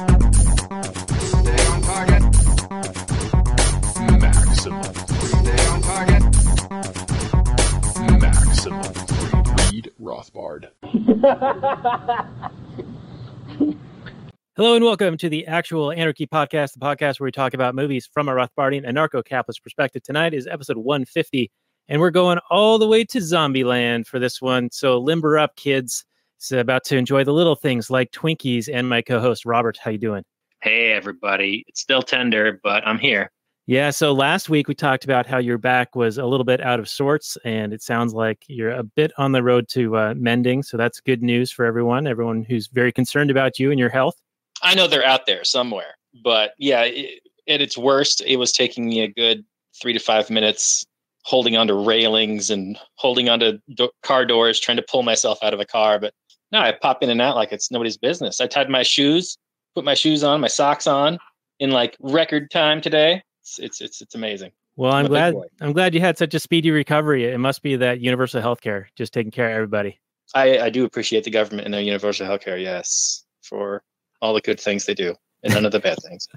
Hello 14.54 14.76
and 14.76 14.84
welcome 14.84 15.18
to 15.18 15.28
the 15.28 15.46
Actual 15.46 15.92
Anarchy 15.92 16.26
Podcast, 16.26 16.72
the 16.72 16.78
podcast 16.80 17.20
where 17.20 17.26
we 17.26 17.32
talk 17.32 17.52
about 17.52 17.74
movies 17.74 18.08
from 18.10 18.28
a 18.28 18.32
Rothbardian 18.32 18.86
anarcho-capitalist 18.86 19.62
perspective. 19.62 20.02
Tonight 20.02 20.32
is 20.32 20.46
episode 20.46 20.78
150, 20.78 21.50
and 21.88 22.00
we're 22.00 22.10
going 22.10 22.38
all 22.48 22.78
the 22.78 22.88
way 22.88 23.04
to 23.04 23.18
Zombieland 23.18 24.06
for 24.06 24.18
this 24.18 24.40
one. 24.40 24.70
So 24.72 24.98
limber 24.98 25.38
up, 25.38 25.56
kids. 25.56 26.06
It's 26.42 26.50
about 26.50 26.82
to 26.86 26.96
enjoy 26.96 27.22
the 27.22 27.32
little 27.32 27.54
things 27.54 27.88
like 27.88 28.10
Twinkies 28.10 28.68
and 28.70 28.88
my 28.88 29.00
co-host 29.00 29.46
Robert. 29.46 29.78
How 29.80 29.92
you 29.92 29.98
doing? 29.98 30.24
Hey, 30.60 30.90
everybody. 30.90 31.62
It's 31.68 31.80
still 31.80 32.02
tender, 32.02 32.58
but 32.64 32.84
I'm 32.84 32.98
here. 32.98 33.30
Yeah, 33.66 33.90
so 33.90 34.12
last 34.12 34.48
week 34.48 34.66
we 34.66 34.74
talked 34.74 35.04
about 35.04 35.24
how 35.24 35.38
your 35.38 35.56
back 35.56 35.94
was 35.94 36.18
a 36.18 36.26
little 36.26 36.42
bit 36.42 36.60
out 36.60 36.80
of 36.80 36.88
sorts, 36.88 37.38
and 37.44 37.72
it 37.72 37.80
sounds 37.80 38.12
like 38.12 38.42
you're 38.48 38.72
a 38.72 38.82
bit 38.82 39.12
on 39.18 39.30
the 39.30 39.40
road 39.40 39.68
to 39.68 39.96
uh, 39.96 40.14
mending. 40.16 40.64
So 40.64 40.76
that's 40.76 40.98
good 40.98 41.22
news 41.22 41.52
for 41.52 41.64
everyone, 41.64 42.08
everyone 42.08 42.42
who's 42.42 42.66
very 42.66 42.90
concerned 42.90 43.30
about 43.30 43.60
you 43.60 43.70
and 43.70 43.78
your 43.78 43.90
health. 43.90 44.16
I 44.62 44.74
know 44.74 44.88
they're 44.88 45.06
out 45.06 45.26
there 45.26 45.44
somewhere, 45.44 45.94
but 46.24 46.54
yeah, 46.58 46.82
it, 46.82 47.20
at 47.46 47.60
its 47.60 47.78
worst, 47.78 48.20
it 48.26 48.38
was 48.38 48.50
taking 48.50 48.88
me 48.88 49.02
a 49.02 49.08
good 49.08 49.44
three 49.80 49.92
to 49.92 50.00
five 50.00 50.28
minutes 50.28 50.84
holding 51.24 51.56
onto 51.56 51.74
railings 51.74 52.50
and 52.50 52.76
holding 52.96 53.28
onto 53.28 53.58
do- 53.74 53.90
car 54.02 54.26
doors, 54.26 54.58
trying 54.58 54.76
to 54.76 54.82
pull 54.82 55.04
myself 55.04 55.38
out 55.42 55.54
of 55.54 55.60
a 55.60 55.64
car. 55.64 56.00
But 56.00 56.14
no, 56.52 56.60
I 56.60 56.72
pop 56.72 57.02
in 57.02 57.10
and 57.10 57.20
out 57.20 57.36
like 57.36 57.52
it's 57.52 57.70
nobody's 57.70 57.96
business. 57.96 58.40
I 58.40 58.46
tied 58.46 58.68
my 58.68 58.82
shoes, 58.82 59.38
put 59.74 59.84
my 59.84 59.94
shoes 59.94 60.22
on, 60.22 60.40
my 60.40 60.48
socks 60.48 60.86
on 60.86 61.18
in 61.58 61.70
like 61.70 61.96
record 62.00 62.50
time 62.50 62.80
today. 62.80 63.22
It's 63.40 63.58
it's 63.58 63.80
it's, 63.80 64.00
it's 64.02 64.14
amazing. 64.14 64.52
Well, 64.76 64.92
I'm 64.92 65.06
I'm 65.06 65.10
glad. 65.10 65.34
I'm 65.60 65.72
glad 65.72 65.94
you 65.94 66.00
had 66.00 66.18
such 66.18 66.34
a 66.34 66.40
speedy 66.40 66.70
recovery. 66.70 67.24
It 67.24 67.38
must 67.38 67.62
be 67.62 67.76
that 67.76 68.00
universal 68.00 68.40
healthcare 68.40 68.86
just 68.96 69.12
taking 69.12 69.32
care 69.32 69.50
of 69.50 69.54
everybody. 69.54 69.98
I, 70.34 70.58
I 70.60 70.70
do 70.70 70.84
appreciate 70.84 71.24
the 71.24 71.30
government 71.30 71.66
and 71.66 71.74
their 71.74 71.82
universal 71.82 72.26
healthcare, 72.26 72.60
yes, 72.60 73.24
for 73.42 73.82
all 74.20 74.32
the 74.32 74.40
good 74.40 74.58
things 74.58 74.86
they 74.86 74.94
do 74.94 75.14
and 75.42 75.52
none 75.52 75.66
of 75.66 75.72
the 75.72 75.80
bad 75.80 75.98
things. 76.02 76.28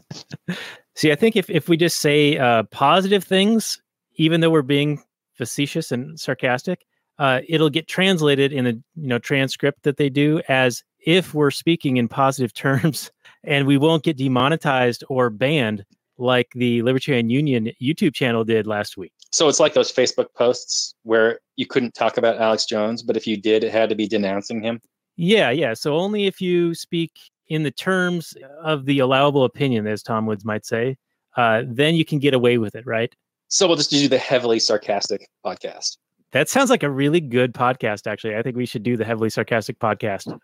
See, 0.96 1.12
I 1.12 1.16
think 1.16 1.36
if, 1.36 1.50
if 1.50 1.70
we 1.70 1.78
just 1.78 1.98
say 1.98 2.38
uh, 2.38 2.64
positive 2.64 3.24
things, 3.24 3.82
even 4.16 4.42
though 4.42 4.50
we're 4.50 4.62
being 4.62 5.04
facetious 5.34 5.92
and 5.92 6.20
sarcastic, 6.20 6.86
uh, 7.20 7.42
it'll 7.48 7.70
get 7.70 7.88
translated 7.88 8.52
in 8.52 8.68
a 8.68 8.72
you 8.72 9.08
know 9.08 9.20
transcript 9.20 9.84
that 9.84 9.98
they 9.98 10.10
do 10.10 10.42
as 10.50 10.84
if 11.06 11.34
we're 11.34 11.52
speaking 11.52 11.98
in 11.98 12.08
positive 12.08 12.54
terms, 12.54 13.12
and 13.44 13.68
we 13.68 13.78
won't 13.78 14.04
get 14.04 14.18
demonetized 14.18 15.04
or 15.10 15.30
banned 15.30 15.86
like 16.18 16.50
the 16.56 16.82
Libertarian 16.82 17.30
Union 17.30 17.72
YouTube 17.82 18.14
channel 18.14 18.44
did 18.44 18.66
last 18.66 18.96
week. 18.96 19.12
So 19.32 19.50
it's 19.50 19.60
like 19.60 19.74
those 19.74 19.92
Facebook 19.92 20.28
posts 20.34 20.96
where 21.04 21.40
you 21.58 21.66
couldn't 21.66 21.94
talk 21.94 22.18
about 22.18 22.38
Alex 22.38 22.66
Jones, 22.66 23.04
but 23.04 23.18
if 23.18 23.28
you 23.28 23.36
did, 23.36 23.66
it 23.66 23.72
had 23.72 23.90
to 23.90 23.96
be 23.96 24.08
denouncing 24.08 24.64
him. 24.64 24.80
Yeah, 25.18 25.50
yeah. 25.50 25.74
So 25.74 25.98
only 25.98 26.26
if 26.26 26.40
you 26.40 26.74
speak 26.74 27.12
in 27.48 27.64
the 27.64 27.72
terms 27.72 28.34
of 28.64 28.86
the 28.86 29.00
allowable 29.00 29.44
opinion, 29.44 29.88
as 29.88 30.02
Tom 30.02 30.26
Woods 30.26 30.46
might 30.46 30.66
say, 30.66 30.98
uh, 31.38 31.64
then 31.68 31.96
you 31.96 32.06
can 32.06 32.20
get 32.20 32.34
away 32.34 32.58
with 32.58 32.76
it, 32.76 32.86
right? 32.86 33.14
So 33.50 33.68
we'll 33.68 33.78
just 33.78 33.90
do 33.90 34.08
the 34.08 34.18
heavily 34.18 34.60
sarcastic 34.60 35.30
podcast. 35.46 35.98
That 36.32 36.50
sounds 36.50 36.70
like 36.70 36.84
a 36.84 36.90
really 36.90 37.22
good 37.22 37.54
podcast, 37.54 38.08
actually. 38.08 38.36
I 38.36 38.42
think 38.42 38.58
we 38.58 38.66
should 38.66 38.84
do 38.84 38.98
the 38.98 39.06
heavily 39.06 39.30
sarcastic 39.30 39.80
podcast. 39.80 40.38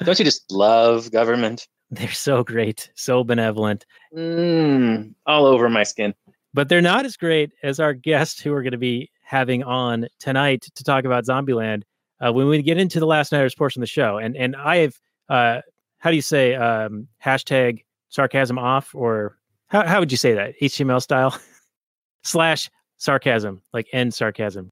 Don't 0.00 0.18
you 0.18 0.24
just 0.24 0.50
love 0.50 1.10
government? 1.10 1.68
They're 1.90 2.10
so 2.10 2.42
great, 2.42 2.90
so 2.96 3.22
benevolent, 3.22 3.86
Mm, 4.14 5.14
all 5.26 5.46
over 5.46 5.68
my 5.68 5.84
skin. 5.84 6.14
but 6.52 6.68
they're 6.68 6.80
not 6.82 7.04
as 7.04 7.16
great 7.16 7.52
as 7.62 7.78
our 7.78 7.92
guests 7.94 8.40
who 8.40 8.50
we're 8.50 8.62
going 8.62 8.72
to 8.72 8.76
be 8.78 9.08
having 9.22 9.62
on 9.62 10.06
tonight 10.18 10.66
to 10.74 10.82
talk 10.82 11.04
about 11.04 11.24
Zombieland 11.26 11.82
uh, 12.20 12.32
when 12.32 12.48
we 12.48 12.60
get 12.62 12.78
into 12.78 12.98
the 12.98 13.06
last 13.06 13.30
nighters 13.30 13.54
portion 13.54 13.80
of 13.80 13.82
the 13.84 13.86
show. 13.92 14.18
And 14.18 14.36
and 14.36 14.56
I 14.56 14.76
have, 14.78 14.96
uh, 15.28 15.60
how 15.98 16.10
do 16.10 16.16
you 16.16 16.22
say, 16.22 16.56
um, 16.56 17.06
hashtag 17.24 17.84
sarcasm 18.08 18.58
off, 18.58 18.92
or 18.92 19.36
how 19.68 19.86
how 19.86 20.00
would 20.00 20.10
you 20.10 20.18
say 20.18 20.34
that 20.34 20.54
HTML 20.60 21.00
style 21.00 21.38
slash 22.24 22.68
sarcasm, 22.98 23.62
like 23.72 23.88
end 23.92 24.14
sarcasm. 24.14 24.70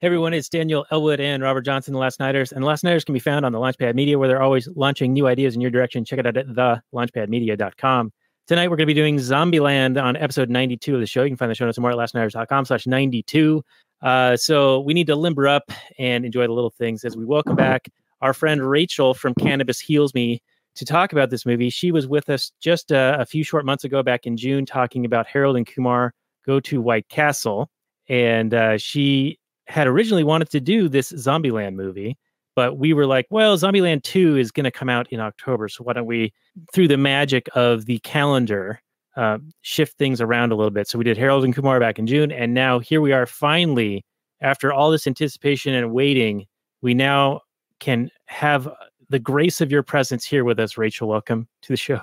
Hey 0.00 0.06
everyone, 0.06 0.32
it's 0.32 0.48
Daniel 0.48 0.86
Elwood 0.92 1.18
and 1.18 1.42
Robert 1.42 1.62
Johnson, 1.62 1.92
the 1.92 1.98
Last 1.98 2.20
Nighters. 2.20 2.52
And 2.52 2.62
the 2.62 2.68
Last 2.68 2.84
Nighters 2.84 3.04
can 3.04 3.14
be 3.14 3.18
found 3.18 3.44
on 3.44 3.50
the 3.50 3.58
Launchpad 3.58 3.96
Media, 3.96 4.16
where 4.16 4.28
they're 4.28 4.40
always 4.40 4.68
launching 4.76 5.12
new 5.12 5.26
ideas 5.26 5.56
in 5.56 5.60
your 5.60 5.72
direction. 5.72 6.04
Check 6.04 6.20
it 6.20 6.26
out 6.26 6.36
at 6.36 6.46
thelaunchpadmedia.com. 6.46 8.12
Tonight 8.48 8.70
we're 8.70 8.76
going 8.76 8.86
to 8.88 8.94
be 8.94 8.94
doing 8.94 9.16
Zombieland 9.16 10.02
on 10.02 10.16
episode 10.16 10.48
92 10.48 10.94
of 10.94 11.00
the 11.00 11.06
show. 11.06 11.22
You 11.22 11.28
can 11.28 11.36
find 11.36 11.50
the 11.50 11.54
show 11.54 11.66
notes 11.66 11.78
more 11.78 11.90
at 11.90 11.98
lastnighters.com 11.98 12.64
slash 12.64 12.86
92. 12.86 13.62
Uh, 14.00 14.38
so 14.38 14.80
we 14.80 14.94
need 14.94 15.06
to 15.08 15.16
limber 15.16 15.46
up 15.46 15.70
and 15.98 16.24
enjoy 16.24 16.46
the 16.46 16.54
little 16.54 16.70
things 16.70 17.04
as 17.04 17.14
we 17.14 17.26
welcome 17.26 17.56
back 17.56 17.90
our 18.22 18.32
friend 18.32 18.66
Rachel 18.66 19.12
from 19.12 19.34
Cannabis 19.34 19.78
Heals 19.78 20.14
Me 20.14 20.40
to 20.76 20.86
talk 20.86 21.12
about 21.12 21.28
this 21.28 21.44
movie. 21.44 21.68
She 21.68 21.92
was 21.92 22.06
with 22.06 22.30
us 22.30 22.50
just 22.58 22.90
uh, 22.90 23.18
a 23.20 23.26
few 23.26 23.44
short 23.44 23.66
months 23.66 23.84
ago, 23.84 24.02
back 24.02 24.24
in 24.24 24.34
June, 24.34 24.64
talking 24.64 25.04
about 25.04 25.26
Harold 25.26 25.58
and 25.58 25.66
Kumar 25.66 26.14
Go 26.46 26.58
to 26.58 26.80
White 26.80 27.06
Castle. 27.10 27.68
And 28.08 28.54
uh, 28.54 28.78
she 28.78 29.38
had 29.66 29.86
originally 29.86 30.24
wanted 30.24 30.48
to 30.52 30.60
do 30.60 30.88
this 30.88 31.12
Zombieland 31.12 31.74
movie, 31.74 32.16
but 32.58 32.76
we 32.76 32.92
were 32.92 33.06
like, 33.06 33.24
well, 33.30 33.56
Zombieland 33.56 34.02
2 34.02 34.36
is 34.36 34.50
going 34.50 34.64
to 34.64 34.72
come 34.72 34.88
out 34.88 35.06
in 35.12 35.20
October. 35.20 35.68
So 35.68 35.84
why 35.84 35.92
don't 35.92 36.06
we, 36.06 36.32
through 36.74 36.88
the 36.88 36.96
magic 36.96 37.48
of 37.54 37.86
the 37.86 38.00
calendar, 38.00 38.80
uh, 39.16 39.38
shift 39.60 39.96
things 39.96 40.20
around 40.20 40.50
a 40.50 40.56
little 40.56 40.72
bit? 40.72 40.88
So 40.88 40.98
we 40.98 41.04
did 41.04 41.16
Harold 41.16 41.44
and 41.44 41.54
Kumar 41.54 41.78
back 41.78 42.00
in 42.00 42.08
June. 42.08 42.32
And 42.32 42.54
now 42.54 42.80
here 42.80 43.00
we 43.00 43.12
are 43.12 43.26
finally, 43.26 44.04
after 44.40 44.72
all 44.72 44.90
this 44.90 45.06
anticipation 45.06 45.72
and 45.72 45.92
waiting, 45.92 46.46
we 46.82 46.94
now 46.94 47.42
can 47.78 48.10
have 48.26 48.68
the 49.08 49.20
grace 49.20 49.60
of 49.60 49.70
your 49.70 49.84
presence 49.84 50.24
here 50.24 50.42
with 50.42 50.58
us, 50.58 50.76
Rachel. 50.76 51.08
Welcome 51.08 51.46
to 51.62 51.72
the 51.72 51.76
show. 51.76 52.00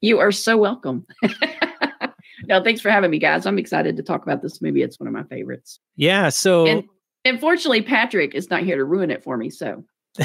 You 0.00 0.20
are 0.20 0.30
so 0.30 0.56
welcome. 0.56 1.08
no, 2.46 2.62
thanks 2.62 2.80
for 2.80 2.90
having 2.92 3.10
me, 3.10 3.18
guys. 3.18 3.46
I'm 3.46 3.58
excited 3.58 3.96
to 3.96 4.04
talk 4.04 4.22
about 4.22 4.42
this 4.42 4.62
movie. 4.62 4.82
It's 4.82 5.00
one 5.00 5.08
of 5.08 5.12
my 5.12 5.24
favorites. 5.24 5.80
Yeah. 5.96 6.28
So. 6.28 6.66
And 6.68 6.84
unfortunately, 7.24 7.82
Patrick 7.82 8.34
is 8.34 8.50
not 8.50 8.62
here 8.62 8.76
to 8.76 8.84
ruin 8.84 9.10
it 9.10 9.22
for 9.22 9.36
me. 9.36 9.50
So 9.50 9.84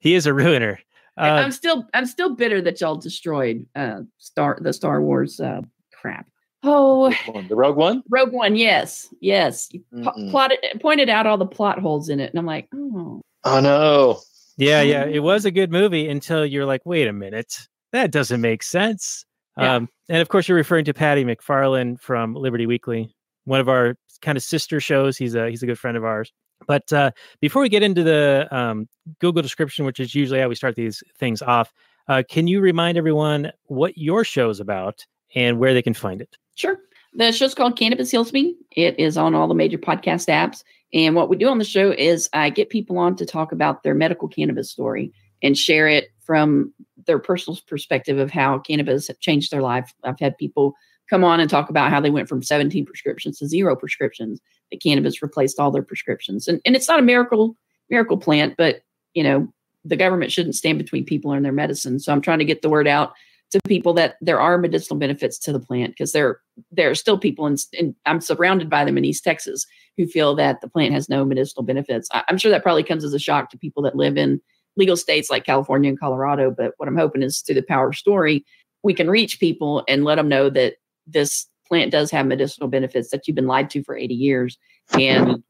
he 0.00 0.14
is 0.14 0.26
a 0.26 0.34
ruiner. 0.34 0.78
I- 1.16 1.28
Uh, 1.30 1.42
I'm 1.42 1.52
still 1.52 1.86
I'm 1.94 2.06
still 2.06 2.34
bitter 2.34 2.60
that 2.62 2.80
y'all 2.80 2.96
destroyed 2.96 3.66
uh 3.76 4.00
Star 4.18 4.58
the 4.60 4.72
Star 4.72 5.00
Wars 5.00 5.38
uh 5.40 5.60
crap. 5.92 6.26
Oh, 6.66 7.10
The 7.48 7.54
Rogue 7.54 7.76
One? 7.76 8.02
Rogue 8.08 8.32
One, 8.32 8.56
yes, 8.56 9.12
yes. 9.20 9.68
You 9.70 9.84
po- 10.02 10.30
plotted 10.30 10.58
pointed 10.80 11.08
out 11.10 11.26
all 11.26 11.36
the 11.36 11.44
plot 11.46 11.78
holes 11.78 12.08
in 12.08 12.20
it, 12.20 12.30
and 12.30 12.38
I'm 12.38 12.46
like, 12.46 12.68
oh, 12.74 13.20
Oh 13.44 13.60
no. 13.60 14.18
Yeah, 14.56 14.80
yeah, 14.82 15.04
it 15.04 15.18
was 15.20 15.44
a 15.44 15.50
good 15.50 15.70
movie 15.70 16.08
until 16.08 16.46
you're 16.46 16.64
like, 16.64 16.80
wait 16.86 17.06
a 17.06 17.12
minute, 17.12 17.58
that 17.92 18.10
doesn't 18.12 18.40
make 18.40 18.62
sense. 18.62 19.26
Yeah. 19.58 19.74
Um, 19.76 19.88
and 20.08 20.22
of 20.22 20.28
course, 20.30 20.48
you're 20.48 20.56
referring 20.56 20.84
to 20.86 20.94
Patty 20.94 21.24
McFarlane 21.24 22.00
from 22.00 22.34
Liberty 22.34 22.66
Weekly, 22.66 23.14
one 23.44 23.60
of 23.60 23.68
our 23.68 23.96
kind 24.22 24.36
of 24.36 24.42
sister 24.42 24.80
shows. 24.80 25.16
He's 25.16 25.34
a 25.34 25.50
he's 25.50 25.62
a 25.62 25.66
good 25.66 25.78
friend 25.78 25.96
of 25.96 26.04
ours. 26.04 26.32
But 26.66 26.92
uh, 26.92 27.10
before 27.40 27.62
we 27.62 27.68
get 27.68 27.82
into 27.82 28.02
the 28.02 28.48
um, 28.50 28.88
Google 29.18 29.42
description, 29.42 29.84
which 29.84 30.00
is 30.00 30.14
usually 30.14 30.40
how 30.40 30.48
we 30.48 30.54
start 30.54 30.76
these 30.76 31.02
things 31.18 31.42
off, 31.42 31.72
uh, 32.08 32.22
can 32.28 32.46
you 32.46 32.60
remind 32.60 32.96
everyone 32.96 33.52
what 33.64 33.96
your 33.98 34.24
show 34.24 34.50
is 34.50 34.60
about 34.60 35.04
and 35.34 35.58
where 35.58 35.74
they 35.74 35.82
can 35.82 35.94
find 35.94 36.20
it? 36.20 36.36
Sure. 36.54 36.78
The 37.14 37.32
show's 37.32 37.54
called 37.54 37.78
Cannabis 37.78 38.10
Heals 38.10 38.32
Me. 38.32 38.56
It 38.72 38.98
is 38.98 39.16
on 39.16 39.34
all 39.34 39.46
the 39.46 39.54
major 39.54 39.78
podcast 39.78 40.28
apps. 40.28 40.64
And 40.92 41.14
what 41.14 41.28
we 41.28 41.36
do 41.36 41.48
on 41.48 41.58
the 41.58 41.64
show 41.64 41.90
is 41.90 42.28
I 42.32 42.50
get 42.50 42.70
people 42.70 42.98
on 42.98 43.16
to 43.16 43.26
talk 43.26 43.52
about 43.52 43.82
their 43.82 43.94
medical 43.94 44.28
cannabis 44.28 44.70
story 44.70 45.12
and 45.42 45.56
share 45.56 45.86
it 45.88 46.08
from 46.20 46.72
their 47.06 47.18
personal 47.18 47.58
perspective 47.66 48.18
of 48.18 48.30
how 48.30 48.58
cannabis 48.58 49.08
have 49.08 49.20
changed 49.20 49.52
their 49.52 49.62
life. 49.62 49.92
I've 50.02 50.18
had 50.18 50.38
people 50.38 50.74
come 51.10 51.24
on 51.24 51.40
and 51.40 51.50
talk 51.50 51.70
about 51.70 51.90
how 51.90 52.00
they 52.00 52.10
went 52.10 52.28
from 52.28 52.42
17 52.42 52.84
prescriptions 52.84 53.38
to 53.38 53.46
zero 53.46 53.76
prescriptions. 53.76 54.40
That 54.70 54.82
cannabis 54.82 55.22
replaced 55.22 55.60
all 55.60 55.70
their 55.70 55.82
prescriptions, 55.82 56.48
and 56.48 56.60
and 56.64 56.74
it's 56.74 56.88
not 56.88 56.98
a 56.98 57.02
miracle 57.02 57.56
miracle 57.90 58.16
plant, 58.16 58.54
but 58.56 58.82
you 59.14 59.22
know 59.22 59.52
the 59.84 59.96
government 59.96 60.32
shouldn't 60.32 60.54
stand 60.54 60.78
between 60.78 61.04
people 61.04 61.32
and 61.32 61.44
their 61.44 61.52
medicine. 61.52 62.00
So 62.00 62.12
I'm 62.12 62.22
trying 62.22 62.38
to 62.38 62.44
get 62.44 62.62
the 62.62 62.70
word 62.70 62.88
out 62.88 63.12
to 63.50 63.60
people 63.68 63.92
that 63.94 64.16
there 64.20 64.40
are 64.40 64.58
medicinal 64.58 64.98
benefits 64.98 65.38
to 65.38 65.52
the 65.52 65.60
plant 65.60 65.92
because 65.92 66.12
there 66.12 66.40
there 66.72 66.90
are 66.90 66.94
still 66.94 67.18
people 67.18 67.46
and 67.46 67.94
I'm 68.06 68.20
surrounded 68.20 68.70
by 68.70 68.84
them 68.84 68.98
in 68.98 69.04
East 69.04 69.22
Texas 69.22 69.66
who 69.96 70.06
feel 70.06 70.34
that 70.36 70.60
the 70.60 70.68
plant 70.68 70.92
has 70.92 71.08
no 71.08 71.24
medicinal 71.24 71.62
benefits. 71.62 72.08
I, 72.12 72.24
I'm 72.28 72.38
sure 72.38 72.50
that 72.50 72.62
probably 72.62 72.82
comes 72.82 73.04
as 73.04 73.14
a 73.14 73.18
shock 73.18 73.50
to 73.50 73.58
people 73.58 73.82
that 73.84 73.94
live 73.94 74.16
in 74.16 74.40
legal 74.76 74.96
states 74.96 75.30
like 75.30 75.44
California 75.44 75.88
and 75.88 76.00
Colorado. 76.00 76.50
But 76.50 76.72
what 76.78 76.88
I'm 76.88 76.96
hoping 76.96 77.22
is 77.22 77.40
through 77.40 77.54
the 77.56 77.62
power 77.62 77.90
of 77.90 77.96
story, 77.96 78.44
we 78.82 78.94
can 78.94 79.08
reach 79.08 79.38
people 79.38 79.84
and 79.88 80.04
let 80.04 80.16
them 80.16 80.28
know 80.28 80.50
that 80.50 80.74
this 81.06 81.46
plant 81.66 81.90
does 81.90 82.10
have 82.10 82.26
medicinal 82.26 82.68
benefits 82.68 83.10
that 83.10 83.26
you've 83.26 83.34
been 83.34 83.46
lied 83.46 83.70
to 83.70 83.82
for 83.82 83.96
80 83.96 84.14
years 84.14 84.58
and 84.98 85.42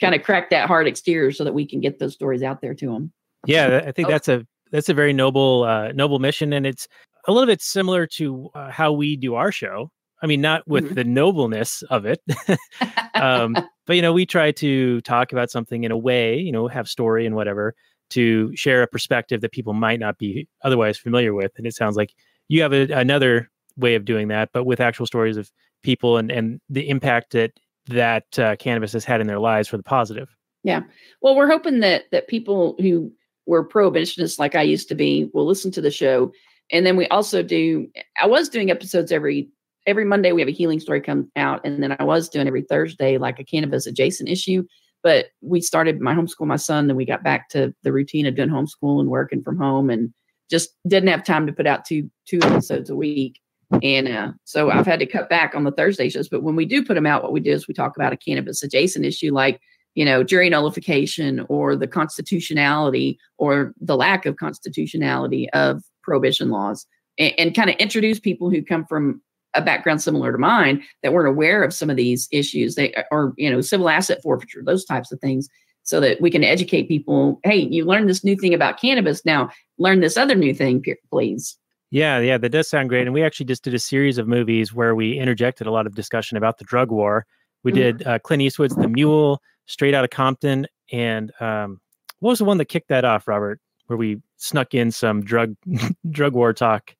kind 0.00 0.14
of 0.14 0.22
crack 0.22 0.50
that 0.50 0.66
hard 0.66 0.86
exterior 0.86 1.30
so 1.32 1.44
that 1.44 1.54
we 1.54 1.66
can 1.66 1.80
get 1.80 1.98
those 1.98 2.14
stories 2.14 2.42
out 2.42 2.60
there 2.60 2.74
to 2.74 2.86
them. 2.86 3.12
Yeah, 3.46 3.82
I 3.86 3.92
think 3.92 4.08
that's 4.08 4.28
a 4.28 4.46
that's 4.72 4.88
a 4.88 4.94
very 4.94 5.12
noble 5.12 5.64
uh, 5.64 5.92
noble 5.92 6.18
mission, 6.18 6.52
and 6.52 6.66
it's 6.66 6.88
a 7.26 7.32
little 7.32 7.46
bit 7.46 7.62
similar 7.62 8.06
to 8.06 8.50
uh, 8.54 8.70
how 8.70 8.92
we 8.92 9.16
do 9.16 9.34
our 9.34 9.52
show. 9.52 9.90
I 10.20 10.26
mean, 10.26 10.40
not 10.40 10.66
with 10.66 10.84
Mhm. 10.90 10.94
the 10.96 11.04
nobleness 11.04 11.82
of 11.82 12.04
it, 12.04 12.20
um, 13.14 13.54
but 13.86 13.96
you 13.96 14.02
know, 14.02 14.12
we 14.12 14.26
try 14.26 14.50
to 14.52 15.00
talk 15.02 15.32
about 15.32 15.50
something 15.50 15.84
in 15.84 15.92
a 15.92 15.96
way, 15.96 16.36
you 16.36 16.50
know, 16.50 16.66
have 16.66 16.88
story 16.88 17.24
and 17.24 17.36
whatever 17.36 17.74
to 18.10 18.54
share 18.56 18.82
a 18.82 18.86
perspective 18.88 19.40
that 19.42 19.52
people 19.52 19.74
might 19.74 20.00
not 20.00 20.18
be 20.18 20.48
otherwise 20.62 20.98
familiar 20.98 21.34
with. 21.34 21.52
And 21.56 21.66
it 21.66 21.74
sounds 21.74 21.96
like 21.96 22.14
you 22.48 22.62
have 22.62 22.72
a, 22.72 22.90
another 22.90 23.50
way 23.78 23.94
of 23.94 24.04
doing 24.04 24.28
that, 24.28 24.50
but 24.52 24.64
with 24.64 24.80
actual 24.80 25.06
stories 25.06 25.36
of 25.36 25.50
people 25.82 26.16
and 26.18 26.30
and 26.30 26.60
the 26.68 26.88
impact 26.88 27.32
that 27.32 27.52
that 27.86 28.38
uh, 28.38 28.56
cannabis 28.56 28.92
has 28.92 29.04
had 29.04 29.20
in 29.20 29.26
their 29.26 29.38
lives 29.38 29.68
for 29.68 29.76
the 29.76 29.82
positive. 29.82 30.28
Yeah. 30.64 30.82
Well, 31.22 31.36
we're 31.36 31.48
hoping 31.48 31.80
that 31.80 32.04
that 32.12 32.28
people 32.28 32.76
who 32.80 33.10
were 33.46 33.66
prohibitionists 33.66 34.38
like 34.38 34.54
I 34.54 34.62
used 34.62 34.88
to 34.88 34.94
be 34.94 35.30
will 35.32 35.46
listen 35.46 35.70
to 35.72 35.80
the 35.80 35.90
show. 35.90 36.32
And 36.70 36.84
then 36.84 36.96
we 36.96 37.06
also 37.08 37.42
do 37.42 37.88
I 38.20 38.26
was 38.26 38.48
doing 38.48 38.70
episodes 38.70 39.12
every 39.12 39.48
every 39.86 40.04
Monday 40.04 40.32
we 40.32 40.42
have 40.42 40.48
a 40.48 40.52
healing 40.52 40.80
story 40.80 41.00
come 41.00 41.30
out 41.36 41.64
and 41.64 41.82
then 41.82 41.96
I 41.98 42.04
was 42.04 42.28
doing 42.28 42.46
every 42.46 42.62
Thursday 42.62 43.16
like 43.16 43.38
a 43.38 43.44
cannabis 43.44 43.86
adjacent 43.86 44.28
issue. 44.28 44.64
But 45.02 45.26
we 45.40 45.60
started 45.60 46.00
my 46.00 46.14
homeschool 46.14 46.46
my 46.46 46.56
son 46.56 46.90
and 46.90 46.96
we 46.96 47.06
got 47.06 47.22
back 47.22 47.48
to 47.50 47.74
the 47.84 47.92
routine 47.92 48.26
of 48.26 48.34
doing 48.34 48.50
homeschool 48.50 49.00
and 49.00 49.08
working 49.08 49.42
from 49.42 49.56
home 49.56 49.88
and 49.88 50.12
just 50.50 50.70
didn't 50.86 51.08
have 51.08 51.24
time 51.24 51.46
to 51.46 51.52
put 51.52 51.66
out 51.66 51.84
two 51.84 52.10
two 52.26 52.40
episodes 52.42 52.90
a 52.90 52.96
week. 52.96 53.40
And 53.82 54.08
uh, 54.08 54.32
so 54.44 54.70
I've 54.70 54.86
had 54.86 55.00
to 55.00 55.06
cut 55.06 55.28
back 55.28 55.54
on 55.54 55.64
the 55.64 55.72
Thursday 55.72 56.08
shows. 56.08 56.28
But 56.28 56.42
when 56.42 56.56
we 56.56 56.64
do 56.64 56.84
put 56.84 56.94
them 56.94 57.06
out, 57.06 57.22
what 57.22 57.32
we 57.32 57.40
do 57.40 57.52
is 57.52 57.68
we 57.68 57.74
talk 57.74 57.96
about 57.96 58.12
a 58.12 58.16
cannabis 58.16 58.62
adjacent 58.62 59.04
issue 59.04 59.32
like 59.32 59.60
you 59.98 60.04
know, 60.04 60.22
jury 60.22 60.48
nullification 60.48 61.44
or 61.48 61.74
the 61.74 61.88
constitutionality 61.88 63.18
or 63.36 63.74
the 63.80 63.96
lack 63.96 64.26
of 64.26 64.36
constitutionality 64.36 65.50
of 65.50 65.82
prohibition 66.04 66.50
laws 66.50 66.86
and, 67.18 67.34
and 67.36 67.56
kind 67.56 67.68
of 67.68 67.74
introduce 67.76 68.20
people 68.20 68.48
who 68.48 68.62
come 68.62 68.86
from 68.86 69.20
a 69.54 69.60
background 69.60 70.00
similar 70.00 70.30
to 70.30 70.38
mine 70.38 70.84
that 71.02 71.12
weren't 71.12 71.28
aware 71.28 71.64
of 71.64 71.74
some 71.74 71.90
of 71.90 71.96
these 71.96 72.28
issues 72.30 72.76
they 72.76 72.94
or 73.10 73.32
you 73.36 73.50
know 73.50 73.60
civil 73.60 73.88
asset 73.88 74.22
forfeiture 74.22 74.62
those 74.62 74.84
types 74.84 75.10
of 75.10 75.18
things 75.20 75.48
so 75.82 75.98
that 75.98 76.20
we 76.20 76.30
can 76.30 76.44
educate 76.44 76.86
people 76.86 77.40
hey 77.42 77.56
you 77.56 77.84
learned 77.84 78.08
this 78.08 78.22
new 78.22 78.36
thing 78.36 78.54
about 78.54 78.80
cannabis 78.80 79.24
now 79.24 79.50
learn 79.78 80.00
this 80.00 80.16
other 80.16 80.34
new 80.36 80.54
thing 80.54 80.84
please 81.10 81.56
Yeah, 81.90 82.18
yeah, 82.18 82.36
that 82.38 82.50
does 82.50 82.68
sound 82.68 82.90
great. 82.90 83.06
And 83.06 83.14
we 83.14 83.22
actually 83.22 83.46
just 83.46 83.64
did 83.64 83.72
a 83.74 83.78
series 83.78 84.18
of 84.18 84.28
movies 84.28 84.74
where 84.74 84.94
we 84.94 85.18
interjected 85.18 85.66
a 85.66 85.70
lot 85.70 85.86
of 85.86 85.94
discussion 85.94 86.36
about 86.36 86.58
the 86.58 86.64
drug 86.64 86.90
war. 86.90 87.24
We 87.64 87.72
Mhm. 87.72 87.74
did 87.74 88.06
uh, 88.06 88.18
Clint 88.18 88.42
Eastwood's 88.42 88.74
The 88.76 88.88
Mule, 88.88 89.40
Straight 89.66 89.94
Out 89.94 90.04
of 90.04 90.10
Compton, 90.10 90.66
and 90.92 91.32
um, 91.40 91.80
what 92.20 92.30
was 92.30 92.38
the 92.40 92.44
one 92.44 92.58
that 92.58 92.66
kicked 92.66 92.88
that 92.88 93.04
off, 93.04 93.26
Robert? 93.26 93.60
Where 93.86 93.96
we 93.96 94.18
snuck 94.36 94.74
in 94.74 94.90
some 94.90 95.22
drug 95.24 95.54
drug 96.10 96.34
war 96.34 96.52
talk. 96.52 96.94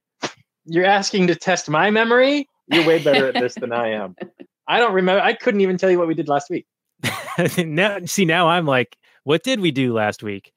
You're 0.64 0.85
asking 0.87 1.26
to 1.29 1.34
test 1.34 1.69
my 1.69 1.91
memory? 1.91 2.49
You're 2.69 2.87
way 2.87 3.02
better 3.02 3.29
at 3.29 3.34
this 3.34 3.55
than 3.55 3.73
I 3.73 3.88
am. 3.93 4.17
I 4.69 4.79
don't 4.81 4.93
remember. 4.94 5.23
I 5.23 5.32
couldn't 5.34 5.61
even 5.62 5.76
tell 5.79 5.91
you 5.91 5.99
what 5.99 6.08
we 6.08 6.14
did 6.14 6.29
last 6.29 6.50
week. 6.50 6.67
now, 7.58 7.99
see, 8.05 8.25
now 8.26 8.49
I'm 8.49 8.67
like, 8.67 8.96
what 9.25 9.43
did 9.43 9.61
we 9.61 9.70
do 9.70 9.93
last 9.94 10.23
week? 10.23 10.52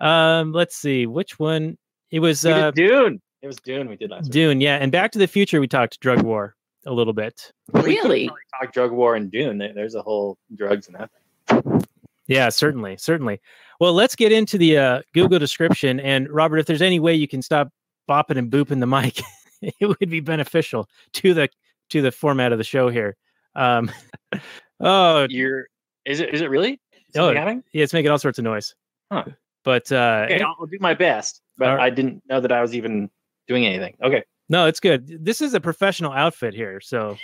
um, 0.00 0.52
let's 0.52 0.76
see, 0.76 1.06
which 1.06 1.38
one? 1.38 1.76
It 2.14 2.20
was 2.20 2.44
We 2.44 2.52
uh, 2.52 2.70
did 2.70 2.88
Dune. 2.88 3.20
It 3.42 3.48
was 3.48 3.56
Dune 3.56 3.88
we 3.88 3.96
did 3.96 4.08
last 4.10 4.26
week. 4.26 4.32
Dune, 4.32 4.60
yeah, 4.60 4.76
and 4.76 4.92
Back 4.92 5.10
to 5.12 5.18
the 5.18 5.26
Future. 5.26 5.58
We 5.60 5.66
talked 5.66 5.98
drug 5.98 6.22
war 6.22 6.54
a 6.86 6.92
little 6.92 7.12
bit. 7.12 7.50
We 7.72 7.80
Really? 7.82 8.30
talk 8.60 8.72
drug 8.72 8.92
war 8.92 9.16
and 9.16 9.32
Dune. 9.32 9.58
There's 9.58 9.96
a 9.96 10.02
whole 10.02 10.38
drugs 10.54 10.86
in 10.86 10.94
that 10.94 11.10
thing. 11.48 11.84
Yeah, 12.28 12.50
certainly, 12.50 12.96
certainly. 12.98 13.40
Well, 13.80 13.94
let's 13.94 14.14
get 14.14 14.30
into 14.30 14.58
the 14.58 14.78
uh, 14.78 15.02
Google 15.12 15.40
description. 15.40 15.98
And 15.98 16.30
Robert, 16.30 16.58
if 16.58 16.66
there's 16.66 16.82
any 16.82 17.00
way 17.00 17.14
you 17.14 17.26
can 17.26 17.42
stop 17.42 17.68
bopping 18.08 18.38
and 18.38 18.48
booping 18.48 18.78
the 18.78 18.86
mic, 18.86 19.20
it 19.60 19.84
would 19.84 20.08
be 20.08 20.20
beneficial 20.20 20.88
to 21.14 21.34
the 21.34 21.48
to 21.90 22.00
the 22.00 22.12
format 22.12 22.52
of 22.52 22.58
the 22.58 22.64
show 22.64 22.90
here. 22.90 23.16
Um, 23.56 23.90
oh, 24.80 25.26
You're 25.28 25.66
is 26.04 26.20
it 26.20 26.32
is 26.32 26.42
it 26.42 26.48
really? 26.48 26.80
Oh, 27.16 27.34
Something 27.34 27.64
yeah, 27.72 27.82
it's 27.82 27.92
making 27.92 28.12
all 28.12 28.18
sorts 28.18 28.38
of 28.38 28.44
noise. 28.44 28.72
Huh. 29.10 29.24
But 29.64 29.90
uh, 29.90 30.26
Okay, 30.26 30.40
I'll, 30.42 30.54
I'll 30.60 30.66
do 30.66 30.78
my 30.80 30.94
best. 30.94 31.40
But 31.56 31.68
All 31.68 31.76
right. 31.76 31.84
I 31.84 31.90
didn't 31.90 32.22
know 32.28 32.40
that 32.40 32.52
I 32.52 32.60
was 32.60 32.74
even 32.74 33.10
doing 33.46 33.66
anything. 33.66 33.96
Okay. 34.02 34.24
No, 34.48 34.66
it's 34.66 34.80
good. 34.80 35.24
This 35.24 35.40
is 35.40 35.54
a 35.54 35.60
professional 35.60 36.12
outfit 36.12 36.54
here. 36.54 36.80
So 36.80 37.16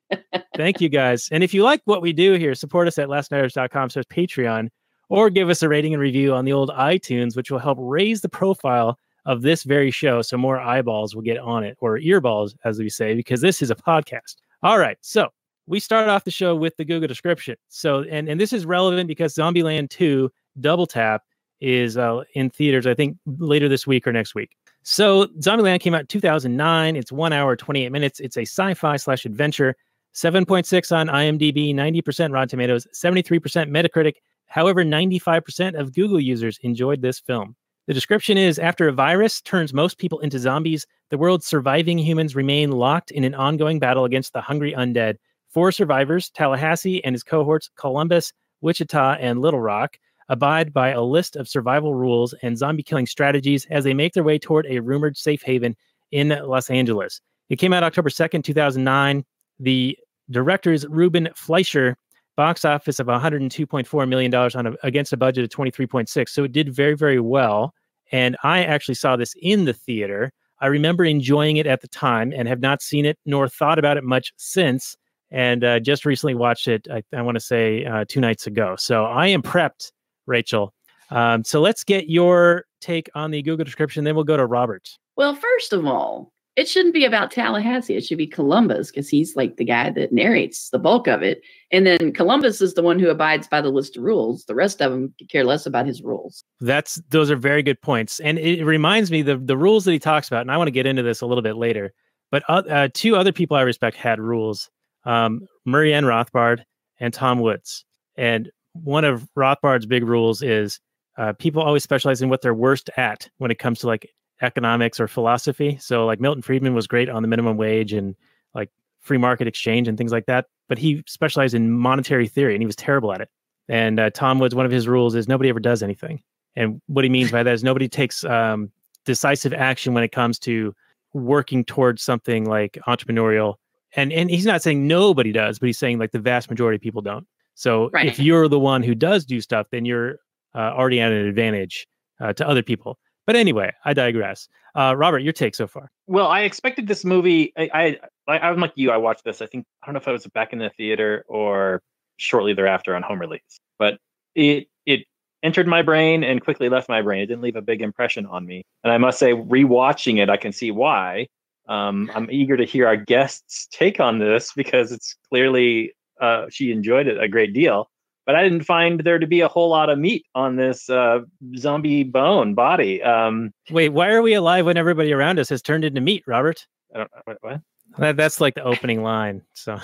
thank 0.56 0.80
you 0.80 0.88
guys. 0.88 1.28
And 1.30 1.42
if 1.42 1.54
you 1.54 1.62
like 1.62 1.80
what 1.84 2.02
we 2.02 2.12
do 2.12 2.34
here, 2.34 2.54
support 2.54 2.88
us 2.88 2.98
at 2.98 3.08
lastnighters.com 3.08 3.90
slash 3.90 4.04
Patreon 4.04 4.68
or 5.08 5.30
give 5.30 5.48
us 5.48 5.62
a 5.62 5.68
rating 5.68 5.94
and 5.94 6.02
review 6.02 6.34
on 6.34 6.44
the 6.44 6.52
old 6.52 6.70
iTunes, 6.70 7.36
which 7.36 7.50
will 7.50 7.58
help 7.58 7.78
raise 7.80 8.20
the 8.20 8.28
profile 8.28 8.98
of 9.24 9.42
this 9.42 9.62
very 9.64 9.90
show 9.90 10.22
so 10.22 10.36
more 10.36 10.58
eyeballs 10.58 11.14
will 11.14 11.22
get 11.22 11.38
on 11.38 11.64
it 11.64 11.76
or 11.80 11.98
earballs, 11.98 12.54
as 12.64 12.78
we 12.78 12.88
say, 12.88 13.14
because 13.14 13.40
this 13.40 13.62
is 13.62 13.70
a 13.70 13.74
podcast. 13.74 14.36
All 14.62 14.78
right. 14.78 14.98
So 15.00 15.28
we 15.66 15.80
start 15.80 16.08
off 16.08 16.24
the 16.24 16.30
show 16.30 16.56
with 16.56 16.76
the 16.76 16.84
Google 16.84 17.08
description. 17.08 17.56
So, 17.68 18.04
and, 18.10 18.28
and 18.28 18.40
this 18.40 18.52
is 18.52 18.64
relevant 18.66 19.06
because 19.06 19.34
Zombieland 19.34 19.90
2 19.90 20.30
Double 20.60 20.86
Tap 20.86 21.22
is 21.60 21.96
uh, 21.96 22.22
in 22.34 22.50
theaters, 22.50 22.86
I 22.86 22.94
think 22.94 23.16
later 23.38 23.68
this 23.68 23.86
week 23.86 24.06
or 24.06 24.12
next 24.12 24.34
week. 24.34 24.50
So 24.82 25.26
Zombieland 25.40 25.80
came 25.80 25.94
out 25.94 26.02
in 26.02 26.06
2009. 26.06 26.96
It's 26.96 27.12
one 27.12 27.32
hour, 27.32 27.56
28 27.56 27.90
minutes. 27.90 28.20
It's 28.20 28.36
a 28.36 28.42
sci-fi 28.42 28.96
slash 28.96 29.24
adventure. 29.24 29.74
7.6 30.14 30.96
on 30.96 31.08
IMDb, 31.08 31.74
90% 31.74 32.32
Rotten 32.32 32.48
Tomatoes, 32.48 32.86
73% 32.94 33.40
Metacritic. 33.70 34.14
However, 34.46 34.82
95% 34.82 35.78
of 35.78 35.94
Google 35.94 36.18
users 36.18 36.58
enjoyed 36.62 37.02
this 37.02 37.20
film. 37.20 37.54
The 37.86 37.94
description 37.94 38.36
is 38.36 38.58
after 38.58 38.88
a 38.88 38.92
virus 38.92 39.40
turns 39.40 39.72
most 39.72 39.98
people 39.98 40.18
into 40.20 40.38
zombies, 40.38 40.86
the 41.10 41.18
world's 41.18 41.46
surviving 41.46 41.98
humans 41.98 42.36
remain 42.36 42.72
locked 42.72 43.10
in 43.10 43.24
an 43.24 43.34
ongoing 43.34 43.78
battle 43.78 44.04
against 44.04 44.32
the 44.32 44.40
hungry 44.40 44.74
undead. 44.74 45.16
Four 45.48 45.72
survivors, 45.72 46.30
Tallahassee 46.30 47.02
and 47.04 47.14
his 47.14 47.22
cohorts, 47.22 47.70
Columbus, 47.76 48.32
Wichita, 48.60 49.16
and 49.20 49.40
Little 49.40 49.60
Rock, 49.60 49.98
abide 50.28 50.72
by 50.72 50.90
a 50.90 51.02
list 51.02 51.36
of 51.36 51.48
survival 51.48 51.94
rules 51.94 52.34
and 52.42 52.58
zombie 52.58 52.82
killing 52.82 53.06
strategies 53.06 53.66
as 53.70 53.84
they 53.84 53.94
make 53.94 54.12
their 54.12 54.24
way 54.24 54.38
toward 54.38 54.66
a 54.66 54.80
rumored 54.80 55.16
safe 55.16 55.42
haven 55.42 55.76
in 56.10 56.28
Los 56.44 56.70
Angeles. 56.70 57.20
It 57.48 57.56
came 57.56 57.72
out 57.72 57.82
October 57.82 58.10
2nd, 58.10 58.44
2009. 58.44 59.24
The 59.58 59.98
director 60.30 60.72
is 60.72 60.86
Ruben 60.88 61.28
Fleischer. 61.34 61.96
Box 62.36 62.64
office 62.64 63.00
of 63.00 63.08
$102.4 63.08 64.08
million 64.08 64.32
on 64.32 64.66
a, 64.68 64.72
against 64.84 65.12
a 65.12 65.16
budget 65.16 65.42
of 65.42 65.50
23.6. 65.50 66.28
So 66.28 66.44
it 66.44 66.52
did 66.52 66.72
very, 66.72 66.94
very 66.94 67.18
well. 67.18 67.74
And 68.12 68.36
I 68.44 68.62
actually 68.62 68.94
saw 68.94 69.16
this 69.16 69.34
in 69.42 69.64
the 69.64 69.72
theater. 69.72 70.30
I 70.60 70.66
remember 70.66 71.04
enjoying 71.04 71.56
it 71.56 71.66
at 71.66 71.80
the 71.80 71.88
time 71.88 72.32
and 72.32 72.46
have 72.46 72.60
not 72.60 72.80
seen 72.80 73.06
it 73.06 73.18
nor 73.26 73.48
thought 73.48 73.80
about 73.80 73.96
it 73.96 74.04
much 74.04 74.32
since. 74.36 74.96
And 75.32 75.64
uh, 75.64 75.80
just 75.80 76.06
recently 76.06 76.36
watched 76.36 76.68
it, 76.68 76.86
I, 76.90 77.02
I 77.12 77.22
want 77.22 77.34
to 77.34 77.40
say 77.40 77.84
uh, 77.84 78.04
two 78.08 78.20
nights 78.20 78.46
ago. 78.46 78.76
So 78.78 79.04
I 79.04 79.26
am 79.26 79.42
prepped, 79.42 79.90
Rachel. 80.28 80.72
Um, 81.10 81.42
so 81.42 81.60
let's 81.60 81.84
get 81.84 82.08
your 82.08 82.64
take 82.80 83.08
on 83.14 83.30
the 83.30 83.42
Google 83.42 83.64
description. 83.64 84.04
Then 84.04 84.14
we'll 84.14 84.24
go 84.24 84.36
to 84.36 84.46
Robert. 84.46 84.88
Well, 85.16 85.34
first 85.34 85.72
of 85.72 85.84
all, 85.86 86.32
it 86.54 86.68
shouldn't 86.68 86.94
be 86.94 87.04
about 87.04 87.30
Tallahassee. 87.30 87.96
It 87.96 88.04
should 88.04 88.18
be 88.18 88.26
Columbus 88.26 88.90
because 88.90 89.08
he's 89.08 89.36
like 89.36 89.56
the 89.56 89.64
guy 89.64 89.90
that 89.90 90.12
narrates 90.12 90.70
the 90.70 90.78
bulk 90.78 91.06
of 91.06 91.22
it. 91.22 91.40
And 91.70 91.86
then 91.86 92.12
Columbus 92.12 92.60
is 92.60 92.74
the 92.74 92.82
one 92.82 92.98
who 92.98 93.08
abides 93.08 93.46
by 93.46 93.60
the 93.60 93.70
list 93.70 93.96
of 93.96 94.02
rules. 94.02 94.44
The 94.44 94.56
rest 94.56 94.82
of 94.82 94.90
them 94.90 95.14
care 95.30 95.44
less 95.44 95.66
about 95.66 95.86
his 95.86 96.02
rules. 96.02 96.42
That's 96.60 97.00
those 97.10 97.30
are 97.30 97.36
very 97.36 97.62
good 97.62 97.80
points, 97.80 98.18
and 98.20 98.38
it 98.38 98.64
reminds 98.64 99.10
me 99.10 99.22
the 99.22 99.36
the 99.36 99.56
rules 99.56 99.84
that 99.84 99.92
he 99.92 100.00
talks 100.00 100.26
about, 100.26 100.40
and 100.42 100.50
I 100.50 100.56
want 100.56 100.66
to 100.66 100.72
get 100.72 100.86
into 100.86 101.02
this 101.02 101.20
a 101.20 101.26
little 101.26 101.42
bit 101.42 101.56
later. 101.56 101.92
But 102.30 102.42
uh, 102.48 102.62
uh, 102.68 102.88
two 102.92 103.14
other 103.14 103.32
people 103.32 103.56
I 103.56 103.62
respect 103.62 103.96
had 103.96 104.18
rules: 104.18 104.68
um, 105.04 105.46
Murray 105.64 105.94
N. 105.94 106.04
Rothbard 106.04 106.64
and 106.98 107.14
Tom 107.14 107.38
Woods. 107.38 107.84
And 108.16 108.50
one 108.84 109.04
of 109.04 109.28
Rothbard's 109.34 109.86
big 109.86 110.04
rules 110.04 110.42
is 110.42 110.80
uh, 111.16 111.32
people 111.32 111.62
always 111.62 111.82
specialize 111.82 112.22
in 112.22 112.28
what 112.28 112.42
they're 112.42 112.54
worst 112.54 112.90
at 112.96 113.28
when 113.38 113.50
it 113.50 113.58
comes 113.58 113.80
to 113.80 113.86
like 113.86 114.10
economics 114.40 115.00
or 115.00 115.08
philosophy. 115.08 115.76
So 115.80 116.06
like 116.06 116.20
Milton 116.20 116.42
Friedman 116.42 116.74
was 116.74 116.86
great 116.86 117.08
on 117.08 117.22
the 117.22 117.28
minimum 117.28 117.56
wage 117.56 117.92
and 117.92 118.14
like 118.54 118.70
free 119.00 119.18
market 119.18 119.48
exchange 119.48 119.88
and 119.88 119.98
things 119.98 120.12
like 120.12 120.26
that, 120.26 120.46
but 120.68 120.78
he 120.78 121.02
specialized 121.06 121.54
in 121.54 121.72
monetary 121.72 122.28
theory 122.28 122.54
and 122.54 122.62
he 122.62 122.66
was 122.66 122.76
terrible 122.76 123.12
at 123.12 123.20
it. 123.20 123.28
And 123.68 124.00
uh, 124.00 124.10
Tom 124.10 124.38
Woods, 124.38 124.54
one 124.54 124.64
of 124.64 124.72
his 124.72 124.88
rules 124.88 125.14
is 125.14 125.28
nobody 125.28 125.50
ever 125.50 125.60
does 125.60 125.82
anything. 125.82 126.22
And 126.56 126.80
what 126.86 127.04
he 127.04 127.10
means 127.10 127.30
by 127.30 127.42
that 127.42 127.52
is 127.52 127.62
nobody 127.62 127.88
takes 127.88 128.24
um, 128.24 128.70
decisive 129.04 129.52
action 129.52 129.94
when 129.94 130.04
it 130.04 130.12
comes 130.12 130.38
to 130.40 130.74
working 131.12 131.64
towards 131.64 132.02
something 132.02 132.44
like 132.46 132.78
entrepreneurial. 132.86 133.54
And 133.96 134.12
and 134.12 134.30
he's 134.30 134.46
not 134.46 134.62
saying 134.62 134.86
nobody 134.86 135.32
does, 135.32 135.58
but 135.58 135.66
he's 135.66 135.78
saying 135.78 135.98
like 135.98 136.12
the 136.12 136.18
vast 136.18 136.50
majority 136.50 136.76
of 136.76 136.82
people 136.82 137.02
don't. 137.02 137.26
So 137.58 137.90
Right. 137.92 138.06
if 138.06 138.20
you're 138.20 138.46
the 138.46 138.58
one 138.58 138.84
who 138.84 138.94
does 138.94 139.24
do 139.24 139.40
stuff, 139.40 139.66
then 139.72 139.84
you're 139.84 140.20
uh, 140.54 140.72
already 140.78 141.00
at 141.00 141.10
an 141.10 141.26
advantage 141.26 141.88
uh, 142.20 142.32
to 142.34 142.48
other 142.48 142.62
people. 142.62 142.98
But 143.26 143.34
anyway, 143.34 143.72
I 143.84 143.94
digress. 143.94 144.48
Uh, 144.76 144.94
Robert, 144.96 145.18
your 145.18 145.32
take 145.32 145.56
so 145.56 145.66
far? 145.66 145.90
Well, 146.06 146.28
I 146.28 146.42
expected 146.42 146.86
this 146.86 147.04
movie. 147.04 147.52
I, 147.58 147.68
I, 147.74 147.98
I 148.28 148.38
I'm 148.38 148.60
like 148.60 148.72
you. 148.76 148.92
I 148.92 148.96
watched 148.96 149.24
this. 149.24 149.42
I 149.42 149.46
think 149.46 149.66
I 149.82 149.86
don't 149.86 149.94
know 149.94 149.98
if 150.00 150.06
I 150.06 150.12
was 150.12 150.24
back 150.28 150.52
in 150.52 150.60
the 150.60 150.70
theater 150.70 151.24
or 151.28 151.82
shortly 152.16 152.54
thereafter 152.54 152.94
on 152.94 153.02
home 153.02 153.18
release, 153.20 153.58
but 153.76 153.98
it 154.36 154.68
it 154.86 155.00
entered 155.42 155.66
my 155.66 155.82
brain 155.82 156.22
and 156.22 156.40
quickly 156.40 156.68
left 156.68 156.88
my 156.88 157.02
brain. 157.02 157.22
It 157.22 157.26
didn't 157.26 157.42
leave 157.42 157.56
a 157.56 157.62
big 157.62 157.82
impression 157.82 158.24
on 158.24 158.46
me, 158.46 158.62
and 158.84 158.92
I 158.92 158.98
must 158.98 159.18
say, 159.18 159.32
rewatching 159.32 160.22
it, 160.22 160.30
I 160.30 160.36
can 160.36 160.52
see 160.52 160.70
why. 160.70 161.26
Um, 161.68 162.10
I'm 162.14 162.30
eager 162.30 162.56
to 162.56 162.64
hear 162.64 162.86
our 162.86 162.96
guests' 162.96 163.68
take 163.70 164.00
on 164.00 164.20
this 164.20 164.52
because 164.54 164.90
it's 164.92 165.16
clearly 165.28 165.92
uh, 166.20 166.46
she 166.50 166.72
enjoyed 166.72 167.06
it 167.06 167.22
a 167.22 167.28
great 167.28 167.52
deal. 167.52 167.90
But 168.26 168.34
I 168.34 168.42
didn't 168.42 168.64
find 168.64 169.00
there 169.00 169.18
to 169.18 169.26
be 169.26 169.40
a 169.40 169.48
whole 169.48 169.70
lot 169.70 169.88
of 169.88 169.98
meat 169.98 170.26
on 170.34 170.56
this 170.56 170.90
uh, 170.90 171.20
zombie 171.56 172.02
bone 172.02 172.52
body. 172.52 173.02
Um, 173.02 173.52
Wait, 173.70 173.88
why 173.88 174.10
are 174.10 174.20
we 174.20 174.34
alive 174.34 174.66
when 174.66 174.76
everybody 174.76 175.14
around 175.14 175.38
us 175.38 175.48
has 175.48 175.62
turned 175.62 175.82
into 175.82 176.02
meat, 176.02 176.24
Robert? 176.26 176.66
I 176.94 176.98
don't, 176.98 177.10
what, 177.24 177.38
what? 177.40 177.60
That, 177.96 178.18
that's 178.18 178.38
like 178.38 178.54
the 178.54 178.64
opening 178.64 179.02
line. 179.02 179.40
So, 179.54 179.78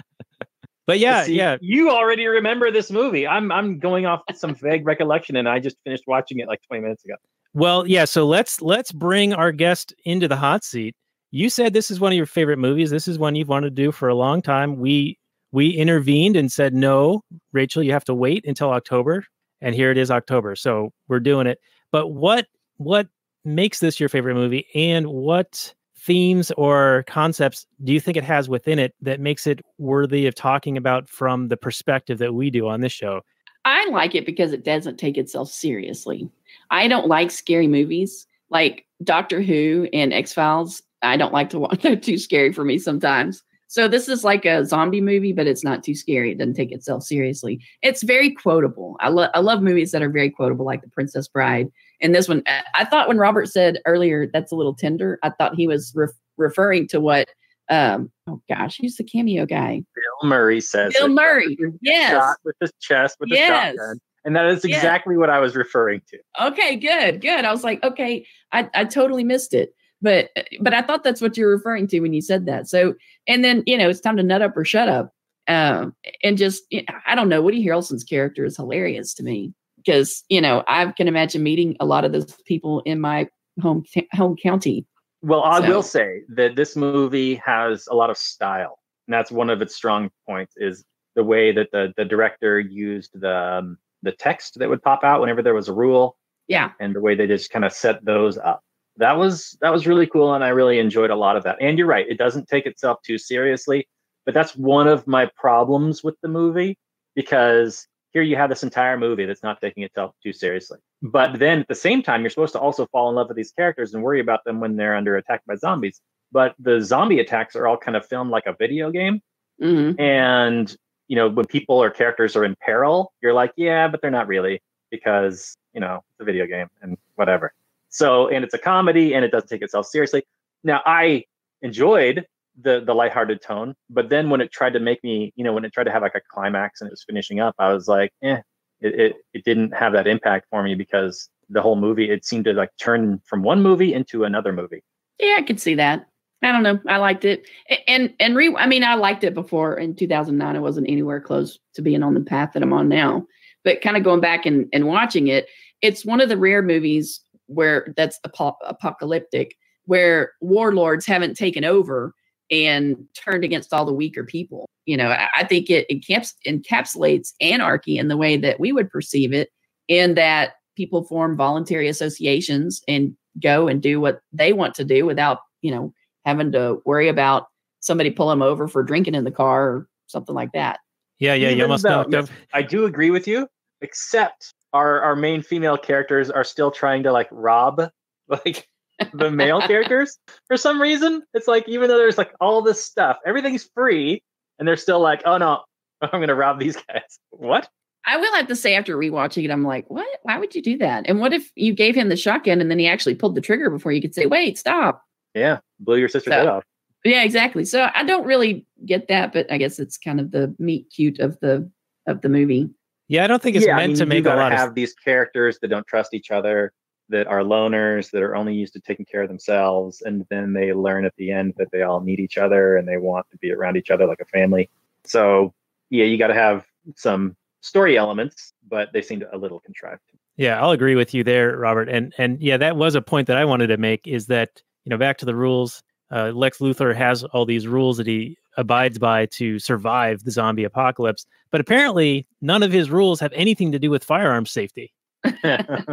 but 0.86 0.98
yeah, 0.98 1.24
See, 1.24 1.36
yeah. 1.36 1.58
You 1.60 1.90
already 1.90 2.26
remember 2.26 2.70
this 2.70 2.90
movie. 2.90 3.26
I'm 3.26 3.52
I'm 3.52 3.78
going 3.78 4.06
off 4.06 4.22
some 4.34 4.54
vague 4.54 4.86
recollection, 4.86 5.36
and 5.36 5.46
I 5.46 5.58
just 5.58 5.76
finished 5.84 6.04
watching 6.06 6.38
it 6.38 6.48
like 6.48 6.60
20 6.68 6.82
minutes 6.82 7.04
ago. 7.04 7.16
Well, 7.52 7.86
yeah. 7.86 8.06
So 8.06 8.26
let's 8.26 8.62
let's 8.62 8.92
bring 8.92 9.34
our 9.34 9.52
guest 9.52 9.92
into 10.06 10.26
the 10.26 10.36
hot 10.36 10.64
seat. 10.64 10.94
You 11.30 11.50
said 11.50 11.74
this 11.74 11.90
is 11.90 12.00
one 12.00 12.12
of 12.12 12.16
your 12.16 12.26
favorite 12.26 12.58
movies. 12.58 12.90
This 12.90 13.08
is 13.08 13.18
one 13.18 13.34
you've 13.34 13.48
wanted 13.48 13.76
to 13.76 13.82
do 13.82 13.92
for 13.92 14.08
a 14.08 14.14
long 14.14 14.40
time. 14.40 14.76
We 14.76 15.18
we 15.52 15.70
intervened 15.70 16.36
and 16.36 16.50
said 16.52 16.74
no, 16.74 17.22
Rachel, 17.52 17.82
you 17.82 17.92
have 17.92 18.04
to 18.04 18.14
wait 18.14 18.44
until 18.46 18.70
October, 18.70 19.24
and 19.60 19.74
here 19.74 19.90
it 19.90 19.98
is 19.98 20.10
October. 20.10 20.56
So 20.56 20.92
we're 21.08 21.20
doing 21.20 21.46
it. 21.46 21.58
But 21.90 22.08
what 22.08 22.46
what 22.76 23.08
makes 23.44 23.80
this 23.80 23.98
your 23.98 24.08
favorite 24.08 24.34
movie, 24.34 24.66
and 24.74 25.06
what 25.06 25.74
themes 25.96 26.50
or 26.52 27.04
concepts 27.06 27.66
do 27.84 27.92
you 27.92 28.00
think 28.00 28.16
it 28.16 28.24
has 28.24 28.48
within 28.48 28.78
it 28.78 28.94
that 29.00 29.20
makes 29.20 29.46
it 29.46 29.60
worthy 29.78 30.26
of 30.26 30.34
talking 30.34 30.76
about 30.76 31.08
from 31.08 31.48
the 31.48 31.56
perspective 31.56 32.18
that 32.18 32.34
we 32.34 32.50
do 32.50 32.68
on 32.68 32.80
this 32.80 32.92
show? 32.92 33.20
I 33.64 33.86
like 33.90 34.14
it 34.14 34.24
because 34.24 34.52
it 34.52 34.64
doesn't 34.64 34.96
take 34.96 35.18
itself 35.18 35.50
seriously. 35.50 36.30
I 36.70 36.88
don't 36.88 37.08
like 37.08 37.30
scary 37.30 37.66
movies 37.66 38.26
like 38.50 38.86
Doctor 39.02 39.42
Who 39.42 39.88
and 39.92 40.12
X 40.12 40.32
Files. 40.32 40.82
I 41.02 41.16
don't 41.16 41.32
like 41.32 41.50
to 41.50 41.58
watch; 41.58 41.80
they're 41.82 41.96
too 41.96 42.18
scary 42.18 42.52
for 42.52 42.64
me 42.64 42.78
sometimes. 42.78 43.42
So 43.70 43.86
this 43.86 44.08
is 44.08 44.24
like 44.24 44.44
a 44.46 44.64
zombie 44.64 45.02
movie, 45.02 45.32
but 45.34 45.46
it's 45.46 45.62
not 45.62 45.84
too 45.84 45.94
scary. 45.94 46.32
It 46.32 46.38
doesn't 46.38 46.54
take 46.54 46.72
itself 46.72 47.02
seriously. 47.02 47.60
It's 47.82 48.02
very 48.02 48.30
quotable. 48.30 48.96
I 49.00 49.10
love 49.10 49.30
I 49.34 49.40
love 49.40 49.62
movies 49.62 49.92
that 49.92 50.02
are 50.02 50.08
very 50.10 50.30
quotable, 50.30 50.64
like 50.64 50.80
The 50.82 50.88
Princess 50.88 51.28
Bride. 51.28 51.68
And 52.00 52.14
this 52.14 52.28
one, 52.28 52.42
I- 52.46 52.62
I 52.74 52.84
thought 52.86 53.08
when 53.08 53.18
Robert 53.18 53.46
said 53.48 53.78
earlier 53.86 54.26
that's 54.32 54.52
a 54.52 54.56
little 54.56 54.74
tender, 54.74 55.18
I 55.22 55.30
thought 55.30 55.54
he 55.54 55.66
was 55.66 55.92
ref- 55.94 56.10
referring 56.38 56.88
to 56.88 57.00
what. 57.00 57.28
Um, 57.70 58.10
oh 58.26 58.40
gosh, 58.48 58.78
who's 58.80 58.96
the 58.96 59.04
cameo 59.04 59.44
guy? 59.44 59.82
Bill 59.94 60.30
Murray 60.30 60.62
says 60.62 60.94
Bill 60.94 61.04
it. 61.04 61.10
Murray. 61.10 61.58
Yes. 61.82 62.12
Shot 62.12 62.36
with 62.44 62.56
his 62.62 62.72
chest 62.80 63.18
with 63.20 63.28
Yes. 63.28 63.74
shotgun, 63.76 63.98
and 64.24 64.34
that 64.34 64.46
is 64.46 64.64
Yes. 64.64 64.78
exactly 64.78 65.18
what 65.18 65.28
I 65.28 65.38
was 65.38 65.54
referring 65.54 66.00
to. 66.08 66.18
Okay, 66.46 66.76
good, 66.76 67.20
good. 67.20 67.44
I 67.44 67.52
was 67.52 67.64
like, 67.64 67.84
okay, 67.84 68.24
I, 68.52 68.70
I 68.72 68.84
totally 68.86 69.22
missed 69.24 69.52
it. 69.52 69.74
But 70.00 70.30
but 70.60 70.72
I 70.74 70.82
thought 70.82 71.02
that's 71.04 71.20
what 71.20 71.36
you're 71.36 71.50
referring 71.50 71.86
to 71.88 72.00
when 72.00 72.12
you 72.12 72.20
said 72.20 72.46
that. 72.46 72.68
So 72.68 72.94
and 73.26 73.44
then 73.44 73.62
you 73.66 73.76
know 73.76 73.88
it's 73.88 74.00
time 74.00 74.16
to 74.16 74.22
nut 74.22 74.42
up 74.42 74.56
or 74.56 74.64
shut 74.64 74.88
up. 74.88 75.12
Um, 75.48 75.94
and 76.22 76.36
just 76.38 76.62
I 77.06 77.14
don't 77.14 77.28
know. 77.28 77.42
Woody 77.42 77.64
Harrelson's 77.64 78.04
character 78.04 78.44
is 78.44 78.56
hilarious 78.56 79.14
to 79.14 79.22
me 79.22 79.54
because 79.76 80.22
you 80.28 80.40
know 80.40 80.62
I 80.68 80.86
can 80.92 81.08
imagine 81.08 81.42
meeting 81.42 81.76
a 81.80 81.86
lot 81.86 82.04
of 82.04 82.12
those 82.12 82.32
people 82.46 82.80
in 82.80 83.00
my 83.00 83.28
home 83.60 83.84
home 84.12 84.36
county. 84.36 84.86
Well, 85.22 85.42
I 85.42 85.60
So- 85.62 85.68
will 85.68 85.82
say 85.82 86.20
that 86.36 86.54
this 86.54 86.76
movie 86.76 87.34
has 87.44 87.88
a 87.90 87.94
lot 87.94 88.08
of 88.10 88.16
style, 88.16 88.78
and 89.08 89.14
that's 89.14 89.32
one 89.32 89.50
of 89.50 89.60
its 89.62 89.74
strong 89.74 90.10
points. 90.28 90.54
Is 90.58 90.84
the 91.16 91.24
way 91.24 91.50
that 91.50 91.70
the 91.72 91.92
the 91.96 92.04
director 92.04 92.60
used 92.60 93.10
the 93.20 93.36
um, 93.36 93.78
the 94.02 94.12
text 94.12 94.58
that 94.60 94.68
would 94.68 94.82
pop 94.82 95.02
out 95.02 95.20
whenever 95.20 95.42
there 95.42 95.54
was 95.54 95.68
a 95.68 95.72
rule, 95.74 96.16
Yeah, 96.46 96.70
and 96.78 96.94
the 96.94 97.00
way 97.00 97.16
they 97.16 97.26
just 97.26 97.50
kind 97.50 97.64
of 97.64 97.72
set 97.72 98.04
those 98.04 98.38
up. 98.38 98.62
That 98.98 99.16
was 99.16 99.56
that 99.60 99.72
was 99.72 99.86
really 99.86 100.06
cool, 100.06 100.34
and 100.34 100.44
I 100.44 100.48
really 100.48 100.78
enjoyed 100.78 101.10
a 101.10 101.16
lot 101.16 101.36
of 101.36 101.44
that. 101.44 101.56
And 101.60 101.78
you're 101.78 101.86
right, 101.86 102.06
it 102.08 102.18
doesn't 102.18 102.48
take 102.48 102.66
itself 102.66 103.00
too 103.02 103.16
seriously, 103.18 103.88
but 104.24 104.34
that's 104.34 104.56
one 104.56 104.88
of 104.88 105.06
my 105.06 105.30
problems 105.36 106.02
with 106.04 106.16
the 106.20 106.28
movie 106.28 106.76
because 107.14 107.86
here 108.12 108.22
you 108.22 108.36
have 108.36 108.50
this 108.50 108.62
entire 108.62 108.96
movie 108.98 109.24
that's 109.24 109.42
not 109.42 109.60
taking 109.60 109.82
itself 109.84 110.14
too 110.22 110.32
seriously. 110.32 110.78
But 111.02 111.38
then 111.38 111.60
at 111.60 111.68
the 111.68 111.74
same 111.74 112.02
time, 112.02 112.22
you're 112.22 112.30
supposed 112.30 112.54
to 112.54 112.60
also 112.60 112.86
fall 112.86 113.08
in 113.08 113.14
love 113.14 113.28
with 113.28 113.36
these 113.36 113.52
characters 113.52 113.94
and 113.94 114.02
worry 114.02 114.20
about 114.20 114.44
them 114.44 114.60
when 114.60 114.76
they're 114.76 114.96
under 114.96 115.16
attack 115.16 115.42
by 115.46 115.54
zombies. 115.54 116.00
But 116.32 116.54
the 116.58 116.80
zombie 116.80 117.20
attacks 117.20 117.54
are 117.56 117.66
all 117.66 117.76
kind 117.76 117.96
of 117.96 118.04
filmed 118.06 118.30
like 118.30 118.46
a 118.46 118.54
video 118.58 118.90
game, 118.90 119.20
hmm 119.60 119.92
and 119.98 120.76
you 121.08 121.16
know 121.16 121.28
when 121.28 121.46
people 121.46 121.82
or 121.82 121.90
characters 121.90 122.36
are 122.36 122.44
in 122.44 122.56
peril, 122.60 123.12
you're 123.22 123.32
like, 123.32 123.52
yeah, 123.56 123.88
but 123.88 124.02
they're 124.02 124.10
not 124.10 124.28
really 124.28 124.60
because 124.90 125.56
you 125.72 125.80
know 125.80 126.02
it's 126.10 126.20
a 126.20 126.24
video 126.24 126.46
game 126.46 126.68
and 126.82 126.98
whatever. 127.14 127.52
So 127.90 128.28
and 128.28 128.44
it's 128.44 128.54
a 128.54 128.58
comedy 128.58 129.14
and 129.14 129.24
it 129.24 129.30
doesn't 129.30 129.48
take 129.48 129.62
itself 129.62 129.86
seriously. 129.86 130.24
Now 130.64 130.82
I 130.84 131.24
enjoyed 131.62 132.26
the 132.60 132.80
the 132.80 132.94
lighthearted 132.94 133.40
tone, 133.42 133.74
but 133.88 134.08
then 134.08 134.30
when 134.30 134.40
it 134.40 134.52
tried 134.52 134.72
to 134.74 134.80
make 134.80 135.02
me, 135.04 135.32
you 135.36 135.44
know, 135.44 135.52
when 135.52 135.64
it 135.64 135.72
tried 135.72 135.84
to 135.84 135.92
have 135.92 136.02
like 136.02 136.14
a 136.14 136.20
climax 136.30 136.80
and 136.80 136.88
it 136.88 136.92
was 136.92 137.04
finishing 137.04 137.40
up, 137.40 137.54
I 137.58 137.72
was 137.72 137.88
like, 137.88 138.12
eh, 138.22 138.40
it 138.80 139.00
it, 139.00 139.16
it 139.32 139.44
didn't 139.44 139.74
have 139.74 139.92
that 139.92 140.06
impact 140.06 140.46
for 140.50 140.62
me 140.62 140.74
because 140.74 141.28
the 141.48 141.62
whole 141.62 141.76
movie 141.76 142.10
it 142.10 142.24
seemed 142.24 142.44
to 142.44 142.52
like 142.52 142.70
turn 142.80 143.20
from 143.24 143.42
one 143.42 143.62
movie 143.62 143.94
into 143.94 144.24
another 144.24 144.52
movie. 144.52 144.82
yeah, 145.18 145.36
I 145.38 145.42
could 145.42 145.60
see 145.60 145.74
that. 145.76 146.06
I 146.42 146.52
don't 146.52 146.62
know. 146.62 146.78
I 146.86 146.98
liked 146.98 147.24
it, 147.24 147.48
and 147.88 148.14
and 148.20 148.36
re. 148.36 148.54
I 148.56 148.66
mean, 148.66 148.84
I 148.84 148.94
liked 148.94 149.24
it 149.24 149.34
before 149.34 149.76
in 149.76 149.96
2009. 149.96 150.54
I 150.54 150.60
wasn't 150.60 150.88
anywhere 150.88 151.20
close 151.20 151.58
to 151.74 151.82
being 151.82 152.02
on 152.02 152.14
the 152.14 152.20
path 152.20 152.50
that 152.54 152.62
I'm 152.62 152.72
on 152.72 152.88
now. 152.88 153.26
But 153.64 153.80
kind 153.80 153.96
of 153.96 154.04
going 154.04 154.20
back 154.20 154.46
and 154.46 154.68
and 154.72 154.86
watching 154.86 155.26
it, 155.26 155.48
it's 155.82 156.04
one 156.04 156.20
of 156.20 156.28
the 156.28 156.36
rare 156.36 156.62
movies 156.62 157.20
where 157.48 157.92
that's 157.96 158.18
apo- 158.24 158.56
apocalyptic, 158.62 159.56
where 159.86 160.32
warlords 160.40 161.04
haven't 161.04 161.34
taken 161.34 161.64
over 161.64 162.14
and 162.50 162.96
turned 163.14 163.44
against 163.44 163.74
all 163.74 163.84
the 163.84 163.92
weaker 163.92 164.24
people. 164.24 164.66
You 164.86 164.96
know, 164.96 165.08
I, 165.08 165.28
I 165.38 165.44
think 165.44 165.68
it 165.68 165.86
encaps- 165.90 166.34
encapsulates 166.46 167.32
anarchy 167.40 167.98
in 167.98 168.08
the 168.08 168.16
way 168.16 168.36
that 168.38 168.60
we 168.60 168.72
would 168.72 168.90
perceive 168.90 169.32
it, 169.32 169.50
in 169.88 170.14
that 170.14 170.52
people 170.76 171.04
form 171.04 171.36
voluntary 171.36 171.88
associations 171.88 172.82
and 172.86 173.16
go 173.42 173.68
and 173.68 173.82
do 173.82 174.00
what 174.00 174.20
they 174.32 174.52
want 174.52 174.74
to 174.76 174.84
do 174.84 175.04
without, 175.04 175.40
you 175.60 175.70
know, 175.70 175.92
having 176.24 176.52
to 176.52 176.80
worry 176.84 177.08
about 177.08 177.46
somebody 177.80 178.10
pull 178.10 178.28
them 178.28 178.42
over 178.42 178.68
for 178.68 178.82
drinking 178.82 179.14
in 179.14 179.24
the 179.24 179.30
car 179.30 179.68
or 179.68 179.88
something 180.06 180.34
like 180.34 180.52
that. 180.52 180.80
Yeah, 181.18 181.34
yeah, 181.34 181.48
you 181.48 181.56
Even 181.56 181.62
almost 181.62 181.84
knocked 181.84 182.14
up. 182.14 182.28
I 182.52 182.62
do 182.62 182.84
agree 182.84 183.10
with 183.10 183.26
you, 183.26 183.48
except 183.80 184.54
our 184.72 185.00
our 185.00 185.16
main 185.16 185.42
female 185.42 185.76
characters 185.78 186.30
are 186.30 186.44
still 186.44 186.70
trying 186.70 187.02
to 187.04 187.12
like 187.12 187.28
rob 187.30 187.90
like 188.28 188.68
the 189.14 189.30
male 189.30 189.60
characters 189.60 190.18
for 190.46 190.56
some 190.56 190.80
reason. 190.80 191.22
It's 191.34 191.48
like 191.48 191.68
even 191.68 191.88
though 191.88 191.98
there's 191.98 192.18
like 192.18 192.32
all 192.40 192.62
this 192.62 192.84
stuff, 192.84 193.16
everything's 193.26 193.68
free, 193.74 194.22
and 194.58 194.66
they're 194.66 194.76
still 194.76 195.00
like, 195.00 195.22
oh 195.24 195.38
no, 195.38 195.62
I'm 196.02 196.20
gonna 196.20 196.34
rob 196.34 196.58
these 196.60 196.76
guys. 196.76 197.18
What? 197.30 197.68
I 198.06 198.16
will 198.16 198.32
have 198.34 198.46
to 198.48 198.56
say 198.56 198.74
after 198.74 198.96
rewatching 198.96 199.44
it, 199.44 199.50
I'm 199.50 199.64
like, 199.64 199.90
what? 199.90 200.06
Why 200.22 200.38
would 200.38 200.54
you 200.54 200.62
do 200.62 200.78
that? 200.78 201.04
And 201.06 201.20
what 201.20 201.34
if 201.34 201.50
you 201.56 201.74
gave 201.74 201.94
him 201.94 202.08
the 202.08 202.16
shotgun 202.16 202.60
and 202.60 202.70
then 202.70 202.78
he 202.78 202.86
actually 202.88 203.14
pulled 203.14 203.34
the 203.34 203.40
trigger 203.42 203.68
before 203.68 203.92
you 203.92 204.00
could 204.00 204.14
say, 204.14 204.24
wait, 204.24 204.56
stop? 204.56 205.02
Yeah, 205.34 205.58
blew 205.78 205.98
your 205.98 206.08
sister's 206.08 206.32
So- 206.32 206.38
head 206.38 206.46
off. 206.46 206.64
Yeah, 207.04 207.22
exactly. 207.22 207.64
So 207.64 207.88
I 207.94 208.02
don't 208.04 208.26
really 208.26 208.66
get 208.84 209.06
that, 209.08 209.32
but 209.32 209.50
I 209.52 209.56
guess 209.58 209.78
it's 209.78 209.96
kind 209.96 210.18
of 210.20 210.32
the 210.32 210.54
meat 210.58 210.86
cute 210.94 211.20
of 211.20 211.38
the 211.40 211.70
of 212.06 212.22
the 212.22 212.28
movie. 212.28 212.70
Yeah, 213.08 213.24
I 213.24 213.26
don't 213.26 213.42
think 213.42 213.56
it's 213.56 213.66
yeah, 213.66 213.74
I 213.74 213.78
meant 213.78 213.90
mean, 213.90 213.98
to 213.98 214.06
make 214.06 214.26
a 214.26 214.34
lot 214.34 214.52
have 214.52 214.70
of. 214.70 214.74
these 214.74 214.94
characters 214.94 215.58
that 215.60 215.68
don't 215.68 215.86
trust 215.86 216.14
each 216.14 216.30
other, 216.30 216.72
that 217.08 217.26
are 217.26 217.40
loners, 217.40 218.10
that 218.10 218.22
are 218.22 218.36
only 218.36 218.54
used 218.54 218.74
to 218.74 218.80
taking 218.80 219.06
care 219.06 219.22
of 219.22 219.28
themselves, 219.28 220.02
and 220.02 220.26
then 220.30 220.52
they 220.52 220.72
learn 220.72 221.04
at 221.04 221.14
the 221.16 221.30
end 221.30 221.54
that 221.56 221.68
they 221.72 221.82
all 221.82 222.00
need 222.00 222.20
each 222.20 222.36
other 222.36 222.76
and 222.76 222.86
they 222.86 222.98
want 222.98 223.26
to 223.30 223.38
be 223.38 223.50
around 223.50 223.76
each 223.76 223.90
other 223.90 224.06
like 224.06 224.20
a 224.20 224.26
family. 224.26 224.68
So 225.04 225.54
yeah, 225.90 226.04
you 226.04 226.18
got 226.18 226.28
to 226.28 226.34
have 226.34 226.66
some 226.96 227.34
story 227.60 227.96
elements, 227.96 228.52
but 228.68 228.92
they 228.92 229.02
seem 229.02 229.22
a 229.32 229.38
little 229.38 229.60
contrived. 229.60 230.02
Yeah, 230.36 230.60
I'll 230.60 230.70
agree 230.70 230.94
with 230.94 231.14
you 231.14 231.24
there, 231.24 231.56
Robert. 231.56 231.88
And 231.88 232.14
and 232.18 232.40
yeah, 232.40 232.58
that 232.58 232.76
was 232.76 232.94
a 232.94 233.02
point 233.02 233.26
that 233.26 233.36
I 233.36 233.44
wanted 233.44 233.68
to 233.68 233.76
make 233.76 234.06
is 234.06 234.26
that, 234.26 234.62
you 234.84 234.90
know, 234.90 234.98
back 234.98 235.18
to 235.18 235.24
the 235.24 235.34
rules, 235.34 235.82
uh, 236.10 236.32
Lex 236.34 236.58
Luthor 236.58 236.94
has 236.94 237.24
all 237.24 237.44
these 237.44 237.66
rules 237.66 237.96
that 237.98 238.06
he 238.06 238.36
abides 238.56 238.98
by 238.98 239.26
to 239.26 239.58
survive 239.58 240.24
the 240.24 240.30
zombie 240.30 240.64
apocalypse, 240.64 241.26
but 241.50 241.60
apparently 241.60 242.26
none 242.40 242.62
of 242.62 242.72
his 242.72 242.90
rules 242.90 243.20
have 243.20 243.32
anything 243.32 243.72
to 243.72 243.78
do 243.78 243.90
with 243.90 244.04
firearms 244.04 244.50
safety. 244.50 244.92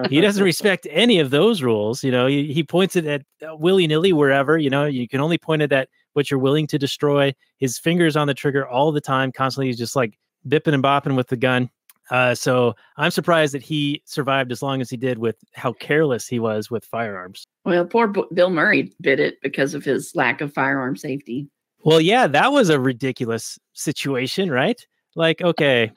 He 0.10 0.22
doesn't 0.22 0.44
respect 0.44 0.88
any 0.90 1.20
of 1.20 1.32
those 1.32 1.62
rules. 1.62 2.04
You 2.04 2.12
know, 2.12 2.28
he, 2.28 2.54
he 2.54 2.64
points 2.64 2.96
it 2.96 3.06
at 3.06 3.24
willy 3.60 3.88
nilly 3.88 4.14
wherever. 4.14 4.58
You 4.58 4.70
know, 4.70 4.86
you 4.86 5.08
can 5.08 5.20
only 5.20 5.38
point 5.38 5.62
it 5.62 5.72
at 5.72 5.90
what 6.14 6.30
you're 6.30 6.40
willing 6.40 6.68
to 6.68 6.78
destroy. 6.78 7.34
His 7.58 7.78
fingers 7.78 8.16
on 8.16 8.28
the 8.28 8.34
trigger 8.34 8.68
all 8.68 8.92
the 8.92 9.02
time, 9.02 9.32
constantly. 9.32 9.68
He's 9.68 9.78
just 9.78 9.96
like 9.96 10.18
bipping 10.48 10.74
and 10.74 10.84
bopping 10.84 11.16
with 11.16 11.28
the 11.28 11.38
gun. 11.38 11.70
Uh, 12.12 12.36
so 12.36 12.76
I'm 12.98 13.12
surprised 13.12 13.54
that 13.54 13.64
he 13.64 14.02
survived 14.06 14.52
as 14.52 14.62
long 14.62 14.82
as 14.82 14.90
he 14.90 14.98
did 14.98 15.18
with 15.18 15.38
how 15.54 15.74
careless 15.74 16.28
he 16.28 16.40
was 16.40 16.70
with 16.70 16.86
firearms. 16.86 17.46
Well, 17.64 17.86
poor 17.86 18.08
B- 18.08 18.26
Bill 18.34 18.50
Murray 18.50 18.94
bit 19.02 19.20
it 19.20 19.42
because 19.42 19.74
of 19.74 19.84
his 19.84 20.16
lack 20.16 20.42
of 20.42 20.54
firearm 20.54 20.98
safety. 20.98 21.48
Well, 21.84 22.02
yeah, 22.02 22.28
that 22.28 22.52
was 22.52 22.70
a 22.70 22.80
ridiculous 22.80 23.58
situation, 23.74 24.52
right? 24.52 24.80
Like, 25.16 25.42
okay, 25.42 25.92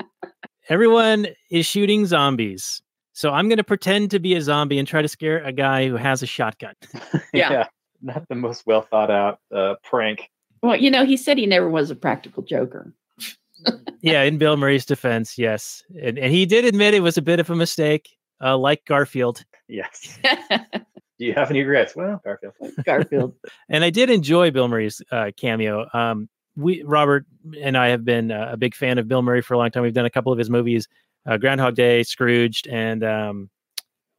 everyone 0.69 1.29
is 1.51 1.67
shooting 1.67 2.07
zombies. 2.07 2.83
So 3.13 3.31
I'm 3.33 3.49
going 3.49 3.59
to 3.59 3.65
pretend 3.65 4.11
to 4.13 4.19
be 4.19 4.35
a 4.35 4.41
zombie 4.41 4.79
and 4.79 4.87
try 4.87 5.03
to 5.03 5.09
scare 5.09 5.43
a 5.43 5.51
guy 5.51 5.89
who 5.89 5.97
has 5.97 6.23
a 6.23 6.27
shotgun. 6.27 6.75
Yeah. 7.33 7.67
Not 8.01 8.29
the 8.29 8.37
most 8.37 8.63
well 8.65 8.83
thought 8.83 9.11
out 9.11 9.41
uh, 9.53 9.75
prank. 9.83 10.31
Well, 10.63 10.77
you 10.77 10.91
know, 10.91 11.05
he 11.05 11.17
said 11.17 11.37
he 11.37 11.47
never 11.47 11.69
was 11.69 11.91
a 11.91 11.97
practical 11.97 12.43
joker. 12.43 12.95
Yeah, 14.01 14.23
in 14.23 14.39
Bill 14.39 14.57
Murray's 14.57 14.87
defense, 14.87 15.39
yes. 15.39 15.83
And, 16.03 16.19
and 16.19 16.33
he 16.33 16.47
did 16.47 16.65
admit 16.65 16.95
it 16.95 17.01
was 17.01 17.17
a 17.17 17.23
bit 17.23 17.41
of 17.41 17.51
a 17.51 17.57
mistake, 17.57 18.17
uh, 18.43 18.57
like 18.57 18.85
Garfield. 18.85 19.45
Yes. 19.69 20.19
Do 21.19 21.25
you 21.25 21.35
have 21.35 21.51
any 21.51 21.61
regrets? 21.61 21.97
Well, 21.97 22.21
Garfield. 22.25 22.55
Garfield. 22.85 23.35
And 23.69 23.85
I 23.85 23.91
did 23.91 24.09
enjoy 24.09 24.51
Bill 24.51 24.69
Murray's 24.69 25.03
uh, 25.11 25.33
cameo. 25.37 25.87
Um, 25.93 26.29
we, 26.57 26.83
Robert 26.85 27.27
and 27.61 27.77
I 27.77 27.89
have 27.89 28.05
been 28.05 28.31
uh, 28.31 28.51
a 28.53 28.57
big 28.57 28.75
fan 28.75 28.99
of 28.99 29.09
Bill 29.09 29.23
Murray 29.23 29.43
for 29.43 29.55
a 29.55 29.59
long 29.59 29.71
time. 29.71 29.83
We've 29.83 29.93
done 29.93 30.07
a 30.07 30.11
couple 30.11 30.33
of 30.33 30.39
his 30.39 30.49
movies, 30.49 30.89
uh, 31.27 31.37
Groundhog 31.37 31.75
Day, 31.75 32.03
Scrooged, 32.03 32.67
and 32.69 33.05
um, 33.05 33.51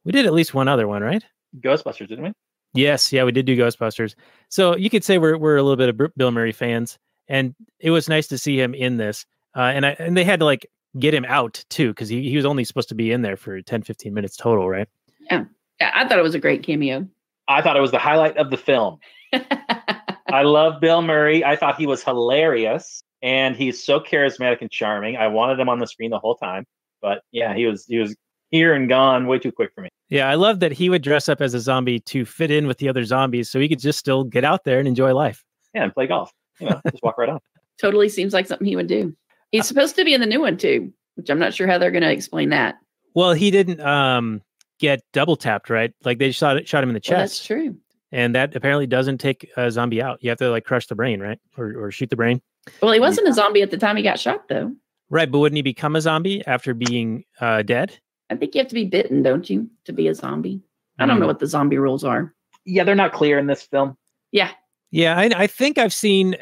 we 0.04 0.12
did 0.12 0.26
at 0.26 0.32
least 0.32 0.54
one 0.54 0.68
other 0.68 0.86
one, 0.86 1.02
right? 1.02 1.24
Ghostbusters, 1.58 2.08
didn't 2.08 2.24
we? 2.24 2.32
Yes, 2.74 3.12
yeah, 3.12 3.24
we 3.24 3.32
did 3.32 3.46
do 3.46 3.56
Ghostbusters. 3.56 4.14
So 4.48 4.76
you 4.76 4.90
could 4.90 5.04
say 5.04 5.18
we're 5.18 5.36
we're 5.36 5.56
a 5.56 5.62
little 5.62 5.76
bit 5.76 5.88
of 5.88 6.16
Bill 6.16 6.30
Murray 6.30 6.52
fans, 6.52 6.98
and 7.30 7.54
it 7.78 7.92
was 7.92 8.08
nice 8.08 8.26
to 8.26 8.36
see 8.36 8.60
him 8.60 8.74
in 8.74 8.98
this. 8.98 9.24
Uh, 9.56 9.72
and 9.74 9.86
I 9.86 9.90
and 9.98 10.16
they 10.16 10.24
had 10.24 10.40
to 10.40 10.44
like 10.44 10.68
get 10.98 11.14
him 11.14 11.24
out 11.26 11.64
too 11.70 11.88
because 11.88 12.08
he, 12.08 12.28
he 12.28 12.36
was 12.36 12.44
only 12.44 12.64
supposed 12.64 12.88
to 12.90 12.94
be 12.94 13.12
in 13.12 13.22
there 13.22 13.36
for 13.36 13.62
10, 13.62 13.82
15 13.82 14.12
minutes 14.12 14.36
total, 14.36 14.68
right? 14.68 14.88
Yeah, 15.30 15.44
I 15.80 16.06
thought 16.06 16.18
it 16.18 16.22
was 16.22 16.34
a 16.34 16.40
great 16.40 16.62
cameo. 16.62 17.08
I 17.48 17.62
thought 17.62 17.76
it 17.76 17.80
was 17.80 17.92
the 17.92 17.98
highlight 17.98 18.36
of 18.36 18.50
the 18.50 18.56
film. 18.56 18.98
I 19.32 20.42
love 20.42 20.80
Bill 20.80 21.02
Murray. 21.02 21.44
I 21.44 21.56
thought 21.56 21.76
he 21.76 21.86
was 21.86 22.04
hilarious, 22.04 23.02
and 23.22 23.56
he's 23.56 23.82
so 23.82 23.98
charismatic 23.98 24.60
and 24.60 24.70
charming. 24.70 25.16
I 25.16 25.28
wanted 25.28 25.58
him 25.58 25.68
on 25.68 25.78
the 25.78 25.86
screen 25.86 26.10
the 26.10 26.18
whole 26.18 26.36
time, 26.36 26.64
but 27.00 27.22
yeah, 27.32 27.54
he 27.54 27.66
was 27.66 27.84
he 27.86 27.98
was 27.98 28.14
here 28.50 28.74
and 28.74 28.88
gone 28.88 29.26
way 29.26 29.38
too 29.38 29.52
quick 29.52 29.70
for 29.74 29.82
me. 29.82 29.88
Yeah, 30.08 30.28
I 30.28 30.34
love 30.34 30.60
that 30.60 30.72
he 30.72 30.90
would 30.90 31.02
dress 31.02 31.28
up 31.28 31.40
as 31.40 31.54
a 31.54 31.60
zombie 31.60 32.00
to 32.00 32.24
fit 32.24 32.50
in 32.50 32.66
with 32.66 32.78
the 32.78 32.88
other 32.88 33.04
zombies, 33.04 33.50
so 33.50 33.58
he 33.60 33.68
could 33.68 33.80
just 33.80 33.98
still 33.98 34.24
get 34.24 34.44
out 34.44 34.64
there 34.64 34.78
and 34.78 34.86
enjoy 34.86 35.14
life. 35.14 35.44
Yeah, 35.74 35.84
and 35.84 35.94
play 35.94 36.06
golf. 36.06 36.32
You 36.60 36.70
know, 36.70 36.80
just 36.90 37.02
walk 37.02 37.18
right 37.18 37.28
on. 37.28 37.40
totally 37.80 38.08
seems 38.08 38.32
like 38.32 38.46
something 38.46 38.66
he 38.66 38.76
would 38.76 38.86
do. 38.86 39.14
He's 39.52 39.66
supposed 39.66 39.96
to 39.96 40.04
be 40.04 40.14
in 40.14 40.20
the 40.20 40.26
new 40.26 40.40
one 40.40 40.56
too, 40.56 40.92
which 41.16 41.30
I'm 41.30 41.38
not 41.38 41.54
sure 41.54 41.66
how 41.66 41.78
they're 41.78 41.90
going 41.90 42.02
to 42.02 42.12
explain 42.12 42.50
that. 42.50 42.76
Well, 43.14 43.32
he 43.32 43.50
didn't 43.50 43.80
um, 43.80 44.42
get 44.78 45.00
double 45.12 45.36
tapped, 45.36 45.70
right? 45.70 45.92
Like 46.04 46.18
they 46.18 46.30
shot 46.30 46.66
shot 46.68 46.84
him 46.84 46.90
in 46.90 46.94
the 46.94 47.00
Well, 47.08 47.18
that's 47.18 47.44
true. 47.44 47.76
and 48.12 48.34
that 48.34 48.54
apparently 48.54 48.86
doesn't 48.86 49.18
take 49.18 49.50
a 49.56 49.70
zombie 49.70 50.02
out. 50.02 50.18
You 50.22 50.30
have 50.30 50.38
to 50.38 50.50
like 50.50 50.64
crush 50.64 50.86
the 50.86 50.94
brain, 50.94 51.20
right, 51.20 51.38
or 51.56 51.74
or 51.76 51.90
shoot 51.90 52.10
the 52.10 52.16
brain. 52.16 52.40
Well, 52.82 52.92
he 52.92 53.00
wasn't 53.00 53.28
a 53.28 53.32
zombie 53.32 53.62
at 53.62 53.70
the 53.70 53.78
time 53.78 53.96
he 53.96 54.02
got 54.02 54.20
shot, 54.20 54.48
though. 54.48 54.72
Right, 55.08 55.30
but 55.30 55.38
wouldn't 55.40 55.56
he 55.56 55.62
become 55.62 55.96
a 55.96 56.00
zombie 56.00 56.46
after 56.46 56.74
being 56.74 57.24
uh, 57.40 57.62
dead? 57.62 57.98
I 58.30 58.36
think 58.36 58.54
you 58.54 58.60
have 58.60 58.68
to 58.68 58.74
be 58.74 58.84
bitten, 58.84 59.22
don't 59.22 59.48
you, 59.50 59.68
to 59.86 59.92
be 59.92 60.06
a 60.06 60.14
zombie? 60.14 60.62
I 60.98 61.06
don't 61.06 61.18
know 61.18 61.26
what 61.26 61.38
the 61.38 61.46
zombie 61.46 61.78
rules 61.78 62.04
are. 62.04 62.32
Yeah, 62.64 62.84
they're 62.84 62.94
not 62.94 63.12
clear 63.12 63.38
in 63.38 63.46
this 63.46 63.62
film. 63.62 63.96
Yeah, 64.30 64.50
Yeah, 64.90 65.18
I, 65.18 65.30
I 65.34 65.46
think 65.46 65.78
I've 65.78 65.94
seen 65.94 66.36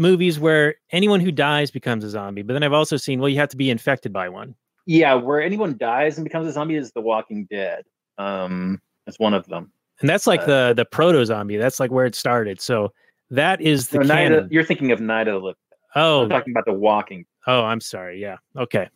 movies 0.00 0.40
where 0.40 0.74
anyone 0.90 1.20
who 1.20 1.30
dies 1.30 1.70
becomes 1.70 2.02
a 2.02 2.10
zombie, 2.10 2.42
but 2.42 2.54
then 2.54 2.62
I've 2.62 2.72
also 2.72 2.96
seen 2.96 3.20
well, 3.20 3.28
you 3.28 3.36
have 3.36 3.50
to 3.50 3.56
be 3.56 3.70
infected 3.70 4.12
by 4.12 4.28
one. 4.28 4.54
Yeah, 4.86 5.14
where 5.14 5.40
anyone 5.42 5.76
dies 5.76 6.16
and 6.18 6.24
becomes 6.24 6.48
a 6.48 6.52
zombie 6.52 6.74
is 6.76 6.90
The 6.92 7.00
Walking 7.02 7.46
Dead. 7.50 7.84
Um, 8.18 8.80
that's 9.06 9.18
one 9.18 9.34
of 9.34 9.46
them. 9.46 9.70
And 10.00 10.08
that's 10.08 10.26
like 10.26 10.40
Uh, 10.40 10.46
the 10.46 10.74
the 10.78 10.84
proto 10.86 11.24
zombie. 11.26 11.58
That's 11.58 11.78
like 11.78 11.90
where 11.90 12.06
it 12.06 12.14
started. 12.14 12.60
So 12.60 12.92
that 13.30 13.60
is 13.60 13.88
the 13.88 14.00
canon. 14.00 14.32
of, 14.32 14.52
you're 14.52 14.64
thinking 14.64 14.90
of 14.90 15.00
Night 15.00 15.28
of 15.28 15.34
the 15.34 15.46
Living. 15.46 15.56
oh, 15.94 16.22
I'm 16.22 16.28
talking 16.30 16.52
about 16.52 16.64
The 16.64 16.72
Walking. 16.72 17.26
oh, 17.46 17.62
I'm 17.62 17.80
sorry. 17.80 18.20
Yeah. 18.20 18.38
Okay. 18.56 18.88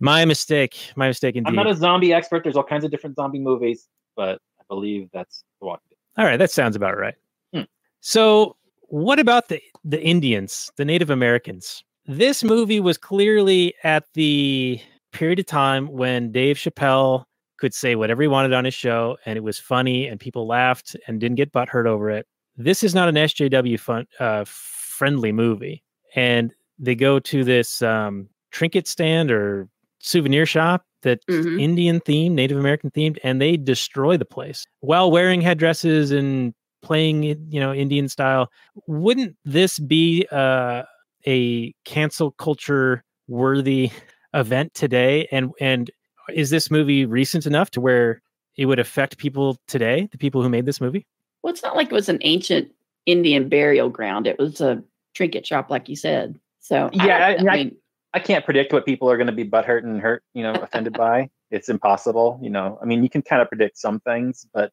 My 0.00 0.24
mistake. 0.26 0.76
My 0.96 1.06
mistake 1.06 1.36
indeed. 1.36 1.48
I'm 1.48 1.54
not 1.54 1.68
a 1.70 1.74
zombie 1.74 2.12
expert. 2.12 2.42
There's 2.42 2.56
all 2.56 2.64
kinds 2.64 2.84
of 2.84 2.90
different 2.90 3.16
zombie 3.16 3.38
movies, 3.38 3.88
but 4.16 4.40
I 4.60 4.64
believe 4.68 5.08
that's 5.12 5.44
The 5.60 5.66
Walking 5.66 5.86
Dead. 5.90 6.22
All 6.22 6.28
right, 6.28 6.36
that 6.36 6.50
sounds 6.50 6.76
about 6.76 6.98
right. 6.98 7.14
Hmm. 7.54 7.62
So, 8.00 8.56
what 8.88 9.18
about 9.18 9.48
the 9.48 9.60
the 9.88 10.02
Indians, 10.02 10.70
the 10.76 10.84
Native 10.84 11.10
Americans? 11.10 11.82
This 12.06 12.44
movie 12.44 12.80
was 12.80 12.98
clearly 12.98 13.74
at 13.84 14.04
the 14.14 14.80
period 15.12 15.38
of 15.38 15.46
time 15.46 15.88
when 15.88 16.30
Dave 16.32 16.56
Chappelle 16.56 17.24
could 17.58 17.72
say 17.72 17.94
whatever 17.94 18.20
he 18.22 18.28
wanted 18.28 18.52
on 18.52 18.64
his 18.64 18.74
show, 18.74 19.16
and 19.24 19.36
it 19.36 19.42
was 19.42 19.58
funny, 19.58 20.06
and 20.06 20.20
people 20.20 20.46
laughed 20.46 20.94
and 21.06 21.18
didn't 21.20 21.36
get 21.36 21.52
butthurt 21.52 21.86
over 21.86 22.10
it. 22.10 22.26
This 22.56 22.82
is 22.82 22.94
not 22.94 23.08
an 23.08 23.14
SJW 23.16 23.78
fun, 23.80 24.06
uh, 24.20 24.44
friendly 24.46 25.32
movie, 25.32 25.82
and 26.14 26.52
they 26.78 26.94
go 26.94 27.18
to 27.20 27.44
this 27.44 27.80
um, 27.82 28.28
trinket 28.50 28.86
stand 28.86 29.30
or 29.30 29.68
souvenir 30.00 30.44
shop 30.46 30.84
that's 31.02 31.24
Mhm. 31.26 31.60
Indian 31.60 32.00
themed, 32.00 32.32
Native 32.32 32.58
American 32.58 32.90
themed, 32.90 33.18
and 33.24 33.40
they 33.40 33.56
destroy 33.56 34.16
the 34.16 34.24
place 34.24 34.66
while 34.80 35.10
wearing 35.10 35.40
headdresses 35.40 36.10
and 36.10 36.52
playing 36.86 37.24
you 37.24 37.58
know, 37.60 37.74
Indian 37.74 38.08
style. 38.08 38.48
Wouldn't 38.86 39.36
this 39.44 39.78
be 39.80 40.24
uh, 40.30 40.84
a 41.26 41.74
cancel 41.84 42.30
culture 42.30 43.02
worthy 43.26 43.90
event 44.34 44.72
today? 44.74 45.26
And 45.32 45.50
and 45.60 45.90
is 46.32 46.50
this 46.50 46.70
movie 46.70 47.04
recent 47.04 47.44
enough 47.46 47.70
to 47.72 47.80
where 47.80 48.22
it 48.56 48.66
would 48.66 48.78
affect 48.78 49.18
people 49.18 49.56
today, 49.66 50.08
the 50.12 50.18
people 50.18 50.42
who 50.42 50.48
made 50.48 50.64
this 50.66 50.80
movie? 50.80 51.06
well, 51.42 51.52
it's 51.52 51.62
not 51.62 51.76
like 51.76 51.86
it 51.88 51.92
was 51.92 52.08
an 52.08 52.18
ancient 52.22 52.70
Indian 53.04 53.48
burial 53.48 53.88
ground. 53.88 54.26
It 54.26 54.38
was 54.38 54.60
a 54.60 54.82
trinket 55.14 55.46
shop, 55.46 55.70
like 55.70 55.88
you 55.88 55.94
said. 55.96 56.38
So 56.60 56.90
Yeah, 56.92 57.18
I, 57.18 57.32
I- 57.32 57.52
I- 57.52 57.56
mean, 57.56 57.76
I 58.14 58.18
can't 58.20 58.44
predict 58.44 58.72
what 58.72 58.84
people 58.86 59.10
are 59.10 59.16
going 59.16 59.26
to 59.28 59.32
be 59.32 59.44
butthurt 59.44 59.84
and 59.84 60.00
hurt, 60.00 60.22
you 60.34 60.42
know, 60.42 60.52
offended 60.54 60.94
by. 60.94 61.28
It's 61.50 61.68
impossible, 61.68 62.38
you 62.42 62.48
know. 62.50 62.78
I 62.82 62.84
mean, 62.86 63.02
you 63.02 63.10
can 63.10 63.22
kind 63.22 63.42
of 63.42 63.48
predict 63.48 63.76
some 63.78 64.00
things, 64.00 64.46
but 64.54 64.64
it, 64.66 64.72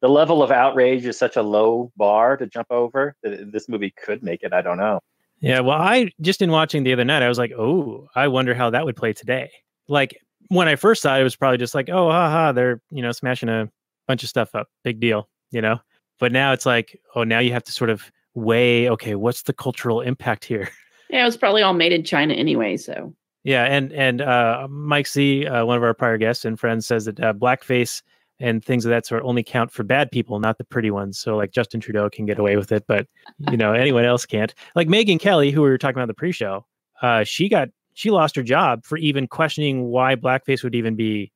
the 0.00 0.08
level 0.08 0.42
of 0.42 0.50
outrage 0.50 1.04
is 1.06 1.18
such 1.18 1.36
a 1.36 1.42
low 1.42 1.92
bar 1.96 2.36
to 2.36 2.46
jump 2.46 2.68
over 2.70 3.16
that 3.22 3.52
this 3.52 3.68
movie 3.68 3.90
could 3.90 4.22
make 4.22 4.42
it. 4.42 4.52
I 4.52 4.62
don't 4.62 4.78
know. 4.78 5.00
Yeah, 5.40 5.60
well, 5.60 5.78
I 5.78 6.10
just 6.20 6.42
in 6.42 6.50
watching 6.50 6.82
the 6.82 6.92
other 6.92 7.04
night, 7.04 7.22
I 7.22 7.28
was 7.28 7.38
like, 7.38 7.52
oh, 7.52 8.08
I 8.14 8.28
wonder 8.28 8.54
how 8.54 8.70
that 8.70 8.84
would 8.84 8.96
play 8.96 9.12
today. 9.12 9.50
Like 9.88 10.20
when 10.48 10.68
I 10.68 10.76
first 10.76 11.02
saw 11.02 11.16
it, 11.16 11.20
it 11.20 11.24
was 11.24 11.36
probably 11.36 11.58
just 11.58 11.74
like, 11.74 11.88
oh, 11.88 12.10
haha, 12.10 12.52
they're 12.52 12.80
you 12.90 13.02
know 13.02 13.12
smashing 13.12 13.48
a 13.48 13.70
bunch 14.06 14.22
of 14.22 14.28
stuff 14.28 14.54
up, 14.54 14.68
big 14.82 15.00
deal, 15.00 15.28
you 15.50 15.60
know. 15.60 15.78
But 16.18 16.32
now 16.32 16.52
it's 16.52 16.66
like, 16.66 17.00
oh, 17.14 17.22
now 17.22 17.38
you 17.38 17.52
have 17.52 17.64
to 17.64 17.72
sort 17.72 17.90
of 17.90 18.10
weigh, 18.34 18.88
okay, 18.90 19.14
what's 19.14 19.42
the 19.42 19.52
cultural 19.52 20.00
impact 20.00 20.44
here? 20.44 20.68
yeah, 21.10 21.22
it 21.22 21.24
was 21.24 21.36
probably 21.36 21.62
all 21.62 21.74
made 21.74 21.92
in 21.92 22.02
China 22.02 22.34
anyway. 22.34 22.76
So 22.76 23.14
Yeah, 23.44 23.64
and 23.64 23.92
and 23.92 24.20
uh, 24.20 24.66
Mike 24.68 25.06
C, 25.06 25.46
uh, 25.46 25.64
one 25.64 25.76
of 25.76 25.82
our 25.82 25.94
prior 25.94 26.18
guests 26.18 26.44
and 26.44 26.58
friends, 26.58 26.86
says 26.86 27.04
that 27.04 27.20
uh, 27.20 27.32
blackface 27.32 28.02
and 28.40 28.64
things 28.64 28.84
of 28.84 28.90
that 28.90 29.06
sort 29.06 29.22
only 29.24 29.42
count 29.42 29.70
for 29.70 29.82
bad 29.82 30.10
people, 30.10 30.38
not 30.40 30.58
the 30.58 30.64
pretty 30.64 30.90
ones. 30.90 31.18
So 31.18 31.36
like 31.36 31.50
Justin 31.50 31.80
Trudeau 31.80 32.08
can 32.10 32.26
get 32.26 32.38
away 32.38 32.56
with 32.56 32.72
it, 32.72 32.84
but 32.86 33.06
you 33.50 33.56
know 33.56 33.72
anyone 33.72 34.04
else 34.04 34.24
can't. 34.26 34.54
Like 34.74 34.88
Megyn 34.88 35.20
Kelly, 35.20 35.50
who 35.50 35.62
we 35.62 35.68
were 35.68 35.78
talking 35.78 35.96
about 35.96 36.02
in 36.04 36.08
the 36.08 36.14
pre-show, 36.14 36.64
uh, 37.02 37.24
she 37.24 37.48
got 37.48 37.68
she 37.94 38.10
lost 38.10 38.36
her 38.36 38.42
job 38.42 38.84
for 38.84 38.96
even 38.98 39.26
questioning 39.26 39.86
why 39.86 40.14
blackface 40.14 40.62
would 40.62 40.74
even 40.74 40.94
be 40.94 41.32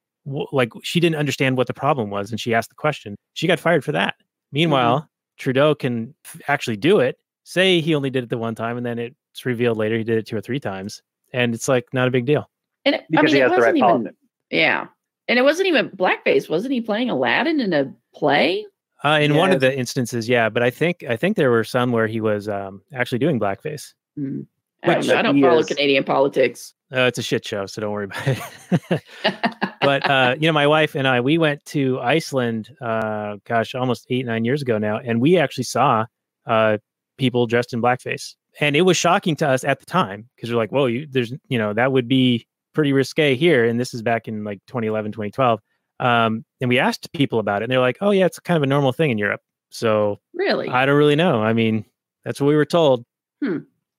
like 0.53 0.71
she 0.83 1.01
didn't 1.01 1.17
understand 1.17 1.57
what 1.57 1.67
the 1.67 1.75
problem 1.75 2.11
was, 2.11 2.31
and 2.31 2.41
she 2.41 2.55
asked 2.55 2.69
the 2.69 2.77
question. 2.77 3.17
She 3.35 3.47
got 3.47 3.59
fired 3.59 3.85
for 3.85 3.93
that. 3.93 4.15
Meanwhile, 4.53 5.09
Trudeau 5.39 5.75
can 5.75 6.15
f- 6.25 6.41
actually 6.47 6.77
do 6.77 7.01
it. 7.01 7.17
Say 7.45 7.81
he 7.81 7.95
only 7.95 8.11
did 8.11 8.23
it 8.25 8.31
the 8.31 8.39
one 8.39 8.55
time, 8.55 8.77
and 8.77 8.87
then 8.87 8.99
it's 8.99 9.45
revealed 9.45 9.77
later 9.77 9.99
he 9.99 10.05
did 10.05 10.19
it 10.19 10.27
two 10.27 10.37
or 10.37 10.41
three 10.41 10.61
times, 10.61 11.03
and 11.33 11.55
it's 11.55 11.67
like 11.67 11.87
not 11.93 12.07
a 12.07 12.11
big 12.13 12.27
deal. 12.27 12.49
and 12.85 12.95
it, 12.95 13.05
Because 13.11 13.23
I 13.23 13.27
mean, 13.27 13.35
he 13.35 13.41
it 13.41 13.43
has 13.43 13.51
the 13.51 13.57
wasn't 13.57 13.83
right 13.83 13.91
even 13.95 14.17
yeah, 14.51 14.87
and 15.29 15.39
it 15.39 15.43
wasn't 15.43 15.69
even 15.69 15.91
blackface. 15.91 16.49
Wasn't 16.49 16.73
he 16.73 16.81
playing 16.81 17.11
Aladdin 17.11 17.61
in 17.61 17.73
a 17.73 17.93
play? 18.15 18.67
Uh, 19.05 19.19
in 19.21 19.35
one 19.35 19.51
of 19.51 19.61
the 19.61 19.77
instances, 19.77 20.29
yeah, 20.29 20.49
but 20.49 20.63
I 20.63 20.71
think 20.71 21.03
I 21.09 21.17
think 21.17 21.37
there 21.37 21.51
were 21.51 21.65
some 21.65 21.91
where 21.91 22.07
he 22.07 22.21
was 22.21 22.49
um, 22.49 22.83
actually 22.95 23.19
doing 23.19 23.41
blackface. 23.41 23.95
Mm. 24.17 24.47
I 24.85 24.87
don't, 24.87 24.99
Which 24.99 25.07
know. 25.09 25.17
I 25.17 25.23
don't 25.23 25.41
follow 25.41 25.59
is- 25.59 25.67
Canadian 25.67 26.05
politics. 26.05 26.75
Uh, 26.95 27.03
it's 27.03 27.19
a 27.19 27.23
shit 27.23 27.45
show, 27.45 27.65
so 27.67 27.81
don't 27.81 27.91
worry 27.91 28.05
about 28.05 28.29
it. 28.29 29.03
but 29.81 30.09
uh, 30.09 30.37
you 30.39 30.47
know, 30.47 30.53
my 30.53 30.67
wife 30.67 30.95
and 30.95 31.09
I, 31.09 31.21
we 31.21 31.39
went 31.39 31.65
to 31.67 31.99
Iceland. 32.01 32.71
Uh, 32.81 33.37
gosh, 33.45 33.75
almost 33.75 34.07
eight 34.11 34.27
nine 34.27 34.45
years 34.45 34.63
ago 34.63 34.79
now, 34.79 34.99
and 34.99 35.21
we 35.21 35.39
actually 35.39 35.65
saw 35.65 36.05
uh, 36.47 36.79
people 37.17 37.47
dressed 37.47 37.73
in 37.73 37.81
blackface, 37.81 38.35
and 38.61 38.77
it 38.77 38.83
was 38.83 38.97
shocking 38.97 39.35
to 39.37 39.49
us 39.49 39.65
at 39.65 39.81
the 39.81 39.87
time 39.87 40.29
because 40.37 40.51
we're 40.51 40.59
like, 40.59 40.71
"Whoa, 40.71 40.87
you, 40.87 41.07
there's 41.11 41.33
you 41.49 41.59
know 41.59 41.73
that 41.73 41.93
would 41.93 42.09
be 42.09 42.47
pretty 42.73 42.93
risque 42.93 43.35
here," 43.35 43.65
and 43.65 43.79
this 43.79 43.95
is 43.95 44.03
back 44.03 44.29
in 44.29 44.45
like 44.45 44.61
2011, 44.67 45.13
2012. 45.13 45.61
Um, 46.01 46.45
and 46.61 46.69
we 46.69 46.79
asked 46.79 47.13
people 47.13 47.39
about 47.39 47.63
it, 47.63 47.65
and 47.65 47.73
they're 47.73 47.81
like, 47.81 47.99
"Oh 48.01 48.11
yeah, 48.11 48.27
it's 48.27 48.39
kind 48.41 48.57
of 48.57 48.63
a 48.63 48.67
normal 48.67 48.93
thing 48.93 49.11
in 49.11 49.19
Europe." 49.19 49.41
So 49.71 50.21
really? 50.35 50.69
I 50.69 50.87
don't 50.87 50.97
really 50.97 51.17
know. 51.17 51.43
I 51.43 51.53
mean, 51.53 51.85
that's 52.25 52.41
what 52.41 52.49
we 52.49 52.57
were 52.57 52.65
told. 52.65 53.05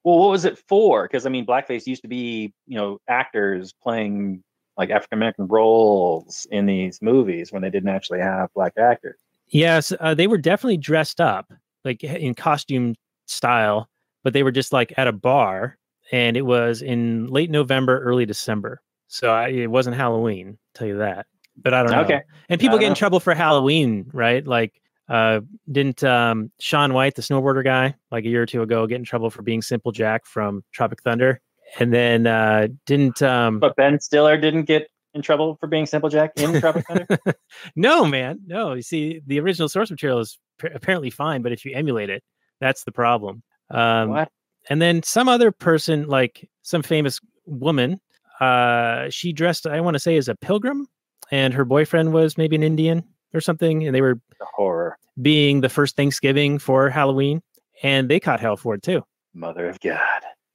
Well, 0.05 0.19
what 0.19 0.31
was 0.31 0.43
it 0.45 0.57
for? 0.67 1.03
Because 1.03 1.25
I 1.25 1.29
mean, 1.29 1.45
blackface 1.45 1.87
used 1.87 2.01
to 2.01 2.07
be, 2.07 2.53
you 2.67 2.77
know, 2.77 2.99
actors 3.07 3.73
playing 3.81 4.43
like 4.77 4.89
African 4.89 5.17
American 5.17 5.47
roles 5.47 6.45
in 6.51 6.65
these 6.65 7.01
movies 7.01 7.51
when 7.51 7.61
they 7.61 7.69
didn't 7.69 7.89
actually 7.89 8.19
have 8.19 8.49
black 8.53 8.73
actors. 8.77 9.17
Yes, 9.47 9.93
uh, 9.99 10.13
they 10.13 10.27
were 10.27 10.37
definitely 10.37 10.77
dressed 10.77 11.21
up, 11.21 11.53
like 11.85 12.03
in 12.03 12.33
costume 12.33 12.95
style, 13.27 13.87
but 14.23 14.33
they 14.33 14.43
were 14.43 14.51
just 14.51 14.73
like 14.73 14.93
at 14.97 15.07
a 15.07 15.11
bar, 15.11 15.77
and 16.13 16.37
it 16.37 16.43
was 16.43 16.83
in 16.83 17.25
late 17.25 17.49
November, 17.49 17.99
early 17.99 18.25
December. 18.27 18.81
So 19.07 19.31
I, 19.31 19.47
it 19.47 19.67
wasn't 19.71 19.95
Halloween, 19.95 20.59
tell 20.75 20.87
you 20.87 20.99
that. 20.99 21.25
But 21.57 21.73
I 21.73 21.81
don't 21.81 21.91
know. 21.91 22.01
Okay. 22.01 22.21
And 22.49 22.61
people 22.61 22.77
get 22.77 22.85
in 22.85 22.91
know. 22.91 22.95
trouble 22.95 23.19
for 23.19 23.33
Halloween, 23.33 24.09
right? 24.13 24.45
Like, 24.45 24.79
uh, 25.09 25.41
didn't 25.71 26.03
um, 26.03 26.51
Shaun 26.59 26.93
White, 26.93 27.15
the 27.15 27.23
snowboarder 27.23 27.63
guy, 27.63 27.95
like 28.11 28.25
a 28.25 28.27
year 28.27 28.43
or 28.43 28.45
two 28.45 28.61
ago, 28.61 28.85
get 28.85 28.97
in 28.97 29.03
trouble 29.03 29.31
for 29.31 29.41
being 29.41 29.63
Simple 29.63 29.91
Jack 29.91 30.25
from 30.25 30.63
Tropic 30.71 31.01
Thunder? 31.01 31.41
And 31.79 31.91
then 31.91 32.27
uh, 32.27 32.67
didn't 32.85 33.21
um, 33.23 33.59
But 33.59 33.75
Ben 33.75 33.99
Stiller 33.99 34.37
didn't 34.37 34.65
get 34.65 34.87
in 35.15 35.23
trouble 35.23 35.57
for 35.59 35.65
being 35.65 35.87
Simple 35.87 36.09
Jack 36.09 36.33
in 36.37 36.59
Tropic 36.59 36.85
Thunder. 36.87 37.07
no, 37.75 38.05
man, 38.05 38.39
no. 38.45 38.73
You 38.73 38.83
see, 38.83 39.19
the 39.25 39.39
original 39.39 39.67
source 39.67 39.89
material 39.89 40.19
is 40.19 40.37
p- 40.59 40.69
apparently 40.73 41.09
fine, 41.09 41.41
but 41.41 41.51
if 41.51 41.65
you 41.65 41.73
emulate 41.73 42.11
it, 42.11 42.23
that's 42.59 42.83
the 42.83 42.91
problem. 42.91 43.41
Um, 43.71 44.09
what? 44.09 44.29
And 44.69 44.81
then 44.81 45.03
some 45.03 45.27
other 45.27 45.51
person, 45.51 46.07
like 46.07 46.49
some 46.61 46.81
famous 46.83 47.19
woman, 47.45 47.99
uh, 48.39 49.09
she 49.09 49.33
dressed, 49.33 49.67
I 49.67 49.81
want 49.81 49.95
to 49.95 49.99
say, 49.99 50.17
as 50.17 50.27
a 50.27 50.35
pilgrim, 50.35 50.87
and 51.31 51.53
her 51.53 51.65
boyfriend 51.65 52.13
was 52.13 52.37
maybe 52.37 52.55
an 52.55 52.63
Indian 52.63 53.03
or 53.33 53.41
something, 53.41 53.85
and 53.85 53.93
they 53.95 54.01
were 54.01 54.19
The 54.39 54.45
horror. 54.55 54.97
being 55.21 55.61
the 55.61 55.69
first 55.69 55.95
Thanksgiving 55.95 56.59
for 56.59 56.89
Halloween, 56.89 57.41
and 57.81 58.09
they 58.09 58.19
caught 58.19 58.39
hell 58.39 58.57
for 58.57 58.75
it 58.75 58.83
too. 58.83 59.03
Mother 59.33 59.67
of 59.67 59.79
God. 59.79 59.99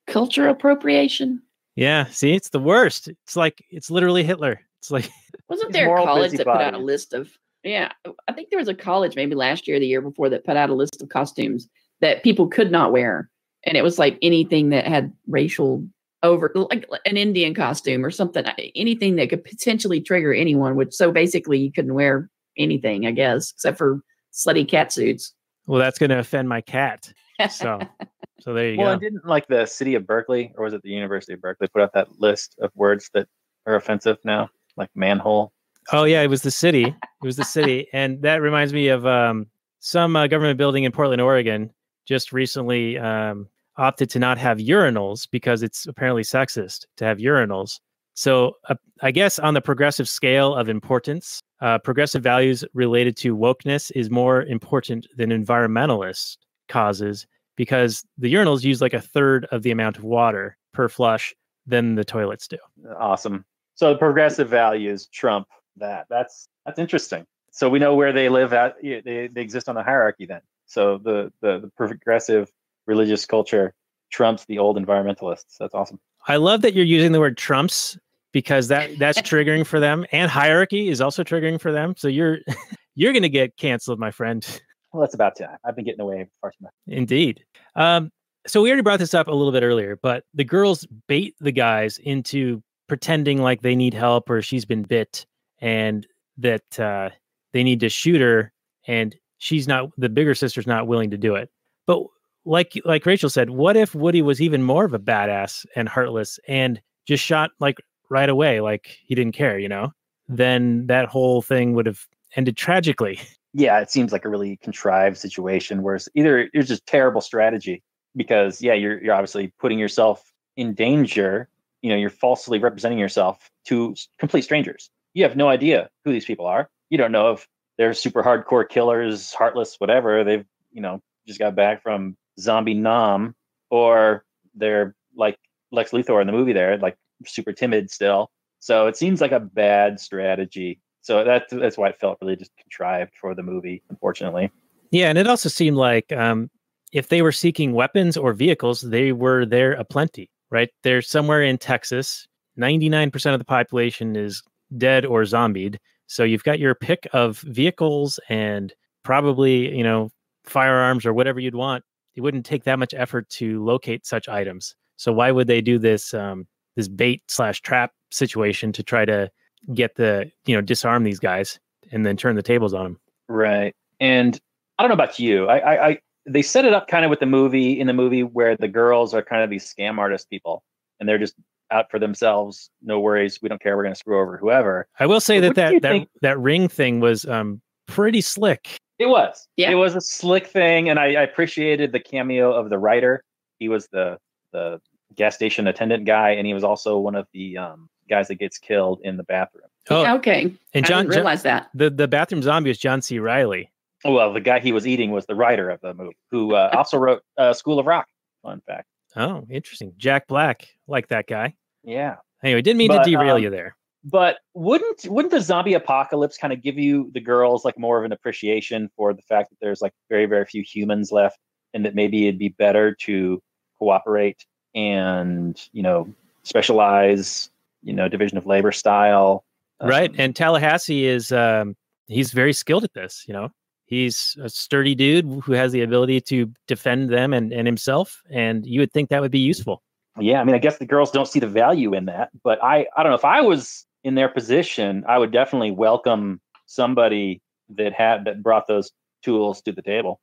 Culture 0.06 0.48
appropriation. 0.48 1.42
Yeah, 1.76 2.06
see, 2.06 2.32
it's 2.34 2.48
the 2.50 2.58
worst. 2.60 3.08
It's 3.08 3.36
like 3.36 3.62
it's 3.70 3.90
literally 3.90 4.24
Hitler. 4.24 4.60
It's 4.80 4.90
like 4.90 5.10
Wasn't 5.48 5.72
there 5.72 5.92
a 5.94 6.04
college 6.04 6.32
that 6.32 6.46
put 6.46 6.60
out 6.60 6.74
a 6.74 6.78
list 6.78 7.12
of? 7.12 7.30
Yeah, 7.64 7.92
I 8.28 8.32
think 8.32 8.50
there 8.50 8.58
was 8.58 8.68
a 8.68 8.74
college 8.74 9.16
maybe 9.16 9.34
last 9.34 9.66
year, 9.68 9.76
or 9.76 9.80
the 9.80 9.86
year 9.86 10.00
before, 10.00 10.28
that 10.30 10.44
put 10.44 10.56
out 10.56 10.70
a 10.70 10.74
list 10.74 11.02
of 11.02 11.08
costumes 11.08 11.68
that 12.00 12.22
people 12.22 12.46
could 12.48 12.70
not 12.70 12.92
wear, 12.92 13.28
and 13.64 13.76
it 13.76 13.82
was 13.82 13.98
like 13.98 14.18
anything 14.22 14.70
that 14.70 14.86
had 14.86 15.12
racial 15.26 15.86
over, 16.22 16.50
like 16.54 16.88
an 17.04 17.16
Indian 17.16 17.54
costume 17.54 18.04
or 18.04 18.10
something, 18.10 18.44
uh, 18.44 18.54
anything 18.74 19.16
that 19.16 19.30
could 19.30 19.44
potentially 19.44 20.00
trigger 20.00 20.32
anyone. 20.32 20.76
Which 20.76 20.92
so 20.92 21.12
basically 21.12 21.58
you 21.58 21.72
couldn't 21.72 21.94
wear 21.94 22.30
anything, 22.56 23.06
I 23.06 23.12
guess, 23.12 23.52
except 23.52 23.78
for 23.78 24.00
slutty 24.32 24.68
cat 24.68 24.92
suits. 24.92 25.32
well, 25.66 25.78
that's 25.78 25.98
going 25.98 26.10
to 26.10 26.18
offend 26.18 26.48
my 26.48 26.60
cat. 26.60 27.12
So, 27.50 27.78
so 28.40 28.52
there 28.52 28.70
you 28.70 28.76
go. 28.76 28.82
Well, 28.82 28.88
go. 28.88 28.92
and 28.94 29.00
didn't 29.00 29.26
like 29.26 29.46
the 29.48 29.66
city 29.66 29.94
of 29.94 30.06
Berkeley, 30.06 30.52
or 30.56 30.64
was 30.64 30.74
it 30.74 30.82
the 30.82 30.90
University 30.90 31.34
of 31.34 31.40
Berkeley, 31.40 31.68
put 31.68 31.82
out 31.82 31.92
that 31.94 32.20
list 32.20 32.56
of 32.60 32.70
words 32.74 33.10
that 33.14 33.28
are 33.66 33.76
offensive 33.76 34.18
now, 34.24 34.48
like 34.76 34.90
manhole? 34.94 35.52
Oh 35.92 36.04
yeah, 36.04 36.22
it 36.22 36.28
was 36.28 36.42
the 36.42 36.50
city. 36.50 36.84
It 36.84 37.26
was 37.26 37.36
the 37.36 37.44
city, 37.44 37.86
and 37.92 38.20
that 38.22 38.42
reminds 38.42 38.72
me 38.72 38.88
of 38.88 39.06
um, 39.06 39.46
some 39.80 40.16
uh, 40.16 40.26
government 40.26 40.58
building 40.58 40.84
in 40.84 40.92
Portland, 40.92 41.22
Oregon. 41.22 41.70
Just 42.08 42.32
recently 42.32 42.96
um, 42.98 43.48
opted 43.76 44.08
to 44.10 44.18
not 44.18 44.38
have 44.38 44.56
urinals 44.58 45.28
because 45.30 45.62
it's 45.62 45.86
apparently 45.86 46.22
sexist 46.22 46.86
to 46.96 47.04
have 47.04 47.18
urinals. 47.18 47.80
So 48.14 48.54
uh, 48.70 48.76
I 49.02 49.10
guess 49.10 49.38
on 49.38 49.52
the 49.52 49.60
progressive 49.60 50.08
scale 50.08 50.54
of 50.54 50.70
importance, 50.70 51.42
uh, 51.60 51.78
progressive 51.78 52.22
values 52.22 52.64
related 52.72 53.14
to 53.18 53.36
wokeness 53.36 53.92
is 53.94 54.10
more 54.10 54.42
important 54.44 55.06
than 55.16 55.28
environmentalist 55.30 56.38
causes 56.68 57.26
because 57.56 58.04
the 58.16 58.32
urinals 58.32 58.64
use 58.64 58.80
like 58.80 58.94
a 58.94 59.00
third 59.00 59.46
of 59.52 59.62
the 59.62 59.70
amount 59.70 59.98
of 59.98 60.04
water 60.04 60.56
per 60.72 60.88
flush 60.88 61.34
than 61.66 61.94
the 61.94 62.04
toilets 62.04 62.48
do. 62.48 62.56
Awesome. 62.98 63.44
So 63.74 63.92
the 63.92 63.98
progressive 63.98 64.48
values 64.48 65.08
trump 65.08 65.46
that. 65.76 66.06
That's 66.08 66.48
that's 66.64 66.78
interesting. 66.78 67.26
So 67.50 67.68
we 67.68 67.78
know 67.78 67.94
where 67.94 68.12
they 68.12 68.28
live 68.28 68.52
at. 68.52 68.76
They, 68.82 69.28
they 69.32 69.40
exist 69.40 69.68
on 69.68 69.74
the 69.74 69.82
hierarchy 69.82 70.26
then. 70.26 70.40
So 70.68 70.98
the, 70.98 71.32
the 71.40 71.60
the 71.60 71.70
progressive 71.76 72.50
religious 72.86 73.26
culture 73.26 73.74
trumps 74.10 74.44
the 74.46 74.58
old 74.58 74.76
environmentalists. 74.76 75.56
That's 75.58 75.74
awesome. 75.74 75.98
I 76.26 76.36
love 76.36 76.62
that 76.62 76.74
you're 76.74 76.84
using 76.84 77.12
the 77.12 77.20
word 77.20 77.36
trumps 77.36 77.98
because 78.32 78.68
that 78.68 78.98
that's 78.98 79.20
triggering 79.22 79.66
for 79.66 79.80
them, 79.80 80.06
and 80.12 80.30
hierarchy 80.30 80.88
is 80.88 81.00
also 81.00 81.24
triggering 81.24 81.60
for 81.60 81.72
them. 81.72 81.94
So 81.96 82.08
you're 82.08 82.38
you're 82.94 83.12
going 83.12 83.22
to 83.22 83.28
get 83.28 83.56
canceled, 83.56 83.98
my 83.98 84.10
friend. 84.10 84.46
Well, 84.92 85.00
that's 85.00 85.14
about 85.14 85.36
time. 85.36 85.56
I've 85.64 85.76
been 85.76 85.84
getting 85.84 86.00
away 86.00 86.28
far 86.40 86.50
too 86.50 86.62
much. 86.62 86.72
Indeed. 86.86 87.44
Um, 87.76 88.10
so 88.46 88.62
we 88.62 88.70
already 88.70 88.82
brought 88.82 88.98
this 88.98 89.14
up 89.14 89.28
a 89.28 89.34
little 89.34 89.52
bit 89.52 89.62
earlier, 89.62 89.98
but 90.02 90.24
the 90.32 90.44
girls 90.44 90.86
bait 91.06 91.34
the 91.40 91.52
guys 91.52 91.98
into 91.98 92.62
pretending 92.88 93.42
like 93.42 93.60
they 93.60 93.76
need 93.76 93.92
help 93.92 94.30
or 94.30 94.40
she's 94.40 94.64
been 94.64 94.82
bit, 94.82 95.26
and 95.60 96.06
that 96.38 96.80
uh, 96.80 97.10
they 97.52 97.62
need 97.62 97.80
to 97.80 97.88
shoot 97.88 98.20
her, 98.20 98.52
and 98.86 99.14
she's 99.38 99.66
not. 99.66 99.90
The 99.96 100.08
bigger 100.08 100.34
sister's 100.34 100.66
not 100.66 100.86
willing 100.86 101.10
to 101.10 101.18
do 101.18 101.34
it. 101.34 101.50
But 101.86 102.02
like 102.44 102.80
like 102.84 103.06
Rachel 103.06 103.30
said, 103.30 103.50
what 103.50 103.76
if 103.76 103.94
Woody 103.94 104.22
was 104.22 104.40
even 104.40 104.62
more 104.62 104.84
of 104.84 104.94
a 104.94 104.98
badass 104.98 105.66
and 105.74 105.88
heartless 105.88 106.38
and 106.48 106.80
just 107.06 107.24
shot 107.24 107.50
like 107.60 107.78
right 108.10 108.28
away, 108.28 108.60
like 108.60 108.98
he 109.06 109.14
didn't 109.14 109.32
care, 109.34 109.58
you 109.58 109.68
know? 109.68 109.92
Then 110.28 110.86
that 110.86 111.08
whole 111.08 111.42
thing 111.42 111.72
would 111.74 111.86
have 111.86 112.06
ended 112.36 112.56
tragically. 112.56 113.20
yeah, 113.54 113.80
it 113.80 113.90
seems 113.90 114.12
like 114.12 114.24
a 114.24 114.28
really 114.28 114.56
contrived 114.58 115.16
situation 115.16 115.82
where 115.82 115.94
it's 115.94 116.08
either 116.14 116.48
it's 116.52 116.68
just 116.68 116.86
terrible 116.86 117.20
strategy 117.20 117.82
because 118.16 118.60
yeah, 118.60 118.74
you're 118.74 119.02
you're 119.02 119.14
obviously 119.14 119.52
putting 119.58 119.78
yourself 119.78 120.32
in 120.56 120.74
danger. 120.74 121.48
You 121.82 121.90
know, 121.90 121.96
you're 121.96 122.10
falsely 122.10 122.58
representing 122.58 122.98
yourself 122.98 123.50
to 123.66 123.94
complete 124.18 124.42
strangers. 124.42 124.90
You 125.14 125.22
have 125.22 125.36
no 125.36 125.48
idea 125.48 125.88
who 126.04 126.12
these 126.12 126.24
people 126.24 126.46
are. 126.46 126.68
You 126.90 126.98
don't 126.98 127.12
know 127.12 127.32
if 127.32 127.46
they're 127.78 127.94
super 127.94 128.22
hardcore 128.22 128.68
killers, 128.68 129.32
heartless, 129.32 129.76
whatever. 129.78 130.24
They've 130.24 130.44
you 130.72 130.82
know 130.82 131.00
just 131.26 131.38
got 131.38 131.54
back 131.54 131.82
from 131.82 132.16
zombie 132.38 132.74
nom, 132.74 133.34
or 133.70 134.24
they're 134.54 134.94
like 135.16 135.38
Lex 135.72 135.92
Luthor 135.92 136.20
in 136.20 136.26
the 136.26 136.32
movie. 136.32 136.52
There, 136.52 136.76
like 136.78 136.96
super 137.24 137.52
timid 137.52 137.90
still. 137.90 138.30
So 138.60 138.86
it 138.88 138.96
seems 138.96 139.20
like 139.20 139.32
a 139.32 139.40
bad 139.40 140.00
strategy. 140.00 140.80
So 141.02 141.24
that's 141.24 141.52
that's 141.52 141.78
why 141.78 141.88
it 141.88 142.00
felt 142.00 142.18
really 142.20 142.36
just 142.36 142.50
contrived 142.60 143.12
for 143.20 143.34
the 143.34 143.42
movie, 143.42 143.82
unfortunately. 143.88 144.50
Yeah, 144.90 145.08
and 145.08 145.18
it 145.18 145.26
also 145.26 145.48
seemed 145.48 145.76
like 145.76 146.10
um, 146.12 146.50
if 146.92 147.08
they 147.08 147.22
were 147.22 147.32
seeking 147.32 147.72
weapons 147.72 148.16
or 148.16 148.32
vehicles, 148.32 148.80
they 148.80 149.12
were 149.12 149.46
there 149.46 149.72
aplenty, 149.72 150.30
right? 150.50 150.70
They're 150.82 151.02
somewhere 151.02 151.42
in 151.42 151.58
Texas. 151.58 152.26
99% 152.58 153.32
of 153.32 153.38
the 153.38 153.44
population 153.44 154.16
is 154.16 154.42
dead 154.76 155.04
or 155.04 155.24
zombied. 155.24 155.78
So 156.08 156.24
you've 156.24 156.42
got 156.42 156.58
your 156.58 156.74
pick 156.74 157.06
of 157.12 157.38
vehicles 157.40 158.18
and 158.28 158.74
probably, 159.04 159.76
you 159.76 159.84
know, 159.84 160.10
firearms 160.44 161.06
or 161.06 161.12
whatever 161.12 161.38
you'd 161.38 161.54
want. 161.54 161.84
It 162.16 162.22
wouldn't 162.22 162.46
take 162.46 162.64
that 162.64 162.78
much 162.78 162.94
effort 162.94 163.28
to 163.30 163.64
locate 163.64 164.04
such 164.04 164.28
items. 164.28 164.74
So 164.96 165.12
why 165.12 165.30
would 165.30 165.46
they 165.46 165.60
do 165.60 165.78
this 165.78 166.12
um, 166.14 166.46
this 166.74 166.88
bait 166.88 167.22
slash 167.28 167.60
trap 167.60 167.92
situation 168.10 168.72
to 168.72 168.82
try 168.82 169.04
to 169.04 169.30
get 169.74 169.94
the, 169.94 170.30
you 170.46 170.54
know, 170.56 170.62
disarm 170.62 171.04
these 171.04 171.20
guys 171.20 171.60
and 171.92 172.04
then 172.04 172.16
turn 172.16 172.36
the 172.36 172.42
tables 172.42 172.74
on 172.74 172.84
them? 172.84 173.00
Right. 173.28 173.76
And 174.00 174.40
I 174.78 174.82
don't 174.82 174.88
know 174.88 174.94
about 174.94 175.18
you. 175.18 175.46
I, 175.46 175.58
I, 175.58 175.88
I 175.88 175.98
they 176.26 176.42
set 176.42 176.64
it 176.64 176.72
up 176.72 176.88
kind 176.88 177.04
of 177.04 177.10
with 177.10 177.20
the 177.20 177.26
movie 177.26 177.78
in 177.78 177.86
the 177.86 177.92
movie 177.92 178.22
where 178.22 178.56
the 178.56 178.68
girls 178.68 179.14
are 179.14 179.22
kind 179.22 179.42
of 179.42 179.50
these 179.50 179.72
scam 179.72 179.98
artist 179.98 180.28
people 180.30 180.62
and 180.98 181.08
they're 181.08 181.18
just 181.18 181.34
out 181.70 181.90
for 181.90 181.98
themselves. 181.98 182.70
No 182.82 183.00
worries. 183.00 183.40
We 183.42 183.48
don't 183.48 183.60
care. 183.62 183.76
We're 183.76 183.82
going 183.82 183.94
to 183.94 183.98
screw 183.98 184.20
over 184.20 184.36
whoever. 184.36 184.86
I 184.98 185.06
will 185.06 185.20
say 185.20 185.40
What 185.40 185.54
that 185.54 185.72
that, 185.72 185.82
that 185.82 185.88
think- 185.92 186.08
that 186.22 186.38
ring 186.38 186.68
thing 186.68 187.00
was 187.00 187.24
um 187.26 187.60
pretty 187.86 188.20
slick. 188.20 188.78
It 188.98 189.06
was. 189.08 189.46
Yeah. 189.56 189.70
It 189.70 189.74
was 189.76 189.94
a 189.94 190.00
slick 190.00 190.46
thing, 190.48 190.88
and 190.88 190.98
I, 190.98 191.14
I 191.14 191.22
appreciated 191.22 191.92
the 191.92 192.00
cameo 192.00 192.52
of 192.52 192.68
the 192.70 192.78
writer. 192.78 193.22
He 193.58 193.68
was 193.68 193.86
the 193.92 194.18
the 194.52 194.80
gas 195.14 195.34
station 195.34 195.66
attendant 195.66 196.04
guy, 196.04 196.30
and 196.30 196.46
he 196.46 196.54
was 196.54 196.64
also 196.64 196.98
one 196.98 197.14
of 197.14 197.26
the 197.32 197.56
um, 197.58 197.88
guys 198.08 198.28
that 198.28 198.36
gets 198.36 198.58
killed 198.58 199.00
in 199.04 199.16
the 199.16 199.22
bathroom. 199.24 199.64
Oh, 199.90 200.16
okay, 200.16 200.52
and 200.74 200.84
I 200.84 200.88
John, 200.88 201.04
didn't 201.08 201.24
John 201.24 201.36
that. 201.44 201.68
the 201.74 201.90
the 201.90 202.08
bathroom 202.08 202.42
zombie 202.42 202.70
is 202.70 202.78
John 202.78 203.00
C. 203.00 203.18
Reilly. 203.18 203.70
Well, 204.04 204.32
the 204.32 204.40
guy 204.40 204.58
he 204.60 204.72
was 204.72 204.86
eating 204.86 205.10
was 205.12 205.26
the 205.26 205.34
writer 205.34 205.70
of 205.70 205.80
the 205.80 205.94
movie, 205.94 206.16
who 206.30 206.54
uh, 206.54 206.70
also 206.76 206.98
wrote 206.98 207.22
uh, 207.36 207.52
School 207.52 207.78
of 207.78 207.86
Rock. 207.86 208.06
Fun 208.42 208.60
fact. 208.66 208.86
Oh, 209.18 209.44
interesting. 209.50 209.92
Jack 209.98 210.28
Black, 210.28 210.68
like 210.86 211.08
that 211.08 211.26
guy. 211.26 211.54
Yeah. 211.82 212.16
Anyway, 212.42 212.62
didn't 212.62 212.78
mean 212.78 212.88
But, 212.88 213.02
to 213.02 213.10
derail 213.10 213.34
um, 213.34 213.42
you 213.42 213.50
there. 213.50 213.76
But 214.04 214.38
wouldn't 214.54 215.06
wouldn't 215.08 215.32
the 215.32 215.40
zombie 215.40 215.74
apocalypse 215.74 216.38
kind 216.38 216.52
of 216.52 216.62
give 216.62 216.78
you 216.78 217.10
the 217.12 217.20
girls 217.20 217.64
like 217.64 217.76
more 217.76 217.98
of 217.98 218.04
an 218.04 218.12
appreciation 218.12 218.88
for 218.96 219.12
the 219.12 219.22
fact 219.22 219.50
that 219.50 219.56
there's 219.60 219.82
like 219.82 219.92
very 220.08 220.26
very 220.26 220.44
few 220.44 220.62
humans 220.62 221.10
left, 221.10 221.38
and 221.74 221.84
that 221.84 221.96
maybe 221.96 222.28
it'd 222.28 222.38
be 222.38 222.50
better 222.50 222.94
to 222.94 223.42
cooperate 223.78 224.46
and 224.74 225.68
you 225.72 225.82
know 225.82 226.08
specialize, 226.44 227.50
you 227.82 227.92
know, 227.92 228.08
division 228.08 228.38
of 228.38 228.46
labor 228.46 228.70
style. 228.70 229.44
right 229.82 230.10
Um, 230.10 230.16
and 230.18 230.36
tallahassee 230.36 231.06
is 231.06 231.32
um 231.32 231.76
he's 232.06 232.32
very 232.32 232.52
skilled 232.52 232.84
at 232.84 232.94
this 232.94 233.24
you 233.26 233.34
know 233.34 233.50
he's 233.88 234.36
a 234.42 234.48
sturdy 234.48 234.94
dude 234.94 235.24
who 235.44 235.52
has 235.52 235.72
the 235.72 235.82
ability 235.82 236.20
to 236.20 236.50
defend 236.66 237.10
them 237.10 237.32
and, 237.32 237.52
and 237.52 237.66
himself 237.66 238.22
and 238.30 238.66
you 238.66 238.80
would 238.80 238.92
think 238.92 239.08
that 239.08 239.20
would 239.20 239.32
be 239.32 239.38
useful 239.38 239.82
yeah, 240.20 240.40
I 240.40 240.44
mean, 240.44 240.56
I 240.56 240.58
guess 240.58 240.78
the 240.78 240.84
girls 240.84 241.12
don't 241.12 241.28
see 241.28 241.38
the 241.38 241.46
value 241.46 241.94
in 241.94 242.06
that, 242.06 242.30
but 242.42 242.62
I 242.62 242.86
I 242.96 243.04
don't 243.04 243.12
know 243.12 243.16
if 243.16 243.24
I 243.24 243.40
was 243.40 243.86
in 244.04 244.14
their 244.14 244.28
position, 244.28 245.04
I 245.08 245.18
would 245.18 245.32
definitely 245.32 245.70
welcome 245.70 246.40
somebody 246.66 247.40
that 247.76 247.92
had 247.92 248.24
that 248.24 248.42
brought 248.42 248.66
those 248.66 248.90
tools 249.22 249.60
to 249.62 249.72
the 249.72 249.82
table. 249.82 250.20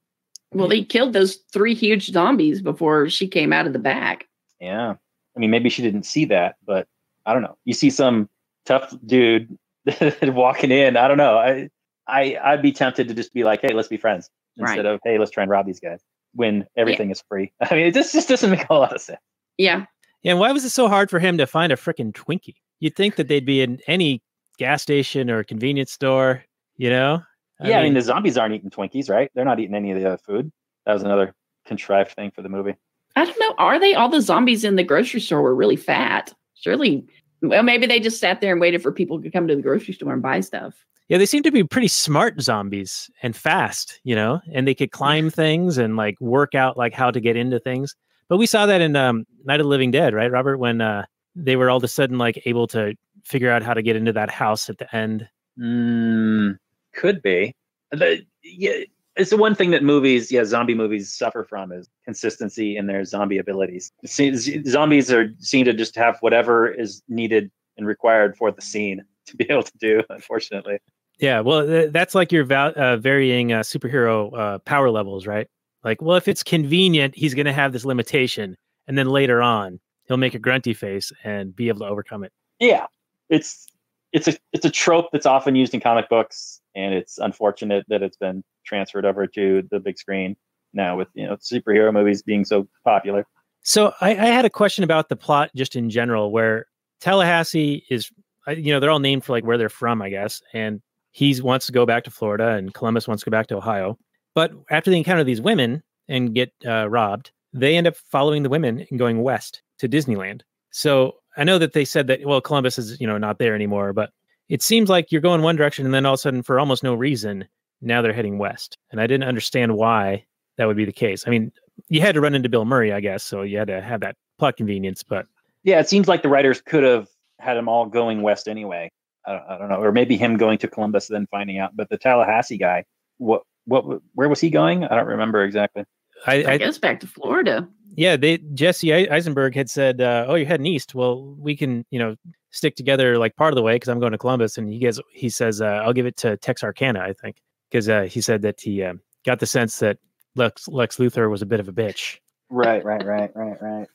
Well, 0.51 0.67
they 0.67 0.83
killed 0.83 1.13
those 1.13 1.37
three 1.51 1.73
huge 1.73 2.11
zombies 2.11 2.61
before 2.61 3.09
she 3.09 3.27
came 3.27 3.51
out 3.51 3.67
of 3.67 3.73
the 3.73 3.79
back. 3.79 4.27
Yeah. 4.59 4.95
I 5.35 5.39
mean, 5.39 5.51
maybe 5.51 5.69
she 5.69 5.81
didn't 5.81 6.03
see 6.03 6.25
that, 6.25 6.55
but 6.65 6.87
I 7.25 7.33
don't 7.33 7.41
know. 7.41 7.57
You 7.65 7.73
see 7.73 7.89
some 7.89 8.29
tough 8.65 8.93
dude 9.05 9.57
walking 10.23 10.71
in. 10.71 10.95
I 10.95 11.07
don't 11.07 11.17
know. 11.17 11.37
I, 11.37 11.69
I, 12.07 12.37
I'd 12.43 12.61
be 12.61 12.71
tempted 12.71 13.07
to 13.07 13.13
just 13.13 13.33
be 13.33 13.43
like, 13.43 13.61
hey, 13.61 13.73
let's 13.73 13.87
be 13.87 13.97
friends 13.97 14.29
instead 14.57 14.85
Right. 14.85 14.85
of, 14.85 14.99
hey, 15.03 15.17
let's 15.17 15.31
try 15.31 15.43
and 15.43 15.49
rob 15.49 15.65
these 15.65 15.79
guys 15.79 16.01
when 16.33 16.65
everything 16.77 17.11
is 17.11 17.23
free. 17.27 17.51
I 17.61 17.75
mean, 17.75 17.87
it 17.87 17.93
just, 17.93 18.13
just 18.13 18.29
doesn't 18.29 18.51
make 18.51 18.65
a 18.69 18.73
lot 18.73 18.93
of 18.93 19.01
sense. 19.01 19.19
Yeah. 19.57 19.85
yeah 20.23 20.31
and 20.33 20.39
why 20.39 20.51
was 20.51 20.65
it 20.65 20.71
so 20.71 20.87
hard 20.87 21.09
for 21.09 21.19
him 21.19 21.37
to 21.37 21.47
find 21.47 21.71
a 21.71 21.75
freaking 21.75 22.11
twinkie 22.11 22.55
you'd 22.79 22.95
think 22.95 23.15
that 23.15 23.29
they'd 23.29 23.45
be 23.45 23.61
in 23.61 23.79
any 23.87 24.21
gas 24.57 24.81
station 24.81 25.29
or 25.29 25.43
convenience 25.43 25.91
store 25.93 26.43
you 26.75 26.89
know 26.89 27.21
yeah. 27.61 27.79
I 27.79 27.83
mean, 27.83 27.93
the 27.93 28.01
zombies 28.01 28.37
aren't 28.37 28.53
eating 28.53 28.69
Twinkies, 28.69 29.09
right? 29.09 29.31
They're 29.33 29.45
not 29.45 29.59
eating 29.59 29.75
any 29.75 29.91
of 29.91 29.97
the 29.97 30.05
other 30.05 30.17
food. 30.17 30.51
That 30.85 30.93
was 30.93 31.03
another 31.03 31.33
contrived 31.65 32.11
thing 32.11 32.31
for 32.31 32.41
the 32.41 32.49
movie. 32.49 32.75
I 33.15 33.25
don't 33.25 33.39
know. 33.39 33.55
Are 33.57 33.79
they 33.79 33.93
all 33.93 34.09
the 34.09 34.21
zombies 34.21 34.63
in 34.63 34.75
the 34.75 34.83
grocery 34.83 35.21
store 35.21 35.41
were 35.41 35.55
really 35.55 35.77
fat? 35.77 36.33
Surely. 36.55 37.05
Well, 37.49 37.63
maybe 37.63 37.85
they 37.85 37.99
just 37.99 38.19
sat 38.19 38.41
there 38.41 38.51
and 38.51 38.61
waited 38.61 38.81
for 38.81 38.91
people 38.91 39.21
to 39.21 39.29
come 39.29 39.47
to 39.47 39.55
the 39.55 39.61
grocery 39.61 39.93
store 39.93 40.13
and 40.13 40.21
buy 40.21 40.39
stuff. 40.41 40.85
yeah 41.09 41.17
they 41.17 41.25
seem 41.25 41.43
to 41.43 41.51
be 41.51 41.63
pretty 41.63 41.87
smart 41.87 42.41
zombies 42.41 43.09
and 43.21 43.35
fast 43.35 43.99
you 44.03 44.15
know 44.15 44.41
and 44.53 44.67
they 44.67 44.73
could 44.75 44.91
climb 44.91 45.29
things 45.29 45.77
and 45.77 45.95
like 45.95 46.19
work 46.19 46.55
out 46.55 46.77
like 46.77 46.93
how 46.93 47.11
to 47.11 47.19
get 47.19 47.35
into 47.37 47.59
things 47.59 47.95
but 48.27 48.37
we 48.37 48.45
saw 48.47 48.65
that 48.65 48.81
in 48.81 48.95
um 48.95 49.25
night 49.45 49.59
of 49.59 49.65
the 49.65 49.69
living 49.69 49.91
dead 49.91 50.13
right 50.13 50.31
robert 50.31 50.57
when 50.57 50.81
uh 50.81 51.05
they 51.35 51.55
were 51.55 51.69
all 51.69 51.77
of 51.77 51.83
a 51.83 51.87
sudden 51.87 52.17
like 52.17 52.41
able 52.45 52.65
to 52.65 52.95
figure 53.23 53.51
out 53.51 53.61
how 53.63 53.73
to 53.73 53.81
get 53.83 53.95
into 53.95 54.11
that 54.13 54.29
house 54.31 54.69
at 54.69 54.77
the 54.77 54.95
end 54.95 55.27
Mm, 55.59 56.57
could 56.93 57.21
be. 57.21 57.55
The, 57.91 58.25
yeah, 58.43 58.83
it's 59.15 59.29
the 59.29 59.37
one 59.37 59.55
thing 59.55 59.71
that 59.71 59.83
movies, 59.83 60.31
yeah, 60.31 60.43
zombie 60.45 60.75
movies 60.75 61.13
suffer 61.13 61.43
from 61.43 61.71
is 61.71 61.87
consistency 62.03 62.77
in 62.77 62.87
their 62.87 63.05
zombie 63.05 63.37
abilities. 63.37 63.91
Zombies 64.05 65.11
are 65.11 65.29
seem 65.39 65.65
to 65.65 65.73
just 65.73 65.95
have 65.95 66.17
whatever 66.21 66.67
is 66.67 67.01
needed 67.07 67.51
and 67.77 67.87
required 67.87 68.37
for 68.37 68.51
the 68.51 68.61
scene 68.61 69.03
to 69.27 69.35
be 69.35 69.45
able 69.49 69.63
to 69.63 69.77
do. 69.79 70.01
Unfortunately, 70.09 70.79
yeah 71.19 71.39
well 71.39 71.65
th- 71.65 71.91
that's 71.93 72.13
like 72.13 72.31
your 72.31 72.43
val- 72.43 72.73
uh, 72.75 72.97
varying 72.97 73.53
uh, 73.53 73.61
superhero 73.61 74.37
uh, 74.37 74.59
power 74.59 74.89
levels 74.89 75.25
right 75.25 75.47
like 75.81 76.01
well 76.01 76.17
if 76.17 76.27
it's 76.27 76.43
convenient 76.43 77.15
he's 77.15 77.33
going 77.33 77.45
to 77.45 77.53
have 77.53 77.71
this 77.71 77.85
limitation 77.85 78.57
and 78.85 78.97
then 78.97 79.07
later 79.07 79.41
on 79.41 79.79
he'll 80.09 80.17
make 80.17 80.33
a 80.33 80.39
grunty 80.39 80.73
face 80.73 81.13
and 81.23 81.55
be 81.55 81.69
able 81.69 81.79
to 81.79 81.85
overcome 81.85 82.21
it 82.25 82.33
yeah, 82.59 82.85
it's 83.29 83.67
it's 84.13 84.27
a 84.27 84.33
it's 84.53 84.65
a 84.65 84.69
trope 84.69 85.09
that's 85.11 85.25
often 85.25 85.55
used 85.55 85.73
in 85.73 85.79
comic 85.79 86.09
books, 86.09 86.61
and 86.75 86.93
it's 86.93 87.17
unfortunate 87.17 87.85
that 87.89 88.03
it's 88.03 88.17
been 88.17 88.43
transferred 88.65 89.05
over 89.05 89.27
to 89.27 89.63
the 89.71 89.79
big 89.79 89.97
screen 89.97 90.35
now 90.73 90.97
with 90.97 91.07
you 91.13 91.25
know 91.25 91.35
superhero 91.37 91.91
movies 91.93 92.21
being 92.21 92.45
so 92.45 92.67
popular. 92.83 93.25
So 93.61 93.93
I, 93.99 94.11
I 94.11 94.27
had 94.27 94.45
a 94.45 94.49
question 94.49 94.83
about 94.83 95.09
the 95.09 95.15
plot 95.15 95.49
just 95.55 95.75
in 95.75 95.89
general, 95.89 96.31
where 96.31 96.67
Tallahassee 97.01 97.83
is, 97.89 98.11
you 98.47 98.71
know, 98.71 98.79
they're 98.79 98.91
all 98.91 98.99
named 98.99 99.23
for 99.23 99.33
like 99.33 99.43
where 99.43 99.57
they're 99.57 99.69
from, 99.69 100.03
I 100.03 100.09
guess, 100.09 100.41
and 100.53 100.81
he 101.11 101.41
wants 101.41 101.65
to 101.65 101.71
go 101.71 101.85
back 101.85 102.03
to 102.03 102.11
Florida, 102.11 102.49
and 102.49 102.73
Columbus 102.73 103.07
wants 103.07 103.23
to 103.23 103.29
go 103.29 103.35
back 103.35 103.47
to 103.47 103.57
Ohio. 103.57 103.97
But 104.35 104.51
after 104.69 104.91
they 104.91 104.97
encounter 104.97 105.23
these 105.23 105.41
women 105.41 105.81
and 106.07 106.35
get 106.35 106.51
uh, 106.67 106.89
robbed, 106.89 107.31
they 107.53 107.77
end 107.77 107.87
up 107.87 107.95
following 107.95 108.43
the 108.43 108.49
women 108.49 108.85
and 108.89 108.99
going 108.99 109.23
west 109.23 109.61
to 109.79 109.89
Disneyland. 109.89 110.41
So 110.71 111.15
I 111.37 111.43
know 111.43 111.57
that 111.57 111.73
they 111.73 111.85
said 111.85 112.07
that 112.07 112.25
well, 112.25 112.41
Columbus 112.41 112.77
is 112.77 112.99
you 112.99 113.07
know 113.07 113.17
not 113.17 113.39
there 113.39 113.55
anymore, 113.55 113.93
but 113.93 114.11
it 114.49 114.61
seems 114.61 114.89
like 114.89 115.11
you're 115.11 115.21
going 115.21 115.41
one 115.41 115.55
direction, 115.55 115.85
and 115.85 115.93
then 115.93 116.05
all 116.05 116.13
of 116.13 116.19
a 116.19 116.21
sudden, 116.21 116.43
for 116.43 116.59
almost 116.59 116.83
no 116.83 116.93
reason, 116.93 117.47
now 117.81 118.01
they're 118.01 118.13
heading 118.13 118.37
west, 118.37 118.77
and 118.91 119.01
I 119.01 119.07
didn't 119.07 119.27
understand 119.27 119.75
why 119.75 120.25
that 120.57 120.65
would 120.65 120.77
be 120.77 120.85
the 120.85 120.91
case. 120.91 121.23
I 121.27 121.29
mean, 121.29 121.51
you 121.89 122.01
had 122.01 122.15
to 122.15 122.21
run 122.21 122.35
into 122.35 122.49
Bill 122.49 122.65
Murray, 122.65 122.93
I 122.93 122.99
guess, 122.99 123.23
so 123.23 123.41
you 123.41 123.57
had 123.57 123.67
to 123.67 123.81
have 123.81 124.01
that 124.01 124.15
plot 124.37 124.57
convenience. 124.57 125.03
But 125.03 125.27
Yeah, 125.63 125.79
it 125.79 125.89
seems 125.89 126.07
like 126.07 126.21
the 126.21 126.29
writers 126.29 126.61
could 126.61 126.83
have 126.83 127.07
had 127.39 127.55
them 127.55 127.67
all 127.67 127.85
going 127.85 128.21
west 128.21 128.47
anyway. 128.47 128.89
I 129.27 129.33
don't, 129.33 129.43
I 129.49 129.57
don't 129.57 129.69
know, 129.69 129.81
or 129.81 129.91
maybe 129.91 130.17
him 130.17 130.37
going 130.37 130.57
to 130.59 130.67
Columbus 130.67 131.07
then 131.07 131.27
finding 131.31 131.57
out. 131.57 131.75
But 131.75 131.89
the 131.89 131.97
Tallahassee 131.97 132.57
guy, 132.57 132.85
what 133.17 133.41
what 133.65 133.83
where 134.13 134.29
was 134.29 134.39
he 134.39 134.49
going? 134.49 134.83
I 134.83 134.95
don't 134.95 135.07
remember 135.07 135.43
exactly. 135.43 135.83
I, 136.27 136.43
I 136.43 136.51
I 136.53 136.57
guess 136.57 136.77
back 136.77 136.99
to 137.01 137.07
Florida. 137.07 137.67
yeah, 137.95 138.15
they 138.15 138.37
Jesse 138.37 139.09
Eisenberg 139.09 139.55
had 139.55 139.69
said, 139.69 140.01
uh, 140.01 140.25
"Oh, 140.27 140.35
you're 140.35 140.47
heading 140.47 140.67
east. 140.67 140.93
Well, 140.95 141.35
we 141.39 141.55
can, 141.55 141.85
you 141.89 141.99
know, 141.99 142.15
stick 142.55 142.75
together 142.75 143.17
like 143.17 143.35
part 143.35 143.53
of 143.53 143.55
the 143.55 143.61
way 143.61 143.75
because 143.75 143.89
I'm 143.89 143.99
going 143.99 144.13
to 144.13 144.17
Columbus." 144.17 144.57
And 144.57 144.71
he 144.71 144.79
gets, 144.79 144.99
he 145.11 145.29
says, 145.29 145.61
uh, 145.61 145.65
"I'll 145.65 145.93
give 145.93 146.05
it 146.05 146.17
to 146.17 146.37
Texarkana, 146.37 146.99
I 146.99 147.13
think," 147.13 147.37
because 147.69 147.89
uh, 147.89 148.03
he 148.03 148.21
said 148.21 148.41
that 148.43 148.59
he 148.59 148.81
uh, 148.83 148.93
got 149.25 149.39
the 149.39 149.45
sense 149.45 149.79
that 149.79 149.97
Lex 150.35 150.67
Lex 150.67 150.97
Luthor 150.97 151.29
was 151.29 151.41
a 151.41 151.45
bit 151.45 151.59
of 151.59 151.67
a 151.67 151.73
bitch. 151.73 152.17
Right, 152.49 152.83
right, 152.83 153.05
right, 153.05 153.31
right, 153.35 153.61
right. 153.61 153.87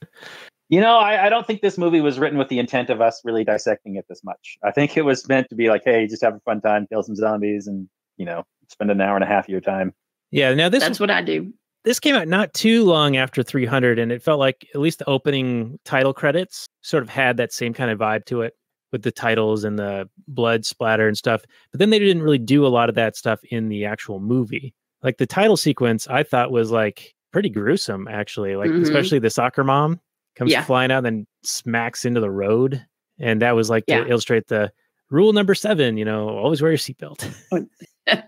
You 0.69 0.81
know, 0.81 0.99
I, 0.99 1.27
I 1.27 1.29
don't 1.29 1.47
think 1.47 1.63
this 1.63 1.77
movie 1.77 2.01
was 2.01 2.19
written 2.19 2.39
with 2.39 2.49
the 2.49 2.61
intent 2.61 2.91
of 2.91 3.01
us 3.01 3.21
really 3.25 3.43
dissecting 3.43 3.97
it 3.97 4.05
this 4.09 4.23
much. 4.23 4.57
I 4.63 4.71
think 4.71 4.97
it 4.97 5.03
was 5.03 5.29
meant 5.29 5.49
to 5.49 5.57
be 5.57 5.69
like, 5.69 5.83
hey, 5.85 6.07
just 6.07 6.23
have 6.23 6.35
a 6.35 6.41
fun 6.41 6.61
time, 6.61 6.87
kill 6.87 7.03
some 7.03 7.17
zombies, 7.17 7.67
and 7.67 7.89
you 8.17 8.25
know, 8.25 8.45
spend 8.69 8.91
an 8.91 9.01
hour 9.01 9.17
and 9.17 9.25
a 9.25 9.27
half 9.27 9.47
of 9.47 9.49
your 9.49 9.61
time. 9.61 9.93
Yeah. 10.31 10.55
Now 10.55 10.69
this 10.69 10.83
That's 10.83 11.01
what 11.01 11.11
I 11.11 11.23
do. 11.23 11.53
This 11.85 11.99
came 12.01 12.15
out 12.15 12.29
not 12.29 12.53
too 12.55 12.85
long 12.85 13.17
after 13.17 13.43
300 13.43 13.99
and 13.99 14.13
it 14.13 14.23
felt 14.23 14.39
like 14.39 14.67
at 14.75 14.81
least 14.81 14.99
the 14.99 15.09
opening 15.09 15.79
title 15.85 16.13
credits 16.13 16.67
sort 16.83 17.03
of 17.03 17.09
had 17.09 17.37
that 17.39 17.53
same 17.53 17.73
kind 17.73 17.91
of 17.91 17.99
vibe 17.99 18.25
to 18.27 18.43
it 18.43 18.55
with 18.93 19.03
the 19.03 19.13
titles 19.13 19.65
and 19.65 19.79
the 19.79 20.09
blood 20.29 20.65
splatter 20.67 21.07
and 21.09 21.17
stuff 21.17 21.43
but 21.73 21.79
then 21.79 21.91
they 21.91 21.99
didn't 21.99 22.23
really 22.23 22.39
do 22.39 22.67
a 22.67 22.69
lot 22.69 22.89
of 22.89 22.95
that 22.97 23.17
stuff 23.17 23.41
in 23.51 23.69
the 23.69 23.85
actual 23.85 24.19
movie 24.21 24.75
like 25.03 25.17
the 25.19 25.27
title 25.27 25.57
sequence 25.57 26.07
i 26.09 26.23
thought 26.23 26.51
was 26.51 26.71
like 26.71 27.15
pretty 27.33 27.49
gruesome 27.49 28.09
actually 28.09 28.57
like 28.57 28.71
Mhm. 28.71 28.83
especially 28.83 29.19
the 29.21 29.31
soccer 29.31 29.63
mom 29.65 30.01
comes 30.37 30.51
Yeah. 30.53 30.63
flying 30.65 30.91
out 30.91 30.99
and 30.99 31.07
then 31.07 31.27
smacks 31.45 32.05
into 32.05 32.21
the 32.21 32.31
road 32.31 32.85
and 33.19 33.41
that 33.43 33.53
was 33.55 33.71
like 33.71 33.85
Yeah. 33.87 34.03
to 34.05 34.11
illustrate 34.11 34.49
the 34.49 34.73
rule 35.09 35.33
number 35.33 35.55
seven 35.55 35.97
you 35.97 36.05
know 36.05 36.29
always 36.29 36.61
wear 36.61 36.73
your 36.73 36.79
seatbelt 36.79 37.25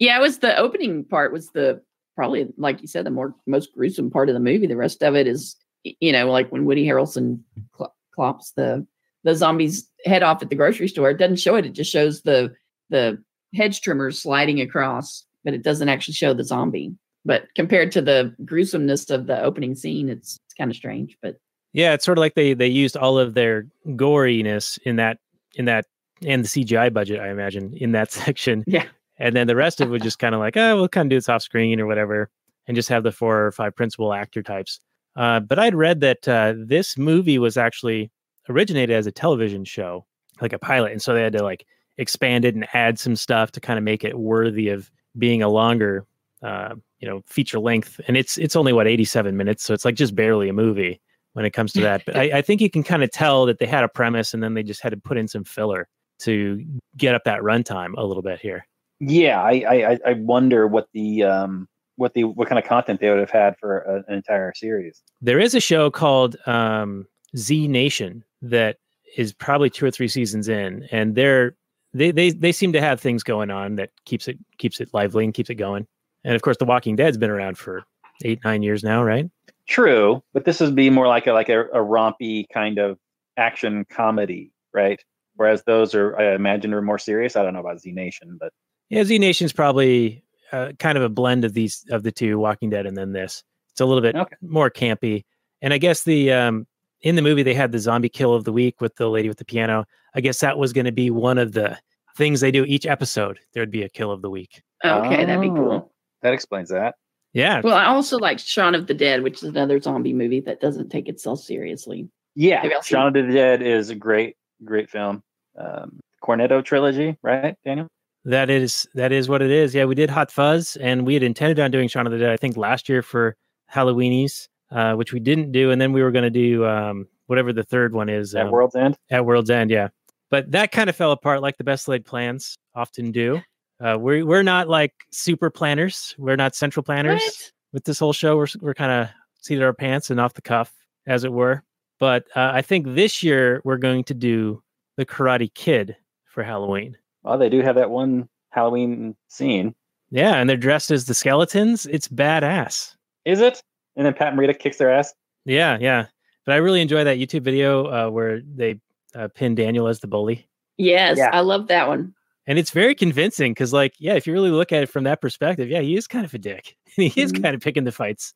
Yeah, 0.00 0.16
it 0.16 0.20
was 0.20 0.38
the 0.38 0.56
opening 0.56 1.04
part 1.04 1.32
was 1.32 1.50
the 1.50 1.82
probably 2.18 2.48
like 2.56 2.82
you 2.82 2.88
said 2.88 3.06
the 3.06 3.10
more 3.10 3.32
most 3.46 3.72
gruesome 3.72 4.10
part 4.10 4.28
of 4.28 4.34
the 4.34 4.40
movie. 4.40 4.66
The 4.66 4.76
rest 4.76 5.04
of 5.04 5.14
it 5.14 5.28
is 5.28 5.54
you 5.84 6.10
know 6.10 6.28
like 6.28 6.50
when 6.50 6.64
Woody 6.64 6.84
Harrelson 6.84 7.38
cl- 7.76 7.94
clops 8.12 8.50
the 8.56 8.84
the 9.22 9.36
zombies 9.36 9.88
head 10.04 10.24
off 10.24 10.42
at 10.42 10.50
the 10.50 10.56
grocery 10.56 10.88
store. 10.88 11.10
It 11.10 11.18
doesn't 11.18 11.36
show 11.36 11.54
it. 11.54 11.64
It 11.64 11.74
just 11.74 11.92
shows 11.92 12.22
the 12.22 12.52
the 12.90 13.22
hedge 13.54 13.82
trimmers 13.82 14.20
sliding 14.20 14.60
across, 14.60 15.24
but 15.44 15.54
it 15.54 15.62
doesn't 15.62 15.88
actually 15.88 16.14
show 16.14 16.34
the 16.34 16.42
zombie. 16.42 16.92
But 17.24 17.44
compared 17.54 17.92
to 17.92 18.02
the 18.02 18.34
gruesomeness 18.44 19.10
of 19.10 19.28
the 19.28 19.40
opening 19.40 19.76
scene, 19.76 20.08
it's 20.08 20.40
it's 20.44 20.54
kind 20.54 20.72
of 20.72 20.76
strange. 20.76 21.16
But 21.22 21.36
Yeah, 21.72 21.92
it's 21.94 22.04
sort 22.04 22.18
of 22.18 22.20
like 22.20 22.34
they 22.34 22.52
they 22.52 22.66
used 22.66 22.96
all 22.96 23.16
of 23.16 23.34
their 23.34 23.68
goriness 23.86 24.76
in 24.84 24.96
that 24.96 25.18
in 25.54 25.66
that 25.66 25.84
and 26.26 26.42
the 26.44 26.48
CGI 26.48 26.92
budget, 26.92 27.20
I 27.20 27.30
imagine, 27.30 27.74
in 27.76 27.92
that 27.92 28.10
section. 28.24 28.64
Yeah. 28.66 28.86
And 29.18 29.34
then 29.34 29.46
the 29.46 29.56
rest 29.56 29.80
of 29.80 29.88
it 29.88 29.92
was 29.92 30.02
just 30.02 30.18
kind 30.18 30.34
of 30.34 30.40
like, 30.40 30.56
oh, 30.56 30.76
we'll 30.76 30.88
kind 30.88 31.06
of 31.06 31.10
do 31.10 31.16
this 31.16 31.28
off 31.28 31.42
screen 31.42 31.80
or 31.80 31.86
whatever, 31.86 32.30
and 32.66 32.74
just 32.74 32.88
have 32.88 33.02
the 33.02 33.12
four 33.12 33.46
or 33.46 33.52
five 33.52 33.74
principal 33.74 34.12
actor 34.12 34.42
types. 34.42 34.80
Uh, 35.16 35.40
but 35.40 35.58
I'd 35.58 35.74
read 35.74 36.00
that 36.00 36.28
uh, 36.28 36.54
this 36.56 36.96
movie 36.96 37.38
was 37.38 37.56
actually 37.56 38.10
originated 38.48 38.94
as 38.94 39.06
a 39.06 39.12
television 39.12 39.64
show, 39.64 40.06
like 40.40 40.52
a 40.52 40.58
pilot, 40.58 40.92
and 40.92 41.02
so 41.02 41.14
they 41.14 41.22
had 41.22 41.32
to 41.32 41.42
like 41.42 41.66
expand 41.96 42.44
it 42.44 42.54
and 42.54 42.66
add 42.72 42.98
some 42.98 43.16
stuff 43.16 43.50
to 43.52 43.60
kind 43.60 43.78
of 43.78 43.84
make 43.84 44.04
it 44.04 44.18
worthy 44.18 44.68
of 44.68 44.90
being 45.18 45.42
a 45.42 45.48
longer, 45.48 46.06
uh, 46.42 46.74
you 47.00 47.08
know, 47.08 47.22
feature 47.26 47.58
length. 47.58 48.00
And 48.06 48.16
it's 48.16 48.38
it's 48.38 48.54
only 48.54 48.72
what 48.72 48.86
eighty 48.86 49.04
seven 49.04 49.36
minutes, 49.36 49.64
so 49.64 49.74
it's 49.74 49.84
like 49.84 49.96
just 49.96 50.14
barely 50.14 50.48
a 50.48 50.52
movie 50.52 51.00
when 51.32 51.44
it 51.44 51.50
comes 51.50 51.72
to 51.72 51.80
that. 51.80 52.02
But 52.06 52.16
I, 52.16 52.38
I 52.38 52.42
think 52.42 52.60
you 52.60 52.70
can 52.70 52.84
kind 52.84 53.02
of 53.02 53.10
tell 53.10 53.46
that 53.46 53.58
they 53.58 53.66
had 53.66 53.84
a 53.84 53.88
premise 53.88 54.34
and 54.34 54.42
then 54.42 54.54
they 54.54 54.62
just 54.62 54.82
had 54.82 54.90
to 54.90 54.96
put 54.96 55.16
in 55.16 55.28
some 55.28 55.44
filler 55.44 55.88
to 56.20 56.64
get 56.96 57.14
up 57.14 57.24
that 57.24 57.40
runtime 57.40 57.94
a 57.96 58.04
little 58.04 58.22
bit 58.22 58.40
here. 58.40 58.66
Yeah, 59.00 59.40
I 59.42 59.52
I, 59.68 59.98
I- 60.06 60.12
wonder 60.14 60.66
what 60.66 60.88
the 60.92 61.22
um, 61.24 61.68
what 61.96 62.14
the 62.14 62.24
what 62.24 62.48
kind 62.48 62.58
of 62.58 62.64
content 62.64 63.00
they 63.00 63.08
would 63.10 63.18
have 63.20 63.30
had 63.30 63.56
for 63.58 63.80
a, 63.80 63.96
an 64.08 64.14
entire 64.16 64.52
series. 64.54 65.02
There 65.20 65.38
is 65.38 65.54
a 65.54 65.60
show 65.60 65.90
called 65.90 66.36
um, 66.46 67.06
Z 67.36 67.68
Nation 67.68 68.24
that 68.42 68.76
is 69.16 69.32
probably 69.32 69.70
two 69.70 69.86
or 69.86 69.90
three 69.90 70.08
seasons 70.08 70.48
in, 70.48 70.86
and 70.90 71.14
they're 71.14 71.54
they 71.94 72.10
they 72.10 72.30
they 72.30 72.52
seem 72.52 72.72
to 72.72 72.80
have 72.80 73.00
things 73.00 73.22
going 73.22 73.50
on 73.50 73.76
that 73.76 73.90
keeps 74.04 74.28
it 74.28 74.38
keeps 74.58 74.80
it 74.80 74.90
lively 74.92 75.24
and 75.24 75.34
keeps 75.34 75.50
it 75.50 75.54
going. 75.56 75.86
And 76.24 76.34
of 76.34 76.42
course, 76.42 76.56
The 76.56 76.64
Walking 76.64 76.96
Dead's 76.96 77.16
been 77.16 77.30
around 77.30 77.56
for 77.58 77.84
eight 78.24 78.40
nine 78.44 78.62
years 78.62 78.82
now, 78.82 79.02
right? 79.04 79.30
True, 79.66 80.22
but 80.32 80.44
this 80.44 80.60
would 80.60 80.74
be 80.74 80.90
more 80.90 81.06
like 81.06 81.26
a 81.26 81.32
like 81.32 81.48
a, 81.48 81.62
a 81.66 81.78
rompy 81.84 82.46
kind 82.52 82.78
of 82.78 82.98
action 83.36 83.84
comedy, 83.90 84.50
right? 84.72 85.02
Whereas 85.36 85.62
those 85.64 85.94
are, 85.94 86.18
I 86.18 86.34
imagine, 86.34 86.74
are 86.74 86.82
more 86.82 86.98
serious. 86.98 87.36
I 87.36 87.42
don't 87.44 87.54
know 87.54 87.60
about 87.60 87.80
Z 87.80 87.92
Nation, 87.92 88.36
but 88.40 88.52
Yeah, 88.90 89.04
Z 89.04 89.18
Nation's 89.18 89.52
probably 89.52 90.24
uh, 90.52 90.72
kind 90.78 90.96
of 90.96 91.04
a 91.04 91.08
blend 91.08 91.44
of 91.44 91.52
these 91.54 91.84
of 91.90 92.02
the 92.02 92.12
two, 92.12 92.38
Walking 92.38 92.70
Dead 92.70 92.86
and 92.86 92.96
then 92.96 93.12
this. 93.12 93.42
It's 93.70 93.80
a 93.80 93.86
little 93.86 94.02
bit 94.02 94.16
Okay. 94.16 94.36
more 94.40 94.70
campy. 94.70 95.24
And 95.62 95.72
I 95.74 95.78
guess 95.78 96.04
the 96.04 96.32
um 96.32 96.66
in 97.02 97.14
the 97.16 97.22
movie 97.22 97.42
they 97.42 97.54
had 97.54 97.70
the 97.72 97.78
zombie 97.78 98.08
kill 98.08 98.34
of 98.34 98.44
the 98.44 98.52
week 98.52 98.80
with 98.80 98.96
the 98.96 99.08
lady 99.08 99.28
with 99.28 99.38
the 99.38 99.44
piano. 99.44 99.84
I 100.14 100.20
guess 100.20 100.40
that 100.40 100.58
was 100.58 100.72
going 100.72 100.86
to 100.86 100.92
be 100.92 101.10
one 101.10 101.38
of 101.38 101.52
the 101.52 101.78
things 102.16 102.40
they 102.40 102.50
do 102.50 102.64
each 102.64 102.86
episode. 102.86 103.38
There 103.52 103.62
would 103.62 103.70
be 103.70 103.82
a 103.82 103.88
kill 103.88 104.10
of 104.10 104.22
the 104.22 104.30
week. 104.30 104.62
Okay, 104.84 105.24
that'd 105.24 105.40
be 105.40 105.48
Oh. 105.50 105.54
cool. 105.54 105.92
that 106.22 106.32
explains 106.34 106.70
that. 106.70 106.96
Yeah, 107.34 107.60
Well, 107.62 107.74
I 107.76 107.84
also 107.84 108.16
like 108.16 108.38
Shaun 108.40 108.74
of 108.74 108.86
the 108.88 108.94
Dead, 108.94 109.22
which 109.22 109.42
is 109.42 109.50
another 109.50 109.78
zombie 109.80 110.14
movie 110.14 110.40
that 110.40 110.60
doesn't 110.60 110.88
take 110.88 111.08
itself 111.08 111.40
seriously. 111.40 112.08
Yeah, 112.34 112.62
Maybe 112.62 112.74
Shaun 112.82 113.08
of 113.08 113.26
the 113.26 113.32
Dead 113.32 113.60
is 113.62 113.90
a 113.90 113.94
great, 113.94 114.36
great 114.64 114.88
film. 114.90 115.22
Um, 115.56 116.00
Cornetto 116.24 116.64
trilogy, 116.64 117.16
right, 117.22 117.54
Daniel? 117.64 117.86
That 118.28 118.50
is 118.50 118.86
that 118.94 119.12
is 119.12 119.28
what 119.28 119.42
it 119.42 119.50
is. 119.50 119.74
Yeah, 119.74 119.84
we 119.84 119.94
did 119.94 120.10
Hot 120.10 120.30
Fuzz, 120.30 120.76
and 120.76 121.06
we 121.06 121.14
had 121.14 121.22
intended 121.22 121.58
on 121.60 121.70
doing 121.70 121.88
Shaun 121.88 122.06
of 122.06 122.12
the 122.12 122.18
Dead. 122.18 122.30
I 122.30 122.36
think 122.36 122.56
last 122.56 122.88
year 122.88 123.02
for 123.02 123.36
Halloweenies, 123.72 124.48
uh, 124.70 124.94
which 124.94 125.12
we 125.12 125.20
didn't 125.20 125.52
do, 125.52 125.70
and 125.70 125.80
then 125.80 125.92
we 125.92 126.02
were 126.02 126.10
going 126.10 126.24
to 126.24 126.30
do 126.30 126.64
um, 126.66 127.06
whatever 127.26 127.52
the 127.52 127.62
third 127.64 127.94
one 127.94 128.08
is 128.08 128.34
At 128.34 128.46
um, 128.46 128.52
World's 128.52 128.76
End. 128.76 128.96
at 129.10 129.24
World's 129.24 129.50
End. 129.50 129.70
Yeah, 129.70 129.88
but 130.30 130.50
that 130.52 130.72
kind 130.72 130.90
of 130.90 130.96
fell 130.96 131.12
apart, 131.12 131.42
like 131.42 131.56
the 131.58 131.64
best 131.64 131.88
laid 131.88 132.04
plans 132.04 132.56
often 132.74 133.10
do. 133.12 133.40
Uh, 133.80 133.96
we're 133.98 134.24
we're 134.26 134.42
not 134.42 134.68
like 134.68 134.92
super 135.10 135.50
planners. 135.50 136.14
We're 136.18 136.36
not 136.36 136.54
central 136.54 136.82
planners 136.82 137.22
What? 137.22 137.52
with 137.72 137.84
this 137.84 137.98
whole 137.98 138.12
show. 138.12 138.36
We're 138.36 138.48
we're 138.60 138.74
kind 138.74 138.92
of 138.92 139.08
seated 139.40 139.62
our 139.62 139.72
pants 139.72 140.10
and 140.10 140.20
off 140.20 140.34
the 140.34 140.42
cuff, 140.42 140.72
as 141.06 141.24
it 141.24 141.32
were. 141.32 141.62
But 142.00 142.24
uh, 142.36 142.50
I 142.54 142.62
think 142.62 142.94
this 142.94 143.22
year 143.22 143.60
we're 143.64 143.76
going 143.78 144.04
to 144.04 144.14
do 144.14 144.62
the 144.96 145.06
Karate 145.06 145.52
Kid 145.54 145.96
for 146.26 146.42
Halloween. 146.42 146.96
Well, 147.28 147.36
they 147.38 147.50
do 147.50 147.60
have 147.60 147.74
that 147.76 147.90
one 147.90 148.26
Halloween 148.50 149.14
scene. 149.28 149.74
Yeah, 150.10 150.36
and 150.36 150.48
they're 150.48 150.56
dressed 150.56 150.90
as 150.90 151.04
the 151.04 151.12
skeletons. 151.12 151.84
It's 151.84 152.08
badass. 152.08 152.94
Is 153.26 153.40
it? 153.40 153.62
And 153.96 154.06
then 154.06 154.14
Pat 154.14 154.32
Morita 154.32 154.58
kicks 154.58 154.78
their 154.78 154.90
ass. 154.90 155.12
Yeah, 155.44 155.76
yeah. 155.78 156.06
But 156.46 156.52
I 156.54 156.56
really 156.56 156.80
enjoy 156.80 157.04
that 157.04 157.18
YouTube 157.18 157.42
video 157.42 157.84
uh, 157.86 158.10
where 158.10 158.40
they 158.40 158.80
uh, 159.14 159.28
pin 159.34 159.54
Daniel 159.54 159.88
as 159.88 160.00
the 160.00 160.06
bully. 160.06 160.48
Yes, 160.78 161.18
Yeah. 161.18 161.28
I 161.32 161.40
love 161.40 161.66
that 161.68 161.86
one. 161.88 162.14
And 162.46 162.58
it's 162.58 162.70
very 162.70 162.94
convincing 162.94 163.52
because, 163.52 163.74
like, 163.74 163.92
yeah, 163.98 164.14
if 164.14 164.26
you 164.26 164.32
really 164.32 164.50
look 164.50 164.72
at 164.72 164.82
it 164.82 164.88
from 164.88 165.04
that 165.04 165.20
perspective, 165.20 165.68
yeah, 165.68 165.80
he 165.82 165.96
is 165.96 166.06
kind 166.06 166.24
of 166.24 166.32
a 166.32 166.38
dick. 166.38 166.76
he 166.96 167.12
is 167.20 167.30
Mhm. 167.34 167.42
kind 167.42 167.54
of 167.54 167.60
picking 167.60 167.84
the 167.84 167.92
fights. 167.92 168.32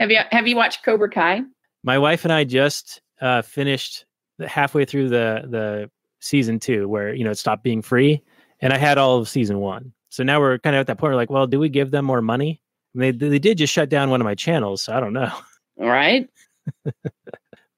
Have 0.00 0.10
you 0.10 0.20
have 0.30 0.48
you 0.48 0.56
watched 0.56 0.82
Cobra 0.82 1.10
Kai? 1.10 1.42
My 1.84 1.98
wife 1.98 2.24
and 2.24 2.32
I 2.32 2.44
just 2.44 3.02
uh, 3.20 3.42
finished 3.42 4.06
halfway 4.40 4.86
through 4.86 5.10
the 5.10 5.42
the 5.46 5.90
season 6.22 6.58
two, 6.58 6.88
where 6.88 7.14
you 7.14 7.24
know 7.24 7.30
it 7.30 7.38
stopped 7.38 7.62
being 7.62 7.82
free, 7.82 8.22
and 8.60 8.72
I 8.72 8.78
had 8.78 8.98
all 8.98 9.18
of 9.18 9.28
season 9.28 9.58
one. 9.58 9.92
So 10.08 10.22
now 10.22 10.40
we're 10.40 10.58
kind 10.58 10.76
of 10.76 10.80
at 10.80 10.86
that 10.86 10.98
point. 10.98 11.12
We're 11.12 11.16
like, 11.16 11.30
well, 11.30 11.46
do 11.46 11.58
we 11.58 11.68
give 11.68 11.90
them 11.90 12.04
more 12.04 12.22
money? 12.22 12.60
And 12.94 13.02
they 13.02 13.10
they 13.10 13.38
did 13.38 13.58
just 13.58 13.72
shut 13.72 13.88
down 13.88 14.10
one 14.10 14.20
of 14.20 14.24
my 14.24 14.34
channels, 14.34 14.82
so 14.82 14.94
I 14.94 15.00
don't 15.00 15.12
know. 15.12 15.32
All 15.80 15.86
right. 15.86 16.28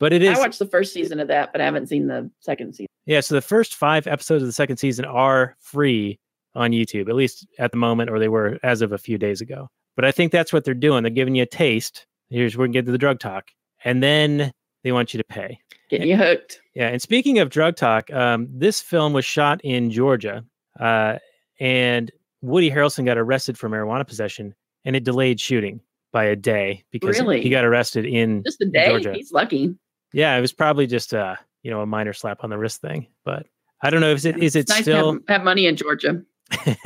But 0.00 0.12
it 0.12 0.22
is 0.22 0.36
I 0.36 0.40
watched 0.40 0.58
the 0.58 0.66
first 0.66 0.92
season 0.92 1.20
of 1.20 1.28
that, 1.28 1.52
but 1.52 1.60
I 1.60 1.64
haven't 1.64 1.88
seen 1.88 2.08
the 2.08 2.30
second 2.40 2.74
season. 2.74 2.88
Yeah, 3.06 3.20
so 3.20 3.34
the 3.34 3.40
first 3.40 3.74
five 3.74 4.06
episodes 4.06 4.42
of 4.42 4.46
the 4.46 4.52
second 4.52 4.76
season 4.76 5.04
are 5.04 5.56
free 5.60 6.18
on 6.54 6.72
YouTube, 6.72 7.08
at 7.08 7.14
least 7.14 7.46
at 7.58 7.70
the 7.70 7.76
moment, 7.76 8.10
or 8.10 8.18
they 8.18 8.28
were 8.28 8.58
as 8.62 8.82
of 8.82 8.92
a 8.92 8.98
few 8.98 9.18
days 9.18 9.40
ago. 9.40 9.68
But 9.96 10.04
I 10.04 10.12
think 10.12 10.32
that's 10.32 10.52
what 10.52 10.64
they're 10.64 10.74
doing. 10.74 11.02
They're 11.02 11.10
giving 11.10 11.34
you 11.34 11.44
a 11.44 11.46
taste. 11.46 12.06
Here's 12.28 12.56
where 12.56 12.66
gonna 12.66 12.72
get 12.72 12.86
to 12.86 12.92
the 12.92 12.98
drug 12.98 13.20
talk, 13.20 13.50
and 13.84 14.02
then 14.02 14.52
they 14.84 14.92
want 14.92 15.12
you 15.12 15.18
to 15.18 15.24
pay. 15.24 15.58
Getting 15.90 16.08
you 16.08 16.16
hooked. 16.16 16.60
Yeah, 16.74 16.88
and 16.88 17.02
speaking 17.02 17.40
of 17.40 17.50
drug 17.50 17.74
talk, 17.76 18.12
um, 18.12 18.46
this 18.50 18.80
film 18.80 19.12
was 19.12 19.24
shot 19.24 19.60
in 19.64 19.90
Georgia, 19.90 20.44
uh, 20.78 21.18
and 21.58 22.10
Woody 22.42 22.70
Harrelson 22.70 23.04
got 23.04 23.18
arrested 23.18 23.58
for 23.58 23.68
marijuana 23.68 24.06
possession, 24.06 24.54
and 24.84 24.94
it 24.94 25.02
delayed 25.04 25.40
shooting 25.40 25.80
by 26.12 26.24
a 26.24 26.36
day 26.36 26.84
because 26.92 27.18
Really? 27.18 27.40
he 27.42 27.48
got 27.50 27.64
arrested 27.64 28.04
in 28.04 28.44
Just 28.44 28.60
a 28.60 28.66
day. 28.66 28.86
Georgia. 28.88 29.14
He's 29.14 29.32
lucky. 29.32 29.74
Yeah, 30.12 30.36
it 30.36 30.40
was 30.40 30.52
probably 30.52 30.86
just 30.86 31.12
a 31.12 31.36
you 31.64 31.70
know 31.72 31.80
a 31.80 31.86
minor 31.86 32.12
slap 32.12 32.44
on 32.44 32.50
the 32.50 32.58
wrist 32.58 32.80
thing, 32.80 33.08
but 33.24 33.46
I 33.82 33.90
don't 33.90 34.00
know 34.00 34.10
if 34.10 34.24
it 34.24 34.42
is 34.42 34.54
it 34.54 34.68
nice 34.68 34.82
still 34.82 35.14
have, 35.14 35.22
have 35.28 35.42
money 35.44 35.66
in 35.66 35.76
Georgia. 35.76 36.22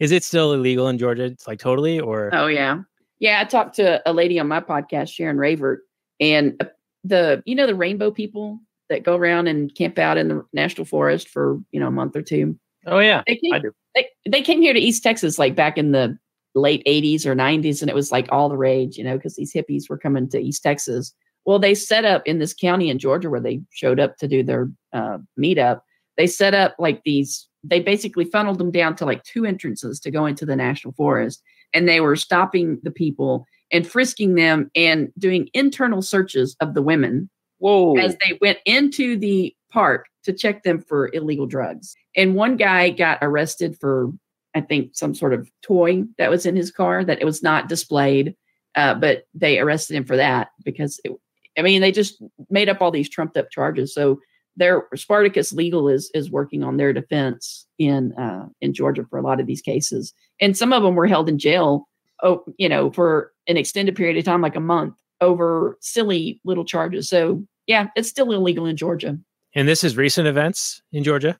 is 0.00 0.12
it 0.12 0.24
still 0.24 0.52
illegal 0.54 0.88
in 0.88 0.98
Georgia? 0.98 1.24
It's 1.24 1.46
like 1.46 1.58
totally 1.60 2.00
or 2.00 2.30
Oh 2.34 2.46
yeah, 2.46 2.80
yeah. 3.20 3.40
I 3.40 3.44
talked 3.44 3.76
to 3.76 4.02
a 4.08 4.12
lady 4.12 4.40
on 4.40 4.48
my 4.48 4.60
podcast, 4.60 5.12
Sharon 5.12 5.36
Ravert, 5.36 5.80
and 6.20 6.56
uh, 6.60 6.64
the 7.04 7.42
you 7.46 7.54
know 7.54 7.66
the 7.66 7.74
rainbow 7.74 8.10
people 8.10 8.60
that 8.88 9.02
go 9.02 9.16
around 9.16 9.46
and 9.46 9.74
camp 9.74 9.98
out 9.98 10.16
in 10.16 10.28
the 10.28 10.44
national 10.52 10.84
forest 10.84 11.28
for 11.28 11.60
you 11.70 11.80
know 11.80 11.88
a 11.88 11.92
month 11.92 12.16
or 12.16 12.22
two. 12.22 12.58
Oh 12.86 13.00
yeah, 13.00 13.22
They 13.26 13.36
came, 13.36 13.52
I 13.52 13.58
do. 13.58 13.72
They, 13.94 14.08
they 14.28 14.42
came 14.42 14.62
here 14.62 14.72
to 14.72 14.80
East 14.80 15.02
Texas 15.02 15.38
like 15.38 15.54
back 15.54 15.76
in 15.76 15.92
the 15.92 16.18
late 16.54 16.82
80s 16.86 17.26
or 17.26 17.34
90s, 17.34 17.80
and 17.80 17.90
it 17.90 17.94
was 17.94 18.12
like 18.12 18.28
all 18.30 18.48
the 18.48 18.56
rage, 18.56 18.96
you 18.96 19.04
know, 19.04 19.16
because 19.16 19.36
these 19.36 19.52
hippies 19.52 19.88
were 19.88 19.98
coming 19.98 20.28
to 20.30 20.38
East 20.38 20.62
Texas. 20.62 21.12
Well, 21.44 21.58
they 21.58 21.74
set 21.74 22.04
up 22.04 22.22
in 22.26 22.38
this 22.38 22.54
county 22.54 22.90
in 22.90 22.98
Georgia 22.98 23.30
where 23.30 23.40
they 23.40 23.60
showed 23.70 24.00
up 24.00 24.16
to 24.18 24.28
do 24.28 24.42
their 24.42 24.70
uh, 24.92 25.18
meetup. 25.38 25.80
They 26.16 26.26
set 26.26 26.54
up 26.54 26.74
like 26.78 27.02
these, 27.04 27.47
they 27.64 27.80
basically 27.80 28.24
funneled 28.24 28.58
them 28.58 28.70
down 28.70 28.96
to 28.96 29.04
like 29.04 29.22
two 29.24 29.44
entrances 29.44 30.00
to 30.00 30.10
go 30.10 30.26
into 30.26 30.46
the 30.46 30.56
national 30.56 30.94
forest. 30.94 31.42
And 31.74 31.88
they 31.88 32.00
were 32.00 32.16
stopping 32.16 32.78
the 32.82 32.90
people 32.90 33.46
and 33.70 33.86
frisking 33.86 34.34
them 34.34 34.70
and 34.74 35.12
doing 35.18 35.50
internal 35.52 36.00
searches 36.00 36.56
of 36.60 36.74
the 36.74 36.82
women 36.82 37.28
Whoa. 37.58 37.96
as 37.98 38.16
they 38.24 38.38
went 38.40 38.58
into 38.64 39.18
the 39.18 39.54
park 39.70 40.06
to 40.24 40.32
check 40.32 40.62
them 40.62 40.80
for 40.80 41.10
illegal 41.12 41.46
drugs. 41.46 41.94
And 42.16 42.34
one 42.34 42.56
guy 42.56 42.90
got 42.90 43.18
arrested 43.20 43.76
for, 43.78 44.10
I 44.54 44.62
think, 44.62 44.94
some 44.94 45.14
sort 45.14 45.34
of 45.34 45.50
toy 45.62 46.04
that 46.16 46.30
was 46.30 46.46
in 46.46 46.56
his 46.56 46.70
car 46.70 47.04
that 47.04 47.20
it 47.20 47.24
was 47.24 47.42
not 47.42 47.68
displayed. 47.68 48.34
Uh, 48.74 48.94
but 48.94 49.24
they 49.34 49.58
arrested 49.58 49.96
him 49.96 50.04
for 50.04 50.16
that 50.16 50.48
because, 50.64 51.00
it, 51.04 51.12
I 51.58 51.62
mean, 51.62 51.80
they 51.80 51.90
just 51.90 52.22
made 52.48 52.68
up 52.68 52.80
all 52.80 52.90
these 52.90 53.08
trumped 53.08 53.36
up 53.36 53.50
charges. 53.50 53.92
So 53.92 54.20
their 54.58 54.86
Spartacus 54.94 55.52
Legal 55.52 55.88
is 55.88 56.10
is 56.14 56.30
working 56.30 56.62
on 56.62 56.76
their 56.76 56.92
defense 56.92 57.66
in 57.78 58.12
uh, 58.14 58.46
in 58.60 58.74
Georgia 58.74 59.06
for 59.08 59.18
a 59.18 59.22
lot 59.22 59.40
of 59.40 59.46
these 59.46 59.62
cases, 59.62 60.12
and 60.40 60.56
some 60.56 60.72
of 60.72 60.82
them 60.82 60.94
were 60.94 61.06
held 61.06 61.28
in 61.28 61.38
jail. 61.38 61.88
Oh, 62.22 62.44
you 62.58 62.68
know, 62.68 62.90
for 62.90 63.32
an 63.46 63.56
extended 63.56 63.94
period 63.96 64.16
of 64.18 64.24
time, 64.24 64.42
like 64.42 64.56
a 64.56 64.60
month, 64.60 64.94
over 65.20 65.78
silly 65.80 66.40
little 66.44 66.64
charges. 66.64 67.08
So 67.08 67.44
yeah, 67.66 67.88
it's 67.96 68.08
still 68.08 68.32
illegal 68.32 68.66
in 68.66 68.76
Georgia. 68.76 69.16
and 69.54 69.66
this 69.68 69.84
is 69.84 69.96
recent 69.96 70.26
events 70.28 70.82
in 70.92 71.04
Georgia. 71.04 71.38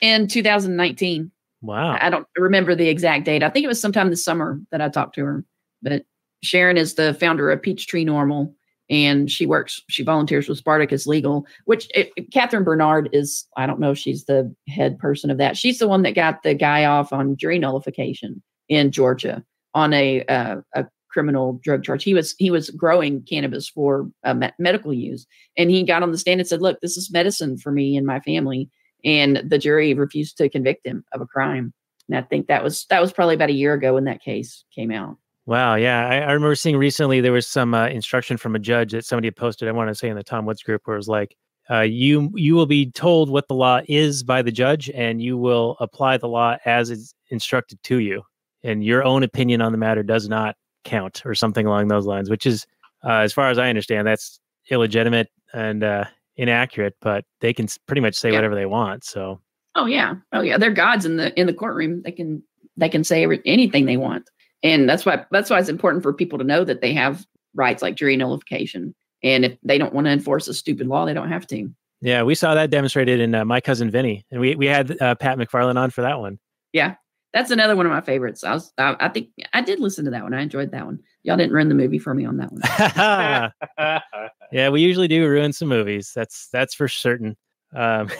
In 0.00 0.26
2019, 0.28 1.30
Wow. 1.60 1.96
I 2.00 2.10
don't 2.10 2.26
remember 2.36 2.74
the 2.74 2.88
exact 2.88 3.24
date. 3.24 3.42
I 3.44 3.48
think 3.48 3.64
it 3.64 3.68
was 3.68 3.80
sometime 3.80 4.10
this 4.10 4.24
summer 4.24 4.60
that 4.72 4.80
I 4.80 4.88
talked 4.88 5.14
to 5.14 5.24
her. 5.24 5.44
But 5.80 6.04
Sharon 6.42 6.76
is 6.76 6.94
the 6.94 7.14
founder 7.14 7.50
of 7.52 7.62
Peachtree 7.62 8.04
NORML, 8.04 8.52
and 8.92 9.30
she 9.30 9.46
works, 9.46 9.80
she 9.88 10.04
volunteers 10.04 10.48
with 10.48 10.58
Spartacus 10.58 11.06
Legal, 11.06 11.46
which 11.64 11.88
it, 11.94 12.12
Catherine 12.30 12.62
Bernard 12.62 13.08
is, 13.12 13.48
I 13.56 13.66
don't 13.66 13.80
know 13.80 13.92
if 13.92 13.98
she's 13.98 14.26
the 14.26 14.54
head 14.68 14.98
person 14.98 15.30
of 15.30 15.38
that. 15.38 15.56
She's 15.56 15.78
the 15.78 15.88
one 15.88 16.02
that 16.02 16.14
got 16.14 16.42
the 16.42 16.52
guy 16.52 16.84
off 16.84 17.10
on 17.10 17.36
jury 17.38 17.58
nullification 17.58 18.42
in 18.68 18.92
Georgia 18.92 19.42
on 19.74 19.94
a 19.94 20.22
uh, 20.26 20.56
a 20.74 20.86
criminal 21.08 21.58
drug 21.64 21.82
charge. 21.82 22.04
He 22.04 22.12
was 22.12 22.34
he 22.38 22.50
was 22.50 22.68
growing 22.68 23.22
cannabis 23.22 23.66
for 23.66 24.10
uh, 24.24 24.34
me- 24.34 24.52
medical 24.58 24.92
use, 24.92 25.26
and 25.56 25.70
he 25.70 25.84
got 25.84 26.02
on 26.02 26.12
the 26.12 26.18
stand 26.18 26.40
and 26.40 26.48
said, 26.48 26.60
"Look, 26.60 26.80
this 26.82 26.98
is 26.98 27.10
medicine 27.10 27.56
for 27.56 27.72
me 27.72 27.96
and 27.96 28.06
my 28.06 28.20
family." 28.20 28.68
And 29.04 29.42
the 29.48 29.58
jury 29.58 29.94
refused 29.94 30.36
to 30.36 30.50
convict 30.50 30.86
him 30.86 31.02
of 31.12 31.22
a 31.22 31.26
crime. 31.26 31.72
And 32.08 32.16
I 32.16 32.22
think 32.22 32.46
that 32.48 32.62
was 32.62 32.84
that 32.90 33.00
was 33.00 33.12
probably 33.12 33.36
about 33.36 33.48
a 33.48 33.54
year 33.54 33.72
ago 33.72 33.94
when 33.94 34.04
that 34.04 34.22
case 34.22 34.64
came 34.74 34.90
out. 34.92 35.16
Wow. 35.46 35.74
Yeah. 35.74 36.06
I, 36.06 36.16
I 36.18 36.32
remember 36.32 36.54
seeing 36.54 36.76
recently 36.76 37.20
there 37.20 37.32
was 37.32 37.48
some 37.48 37.74
uh, 37.74 37.88
instruction 37.88 38.36
from 38.36 38.54
a 38.54 38.58
judge 38.58 38.92
that 38.92 39.04
somebody 39.04 39.26
had 39.26 39.36
posted. 39.36 39.68
I 39.68 39.72
want 39.72 39.88
to 39.88 39.94
say 39.94 40.08
in 40.08 40.16
the 40.16 40.22
Tom 40.22 40.46
Woods 40.46 40.62
group 40.62 40.82
where 40.84 40.94
it 40.94 40.98
was 40.98 41.08
like, 41.08 41.36
uh, 41.70 41.80
you 41.80 42.30
you 42.34 42.54
will 42.54 42.66
be 42.66 42.90
told 42.90 43.30
what 43.30 43.46
the 43.46 43.54
law 43.54 43.80
is 43.88 44.24
by 44.24 44.42
the 44.42 44.50
judge, 44.50 44.90
and 44.90 45.22
you 45.22 45.38
will 45.38 45.76
apply 45.78 46.16
the 46.16 46.26
law 46.26 46.56
as 46.64 46.90
it's 46.90 47.14
instructed 47.30 47.80
to 47.84 48.00
you, 48.00 48.22
and 48.64 48.84
your 48.84 49.04
own 49.04 49.22
opinion 49.22 49.62
on 49.62 49.70
the 49.70 49.78
matter 49.78 50.02
does 50.02 50.28
not 50.28 50.56
count, 50.84 51.22
or 51.24 51.36
something 51.36 51.64
along 51.64 51.86
those 51.86 52.04
lines. 52.04 52.28
Which 52.28 52.46
is, 52.46 52.66
uh, 53.04 53.18
as 53.18 53.32
far 53.32 53.48
as 53.48 53.58
I 53.58 53.68
understand, 53.68 54.08
that's 54.08 54.40
illegitimate 54.70 55.28
and 55.54 55.84
uh, 55.84 56.04
inaccurate. 56.36 56.96
But 57.00 57.24
they 57.40 57.54
can 57.54 57.68
pretty 57.86 58.00
much 58.00 58.16
say 58.16 58.30
Yeah. 58.30 58.38
whatever 58.38 58.56
they 58.56 58.66
want. 58.66 59.04
So 59.04 59.40
Oh 59.76 59.86
yeah, 59.86 60.16
oh 60.32 60.40
yeah, 60.40 60.58
they're 60.58 60.72
gods 60.72 61.06
in 61.06 61.16
the 61.16 61.32
in 61.38 61.46
the 61.46 61.54
courtroom. 61.54 62.02
They 62.02 62.12
can 62.12 62.42
they 62.76 62.88
can 62.88 63.04
say 63.04 63.24
anything 63.46 63.86
they 63.86 63.96
want. 63.96 64.28
And 64.62 64.88
that's 64.88 65.04
why 65.04 65.24
that's 65.30 65.50
why 65.50 65.58
it's 65.58 65.68
important 65.68 66.02
for 66.02 66.12
people 66.12 66.38
to 66.38 66.44
know 66.44 66.64
that 66.64 66.80
they 66.80 66.92
have 66.92 67.26
rights 67.54 67.82
like 67.82 67.94
jury 67.94 68.16
nullification. 68.16 68.94
And 69.22 69.44
if 69.44 69.56
they 69.62 69.78
don't 69.78 69.94
want 69.94 70.06
to 70.06 70.10
enforce 70.10 70.48
a 70.48 70.54
stupid 70.54 70.86
law, 70.88 71.04
they 71.06 71.14
don't 71.14 71.28
have 71.28 71.46
to. 71.48 71.70
Yeah, 72.00 72.24
we 72.24 72.34
saw 72.34 72.54
that 72.54 72.70
demonstrated 72.70 73.20
in 73.20 73.34
uh, 73.34 73.44
My 73.44 73.60
Cousin 73.60 73.90
Vinny, 73.90 74.26
and 74.30 74.40
we 74.40 74.56
we 74.56 74.66
had 74.66 75.00
uh, 75.00 75.14
Pat 75.14 75.38
mcfarland 75.38 75.76
on 75.76 75.90
for 75.90 76.02
that 76.02 76.18
one. 76.18 76.38
Yeah, 76.72 76.96
that's 77.32 77.50
another 77.50 77.76
one 77.76 77.86
of 77.86 77.92
my 77.92 78.00
favorites. 78.00 78.42
I 78.42 78.54
was, 78.54 78.72
I, 78.76 78.96
I 78.98 79.08
think 79.08 79.28
I 79.52 79.62
did 79.62 79.78
listen 79.78 80.04
to 80.06 80.10
that 80.10 80.22
one. 80.22 80.34
I 80.34 80.42
enjoyed 80.42 80.72
that 80.72 80.84
one. 80.84 80.98
Y'all 81.22 81.36
didn't 81.36 81.52
ruin 81.52 81.68
the 81.68 81.76
movie 81.76 82.00
for 82.00 82.12
me 82.12 82.24
on 82.24 82.38
that 82.38 82.50
one. 82.52 84.02
yeah, 84.52 84.68
we 84.68 84.80
usually 84.80 85.08
do 85.08 85.26
ruin 85.28 85.52
some 85.52 85.68
movies. 85.68 86.12
That's 86.14 86.48
that's 86.52 86.74
for 86.74 86.88
certain. 86.88 87.36
Um, 87.74 88.08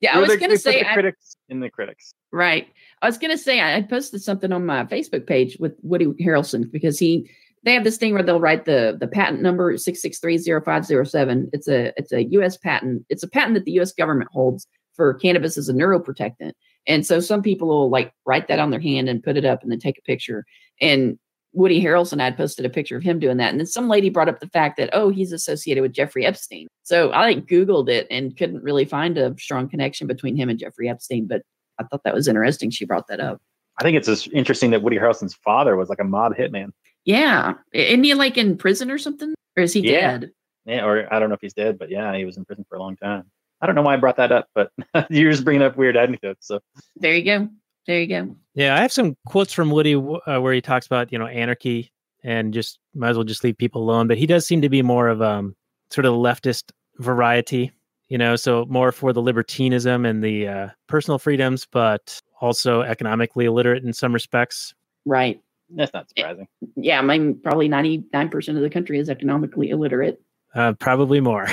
Yeah, 0.00 0.16
I 0.16 0.20
was 0.20 0.36
gonna 0.36 0.56
say, 0.56 0.80
the 0.82 0.90
I, 0.90 0.94
critics 0.94 1.36
in 1.48 1.60
the 1.60 1.70
critics. 1.70 2.12
right. 2.32 2.68
I 3.02 3.06
was 3.06 3.18
gonna 3.18 3.38
say 3.38 3.60
I 3.60 3.76
I 3.76 3.82
posted 3.82 4.22
something 4.22 4.52
on 4.52 4.64
my 4.66 4.84
Facebook 4.84 5.26
page 5.26 5.56
with 5.58 5.74
Woody 5.82 6.06
Harrelson 6.06 6.70
because 6.70 6.98
he 6.98 7.28
they 7.64 7.74
have 7.74 7.84
this 7.84 7.96
thing 7.96 8.14
where 8.14 8.22
they'll 8.22 8.40
write 8.40 8.64
the 8.64 8.96
the 8.98 9.08
patent 9.08 9.42
number 9.42 9.76
six 9.76 10.00
six 10.00 10.18
three 10.18 10.38
zero 10.38 10.60
five 10.60 10.84
zero 10.84 11.04
seven. 11.04 11.50
It's 11.52 11.68
a 11.68 11.92
it's 11.96 12.12
a 12.12 12.24
U.S. 12.24 12.56
patent. 12.56 13.04
It's 13.08 13.22
a 13.22 13.28
patent 13.28 13.54
that 13.54 13.64
the 13.64 13.72
U.S. 13.72 13.92
government 13.92 14.30
holds 14.32 14.66
for 14.94 15.14
cannabis 15.14 15.56
as 15.58 15.68
a 15.68 15.72
neuroprotectant. 15.72 16.52
And 16.86 17.04
so 17.06 17.20
some 17.20 17.42
people 17.42 17.68
will 17.68 17.90
like 17.90 18.12
write 18.24 18.48
that 18.48 18.58
on 18.58 18.70
their 18.70 18.80
hand 18.80 19.08
and 19.08 19.22
put 19.22 19.36
it 19.36 19.44
up 19.44 19.62
and 19.62 19.70
then 19.70 19.78
take 19.78 19.98
a 19.98 20.02
picture. 20.02 20.44
And 20.80 21.18
Woody 21.58 21.82
Harrelson 21.82 22.20
had 22.20 22.36
posted 22.36 22.64
a 22.64 22.70
picture 22.70 22.96
of 22.96 23.02
him 23.02 23.18
doing 23.18 23.36
that. 23.38 23.50
And 23.50 23.58
then 23.58 23.66
some 23.66 23.88
lady 23.88 24.10
brought 24.10 24.28
up 24.28 24.38
the 24.38 24.48
fact 24.48 24.76
that, 24.76 24.90
oh, 24.92 25.08
he's 25.08 25.32
associated 25.32 25.82
with 25.82 25.92
Jeffrey 25.92 26.24
Epstein. 26.24 26.68
So 26.84 27.10
I 27.10 27.22
like 27.22 27.46
Googled 27.46 27.88
it 27.88 28.06
and 28.12 28.36
couldn't 28.36 28.62
really 28.62 28.84
find 28.84 29.18
a 29.18 29.34
strong 29.40 29.68
connection 29.68 30.06
between 30.06 30.36
him 30.36 30.48
and 30.48 30.56
Jeffrey 30.56 30.88
Epstein. 30.88 31.26
But 31.26 31.42
I 31.80 31.84
thought 31.84 32.02
that 32.04 32.14
was 32.14 32.28
interesting. 32.28 32.70
She 32.70 32.84
brought 32.84 33.08
that 33.08 33.18
hmm. 33.18 33.26
up. 33.26 33.42
I 33.80 33.82
think 33.82 33.96
it's 33.96 34.06
just 34.06 34.28
interesting 34.32 34.70
that 34.70 34.82
Woody 34.82 34.98
Harrelson's 34.98 35.34
father 35.34 35.74
was 35.74 35.88
like 35.88 35.98
a 35.98 36.04
mob 36.04 36.36
hitman. 36.36 36.70
Yeah. 37.04 37.54
Isn't 37.72 38.04
he 38.04 38.14
like 38.14 38.38
in 38.38 38.56
prison 38.56 38.88
or 38.90 38.98
something? 38.98 39.34
Or 39.56 39.64
is 39.64 39.72
he 39.72 39.80
Yeah. 39.80 40.18
dead? 40.18 40.30
Yeah, 40.64 40.84
or 40.84 41.12
I 41.12 41.18
don't 41.18 41.28
know 41.28 41.34
if 41.34 41.40
he's 41.40 41.54
dead, 41.54 41.78
but 41.78 41.90
yeah, 41.90 42.14
he 42.16 42.24
was 42.24 42.36
in 42.36 42.44
prison 42.44 42.66
for 42.68 42.76
a 42.76 42.80
long 42.80 42.96
time. 42.96 43.24
I 43.60 43.66
don't 43.66 43.74
know 43.74 43.82
why 43.82 43.94
I 43.94 43.96
brought 43.96 44.18
that 44.18 44.30
up, 44.30 44.46
but 44.54 44.70
you're 45.10 45.32
just 45.32 45.44
bringing 45.44 45.62
up 45.62 45.76
weird 45.76 45.96
anecdotes. 45.96 46.46
So 46.46 46.60
There 46.96 47.14
you 47.14 47.24
go. 47.24 47.48
There 47.88 48.00
you 48.00 48.06
go. 48.06 48.36
yeah, 48.54 48.76
I 48.76 48.80
have 48.82 48.92
some 48.92 49.16
quotes 49.26 49.52
from 49.52 49.70
Woody 49.70 49.94
uh, 49.96 50.40
where 50.40 50.52
he 50.52 50.60
talks 50.60 50.86
about 50.86 51.10
you 51.10 51.18
know 51.18 51.26
anarchy 51.26 51.90
and 52.22 52.54
just 52.54 52.78
might 52.94 53.10
as 53.10 53.16
well 53.16 53.24
just 53.24 53.42
leave 53.42 53.58
people 53.58 53.82
alone. 53.82 54.06
But 54.06 54.18
he 54.18 54.26
does 54.26 54.46
seem 54.46 54.62
to 54.62 54.68
be 54.68 54.82
more 54.82 55.08
of 55.08 55.20
um 55.22 55.56
sort 55.90 56.04
of 56.04 56.14
leftist 56.14 56.70
variety, 56.98 57.72
you 58.08 58.18
know, 58.18 58.36
so 58.36 58.66
more 58.68 58.92
for 58.92 59.12
the 59.12 59.22
libertinism 59.22 60.04
and 60.04 60.22
the 60.22 60.48
uh, 60.48 60.68
personal 60.86 61.18
freedoms, 61.18 61.66
but 61.70 62.20
also 62.40 62.82
economically 62.82 63.46
illiterate 63.46 63.84
in 63.84 63.92
some 63.92 64.12
respects. 64.12 64.74
Right. 65.06 65.40
that's 65.70 65.92
not 65.92 66.08
surprising. 66.10 66.48
Yeah. 66.76 66.98
I 66.98 67.02
mean, 67.02 67.40
probably 67.42 67.68
99% 67.68 68.56
of 68.56 68.62
the 68.62 68.70
country 68.70 68.98
is 68.98 69.08
economically 69.08 69.70
illiterate. 69.70 70.20
Uh, 70.54 70.72
probably 70.74 71.20
more. 71.20 71.46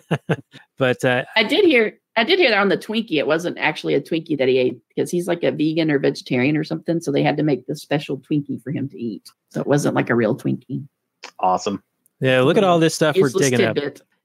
but 0.78 1.04
uh, 1.04 1.24
I 1.36 1.44
did 1.44 1.64
hear 1.64 1.98
I 2.16 2.24
did 2.24 2.38
hear 2.38 2.50
that 2.50 2.60
on 2.60 2.68
the 2.68 2.78
Twinkie. 2.78 3.18
It 3.18 3.26
wasn't 3.26 3.58
actually 3.58 3.94
a 3.94 4.00
Twinkie 4.00 4.38
that 4.38 4.48
he 4.48 4.58
ate 4.58 4.80
because 4.88 5.10
he's 5.10 5.26
like 5.26 5.42
a 5.42 5.50
vegan 5.50 5.90
or 5.90 5.98
vegetarian 5.98 6.56
or 6.56 6.62
something. 6.62 7.00
So 7.00 7.10
they 7.10 7.22
had 7.22 7.36
to 7.36 7.42
make 7.42 7.66
the 7.66 7.74
special 7.74 8.18
Twinkie 8.18 8.62
for 8.62 8.70
him 8.70 8.88
to 8.90 8.98
eat. 8.98 9.28
So 9.50 9.60
it 9.60 9.66
wasn't 9.66 9.96
like 9.96 10.10
a 10.10 10.14
real 10.14 10.36
Twinkie. 10.36 10.86
Awesome. 11.40 11.82
yeah, 12.20 12.40
look 12.42 12.56
at 12.56 12.64
all 12.64 12.78
this 12.78 12.94
stuff 12.94 13.16
we're 13.16 13.22
Useless 13.22 13.50
digging 13.50 13.66
up. 13.66 13.76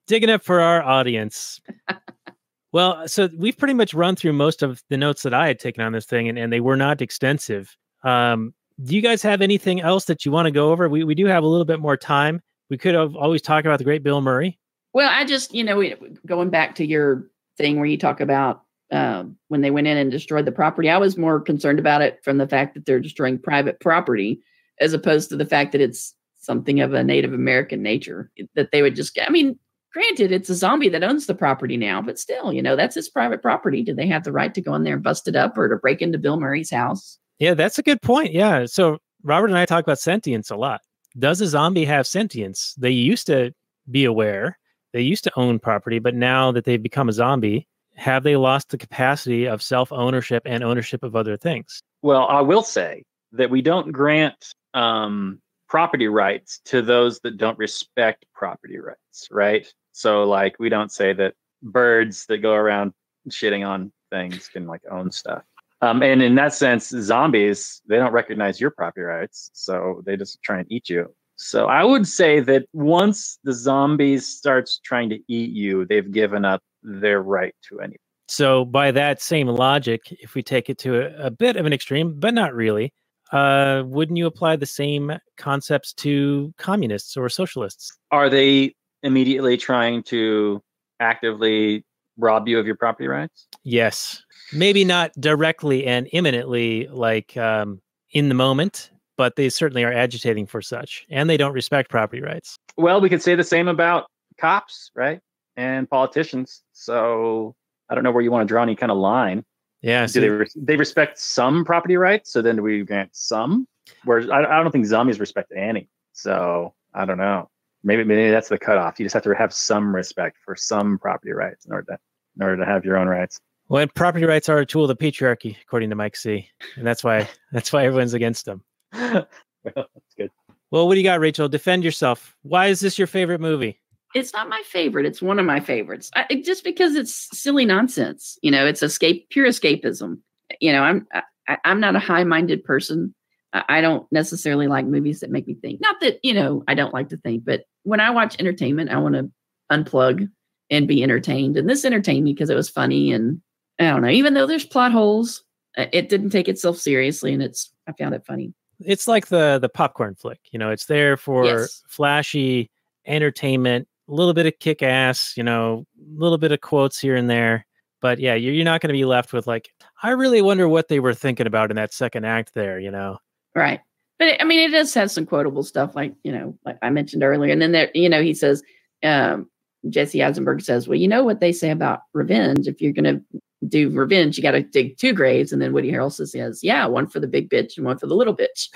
digging 0.06 0.30
up 0.30 0.44
for 0.44 0.62
our 0.62 0.84
audience. 0.84 1.60
well, 2.72 3.08
so 3.08 3.30
we've 3.38 3.58
pretty 3.58 3.74
much 3.74 3.94
run 3.94 4.16
through 4.16 4.34
most 4.34 4.62
of 4.62 4.84
the 4.90 4.98
notes 4.98 5.24
that 5.24 5.34
I 5.34 5.48
had 5.48 5.60
taken 5.60 5.84
on 5.84 5.94
this 5.94 6.06
thing, 6.06 6.30
and, 6.30 6.38
and 6.38 6.54
they 6.54 6.60
were 6.60 6.78
not 6.78 7.02
extensive. 7.02 7.76
Um, 8.04 8.54
do 8.84 8.96
you 8.96 9.02
guys 9.02 9.22
have 9.24 9.42
anything 9.42 9.82
else 9.82 10.06
that 10.06 10.26
you 10.26 10.32
want 10.32 10.46
to 10.46 10.52
go 10.52 10.72
over? 10.72 10.88
We, 10.88 11.04
we 11.04 11.16
do 11.16 11.26
have 11.26 11.44
a 11.44 11.48
little 11.48 11.66
bit 11.66 11.80
more 11.80 11.98
time. 11.98 12.42
We 12.70 12.78
could 12.78 12.94
have 12.94 13.16
always 13.16 13.42
talked 13.42 13.66
about 13.66 13.80
the 13.80 13.84
great 13.84 14.04
Bill 14.04 14.22
Murray. 14.22 14.60
Well, 14.94 15.10
I 15.12 15.26
just, 15.26 15.54
you 15.54 15.64
know, 15.64 15.78
we, 15.78 15.96
going 16.26 16.50
back 16.50 16.76
to 16.76 16.86
your 16.86 17.30
thing 17.60 17.78
where 17.78 17.86
you 17.86 17.98
talk 17.98 18.22
about 18.22 18.64
um, 18.92 19.38
when 19.50 19.62
they 19.62 19.70
went 19.70 19.86
in 19.86 19.98
and 19.98 20.10
destroyed 20.10 20.46
the 20.46 20.52
property, 20.52 20.90
I 20.90 20.98
was 20.98 21.18
more 21.18 21.40
concerned 21.40 21.78
about 21.78 22.02
it 22.02 22.20
from 22.24 22.40
the 22.40 22.48
fact 22.48 22.74
that 22.74 22.88
they're 22.88 23.00
destroying 23.00 23.38
private 23.38 23.80
property 23.80 24.42
as 24.82 24.94
opposed 24.94 25.30
to 25.30 25.36
the 25.36 25.46
fact 25.46 25.74
that 25.74 25.82
it's 25.82 26.16
something 26.40 26.80
of 26.80 26.94
a 26.94 27.04
Native 27.04 27.34
American 27.34 27.84
nature 27.84 28.32
that 28.56 28.72
they 28.72 28.82
would 28.82 28.96
just, 28.96 29.20
I 29.20 29.30
mean, 29.30 29.60
granted, 29.94 30.32
it's 30.32 30.50
a 30.50 30.56
zombie 30.56 30.90
that 30.90 31.04
owns 31.04 31.26
the 31.26 31.36
property 31.36 31.78
now, 31.78 32.02
but 32.02 32.18
still, 32.18 32.54
you 32.54 32.62
know, 32.62 32.76
that's 32.76 32.96
his 32.96 33.10
private 33.10 33.42
property. 33.42 33.84
Do 33.84 33.94
they 33.94 34.08
have 34.08 34.24
the 34.24 34.32
right 34.32 34.54
to 34.54 34.62
go 34.62 34.74
in 34.74 34.84
there 34.84 34.96
and 34.96 35.04
bust 35.04 35.28
it 35.28 35.36
up 35.36 35.58
or 35.58 35.68
to 35.68 35.76
break 35.76 36.02
into 36.02 36.18
Bill 36.18 36.40
Murray's 36.40 36.72
house? 36.72 37.20
Yeah, 37.40 37.54
that's 37.54 37.78
a 37.78 37.84
good 37.84 38.02
point. 38.02 38.32
Yeah. 38.32 38.66
So 38.66 39.00
Robert 39.24 39.50
and 39.50 39.58
I 39.58 39.66
talk 39.66 39.84
about 39.84 40.00
sentience 40.00 40.50
a 40.50 40.56
lot. 40.56 40.82
Does 41.18 41.42
a 41.42 41.48
zombie 41.48 41.86
have 41.86 42.08
sentience? 42.08 42.74
They 42.78 42.92
used 42.92 43.28
to 43.28 43.52
be 43.92 44.06
aware, 44.06 44.58
they 44.94 45.02
used 45.02 45.24
to 45.26 45.32
own 45.36 45.60
property, 45.60 46.00
but 46.00 46.16
now 46.16 46.52
that 46.52 46.66
they've 46.66 46.82
become 46.82 47.10
a 47.10 47.14
zombie, 47.14 47.68
have 47.96 48.24
they 48.24 48.36
lost 48.36 48.70
the 48.70 48.78
capacity 48.78 49.46
of 49.46 49.62
self 49.62 49.92
ownership 49.92 50.44
and 50.46 50.64
ownership 50.64 51.04
of 51.04 51.16
other 51.16 51.38
things? 51.38 51.82
Well, 52.02 52.28
I 52.28 52.42
will 52.42 52.64
say 52.64 53.04
that 53.34 53.50
we 53.50 53.62
don't 53.62 53.92
grant 53.92 54.54
um, 54.74 55.42
property 55.68 56.08
rights 56.08 56.62
to 56.66 56.82
those 56.82 57.20
that 57.22 57.38
don't 57.38 57.58
respect 57.58 58.26
property 58.34 58.80
rights, 58.80 59.28
right? 59.32 59.68
So, 59.92 60.24
like, 60.24 60.56
we 60.60 60.70
don't 60.70 60.92
say 60.92 61.14
that 61.14 61.34
birds 61.62 62.26
that 62.28 62.38
go 62.38 62.54
around 62.54 62.94
shitting 63.30 63.68
on 63.68 63.92
things 64.12 64.48
can 64.48 64.66
like 64.66 64.82
own 64.90 65.12
stuff. 65.12 65.44
Um, 65.82 66.04
and 66.04 66.22
in 66.22 66.36
that 66.36 66.54
sense, 66.54 66.90
zombies 66.90 67.82
they 67.88 67.98
don't 67.98 68.12
recognize 68.12 68.60
your 68.60 68.72
property 68.72 69.04
rights, 69.04 69.50
so 69.54 70.02
they 70.06 70.18
just 70.18 70.42
try 70.42 70.60
and 70.60 70.72
eat 70.72 70.90
you. 70.90 71.14
So 71.42 71.68
I 71.68 71.86
would 71.86 72.06
say 72.06 72.42
that 72.42 72.66
once 72.74 73.40
the 73.46 73.54
zombies 73.54 74.28
starts 74.28 74.78
trying 74.84 75.10
to 75.10 75.20
eat 75.30 75.52
you, 75.52 75.86
they've 75.86 76.12
given 76.12 76.44
up 76.44 76.62
their 76.84 77.22
right 77.22 77.56
to 77.70 77.80
any. 77.80 77.96
So, 78.28 78.66
by 78.66 78.92
that 78.92 79.22
same 79.22 79.48
logic, 79.48 80.02
if 80.22 80.36
we 80.36 80.44
take 80.44 80.70
it 80.70 80.78
to 80.80 81.00
a, 81.00 81.28
a 81.28 81.32
bit 81.32 81.56
of 81.56 81.66
an 81.66 81.72
extreme, 81.72 82.20
but 82.20 82.34
not 82.34 82.54
really, 82.54 82.94
uh, 83.32 83.84
wouldn't 83.86 84.18
you 84.18 84.28
apply 84.28 84.58
the 84.58 84.66
same 84.66 85.14
concepts 85.38 85.94
to 85.94 86.54
communists 86.58 87.16
or 87.16 87.30
socialists? 87.30 87.98
Are 88.12 88.30
they 88.30 88.76
immediately 89.02 89.56
trying 89.56 90.04
to 90.04 90.62
actively 91.00 91.86
rob 92.18 92.50
you 92.50 92.60
of 92.60 92.66
your 92.66 92.76
property 92.76 93.08
rights? 93.08 93.48
Yes. 93.64 94.22
Maybe 94.52 94.84
not 94.84 95.14
directly 95.20 95.86
and 95.86 96.10
imminently, 96.12 96.88
like 96.88 97.38
um, 97.38 97.82
in 98.12 98.28
the 98.28 98.36
moment, 98.36 98.92
but 99.20 99.36
they 99.36 99.50
certainly 99.50 99.84
are 99.84 99.92
agitating 99.92 100.46
for 100.46 100.62
such, 100.62 101.06
and 101.10 101.30
they 101.30 101.36
don't 101.36 101.52
respect 101.52 101.90
property 101.90 102.22
rights. 102.22 102.56
Well, 102.78 103.02
we 103.02 103.10
could 103.10 103.22
say 103.22 103.36
the 103.36 103.44
same 103.44 103.68
about 103.68 104.06
cops, 104.40 104.92
right? 104.96 105.20
And 105.58 105.90
politicians. 105.90 106.64
So 106.72 107.54
I 107.90 107.96
don't 107.96 108.06
know 108.06 108.12
where 108.12 108.24
you 108.24 108.32
want 108.32 108.48
to 108.48 108.52
draw 108.52 108.64
any 108.64 108.78
kind 108.78 108.94
of 108.94 108.98
line. 108.98 109.44
Yeah. 109.82 110.08
Do 110.08 110.22
they 110.22 110.30
res- 110.30 110.56
they 110.56 110.78
respect 110.78 111.20
some 111.20 111.66
property 111.66 111.98
rights? 111.98 112.32
So 112.32 112.42
then 112.42 112.56
do 112.56 112.62
we 112.62 112.82
grant 112.84 113.10
some? 113.12 113.68
Whereas 114.06 114.30
I, 114.30 114.40
I 114.40 114.64
don't 114.64 114.72
think 114.72 114.86
zombies 114.86 115.20
respect 115.20 115.52
any. 115.54 115.90
So 116.14 116.74
I 116.94 117.04
don't 117.04 117.18
know. 117.18 117.50
Maybe 117.84 118.06
maybe 118.06 118.32
that's 118.32 118.48
the 118.48 118.58
cutoff. 118.58 119.02
You 119.02 119.06
just 119.06 119.16
have 119.16 119.24
to 119.24 119.36
have 119.36 119.54
some 119.54 119.94
respect 119.94 120.38
for 120.46 120.56
some 120.56 120.98
property 120.98 121.34
rights 121.34 121.66
in 121.66 121.74
order 121.74 121.88
to 121.92 122.00
in 122.38 122.44
order 122.44 122.56
to 122.56 122.66
have 122.66 122.86
your 122.86 122.96
own 122.96 123.10
rights. 123.10 123.38
well, 123.68 123.86
property 123.88 124.24
rights 124.26 124.48
are 124.48 124.60
a 124.60 124.66
tool 124.66 124.90
of 124.90 124.98
the 124.98 125.12
patriarchy, 125.12 125.58
according 125.62 125.90
to 125.90 125.98
Mike 125.98 126.16
C. 126.16 126.48
And 126.78 126.88
that's 126.88 127.04
why 127.04 127.28
that's 127.52 127.74
why 127.74 127.86
everyone's 127.86 128.14
against 128.14 128.46
them. 128.46 128.64
well, 128.94 129.28
that's 129.64 130.16
good. 130.18 130.32
Well, 130.72 130.88
what 130.88 130.94
do 130.94 131.00
you 131.00 131.04
got, 131.04 131.20
Rachel? 131.20 131.50
Defend 131.50 131.84
yourself. 131.84 132.36
Why 132.44 132.68
is 132.68 132.80
this 132.80 132.98
your 132.98 133.08
favorite 133.08 133.42
movie? 133.42 133.80
It's 134.16 134.34
not 134.34 134.50
my 134.50 134.62
favorite. 134.66 135.06
It's 135.06 135.22
one 135.22 135.40
of 135.40 135.46
my 135.46 135.60
favorites. 135.60 136.10
I, 136.16 136.26
it- 136.30 136.44
just 136.46 136.64
because 136.64 136.96
it's 136.96 137.30
silly 137.38 137.66
nonsense. 137.66 138.38
You 138.42 138.52
know, 138.52 138.66
it's 138.66 138.82
escape, 138.84 139.30
pure 139.30 139.48
escapism. 139.48 140.20
You 140.60 140.72
know, 140.72 140.82
I'm 140.84 141.08
I, 141.48 141.58
I'm 141.64 141.80
not 141.80 141.96
a 141.96 142.00
high-minded 142.00 142.64
person. 142.64 143.14
I, 143.54 143.64
I 143.70 143.82
don't 143.82 144.12
necessarily 144.12 144.68
like 144.68 144.86
movies 144.86 145.20
that 145.20 145.30
make 145.32 145.48
me 145.48 145.56
think. 145.56 145.82
Not 145.82 146.00
that 146.02 146.20
you 146.24 146.34
know 146.34 146.64
I 146.68 146.74
don't 146.74 146.94
like 146.94 147.10
to 147.10 147.18
think, 147.18 147.46
but 147.46 147.64
when 147.84 148.00
I 148.00 148.10
watch 148.10 148.36
entertainment, 148.40 148.90
I 148.92 148.98
want 148.98 149.16
to 149.16 149.32
unplug 149.72 150.28
and 150.72 150.88
be 150.88 151.04
entertained. 151.04 151.58
And 151.58 151.70
this 151.70 151.86
entertained 151.86 152.26
me 152.26 152.34
because 152.34 152.50
it 152.50 152.56
was 152.56 152.70
funny 152.70 153.12
and 153.12 153.42
I 153.80 153.86
don't 153.92 154.02
know. 154.02 154.10
Even 154.10 154.34
though 154.34 154.46
there's 154.46 154.66
plot 154.66 154.92
holes, 154.92 155.44
uh, 155.78 155.86
it 155.94 156.10
didn't 156.10 156.32
take 156.32 156.48
itself 156.50 156.78
seriously, 156.78 157.34
and 157.34 157.42
it's 157.42 157.72
I 157.88 157.94
found 157.94 158.14
it 158.16 158.26
funny. 158.26 158.54
It's 158.80 159.08
like 159.08 159.28
the 159.28 159.60
the 159.60 159.70
popcorn 159.70 160.16
flick. 160.16 160.40
You 160.52 160.60
know, 160.60 160.70
it's 160.72 160.86
there 160.86 161.18
for 161.18 161.46
Yes. 161.46 161.84
flashy 161.88 162.70
entertainment, 163.06 163.88
a 164.08 164.14
little 164.14 164.34
bit 164.34 164.46
of 164.46 164.54
kick 164.60 164.82
ass, 164.84 165.34
you 165.36 165.44
know, 165.44 165.86
a 166.00 166.20
little 166.20 166.38
bit 166.38 166.52
of 166.52 166.62
quotes 166.62 167.00
here 167.00 167.16
and 167.16 167.30
there. 167.30 167.66
But 168.02 168.20
yeah, 168.20 168.36
you're, 168.36 168.54
you're 168.54 168.66
not 168.66 168.80
going 168.82 168.90
to 168.90 168.94
be 168.98 169.04
left 169.06 169.34
with 169.34 169.46
like, 169.48 169.70
I 170.04 170.12
really 170.12 170.42
wonder 170.42 170.70
what 170.70 170.88
they 170.88 171.00
were 171.02 171.14
thinking 171.14 171.48
about 171.48 171.70
in 171.70 171.76
that 171.76 171.94
second 171.94 172.26
act 172.26 172.54
there, 172.54 172.80
you 172.80 172.92
know? 172.92 173.18
Right. 173.56 173.82
But 174.18 174.30
it- 174.30 174.42
I 174.42 174.46
mean, 174.46 174.60
it 174.60 174.72
does 174.72 174.94
have 174.94 175.12
some 175.12 175.26
quotable 175.26 175.64
stuff, 175.64 175.96
like 175.96 176.14
you 176.24 176.32
know, 176.32 176.58
like 176.66 176.78
I 176.82 176.90
mentioned 176.90 177.24
earlier. 177.24 177.52
And 177.52 177.62
then 177.62 177.72
there, 177.74 177.90
you 177.94 178.08
know, 178.10 178.22
he 178.22 178.34
says, 178.34 178.64
um, 179.04 179.50
Jesse 179.90 180.22
Eisenberg 180.22 180.62
says, 180.62 180.88
"Well, 180.90 180.98
you 181.00 181.08
know 181.08 181.24
what 181.24 181.40
they 181.40 181.54
say 181.54 181.70
about 181.72 182.02
revenge. 182.14 182.68
If 182.68 182.82
you're 182.82 182.92
going 182.94 183.06
to 183.06 183.40
do 183.68 183.90
revenge, 183.90 184.38
you 184.38 184.44
got 184.44 184.52
to 184.52 184.64
dig 184.64 184.98
two 184.98 185.14
graves. 185.14 185.52
And 185.52 185.62
then 185.62 185.74
Woody 185.74 185.92
Harrelson 185.92 186.28
says, 186.28 186.64
"Yeah, 186.64 186.86
one 186.86 187.08
for 187.08 187.20
the 187.20 187.28
big 187.28 187.50
bitch 187.50 187.78
and 187.78 187.86
one 187.86 187.98
for 187.98 188.08
the 188.08 188.16
little 188.16 188.36
bitch." 188.36 188.70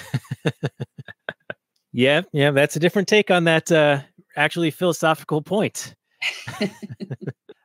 Yeah, 1.93 2.23
yeah, 2.33 2.49
that's 2.49 2.75
a 2.75 2.79
different 2.79 3.07
take 3.07 3.29
on 3.29 3.43
that 3.43 3.71
uh, 3.71 4.01
actually 4.35 4.71
philosophical 4.71 5.43
point. 5.43 5.93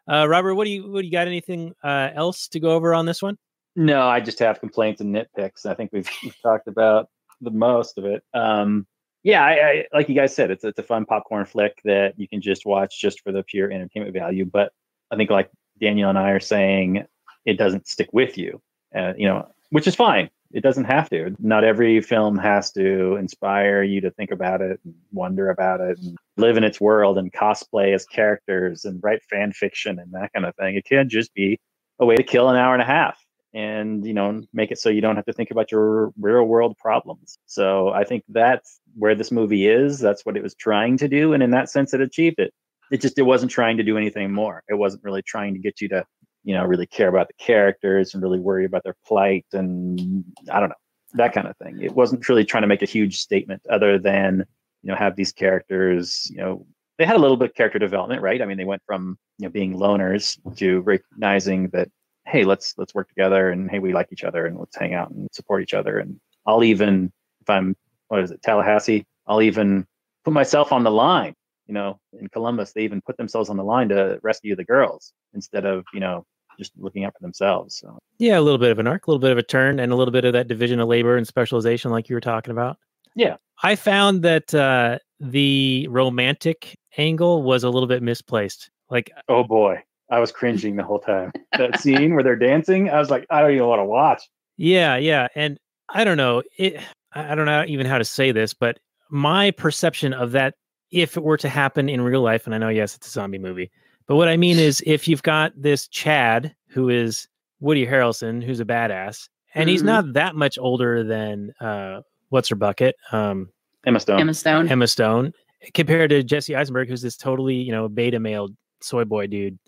uh, 0.07 0.29
Robert, 0.29 0.55
what 0.55 0.65
do 0.65 0.71
you 0.71 0.91
what 0.91 1.01
do 1.01 1.07
you 1.07 1.13
got? 1.13 1.27
Anything 1.27 1.73
uh, 1.83 2.11
else 2.15 2.47
to 2.49 2.61
go 2.61 2.73
over 2.73 2.93
on 2.93 3.07
this 3.07 3.23
one? 3.23 3.39
No, 3.75 4.07
I 4.07 4.21
just 4.21 4.39
have 4.41 4.61
complaints 4.61 5.01
and 5.01 5.15
nitpicks. 5.15 5.65
I 5.65 5.75
think 5.75 5.91
we've, 5.93 6.09
we've 6.23 6.41
talked 6.43 6.69
about 6.69 7.09
the 7.41 7.51
most 7.51 7.97
of 7.97 8.05
it. 8.05 8.23
Um, 8.35 8.87
yeah, 9.23 9.43
I, 9.45 9.53
I, 9.53 9.85
like 9.95 10.09
you 10.09 10.15
guys 10.15 10.35
said, 10.35 10.51
it's 10.51 10.63
it's 10.63 10.79
a 10.79 10.83
fun 10.83 11.07
popcorn 11.07 11.47
flick 11.47 11.81
that 11.85 12.13
you 12.19 12.29
can 12.29 12.43
just 12.43 12.67
watch 12.67 13.01
just 13.01 13.23
for 13.23 13.33
the 13.33 13.43
pure 13.43 13.73
entertainment 13.73 14.13
value. 14.13 14.45
But 14.45 14.73
I 15.11 15.17
think, 15.17 15.31
like 15.31 15.51
Daniel 15.81 16.11
and 16.11 16.19
I 16.19 16.31
are 16.31 16.41
saying, 16.41 17.05
it 17.45 17.59
doesn't 17.59 17.89
stick 17.89 18.11
with 18.13 18.39
you, 18.39 18.61
uh, 18.95 19.15
you 19.17 19.27
know, 19.27 19.49
which 19.71 19.87
is 19.87 19.95
fine. 19.95 20.31
It 20.53 20.63
doesn't 20.63 20.85
have 20.85 21.11
to. 21.11 21.37
Not 21.39 21.65
every 21.65 22.01
film 22.01 22.39
has 22.39 22.73
to 22.73 23.17
inspire 23.17 23.83
you 23.83 24.01
to 24.01 24.11
think 24.11 24.31
about 24.31 24.63
it, 24.63 24.81
and 24.85 24.95
wonder 25.13 25.51
about 25.51 25.81
it, 25.81 25.99
and 25.99 26.17
live 26.39 26.57
in 26.57 26.65
its 26.65 26.81
world, 26.81 27.19
and 27.19 27.33
cosplay 27.33 27.95
as 27.95 28.07
characters, 28.07 28.85
and 28.85 29.01
write 29.03 29.23
fan 29.25 29.53
fiction 29.53 29.99
and 29.99 30.13
that 30.13 30.33
kind 30.33 30.47
of 30.47 30.55
thing. 30.57 30.77
It 30.77 30.87
can 30.87 31.09
just 31.09 31.35
be 31.35 31.61
a 31.99 32.07
way 32.07 32.17
to 32.17 32.23
kill 32.23 32.49
an 32.49 32.57
hour 32.57 32.73
and 32.73 32.83
a 32.83 32.87
half 32.87 33.19
and 33.55 34.07
you 34.07 34.13
know 34.15 34.43
make 34.53 34.71
it 34.71 34.79
so 34.79 34.91
you 34.91 35.01
don't 35.01 35.17
have 35.17 35.25
to 35.25 35.33
think 35.33 35.51
about 35.51 35.73
your 35.73 36.13
real 36.21 36.45
world 36.45 36.77
problems 36.77 37.39
so 37.47 37.89
i 37.91 38.05
think 38.05 38.23
that's 38.29 38.79
where 38.95 39.15
this 39.15 39.33
movie 39.33 39.67
is 39.67 39.99
that's 39.99 40.27
what 40.27 40.37
it 40.37 40.43
was 40.43 40.55
trying 40.55 40.99
to 40.99 41.09
do 41.09 41.33
and 41.33 41.43
in 41.43 41.51
that 41.51 41.71
sense 41.71 41.95
it 41.95 42.01
achieved 42.01 42.39
it 42.39 42.53
it 42.91 43.01
just 43.01 43.19
it 43.19 43.23
wasn't 43.23 43.51
trying 43.51 43.77
to 43.77 43.83
do 43.83 43.97
anything 43.97 44.33
more. 44.33 44.63
It 44.69 44.75
wasn't 44.75 45.05
really 45.05 45.23
trying 45.23 45.55
to 45.55 45.61
get 45.61 45.81
you 45.81 45.89
to 45.89 46.05
you 46.45 46.55
know 46.55 46.65
really 46.65 46.87
care 46.87 47.09
about 47.09 47.29
the 47.29 47.35
characters 47.35 48.15
and 48.15 48.23
really 48.23 48.39
worry 48.39 48.65
about 48.65 48.85
their 48.85 48.97
plight 49.07 49.45
and 49.53 50.25
i 50.51 50.61
don't 50.61 50.69
know 50.69 50.75
that 51.15 51.33
kind 51.33 51.47
of 51.47 51.57
thing. 51.57 51.81
It 51.81 51.93
wasn't 51.93 52.29
really 52.29 52.45
trying 52.45 52.63
to 52.63 52.67
make 52.67 52.83
a 52.83 52.87
huge 52.87 53.19
statement 53.19 53.63
other 53.71 53.99
than 53.99 54.45
you 54.83 54.91
know 54.91 54.97
have 54.97 55.17
these 55.17 55.33
characters 55.33 56.29
you 56.31 56.37
know 56.37 56.67
they 56.99 57.05
had 57.05 57.17
a 57.17 57.19
little 57.19 57.37
bit 57.37 57.51
of 57.51 57.55
character 57.55 57.79
development 57.79 58.23
right? 58.23 58.41
I 58.43 58.45
mean 58.45 58.57
they 58.57 58.65
went 58.65 58.83
from 58.87 59.19
you 59.39 59.47
know 59.47 59.51
being 59.51 59.75
loners 59.75 60.39
to 60.57 60.81
recognizing 60.81 61.69
that 61.71 61.89
hey 62.27 62.45
let's 62.45 62.75
let's 62.77 62.95
work 62.95 63.09
together 63.09 63.51
and 63.51 63.71
hey 63.71 63.79
we 63.79 63.93
like 63.93 64.09
each 64.13 64.25
other 64.25 64.47
and 64.47 64.59
let's 64.59 64.77
hang 64.77 64.95
out 64.95 65.11
and 65.11 65.29
support 65.33 65.63
each 65.63 65.75
other. 65.75 65.99
And 65.99 66.21
i'll 66.47 66.65
even 66.65 67.13
if 67.41 67.51
i'm 67.51 67.75
what 68.09 68.21
is 68.21 68.31
it 68.31 68.43
tallahassee 68.43 69.07
i'll 69.27 69.43
even 69.43 69.87
put 70.25 70.35
myself 70.35 70.73
on 70.73 70.85
the 70.85 70.91
line 70.91 71.35
you 71.69 71.75
know 71.75 71.99
in 72.19 72.29
columbus 72.29 72.73
they 72.73 72.83
even 72.83 73.01
put 73.01 73.17
themselves 73.17 73.49
on 73.49 73.57
the 73.57 73.65
line 73.65 73.89
to 73.89 74.19
rescue 74.23 74.57
the 74.57 74.65
girls 74.65 75.13
instead 75.35 75.65
of 75.65 75.85
you 75.93 76.01
know 76.01 76.25
just 76.59 76.73
looking 76.77 77.05
out 77.05 77.13
for 77.13 77.23
themselves 77.23 77.79
so 77.79 77.97
Yeah, 78.19 78.37
a 78.37 78.41
little 78.41 78.59
bit 78.59 78.73
of 78.73 78.81
an 78.81 78.89
arc, 78.89 79.07
a 79.07 79.11
little 79.11 79.21
bit 79.21 79.31
of 79.31 79.39
a 79.39 79.45
turn, 79.45 79.79
and 79.79 79.93
a 79.93 79.95
little 79.95 80.11
bit 80.11 80.25
of 80.25 80.33
that 80.33 80.49
division 80.49 80.81
of 80.81 80.89
labor 80.89 81.17
and 81.17 81.25
specialization, 81.25 81.93
like 81.93 82.09
you 82.09 82.17
were 82.17 82.21
talking 82.21 82.51
about. 82.51 82.79
Yeah. 83.15 83.37
I 83.63 83.77
found 83.77 84.23
that 84.23 84.53
uh, 84.53 84.99
the 85.21 85.87
romantic 85.89 86.77
angle 86.97 87.45
was 87.45 87.63
a 87.63 87.71
little 87.71 87.87
bit 87.87 88.03
misplaced. 88.03 88.71
Like, 88.91 89.13
oh 89.29 89.45
boy 89.45 89.81
i 90.11 90.19
was 90.19 90.33
cringing 90.33 90.75
the 90.75 90.83
whole 90.83 90.99
time 90.99 91.31
that 91.59 91.79
scene 91.79 92.15
where 92.15 92.25
they're 92.25 92.35
dancing 92.35 92.89
i 92.89 92.99
was 92.99 93.11
like 93.11 93.27
i 93.31 93.43
don't 93.43 93.53
even 93.53 93.67
want 93.67 93.79
to 93.79 93.85
watch 93.85 94.23
yeah, 94.59 94.97
yeah, 94.97 95.29
and 95.37 95.59
I 95.89 96.05
don't 96.05 96.19
know 96.19 96.43
it. 96.59 96.83
I 97.13 97.33
I 97.33 97.35
don't 97.35 97.47
know 97.47 97.65
even 97.67 97.87
how 97.87 97.97
to 97.97 98.05
say 98.05 98.33
this, 98.33 98.53
but 98.53 98.79
my 99.09 99.51
perception 99.53 100.13
of 100.13 100.33
that, 100.33 100.55
if 100.91 101.17
it 101.17 101.23
were 101.23 101.37
to 101.39 101.49
happen 101.49 101.89
in 101.89 102.01
real 102.01 102.23
life, 102.23 102.47
and 102.47 102.55
I 102.55 102.59
know 102.59 102.69
yes, 102.69 102.95
it's 102.97 103.07
a 103.09 103.11
zombie 103.11 103.39
movie, 103.39 103.71
but 104.07 104.17
what 104.17 104.29
I 104.29 104.37
mean 104.37 104.59
is, 104.59 104.83
if 104.87 105.07
you've 105.09 105.23
got 105.23 105.53
this 105.57 105.89
Chad 105.89 106.55
who 106.69 106.89
is 106.89 107.29
Woody 107.61 107.87
Harrelson, 107.87 108.43
who's 108.43 108.61
a 108.61 108.65
badass, 108.65 109.29
and 109.55 109.69
he's 109.69 109.83
Mhm. 109.83 109.87
not 109.87 110.13
that 110.15 110.35
much 110.35 110.59
older 110.59 111.03
than 111.03 111.53
uh, 111.61 112.01
what's 112.29 112.49
her 112.49 112.57
bucket, 112.57 112.95
um, 113.13 113.49
emma 113.87 114.01
stone 114.01 114.21
Emma 114.21 114.35
Stone. 114.35 114.69
Emma 114.69 114.87
Stone, 114.87 115.33
compared 115.75 116.11
to 116.11 116.23
Jesse 116.23 116.55
Eisenberg, 116.55 116.89
who's 116.89 117.03
this 117.03 117.17
totally 117.17 117.55
you 117.57 117.73
know 117.73 117.89
beta 117.89 118.21
male 118.21 118.49
soy 118.81 119.05
boy 119.05 119.27
dude. 119.27 119.59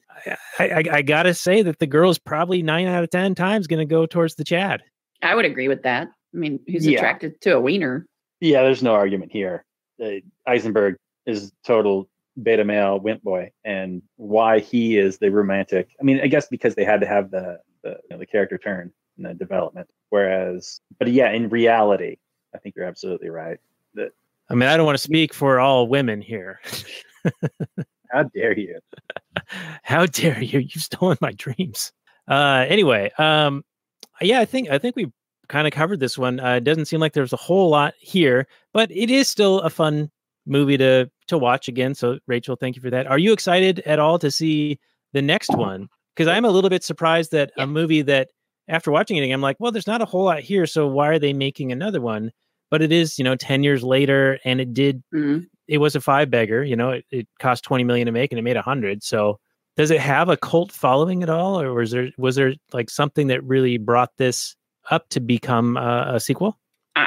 I, 0.59 0.68
I, 0.68 0.85
I 0.93 1.03
gotta 1.03 1.33
say 1.35 1.62
that 1.62 1.79
the 1.79 1.87
girl's 1.87 2.18
probably 2.18 2.62
nine 2.62 2.87
out 2.87 3.03
of 3.03 3.11
ten 3.11 3.35
times 3.35 3.66
gonna 3.66 3.87
go 3.87 4.07
towards 4.07 4.35
the 4.35 4.45
Chad. 4.45 4.83
I 5.23 5.35
would 5.35 5.45
agree 5.45 5.68
with 5.68 5.83
that. 5.83 6.09
I 6.35 6.37
mean, 6.37 6.61
who's 6.66 6.87
Yeah. 6.87 6.99
attracted 6.99 7.41
to 7.43 7.57
a 7.57 7.61
wiener? 7.61 8.07
yeah 8.43 8.62
there's 8.62 8.83
no 8.83 8.93
argument 8.95 9.31
here 9.33 9.64
uh, 10.03 10.09
eisenberg 10.47 10.97
is 11.27 11.53
total 11.64 12.09
beta 12.43 12.64
male 12.64 12.99
wimp 12.99 13.23
boy 13.23 13.51
and 13.64 14.03
why 14.16 14.59
he 14.61 14.97
is 14.99 15.18
the 15.18 15.31
romantic 15.31 15.91
i 16.01 16.03
mean 16.03 16.21
i 16.23 16.27
guess 16.27 16.47
because 16.49 16.75
they 16.75 16.85
had 16.85 17.01
to 17.01 17.07
have 17.07 17.31
the 17.31 17.59
the, 17.83 17.91
you 17.91 18.11
know, 18.11 18.18
the 18.18 18.27
character 18.27 18.59
turn 18.59 18.93
and 19.16 19.27
the 19.27 19.35
development 19.35 19.89
whereas 20.11 20.81
but 20.99 21.09
yeah 21.09 21.31
in 21.31 21.49
reality 21.49 22.16
i 22.55 22.59
think 22.59 22.75
you're 22.77 22.87
absolutely 22.87 23.29
right 23.29 23.59
That 23.95 24.12
I 24.49 24.55
mean, 24.55 24.68
I 24.68 24.77
don't 24.77 24.85
want 24.85 24.99
to 24.99 25.03
speak 25.03 25.33
for 25.33 25.61
all 25.61 25.87
women 25.87 26.21
here. 26.21 26.59
how 28.11 28.25
dare 28.25 28.59
you 28.59 28.81
How 29.83 30.07
dare 30.07 30.43
you? 30.43 30.61
You've 30.61 30.83
stolen 30.83 31.16
my 31.21 31.33
dreams. 31.33 31.93
Uh, 32.29 32.66
anyway, 32.68 33.11
um, 33.18 33.64
yeah, 34.21 34.41
I 34.41 34.45
think 34.45 34.71
I 34.71 34.79
think 34.79 34.97
we 34.97 35.11
kind 35.49 35.66
of 35.66 35.73
covered 35.73 36.01
this 36.01 36.18
one. 36.18 36.41
Uh, 36.41 36.55
it 36.55 36.64
doesn't 36.64 36.87
seem 36.87 37.01
like 37.01 37.12
there's 37.12 37.33
a 37.33 37.37
whole 37.39 37.71
lot 37.71 37.95
here, 37.99 38.47
but 38.73 38.91
it 38.91 39.11
is 39.11 39.29
still 39.29 39.61
a 39.61 39.71
fun 39.71 40.11
movie 40.51 40.76
to 40.76 41.09
to 41.28 41.38
watch 41.38 41.68
again. 41.68 41.94
So, 41.94 42.18
Rachel, 42.26 42.57
thank 42.57 42.76
you 42.76 42.82
for 42.82 42.90
that. 42.90 43.07
Are 43.07 43.18
you 43.18 43.32
excited 43.32 43.80
at 43.80 43.98
all 43.98 44.18
to 44.18 44.30
see 44.30 44.78
the 45.12 45.22
next 45.22 45.51
one? 45.57 45.88
Because 46.14 46.28
I'm 46.28 46.44
a 46.44 46.51
little 46.51 46.68
bit 46.70 46.84
surprised 46.84 47.30
that 47.32 47.53
Yeah. 47.57 47.64
a 47.64 47.66
movie 47.66 48.03
that 48.03 48.28
after 48.68 48.90
watching 48.90 49.16
it, 49.16 49.32
I'm 49.32 49.40
like, 49.40 49.57
well, 49.59 49.72
there's 49.72 49.86
not 49.86 50.03
a 50.03 50.05
whole 50.05 50.24
lot 50.24 50.40
here, 50.40 50.66
so 50.66 50.86
why 50.86 51.09
are 51.09 51.18
they 51.18 51.32
making 51.32 51.72
another 51.72 52.01
one? 52.01 52.30
But 52.70 52.82
it 52.82 52.92
is, 52.92 53.18
you 53.18 53.24
know, 53.24 53.36
ten 53.36 53.62
years 53.64 53.82
later, 53.82 54.38
and 54.44 54.61
it 54.61 54.74
did 54.74 55.03
Mhm. 55.14 55.46
it 55.68 55.78
was 55.78 55.94
a 55.96 56.01
five 56.01 56.30
bagger. 56.30 56.62
You 56.64 56.76
know, 56.76 56.90
it, 56.90 57.05
it 57.11 57.28
cost 57.38 57.64
twenty 57.64 57.84
million 57.84 58.07
to 58.07 58.12
make, 58.12 58.30
and 58.32 58.38
it 58.38 58.42
made 58.42 58.57
a 58.57 58.62
hundred. 58.62 59.03
So, 59.03 59.38
does 59.76 59.90
it 59.90 60.01
have 60.01 60.28
a 60.28 60.36
cult 60.36 60.72
following 60.72 61.22
at 61.22 61.30
all, 61.30 61.61
or 61.61 61.72
was 61.74 61.90
there 61.92 62.11
was 62.18 62.36
there 62.36 62.55
like 62.72 62.90
something 62.90 63.28
that 63.28 63.42
really 63.44 63.78
brought 63.78 64.11
this 64.18 64.55
up 64.90 65.09
to 65.11 65.20
become 65.20 65.76
uh, 65.76 66.14
a 66.14 66.20
sequel? 66.20 66.59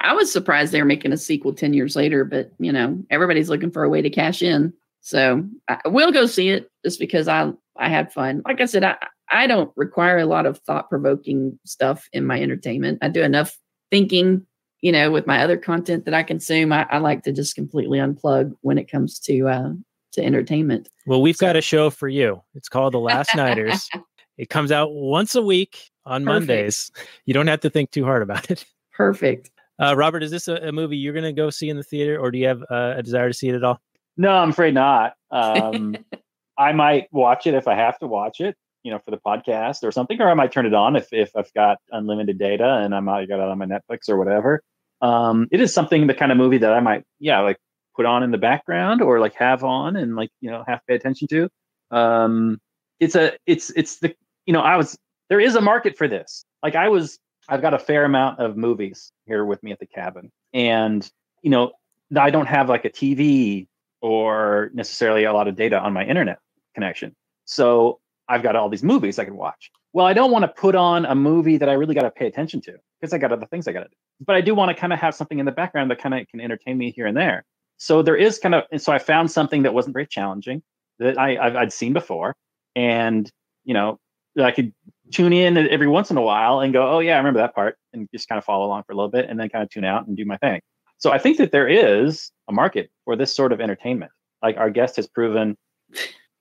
I, 0.04 0.14
was 0.14 0.32
surprised 0.32 0.72
they 0.72 0.82
were 0.82 0.86
making 0.86 1.14
a 1.14 1.18
sequel 1.18 1.54
10 1.54 1.74
years 1.74 1.96
later, 1.96 2.26
but 2.26 2.52
you 2.60 2.72
know, 2.72 3.02
everybody's 3.10 3.50
looking 3.50 3.72
for 3.72 3.84
a 3.84 3.90
way 3.90 4.02
to 4.02 4.10
cash 4.10 4.42
in. 4.42 4.74
So 5.02 5.46
I 5.68 5.80
will 5.86 6.12
go 6.12 6.26
see 6.26 6.50
it 6.50 6.70
just 6.84 7.00
because 7.00 7.28
I 7.28 7.52
I 7.78 7.90
had 7.90 8.14
fun. 8.14 8.42
Like 8.46 8.62
I 8.62 8.66
said, 8.66 8.84
I 8.84 8.96
I 9.30 9.48
don't 9.48 9.72
require 9.76 10.20
a 10.20 10.26
lot 10.26 10.46
of 10.46 10.60
thought 10.60 10.90
provoking 10.90 11.58
stuff 11.66 12.08
in 12.14 12.26
my 12.26 12.42
entertainment. 12.42 13.00
I 13.02 13.10
do 13.10 13.22
enough 13.22 13.58
thinking, 13.92 14.46
you 14.82 14.92
know, 14.92 15.12
with 15.12 15.28
my 15.28 15.44
other 15.44 15.58
content 15.58 16.06
that 16.06 16.14
I 16.14 16.24
consume. 16.24 16.72
I, 16.72 16.86
I 16.90 17.00
like 17.00 17.24
to 17.24 17.32
just 17.32 17.56
completely 17.56 18.00
unplug 18.00 18.54
when 18.62 18.78
it 18.78 18.90
comes 18.90 19.20
to 19.22 19.48
uh 19.48 19.72
to 20.14 20.24
entertainment. 20.24 20.88
Well, 21.06 21.22
we've 21.22 21.38
got 21.38 21.56
a 21.56 21.62
show 21.62 21.90
for 21.90 22.08
you. 22.08 22.42
It's 22.56 22.70
called 22.70 22.94
The 22.94 23.00
Last 23.00 23.32
Nighters. 23.36 23.90
It 24.38 24.50
comes 24.50 24.72
out 24.72 24.94
once 24.94 25.36
a 25.36 25.42
week 25.42 25.92
on 26.06 26.24
Perfect. 26.24 26.48
Mondays. 26.48 26.92
You 27.26 27.34
don't 27.34 27.48
have 27.48 27.62
to 27.62 27.70
think 27.70 27.92
too 27.92 28.06
hard 28.06 28.22
about 28.22 28.50
it. 28.50 28.66
Perfect. 28.94 29.50
Uh, 29.82 29.96
Robert, 29.96 30.24
is 30.24 30.32
this 30.32 30.48
a, 30.48 30.56
a 30.56 30.72
movie 30.72 30.98
you're 30.98 31.14
going 31.14 31.24
to 31.24 31.34
go 31.34 31.50
see 31.50 31.70
in 31.70 31.78
the 31.78 31.84
theater, 31.84 32.20
or 32.20 32.32
do 32.32 32.38
you 32.38 32.48
have 32.48 32.62
uh, 32.70 32.94
a 32.98 33.04
desire 33.04 33.28
to 33.28 33.34
see 33.34 33.50
it 33.50 33.56
at 33.56 33.64
all? 33.64 33.80
no 34.18 34.32
i'm 34.32 34.50
afraid 34.50 34.74
not. 34.74 35.14
Um 35.32 35.98
i 36.58 36.72
might 36.72 37.08
watch 37.12 37.48
it 37.48 37.56
if 37.56 37.68
i 37.68 37.74
have 37.74 37.98
to 37.98 38.06
watch 38.06 38.40
it 38.40 38.56
you 38.84 38.92
know 38.92 39.00
for 39.00 39.10
the 39.10 39.18
podcast 39.18 39.84
or 39.84 39.92
something 39.92 40.22
or 40.22 40.30
i 40.30 40.36
might 40.36 40.52
turn 40.52 40.68
it 40.68 40.74
on 40.76 40.96
if 40.96 41.08
if 41.12 41.32
i've 41.36 41.52
got 41.54 41.80
unlimited 41.92 42.38
data 42.38 42.82
and 42.84 42.94
i 42.94 43.00
might 43.00 43.28
got 43.28 43.40
it 43.40 43.50
on 43.50 43.58
my 43.58 43.66
netflix 43.66 44.08
or 44.08 44.18
whatever. 44.18 44.62
Um 45.02 45.48
it 45.52 45.60
is 45.60 45.74
something 45.74 46.08
the 46.08 46.14
kind 46.14 46.32
of 46.32 46.38
movie 46.38 46.60
that 46.60 46.74
i 46.74 46.80
might 46.80 47.04
yeah 47.20 47.40
like 47.40 47.58
put 47.96 48.06
on 48.06 48.24
in 48.24 48.32
the 48.32 48.38
background 48.38 49.02
or 49.02 49.20
like 49.20 49.34
have 49.36 49.64
on 49.64 49.96
and 49.96 50.16
like 50.16 50.30
you 50.42 50.50
know 50.50 50.64
have 50.68 50.80
to 50.80 50.86
pay 50.88 50.96
attention 50.96 51.28
to. 51.30 51.50
Um 51.92 52.60
it's 53.00 53.16
a 53.16 53.34
it's 53.46 53.72
it's 53.72 54.00
the 54.00 54.16
you 54.46 54.54
know 54.54 54.62
i 54.62 54.78
was 54.78 54.98
there 55.30 55.40
is 55.40 55.56
a 55.56 55.62
market 55.62 55.98
for 55.98 56.08
this. 56.08 56.46
Like 56.62 56.76
i 56.76 56.88
was 56.90 57.18
i've 57.50 57.62
got 57.62 57.74
a 57.74 57.80
fair 57.80 58.06
amount 58.06 58.40
of 58.40 58.58
movies 58.58 59.12
here 59.26 59.46
with 59.46 59.62
me 59.64 59.72
at 59.72 59.80
the 59.80 59.86
cabin 59.86 60.32
and 60.54 61.12
you 61.42 61.50
know 61.50 61.72
i 62.18 62.30
don't 62.30 62.48
have 62.48 62.70
like 62.70 62.86
a 62.86 62.90
tv 62.90 63.68
or 64.04 64.70
necessarily 64.74 65.24
a 65.24 65.34
lot 65.34 65.48
of 65.48 65.56
data 65.56 65.80
on 65.80 65.94
my 65.94 66.06
internet 66.06 66.38
connection. 66.76 67.16
So 67.46 68.00
i've 68.28 68.44
got 68.44 68.56
all 68.56 68.70
these 68.70 68.84
movies 68.84 69.18
i 69.18 69.26
can 69.26 69.38
watch. 69.38 69.72
Well 69.94 70.06
i 70.06 70.14
don't 70.14 70.32
want 70.32 70.44
to 70.44 70.50
put 70.50 70.76
on 70.76 71.06
a 71.06 71.16
movie 71.16 71.58
that 71.58 71.70
i 71.70 71.74
really 71.74 71.96
got 71.96 72.04
to 72.04 72.12
pay 72.12 72.28
attention 72.28 72.62
to 72.62 72.74
because 73.00 73.14
i 73.14 73.18
got 73.18 73.32
other 73.32 73.48
things 73.48 73.68
i 73.68 73.72
got 73.72 73.84
to 73.84 73.90
do. 73.90 73.96
But 74.26 74.36
i 74.36 74.42
do 74.42 74.54
want 74.54 74.70
to 74.70 74.80
kind 74.80 74.94
of 74.94 75.00
have 75.00 75.16
something 75.16 75.40
in 75.40 75.46
the 75.46 75.52
background 75.52 75.90
that 75.90 76.00
kind 76.00 76.14
of 76.14 76.28
can 76.28 76.42
entertain 76.42 76.78
me 76.78 76.92
here 76.92 77.08
and 77.08 77.18
there. 77.18 77.46
So 77.78 78.02
there 78.02 78.16
is 78.16 78.40
kind 78.40 78.54
of 78.54 78.64
and 78.72 78.82
so 78.82 78.92
i 78.92 79.00
found 79.00 79.32
something 79.32 79.64
that 79.64 79.74
wasn't 79.74 79.94
very 79.94 80.08
challenging 80.08 80.62
that 81.00 81.18
I, 81.18 81.38
I've, 81.38 81.56
I'd 81.56 81.74
seen 81.74 81.94
before 81.94 82.36
and 82.76 83.32
you 83.64 83.74
know 83.74 84.00
that 84.36 84.46
i 84.46 84.52
could 84.52 84.74
tune 85.12 85.34
in 85.34 85.58
every 85.58 85.88
once 85.88 86.10
in 86.10 86.18
a 86.18 86.22
while 86.22 86.60
and 86.60 86.74
go 86.74 86.88
oh 86.88 87.00
yeah 87.00 87.16
i 87.16 87.18
remember 87.18 87.40
that 87.40 87.54
part 87.54 87.78
and 87.94 88.08
just 88.14 88.28
kind 88.28 88.38
of 88.38 88.46
follow 88.46 88.66
along 88.66 88.84
for 88.84 88.94
a 88.94 88.96
little 88.96 89.10
bit 89.10 89.30
and 89.30 89.40
then 89.40 89.50
kind 89.50 89.64
of 89.64 89.70
tune 89.70 89.86
out 89.86 90.08
and 90.08 90.16
do 90.16 90.26
my 90.26 90.38
thing 90.38 90.62
so 90.98 91.12
i 91.12 91.18
think 91.18 91.38
that 91.38 91.52
there 91.52 91.68
is 91.68 92.32
a 92.48 92.54
market 92.54 92.90
for 93.06 93.16
this 93.16 93.36
sort 93.36 93.52
of 93.52 93.60
entertainment 93.60 94.12
like 94.42 94.58
our 94.58 94.70
guest 94.70 94.96
has 94.96 95.08
proven 95.08 95.58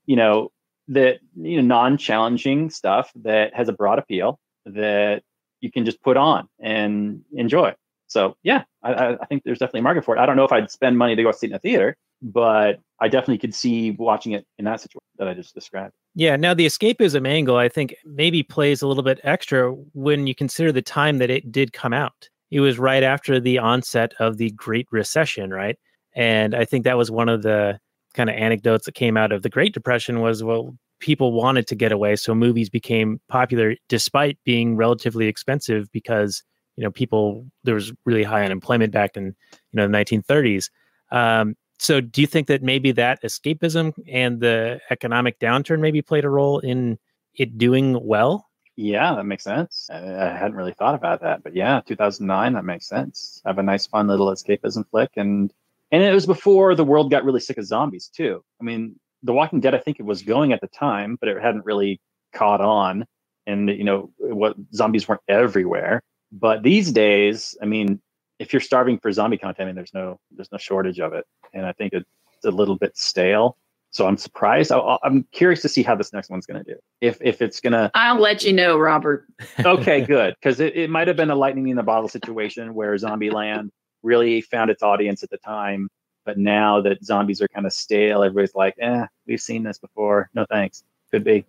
you 0.06 0.16
know 0.16 0.50
that 0.88 1.18
you 1.36 1.56
know 1.56 1.62
non-challenging 1.62 2.70
stuff 2.70 3.10
that 3.14 3.54
has 3.54 3.68
a 3.68 3.72
broad 3.72 3.98
appeal 3.98 4.38
that 4.66 5.22
you 5.60 5.70
can 5.70 5.84
just 5.84 6.02
put 6.02 6.16
on 6.16 6.48
and 6.60 7.22
enjoy. 7.32 7.72
So 8.12 8.36
yeah, 8.42 8.64
I, 8.82 9.14
I 9.14 9.26
think 9.26 9.42
there's 9.44 9.58
definitely 9.58 9.80
a 9.80 9.84
market 9.84 10.04
for 10.04 10.14
it. 10.14 10.20
I 10.20 10.26
don't 10.26 10.36
know 10.36 10.44
if 10.44 10.52
I'd 10.52 10.70
spend 10.70 10.98
money 10.98 11.16
to 11.16 11.22
go 11.22 11.32
see 11.32 11.46
it 11.46 11.50
in 11.50 11.56
a 11.56 11.58
theater, 11.58 11.96
but 12.20 12.78
I 13.00 13.08
definitely 13.08 13.38
could 13.38 13.54
see 13.54 13.92
watching 13.92 14.32
it 14.32 14.44
in 14.58 14.66
that 14.66 14.82
situation 14.82 15.00
that 15.18 15.28
I 15.28 15.34
just 15.34 15.54
described. 15.54 15.94
Yeah. 16.14 16.36
Now 16.36 16.52
the 16.52 16.66
escapism 16.66 17.26
angle, 17.26 17.56
I 17.56 17.70
think, 17.70 17.94
maybe 18.04 18.42
plays 18.42 18.82
a 18.82 18.86
little 18.86 19.02
bit 19.02 19.18
extra 19.24 19.72
when 19.94 20.26
you 20.26 20.34
consider 20.34 20.72
the 20.72 20.82
time 20.82 21.18
that 21.18 21.30
it 21.30 21.50
did 21.50 21.72
come 21.72 21.94
out. 21.94 22.28
It 22.50 22.60
was 22.60 22.78
right 22.78 23.02
after 23.02 23.40
the 23.40 23.58
onset 23.58 24.12
of 24.18 24.36
the 24.36 24.50
Great 24.50 24.86
Recession, 24.92 25.50
right? 25.50 25.78
And 26.14 26.54
I 26.54 26.66
think 26.66 26.84
that 26.84 26.98
was 26.98 27.10
one 27.10 27.30
of 27.30 27.42
the 27.42 27.78
kind 28.12 28.28
of 28.28 28.36
anecdotes 28.36 28.84
that 28.84 28.94
came 28.94 29.16
out 29.16 29.32
of 29.32 29.40
the 29.40 29.48
Great 29.48 29.72
Depression 29.72 30.20
was 30.20 30.44
well, 30.44 30.76
people 31.00 31.32
wanted 31.32 31.66
to 31.68 31.74
get 31.74 31.92
away, 31.92 32.14
so 32.16 32.34
movies 32.34 32.68
became 32.68 33.22
popular 33.28 33.74
despite 33.88 34.38
being 34.44 34.76
relatively 34.76 35.28
expensive 35.28 35.90
because 35.92 36.42
you 36.76 36.84
know 36.84 36.90
people 36.90 37.46
there 37.64 37.74
was 37.74 37.92
really 38.04 38.22
high 38.22 38.44
unemployment 38.44 38.92
back 38.92 39.16
in 39.16 39.26
you 39.26 39.32
know 39.74 39.86
the 39.86 39.92
1930s. 39.92 40.70
Um, 41.10 41.56
so 41.78 42.00
do 42.00 42.20
you 42.20 42.26
think 42.26 42.46
that 42.46 42.62
maybe 42.62 42.92
that 42.92 43.22
escapism 43.22 43.92
and 44.08 44.40
the 44.40 44.80
economic 44.90 45.38
downturn 45.40 45.80
maybe 45.80 46.00
played 46.00 46.24
a 46.24 46.30
role 46.30 46.60
in 46.60 46.98
it 47.34 47.58
doing 47.58 47.98
well? 48.06 48.48
Yeah, 48.76 49.14
that 49.14 49.24
makes 49.24 49.44
sense. 49.44 49.88
I, 49.92 49.98
I 49.98 50.36
hadn't 50.36 50.56
really 50.56 50.72
thought 50.72 50.94
about 50.94 51.20
that, 51.22 51.42
but 51.42 51.54
yeah, 51.54 51.80
2009, 51.86 52.52
that 52.54 52.64
makes 52.64 52.88
sense. 52.88 53.42
Have 53.44 53.58
a 53.58 53.62
nice, 53.62 53.86
fun 53.86 54.06
little 54.06 54.28
escapism 54.28 54.88
flick, 54.90 55.10
and 55.16 55.52
and 55.90 56.02
it 56.02 56.14
was 56.14 56.24
before 56.24 56.74
the 56.74 56.84
world 56.84 57.10
got 57.10 57.24
really 57.24 57.40
sick 57.40 57.58
of 57.58 57.66
zombies 57.66 58.08
too. 58.08 58.42
I 58.60 58.64
mean, 58.64 58.98
The 59.22 59.34
Walking 59.34 59.60
Dead, 59.60 59.74
I 59.74 59.78
think 59.78 60.00
it 60.00 60.06
was 60.06 60.22
going 60.22 60.52
at 60.52 60.62
the 60.62 60.68
time, 60.68 61.18
but 61.20 61.28
it 61.28 61.42
hadn't 61.42 61.66
really 61.66 62.00
caught 62.32 62.62
on, 62.62 63.06
and 63.46 63.68
you 63.68 63.84
know, 63.84 64.10
what 64.18 64.56
zombies 64.74 65.06
weren't 65.06 65.20
everywhere. 65.28 66.02
But 66.32 66.62
these 66.62 66.90
days, 66.90 67.56
I 67.62 67.66
mean, 67.66 68.00
if 68.38 68.52
you're 68.52 68.60
starving 68.60 68.98
for 68.98 69.12
zombie 69.12 69.38
content, 69.38 69.60
I 69.60 69.64
mean, 69.66 69.74
there's 69.76 69.94
no 69.94 70.18
there's 70.30 70.50
no 70.50 70.58
shortage 70.58 70.98
of 70.98 71.12
it, 71.12 71.26
and 71.52 71.66
I 71.66 71.72
think 71.72 71.92
it's 71.92 72.06
a 72.44 72.50
little 72.50 72.76
bit 72.76 72.96
stale. 72.96 73.56
So 73.90 74.06
I'm 74.06 74.16
surprised. 74.16 74.72
I, 74.72 74.96
I'm 75.04 75.26
curious 75.32 75.60
to 75.62 75.68
see 75.68 75.82
how 75.82 75.94
this 75.94 76.14
next 76.14 76.30
one's 76.30 76.46
going 76.46 76.64
to 76.64 76.72
do. 76.72 76.78
If 77.02 77.18
if 77.20 77.42
it's 77.42 77.60
going 77.60 77.74
to 77.74 77.90
I'll 77.94 78.18
let 78.18 78.42
you 78.42 78.52
know, 78.52 78.78
Robert. 78.78 79.26
okay, 79.64 80.00
good. 80.06 80.34
Because 80.40 80.60
it, 80.60 80.74
it 80.74 80.88
might 80.88 81.08
have 81.08 81.16
been 81.16 81.30
a 81.30 81.36
lightning 81.36 81.68
in 81.68 81.76
the 81.76 81.82
bottle 81.82 82.08
situation 82.08 82.72
where 82.72 82.94
Zombieland 82.94 83.68
really 84.02 84.40
found 84.40 84.70
its 84.70 84.82
audience 84.82 85.22
at 85.22 85.30
the 85.30 85.38
time. 85.38 85.88
But 86.24 86.38
now 86.38 86.80
that 86.80 87.04
zombies 87.04 87.42
are 87.42 87.48
kind 87.48 87.66
of 87.66 87.72
stale, 87.72 88.22
everybody's 88.22 88.54
like, 88.54 88.74
eh, 88.80 89.06
we've 89.26 89.40
seen 89.40 89.64
this 89.64 89.78
before. 89.78 90.30
No 90.34 90.46
thanks. 90.48 90.84
Could 91.10 91.24
be. 91.24 91.44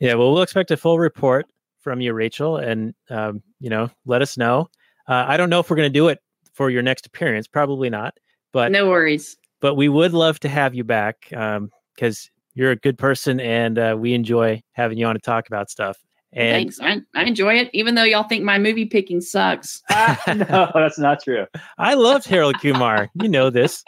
Yeah, 0.00 0.14
well, 0.14 0.32
we'll 0.32 0.42
expect 0.42 0.72
a 0.72 0.76
full 0.76 0.98
report 0.98 1.46
from 1.82 2.00
you, 2.00 2.12
Rachel, 2.12 2.56
and 2.56 2.94
um, 3.10 3.42
you 3.60 3.68
know, 3.70 3.90
let 4.06 4.22
us 4.22 4.36
know. 4.38 4.68
Uh, 5.08 5.24
I 5.28 5.36
don't 5.36 5.50
know 5.50 5.60
if 5.60 5.68
we're 5.68 5.76
going 5.76 5.92
to 5.92 5.98
do 5.98 6.08
it 6.08 6.20
for 6.54 6.70
your 6.70 6.82
next 6.82 7.06
appearance. 7.06 7.46
Probably 7.46 7.90
not, 7.90 8.14
but 8.52 8.70
No 8.72 8.88
worries. 8.88 9.36
but 9.60 9.74
we 9.74 9.88
would 9.88 10.12
love 10.12 10.38
to 10.40 10.48
have 10.48 10.74
you 10.74 10.84
back 10.84 11.26
because 11.30 12.30
you're 12.54 12.70
a 12.70 12.76
good 12.76 12.98
person 12.98 13.40
and 13.40 13.78
uh, 13.78 13.96
we 13.98 14.14
enjoy 14.14 14.62
having 14.72 14.98
you 14.98 15.06
on 15.06 15.14
to 15.14 15.20
talk 15.20 15.46
about 15.48 15.70
stuff. 15.70 15.98
And 16.34 16.70
Thanks. 16.70 16.80
I, 16.80 17.00
I 17.14 17.24
enjoy 17.24 17.54
it, 17.54 17.68
even 17.74 17.94
though 17.94 18.04
y'all 18.04 18.22
think 18.22 18.42
my 18.42 18.58
movie 18.58 18.86
picking 18.86 19.20
sucks. 19.20 19.82
no, 20.26 20.70
that's 20.74 20.98
not 20.98 21.22
true. 21.22 21.46
I 21.78 21.94
loved 21.94 22.26
Harold 22.26 22.58
Kumar. 22.60 23.08
you 23.14 23.28
know 23.28 23.50
this. 23.50 23.84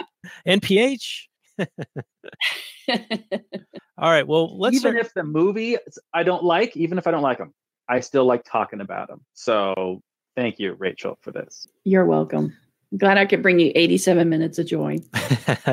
NPH. 0.47 1.23
All 3.99 4.11
right. 4.11 4.27
Well, 4.27 4.59
let's 4.59 4.77
even 4.77 4.93
start. 4.93 5.07
if 5.07 5.15
the 5.15 5.25
movie 5.25 5.77
I 6.13 6.23
don't 6.23 6.45
like, 6.45 6.77
even 6.77 6.99
if 6.99 7.07
I 7.07 7.11
don't 7.13 7.23
like 7.23 7.39
them, 7.39 7.55
I 7.89 8.01
still 8.01 8.25
like 8.25 8.45
talking 8.45 8.81
about 8.81 9.09
them. 9.09 9.21
So 9.35 10.03
thank 10.37 10.59
you, 10.59 10.75
Rachel, 10.75 11.19
for 11.21 11.31
this. 11.31 11.67
You're 11.85 12.07
welcome. 12.07 12.57
Glad 12.97 13.19
I 13.19 13.27
could 13.27 13.43
bring 13.43 13.59
you 13.59 13.73
87 13.75 14.29
minutes 14.29 14.59
of 14.59 14.67
joy. 14.67 14.99
All 15.15 15.65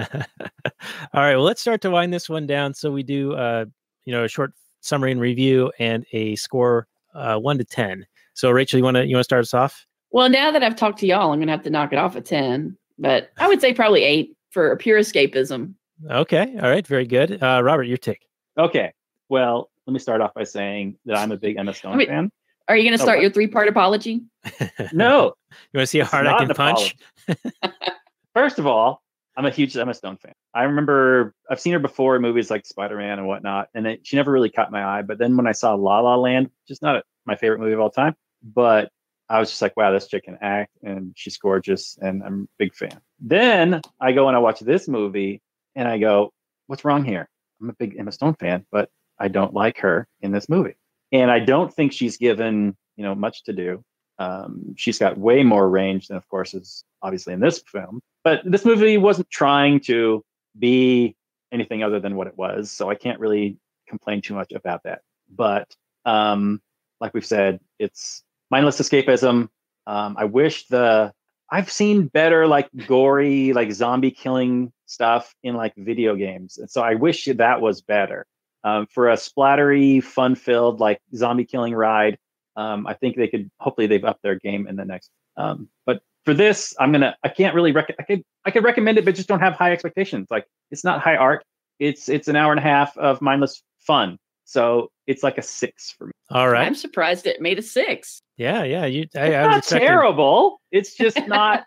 right. 1.14 1.36
Well, 1.36 1.43
let's 1.43 1.62
start 1.62 1.82
to 1.82 1.91
wind 1.91 2.12
this 2.14 2.30
one 2.30 2.47
down. 2.47 2.74
So 2.74 2.91
we 2.91 3.03
do, 3.03 3.34
uh, 3.34 3.66
you 4.05 4.14
know, 4.14 4.24
a 4.24 4.28
short 4.28 4.53
summary 4.82 5.12
and 5.12 5.22
review 5.22 5.72
and 5.80 6.05
a 6.14 6.36
score 6.36 6.88
uh, 7.14 7.38
one 7.38 7.57
to 7.59 7.64
ten. 7.64 8.05
So 8.34 8.49
Rachel, 8.49 8.78
you 8.78 8.84
want 8.84 8.95
to 8.95 9.05
you 9.05 9.16
want 9.16 9.22
to 9.22 9.26
start 9.26 9.41
us 9.41 9.53
off? 9.53 9.86
Well, 10.12 10.30
now 10.30 10.51
that 10.51 10.64
I've 10.64 10.76
talked 10.76 10.99
to 10.99 11.07
y'all, 11.07 11.32
I'm 11.32 11.39
going 11.39 11.47
to 11.47 11.53
have 11.53 11.64
to 11.64 11.70
knock 11.70 11.93
it 11.93 11.97
off 11.97 12.16
at 12.18 12.26
10, 12.26 12.78
but 12.99 13.32
I 13.38 13.47
would 13.47 13.62
say 13.62 13.74
probably 13.74 14.03
eight 14.03 14.36
for 14.49 14.76
pure 14.76 14.99
escapism. 14.99 15.74
Okay. 16.09 16.57
All 16.62 16.70
right. 16.70 16.86
Very 16.86 17.05
good. 17.05 17.41
Uh, 17.41 17.62
Robert, 17.64 17.84
your 17.84 17.97
take. 17.97 18.28
Okay. 18.57 18.93
Well, 19.30 19.70
let 19.88 19.94
me 19.94 20.00
start 20.00 20.22
off 20.22 20.34
by 20.34 20.44
saying 20.44 20.98
that 21.06 21.18
I'm 21.18 21.32
a 21.32 21.38
big 21.38 21.58
Emma 21.58 21.74
Stone 21.74 21.94
I 21.94 21.96
mean- 21.98 22.08
fan. 22.08 22.32
Are 22.68 22.78
you 22.78 22.84
going 22.84 22.96
to 22.98 23.02
Oh, 23.02 23.06
start 23.06 23.18
what? 23.18 23.24
your 23.24 23.32
three 23.32 23.48
part 23.48 23.68
apology? 23.68 24.22
No, 24.94 25.34
You 25.74 25.78
want 25.78 25.84
to 25.84 25.88
see 25.88 25.98
how 25.98 26.04
It's 26.04 26.12
hard 26.12 26.28
I 26.28 26.38
can 26.46 26.50
punch? 26.56 26.96
First 28.34 28.60
of 28.60 28.68
all, 28.68 29.02
I'm 29.36 29.46
a 29.46 29.50
huge 29.52 29.76
Emma 29.76 29.94
Stone 29.94 30.18
fan. 30.18 30.34
I 30.54 30.64
remember 30.64 31.34
I've 31.50 31.60
seen 31.60 31.74
her 31.74 31.80
before 31.80 32.16
in 32.16 32.22
movies 32.22 32.50
like 32.50 32.66
Spider 32.66 32.98
Man 32.98 33.18
and 33.20 33.28
whatnot, 33.28 33.70
and 33.74 33.88
it, 33.88 34.02
she 34.06 34.16
never 34.16 34.32
really 34.32 34.50
caught 34.50 34.72
my 34.72 34.84
eye. 34.84 35.02
But 35.02 35.18
then 35.18 35.36
when 35.38 35.48
I 35.48 35.52
saw 35.54 35.74
La 35.74 36.00
La 36.00 36.16
Land, 36.16 36.50
just 36.68 36.82
not 36.82 37.04
my 37.26 37.36
favorite 37.36 37.60
movie 37.60 37.74
of 37.74 37.80
all 37.80 37.90
time, 37.90 38.16
but 38.44 38.90
I 39.30 39.40
was 39.40 39.50
just 39.50 39.62
like, 39.62 39.76
wow, 39.78 39.92
this 39.92 40.08
chick 40.08 40.26
can 40.26 40.38
act 40.42 40.72
and 40.84 41.14
she's 41.16 41.38
gorgeous, 41.38 41.98
and 42.02 42.24
I'm 42.24 42.44
a 42.44 42.48
big 42.58 42.74
fan. 42.76 43.02
Then 43.20 43.82
I 44.00 44.12
go 44.12 44.28
and 44.28 44.36
I 44.38 44.40
watch 44.40 44.60
this 44.60 44.88
movie, 44.88 45.42
and 45.76 45.88
I 45.88 45.98
go, 45.98 46.32
what's 46.68 46.86
wrong 46.86 47.04
here? 47.04 47.28
I'm 47.62 47.70
a 47.70 47.74
big 47.74 47.96
Emma 47.98 48.12
Stone 48.12 48.36
fan, 48.36 48.66
but 48.72 48.90
I 49.22 49.28
don't 49.28 49.53
like 49.53 49.78
her 49.80 50.07
in 50.22 50.32
this 50.32 50.49
movie, 50.49 50.76
and 51.11 51.30
I 51.30 51.39
don't 51.39 51.74
think 51.74 51.93
she's 51.93 52.17
given 52.17 52.76
you 52.95 53.03
know 53.03 53.15
much 53.15 53.43
to 53.43 53.53
do. 53.53 53.84
Um, 54.19 54.76
she's 54.78 54.99
got 54.99 55.17
way 55.17 55.43
more 55.43 55.69
range 55.69 56.07
than, 56.07 56.17
of 56.17 56.28
course, 56.28 56.53
is 56.53 56.84
obviously 57.01 57.34
in 57.34 57.39
this 57.39 57.63
film. 57.65 58.01
But 58.24 58.41
this 58.43 58.65
movie 58.65 58.97
wasn't 58.97 59.30
trying 59.30 59.80
to 59.82 60.24
be 60.57 61.15
anything 61.51 61.84
other 61.84 61.99
than 61.99 62.15
what 62.15 62.28
it 62.28 62.38
was, 62.38 62.72
so 62.72 62.89
I 62.89 62.95
can't 62.95 63.19
really 63.19 63.57
complain 63.88 64.22
too 64.22 64.34
much 64.34 64.51
about 64.51 64.84
that. 64.84 65.01
But 65.30 65.76
um, 66.05 66.61
like 66.99 67.13
we've 67.13 67.26
said, 67.26 67.59
it's 67.80 68.24
mindless 68.49 68.80
escapism. 68.80 69.49
Um, 69.88 70.15
I 70.17 70.26
wish 70.26 70.67
the 70.67 71.13
I've 71.49 71.72
seen 71.72 72.07
better 72.07 72.47
like 72.47 72.69
gory 72.88 73.53
like 73.53 73.72
zombie 73.72 74.11
killing 74.11 74.72
stuff 74.86 75.34
in 75.43 75.55
like 75.55 75.74
video 75.76 76.15
games, 76.15 76.57
and 76.57 76.69
so 76.69 76.82
I 76.82 76.95
wish 76.95 77.26
that 77.26 77.61
was 77.61 77.82
better. 77.82 78.26
Um, 78.64 78.86
for 78.93 79.09
a 79.09 79.16
splattery, 79.16 80.03
fun-filled 80.03 80.80
like 80.80 80.99
zombie 81.16 81.45
killing 81.45 81.74
ride, 81.74 82.18
um, 82.55 82.86
I 82.86 82.93
think 82.93 83.16
they 83.16 83.28
could. 83.28 83.49
Hopefully, 83.59 83.88
they've 83.88 84.03
upped 84.05 84.22
their 84.24 84.36
game 84.36 84.68
in 84.68 84.76
the 84.76 84.86
next. 84.86 85.09
Um, 85.38 85.68
but 85.86 86.01
for 86.26 86.34
this, 86.34 86.76
I'm 86.80 86.91
gonna. 86.91 87.16
I 87.24 87.30
can't 87.30 87.55
really. 87.55 87.72
Rec- 87.72 87.95
I 87.99 88.03
could. 88.03 88.24
I 88.45 88.51
could 88.51 88.64
recommend 88.64 88.97
it, 88.97 89.05
but 89.05 89.16
just 89.16 89.28
don't 89.28 89.39
have 89.39 89.53
high 89.53 89.72
expectations. 89.72 90.28
Like 90.30 90.45
it's 90.70 90.84
not 90.84 91.01
high 91.01 91.16
art. 91.16 91.43
It's 91.80 92.07
it's 92.09 92.28
an 92.28 92.36
hour 92.36 92.51
and 92.51 92.59
a 92.59 92.64
half 92.64 92.95
of 92.97 93.22
mindless 93.22 93.64
fun. 93.80 94.18
So 94.45 94.91
it's 95.07 95.24
like 95.24 95.38
a 95.38 95.41
six 95.41 95.91
for 95.97 96.07
me. 96.07 96.12
All 96.30 96.49
right. 96.49 96.68
I'm 96.68 96.76
surprised 96.76 97.26
it 97.26 97.41
made 97.41 97.57
a 97.57 97.62
six. 97.64 98.22
Yeah. 98.38 98.64
Yeah. 98.64 98.86
You. 98.86 99.05
I, 99.16 99.26
It's 99.28 99.36
I 99.36 99.43
not 99.43 99.57
expecting- 99.59 99.88
terrible. 99.88 100.62
It's 100.72 100.95
just 100.95 101.18
not. 101.28 101.64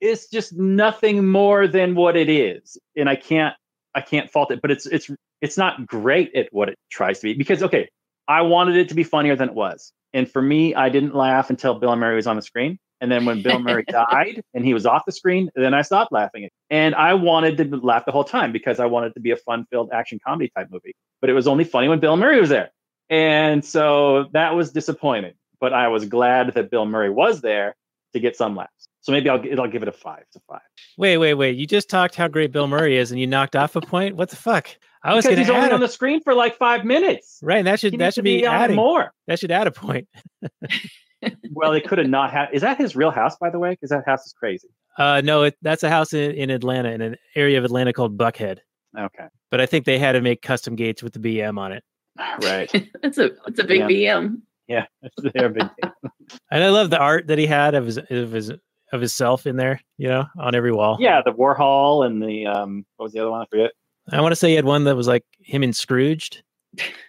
it's 0.00 0.28
just 0.28 0.54
nothing 0.54 1.26
more 1.28 1.68
than 1.68 1.94
what 1.94 2.16
it 2.16 2.28
is, 2.28 2.76
and 2.96 3.08
I 3.08 3.14
can't. 3.16 3.54
I 3.94 4.00
can't 4.00 4.30
fault 4.30 4.50
it. 4.50 4.60
But 4.62 4.70
it's 4.72 4.86
it's 4.86 5.08
it's 5.42 5.58
not 5.58 5.86
great 5.86 6.34
at 6.34 6.48
what 6.52 6.70
it 6.70 6.78
tries 6.90 7.18
to 7.20 7.24
be 7.24 7.34
because 7.34 7.62
okay, 7.62 7.90
I 8.28 8.40
wanted 8.40 8.76
it 8.76 8.88
to 8.88 8.94
be 8.94 9.02
funnier 9.02 9.36
than 9.36 9.50
it 9.50 9.54
was, 9.54 9.92
and 10.14 10.30
for 10.30 10.42
me, 10.42 10.74
I 10.74 10.88
didn't 10.88 11.14
laugh 11.14 11.50
until 11.50 11.74
Bill 11.74 11.94
Murray 11.96 12.16
was 12.16 12.26
on 12.26 12.36
the 12.36 12.42
screen. 12.42 12.78
And 13.00 13.10
then 13.10 13.24
when 13.24 13.42
Bill 13.42 13.58
Murray 13.58 13.84
died 13.88 14.42
and 14.54 14.64
he 14.64 14.72
was 14.72 14.86
off 14.86 15.02
the 15.04 15.12
screen, 15.12 15.50
then 15.56 15.74
I 15.74 15.82
stopped 15.82 16.12
laughing. 16.12 16.48
And 16.70 16.94
I 16.94 17.14
wanted 17.14 17.56
to 17.56 17.76
laugh 17.78 18.04
the 18.04 18.12
whole 18.12 18.22
time 18.22 18.52
because 18.52 18.78
I 18.78 18.86
wanted 18.86 19.08
it 19.08 19.14
to 19.14 19.20
be 19.20 19.32
a 19.32 19.36
fun-filled 19.36 19.90
action 19.92 20.20
comedy 20.24 20.52
type 20.56 20.68
movie. 20.70 20.94
But 21.20 21.28
it 21.28 21.32
was 21.32 21.48
only 21.48 21.64
funny 21.64 21.88
when 21.88 21.98
Bill 21.98 22.16
Murray 22.16 22.40
was 22.40 22.48
there. 22.48 22.70
And 23.10 23.64
so 23.64 24.26
that 24.34 24.54
was 24.54 24.70
disappointing. 24.70 25.32
But 25.60 25.72
I 25.72 25.88
was 25.88 26.04
glad 26.04 26.54
that 26.54 26.70
Bill 26.70 26.86
Murray 26.86 27.10
was 27.10 27.40
there 27.40 27.74
to 28.12 28.20
get 28.20 28.36
some 28.36 28.54
laughs. 28.54 28.70
So 29.00 29.10
maybe 29.10 29.28
I'll 29.28 29.44
it'll 29.44 29.66
give 29.66 29.82
it 29.82 29.88
a 29.88 29.92
five. 29.92 30.22
to 30.32 30.40
five. 30.48 30.60
Wait. 30.96 31.18
Wait. 31.18 31.34
Wait. 31.34 31.56
You 31.56 31.66
just 31.66 31.90
talked 31.90 32.14
how 32.14 32.28
great 32.28 32.52
Bill 32.52 32.68
Murray 32.68 32.96
is, 32.96 33.10
and 33.10 33.20
you 33.20 33.26
knocked 33.26 33.56
off 33.56 33.74
a 33.74 33.80
point. 33.80 34.14
What 34.14 34.30
the 34.30 34.36
fuck? 34.36 34.68
I 35.04 35.14
was 35.14 35.24
because 35.24 35.38
he's 35.38 35.50
only 35.50 35.66
add 35.66 35.72
on 35.72 35.80
the 35.80 35.88
screen 35.88 36.20
for 36.22 36.34
like 36.34 36.56
five 36.56 36.84
minutes. 36.84 37.38
right. 37.42 37.58
and 37.58 37.66
That 37.66 37.80
should 37.80 37.92
needs 37.92 38.00
that 38.00 38.14
should 38.14 38.24
be 38.24 38.46
on 38.46 38.54
adding 38.54 38.76
more. 38.76 39.12
That 39.26 39.38
should 39.38 39.50
add 39.50 39.66
a 39.66 39.72
point. 39.72 40.08
Well, 41.52 41.70
they 41.70 41.80
could 41.80 41.98
have 41.98 42.08
not 42.08 42.32
had. 42.32 42.48
Is 42.52 42.62
that 42.62 42.78
his 42.78 42.96
real 42.96 43.12
house, 43.12 43.36
by 43.36 43.48
the 43.50 43.58
way? 43.58 43.70
Because 43.70 43.90
that 43.90 44.04
house 44.04 44.26
is 44.26 44.32
crazy. 44.32 44.68
Uh, 44.98 45.20
no, 45.24 45.44
it, 45.44 45.56
that's 45.62 45.84
a 45.84 45.88
house 45.88 46.12
in, 46.12 46.32
in 46.32 46.50
Atlanta, 46.50 46.90
in 46.90 47.00
an 47.00 47.16
area 47.36 47.58
of 47.58 47.64
Atlanta 47.64 47.92
called 47.92 48.18
Buckhead. 48.18 48.58
Okay, 48.98 49.26
But 49.50 49.60
I 49.60 49.66
think 49.66 49.84
they 49.86 49.98
had 49.98 50.12
to 50.12 50.20
make 50.20 50.42
custom 50.42 50.74
gates 50.74 51.02
with 51.02 51.12
the 51.12 51.20
BM 51.20 51.58
on 51.58 51.72
it. 51.72 51.84
right. 52.42 52.90
That's 53.02 53.18
a 53.18 53.30
that's 53.46 53.60
a 53.60 53.64
big 53.64 53.82
BM. 53.82 54.42
Yeah, 54.68 54.86
they're 55.34 55.48
big. 55.48 55.68
And 56.50 56.64
I 56.64 56.68
love 56.68 56.90
the 56.90 56.98
art 56.98 57.28
that 57.28 57.38
he 57.38 57.46
had 57.46 57.74
of 57.74 57.86
his 57.86 57.98
of 57.98 58.32
his 58.32 58.50
of 58.50 59.00
himself 59.00 59.46
in 59.46 59.56
there. 59.56 59.80
You 59.96 60.08
know, 60.08 60.24
on 60.38 60.54
every 60.54 60.72
wall. 60.72 60.96
yeah, 61.00 61.22
the 61.24 61.32
Warhol 61.32 62.04
and 62.04 62.20
the 62.20 62.46
um, 62.46 62.84
what 62.96 63.04
was 63.04 63.12
the 63.12 63.20
other 63.20 63.30
one? 63.30 63.42
I 63.42 63.46
forget. 63.46 63.70
I 64.10 64.20
want 64.20 64.32
to 64.32 64.36
say 64.36 64.48
he 64.50 64.54
had 64.56 64.64
one 64.64 64.84
that 64.84 64.96
was 64.96 65.06
like 65.08 65.24
him 65.40 65.62
and 65.62 65.74
Scrooged. 65.74 66.42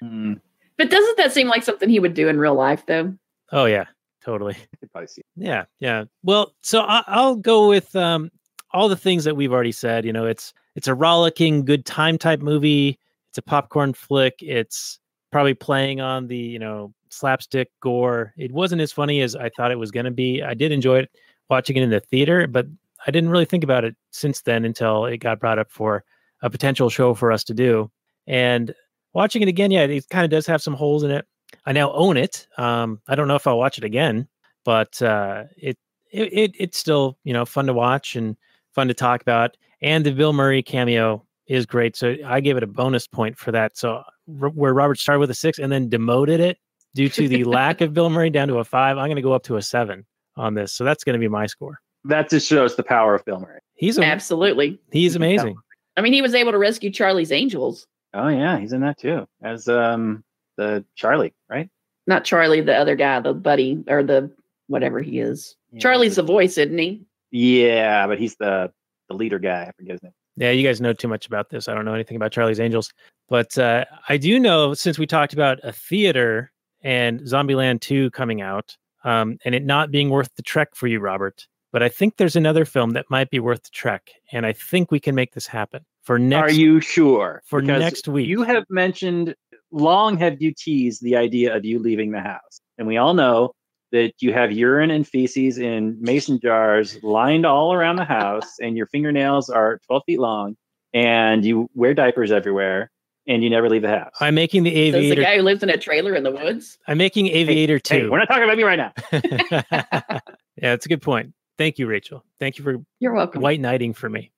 Hmm, 0.01 0.33
But 0.77 0.89
doesn't 0.89 1.17
that 1.17 1.31
seem 1.33 1.47
like 1.47 1.63
something 1.63 1.89
he 1.89 1.99
would 1.99 2.13
do 2.13 2.27
in 2.27 2.37
real 2.37 2.55
life, 2.55 2.85
though? 2.85 3.13
Oh 3.51 3.65
yeah, 3.65 3.85
totally. 4.23 4.55
I 4.55 4.99
could. 4.99 5.07
Yeah, 5.35 5.65
yeah. 5.79 6.05
Well, 6.23 6.53
so 6.61 6.81
I, 6.81 7.03
I'll 7.07 7.35
go 7.35 7.69
with 7.69 7.95
um, 7.95 8.29
all 8.71 8.89
the 8.89 8.95
things 8.95 9.23
that 9.23 9.35
we've 9.35 9.53
already 9.53 9.71
said. 9.71 10.05
You 10.05 10.13
know, 10.13 10.25
it's 10.25 10.53
it's 10.75 10.87
a 10.87 10.93
rollicking, 10.95 11.65
good 11.65 11.85
time 11.85 12.17
type 12.17 12.41
movie. 12.41 12.99
It's 13.29 13.37
a 13.37 13.41
popcorn 13.41 13.93
flick. 13.93 14.35
It's 14.41 14.99
probably 15.31 15.53
playing 15.53 16.01
on 16.01 16.27
the 16.27 16.37
you 16.37 16.59
know 16.59 16.93
slapstick 17.09 17.71
gore. 17.79 18.33
It 18.37 18.51
wasn't 18.51 18.81
as 18.81 18.91
funny 18.91 19.21
as 19.21 19.35
I 19.35 19.49
thought 19.49 19.71
it 19.71 19.79
was 19.79 19.91
going 19.91 20.05
to 20.05 20.11
be. 20.11 20.41
I 20.43 20.53
did 20.53 20.71
enjoy 20.71 20.99
it 20.99 21.11
watching 21.49 21.77
it 21.77 21.83
in 21.83 21.89
the 21.89 21.99
theater, 21.99 22.47
but 22.47 22.65
I 23.05 23.11
didn't 23.11 23.29
really 23.29 23.45
think 23.45 23.63
about 23.63 23.83
it 23.83 23.95
since 24.11 24.41
then 24.41 24.65
until 24.65 25.05
it 25.05 25.17
got 25.17 25.39
brought 25.39 25.59
up 25.59 25.69
for 25.71 26.03
a 26.43 26.49
potential 26.49 26.89
show 26.89 27.15
for 27.15 27.31
us 27.31 27.43
to 27.45 27.53
do. 27.55 27.89
And 28.27 28.75
watching 29.13 29.41
it 29.41 29.47
again, 29.47 29.71
yeah, 29.71 29.83
it 29.83 30.07
kind 30.09 30.23
of 30.23 30.29
does 30.29 30.45
have 30.45 30.61
some 30.61 30.75
holes 30.75 31.01
in 31.01 31.09
it. 31.09 31.25
I 31.65 31.71
now 31.71 31.91
own 31.93 32.17
it. 32.17 32.47
Um, 32.57 33.01
I 33.07 33.15
don't 33.15 33.27
know 33.27 33.35
if 33.35 33.47
I'll 33.47 33.57
watch 33.57 33.77
it 33.77 33.83
again, 33.83 34.27
but 34.65 35.01
uh, 35.01 35.45
it, 35.57 35.77
it 36.11 36.33
it 36.33 36.51
it's 36.59 36.77
still 36.77 37.17
you 37.23 37.33
know 37.33 37.45
fun 37.45 37.65
to 37.67 37.73
watch 37.73 38.15
and 38.15 38.35
fun 38.73 38.87
to 38.89 38.93
talk 38.93 39.21
about. 39.21 39.57
And 39.81 40.05
the 40.05 40.11
Bill 40.11 40.33
Murray 40.33 40.61
cameo 40.61 41.25
is 41.47 41.65
great, 41.65 41.95
so 41.95 42.15
I 42.25 42.39
gave 42.39 42.57
it 42.57 42.63
a 42.63 42.67
bonus 42.67 43.07
point 43.07 43.37
for 43.37 43.51
that. 43.51 43.77
So 43.77 44.03
r- 44.41 44.49
where 44.49 44.73
Robert 44.73 44.99
started 44.99 45.19
with 45.19 45.31
a 45.31 45.35
six 45.35 45.59
and 45.59 45.71
then 45.71 45.89
demoted 45.89 46.39
it 46.39 46.57
due 46.95 47.09
to 47.09 47.27
the 47.27 47.43
lack 47.45 47.81
of 47.81 47.93
Bill 47.93 48.09
Murray 48.09 48.29
down 48.29 48.47
to 48.49 48.57
a 48.57 48.63
five, 48.63 48.97
I'm 48.97 49.07
going 49.07 49.15
to 49.15 49.21
go 49.21 49.33
up 49.33 49.43
to 49.43 49.57
a 49.57 49.61
seven 49.61 50.05
on 50.35 50.55
this. 50.55 50.73
So 50.73 50.83
that's 50.83 51.03
going 51.03 51.13
to 51.13 51.19
be 51.19 51.27
my 51.27 51.45
score. 51.45 51.79
That 52.05 52.29
just 52.29 52.47
shows 52.47 52.75
the 52.75 52.83
power 52.83 53.15
of 53.15 53.23
Bill 53.25 53.39
Murray. 53.39 53.59
He's 53.75 53.97
a, 53.97 54.03
Absolutely. 54.03 54.79
he's 54.91 55.15
amazing. 55.15 55.55
I 55.97 56.01
mean, 56.01 56.13
he 56.13 56.21
was 56.21 56.33
able 56.33 56.51
to 56.51 56.57
rescue 56.57 56.89
Charlie's 56.91 57.31
Angels. 57.31 57.87
Oh 58.13 58.27
yeah, 58.27 58.59
he's 58.59 58.73
in 58.73 58.81
that 58.81 58.97
too 58.99 59.27
as 59.41 59.67
um 59.67 60.23
the 60.57 60.85
Charlie, 60.95 61.33
right? 61.49 61.69
Not 62.05 62.25
Charlie, 62.25 62.61
the 62.61 62.75
other 62.75 62.95
guy, 62.95 63.19
the 63.19 63.33
buddy 63.33 63.83
or 63.87 64.03
the 64.03 64.31
whatever 64.67 65.01
he 65.01 65.19
is. 65.19 65.55
Yeah, 65.71 65.79
Charlie's 65.79 66.15
the 66.15 66.21
that's 66.21 66.31
voice, 66.31 66.57
isn't 66.57 66.77
he? 66.77 67.05
yeah, 67.31 68.05
but 68.07 68.19
he's 68.19 68.35
the 68.35 68.71
the 69.09 69.15
leader 69.15 69.39
guy. 69.39 69.63
I 69.63 69.71
forget 69.71 69.93
his 69.93 70.03
name. 70.03 70.13
Yeah, 70.35 70.51
you 70.51 70.67
guys 70.67 70.81
know 70.81 70.93
too 70.93 71.07
much 71.07 71.27
about 71.27 71.49
this. 71.49 71.67
I 71.67 71.73
don't 71.75 71.85
know 71.85 71.93
anything 71.93 72.15
about 72.17 72.31
Charlie's 72.31 72.59
Angels, 72.59 72.91
but 73.29 73.57
uh, 73.57 73.85
I 74.09 74.17
do 74.17 74.39
know 74.39 74.73
since 74.73 74.97
we 74.97 75.05
talked 75.05 75.33
about 75.33 75.59
a 75.63 75.71
theater 75.71 76.51
and 76.81 77.21
Zombieland 77.21 77.81
2 77.81 78.09
coming 78.11 78.41
out, 78.41 78.75
um, 79.03 79.37
and 79.45 79.53
it 79.53 79.63
not 79.63 79.91
being 79.91 80.09
worth 80.09 80.29
the 80.35 80.41
trek 80.41 80.69
for 80.75 80.87
you, 80.87 80.99
Robert. 80.99 81.47
But 81.73 81.81
I 81.81 81.89
think 81.89 82.17
there's 82.17 82.35
another 82.35 82.65
film 82.65 82.91
that 82.91 83.07
might 83.09 83.31
be 83.31 83.39
worth 83.39 83.63
the 83.63 83.71
trek, 83.71 84.11
and 84.31 84.45
I 84.45 84.53
think 84.53 84.91
we 84.91 84.99
can 84.99 85.15
make 85.15 85.33
this 85.33 85.47
happen 85.47 85.83
for 86.03 86.19
next. 86.19 86.53
Are 86.53 86.55
you 86.55 86.79
sure? 86.79 87.41
for 87.45 87.61
Because 87.61 87.79
next 87.79 88.07
week. 88.07 88.27
You 88.27 88.43
have 88.43 88.63
mentioned 88.69 89.33
long 89.71 90.15
have 90.17 90.39
you 90.39 90.53
teased 90.55 91.01
the 91.01 91.15
idea 91.15 91.53
of 91.55 91.65
you 91.65 91.79
leaving 91.79 92.11
the 92.11 92.21
house, 92.21 92.61
and 92.77 92.87
we 92.87 92.97
all 92.97 93.15
know 93.15 93.53
that 93.91 94.13
you 94.19 94.33
have 94.33 94.51
urine 94.51 94.91
and 94.91 95.07
feces 95.07 95.57
in 95.57 95.97
mason 95.99 96.39
jars 96.39 97.01
lined 97.01 97.43
all 97.43 97.73
around 97.73 97.95
the 97.95 98.05
house, 98.05 98.53
and 98.61 98.77
your 98.77 98.85
fingernails 98.85 99.49
are 99.49 99.79
12 99.87 100.03
feet 100.05 100.19
long, 100.19 100.55
and 100.93 101.43
you 101.43 101.67
wear 101.73 101.95
diapers 101.95 102.31
everywhere, 102.31 102.91
and 103.27 103.43
you 103.43 103.49
never 103.49 103.67
leave 103.67 103.81
the 103.81 103.89
house. 103.89 104.13
I'm 104.21 104.35
making 104.35 104.61
the 104.61 104.91
Says 104.91 105.09
the 105.09 105.15
guy 105.15 105.37
who 105.37 105.41
lives 105.41 105.63
in 105.63 105.71
a 105.71 105.77
trailer 105.77 106.13
in 106.13 106.21
the 106.21 106.31
woods. 106.31 106.77
I'm 106.87 106.99
making 106.99 107.29
Aviator 107.29 107.79
Hey, 107.83 108.01
2. 108.01 108.11
we're 108.11 108.19
not 108.19 108.27
talking 108.27 108.43
about 108.43 108.57
me 108.57 108.63
right 108.63 108.77
now. 108.77 108.93
yeah, 109.11 110.19
that's 110.61 110.85
a 110.85 110.89
good 110.89 111.01
point. 111.01 111.33
Thank 111.57 111.77
you, 111.77 111.87
Rachel. 111.87 112.23
Thank 112.39 112.57
you 112.57 112.63
for 112.63 112.77
You're 112.99 113.13
welcome. 113.13 113.41
white 113.41 113.59
knighting 113.59 113.93
for 113.93 114.09
me. 114.09 114.31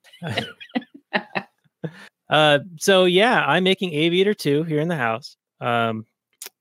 uh, 2.29 2.59
so 2.77 3.05
yeah, 3.05 3.45
I'm 3.45 3.63
making 3.63 3.93
Aviator 3.93 4.33
2 4.33 4.63
here 4.63 4.79
in 4.79 4.87
the 4.87 4.95
house. 4.95 5.37
Um, 5.61 6.05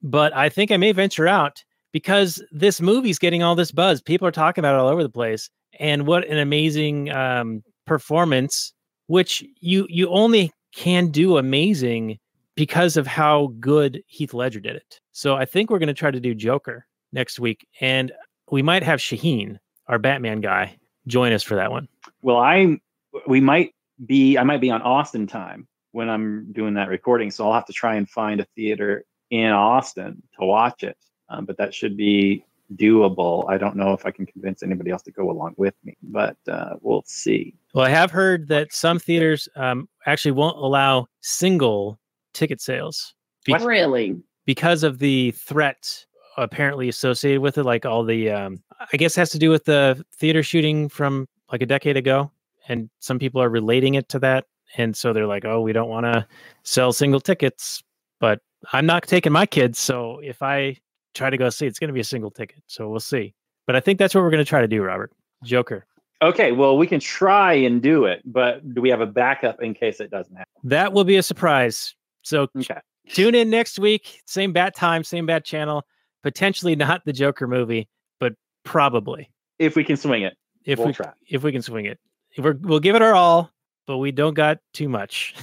but 0.03 0.35
I 0.37 0.49
think 0.49 0.71
I 0.71 0.77
may 0.77 0.93
venture 0.93 1.27
out 1.27 1.65
because 1.93 2.43
this 2.53 2.81
movie's 2.81 3.19
getting 3.19 3.43
all 3.43 3.55
this 3.55 3.73
buzz. 3.73 4.01
People 4.01 4.29
are 4.29 4.33
talking 4.33 4.63
about 4.63 4.75
it 4.75 4.81
all 4.81 4.89
over 4.89 5.03
the 5.03 5.09
place. 5.09 5.51
And 5.81 6.07
what 6.07 6.27
an 6.29 6.39
amazing 6.39 7.11
um, 7.11 7.63
performance, 7.87 8.73
which 9.07 9.45
you 9.61 9.87
you 9.91 10.09
only 10.09 10.53
can 10.75 11.11
do 11.11 11.37
amazing 11.39 12.19
because 12.55 12.97
of 12.97 13.07
how 13.07 13.53
good 13.59 14.03
Heath 14.07 14.35
Ledger 14.35 14.61
did 14.61 14.77
it. 14.77 15.01
So 15.13 15.35
I 15.35 15.45
think 15.45 15.71
we're 15.71 15.81
going 15.81 15.89
to 15.89 15.95
try 15.95 16.13
to 16.13 16.21
do 16.21 16.35
Joker 16.35 16.87
next 17.13 17.41
week, 17.41 17.67
and 17.81 18.13
we 18.51 18.63
might 18.63 18.83
have 18.85 19.01
Shaheen, 19.01 19.59
our 19.89 19.99
Batman 19.99 20.41
guy, 20.41 20.77
join 21.07 21.33
us 21.33 21.43
for 21.43 21.57
that 21.57 21.71
one. 21.71 21.89
Well, 22.23 22.39
I 22.39 22.79
we 23.27 23.41
might 23.41 23.75
be 24.07 24.37
I 24.39 24.43
might 24.43 24.61
be 24.61 24.71
on 24.71 24.83
Austin 24.83 25.27
time 25.27 25.69
when 25.93 26.09
I'm 26.09 26.53
doing 26.53 26.75
that 26.75 26.89
recording, 26.89 27.31
so 27.31 27.47
I'll 27.47 27.55
have 27.55 27.67
to 27.67 27.73
try 27.73 27.95
and 27.95 28.09
find 28.09 28.41
a 28.41 28.47
theater 28.57 29.05
in 29.31 29.51
Austin 29.51 30.23
to 30.39 30.47
watch 30.47 30.83
it. 30.83 30.97
Um, 31.29 31.45
but 31.45 31.57
that 31.59 31.73
should 31.73 31.97
be 31.97 32.45
doable. 32.77 33.49
I 33.49 33.59
don't 33.59 33.77
know 33.77 33.93
if 33.93 34.05
I 34.07 34.11
can 34.11 34.27
convince 34.27 34.63
anybody 34.63 34.91
else 34.91 35.03
to 35.03 35.11
go 35.13 35.31
along 35.31 35.55
with 35.57 35.75
me, 35.85 35.97
but 36.03 36.37
uh, 36.49 36.75
we'll 36.81 37.05
see. 37.07 37.55
Well, 37.75 37.85
I 37.85 37.91
have 37.91 38.11
heard 38.11 38.49
that 38.49 38.73
some 38.73 38.99
theaters 38.99 39.49
um, 39.57 39.89
actually 40.07 40.33
won't 40.33 40.57
allow 40.57 41.07
single 41.21 41.99
ticket 42.33 42.61
sales 42.61 43.15
be- 43.45 43.55
Really? 43.55 44.17
because 44.47 44.83
of 44.83 44.99
the 44.99 45.31
threat 45.33 46.05
apparently 46.37 46.89
associated 46.89 47.41
with 47.41 47.59
it. 47.59 47.65
Like 47.65 47.87
all 47.87 48.05
the, 48.05 48.31
um, 48.31 48.63
I 48.93 48.97
guess, 48.97 49.15
has 49.17 49.31
to 49.31 49.39
do 49.39 49.51
with 49.51 49.65
the 49.65 50.05
theater 50.17 50.43
shooting 50.43 50.89
from 50.89 51.27
like 51.53 51.63
a 51.63 51.67
decade 51.67 51.97
ago, 51.97 52.31
and 52.69 52.89
some 53.01 53.19
people 53.19 53.43
are 53.43 53.49
relating 53.49 53.95
it 53.95 54.09
to 54.11 54.19
that, 54.21 54.47
and 54.77 54.97
so 54.97 55.13
they're 55.13 55.27
like, 55.27 55.45
"Oh, 55.45 55.61
we 55.61 55.73
don't 55.73 55.89
want 55.89 56.05
to 56.07 56.27
sell 56.63 56.93
single 56.93 57.21
tickets." 57.21 57.83
But 58.21 58.41
I'm 58.73 58.87
not 58.87 59.03
taking 59.07 59.33
my 59.33 59.47
kids, 59.47 59.79
so 59.79 60.21
if 60.21 60.43
I 60.43 60.77
try 61.15 61.31
to 61.31 61.37
go 61.37 61.51
see, 61.51 61.67
it's 61.67 61.79
going 61.79 61.89
to 61.89 61.95
be 61.95 62.01
a 62.01 62.05
single 62.05 62.31
ticket. 62.31 62.63
So 62.67 62.89
we'll 62.89 63.01
see. 63.01 63.35
But 63.67 63.77
I 63.77 63.81
think 63.81 63.99
that's 63.99 64.15
what 64.15 64.23
we're 64.23 64.31
going 64.31 64.45
to 64.45 64.49
try 64.49 64.61
to 64.61 64.69
do, 64.69 64.83
Robert. 64.83 65.13
Joker. 65.45 65.87
Okay, 66.23 66.53
well 66.53 66.79
we 66.79 66.87
can 66.87 67.01
try 67.01 67.53
and 67.53 67.83
do 67.83 68.05
it, 68.07 68.23
but 68.25 68.75
do 68.75 68.81
we 68.81 68.89
have 68.89 69.01
a 69.03 69.07
backup 69.07 69.61
in 69.63 69.75
case 69.75 70.01
it 70.01 70.11
doesn't 70.11 70.35
happen? 70.35 70.51
That 70.63 70.93
will 70.93 71.05
be 71.05 71.17
a 71.17 71.23
surprise. 71.23 71.95
So 72.23 72.49
Okay. 72.57 72.79
tune 73.11 73.35
in 73.35 73.51
next 73.51 73.79
week. 73.79 74.23
Same 74.25 74.53
bat 74.53 74.75
time, 74.75 75.05
same 75.05 75.27
bat 75.27 75.45
channel. 75.45 75.85
Potentially 76.25 76.75
not 76.75 77.05
the 77.05 77.13
Joker 77.13 77.47
movie, 77.47 77.87
but 78.19 78.33
probably 78.65 79.31
If 79.59 79.77
we 79.77 79.85
can 79.85 79.97
swing 79.97 80.23
it, 80.23 80.37
if 80.65 80.79
we'll 80.79 80.89
we 80.89 80.95
try. 80.95 81.13
if 81.29 81.43
we 81.43 81.53
can 81.53 81.61
swing 81.61 81.85
it. 81.85 82.01
We're, 82.39 82.55
we'll 82.63 82.81
give 82.81 82.97
it 82.97 83.03
our 83.03 83.15
all, 83.15 83.51
but 83.87 83.99
we 83.99 84.11
don't 84.11 84.33
got 84.35 84.59
too 84.73 84.89
much. 84.89 85.35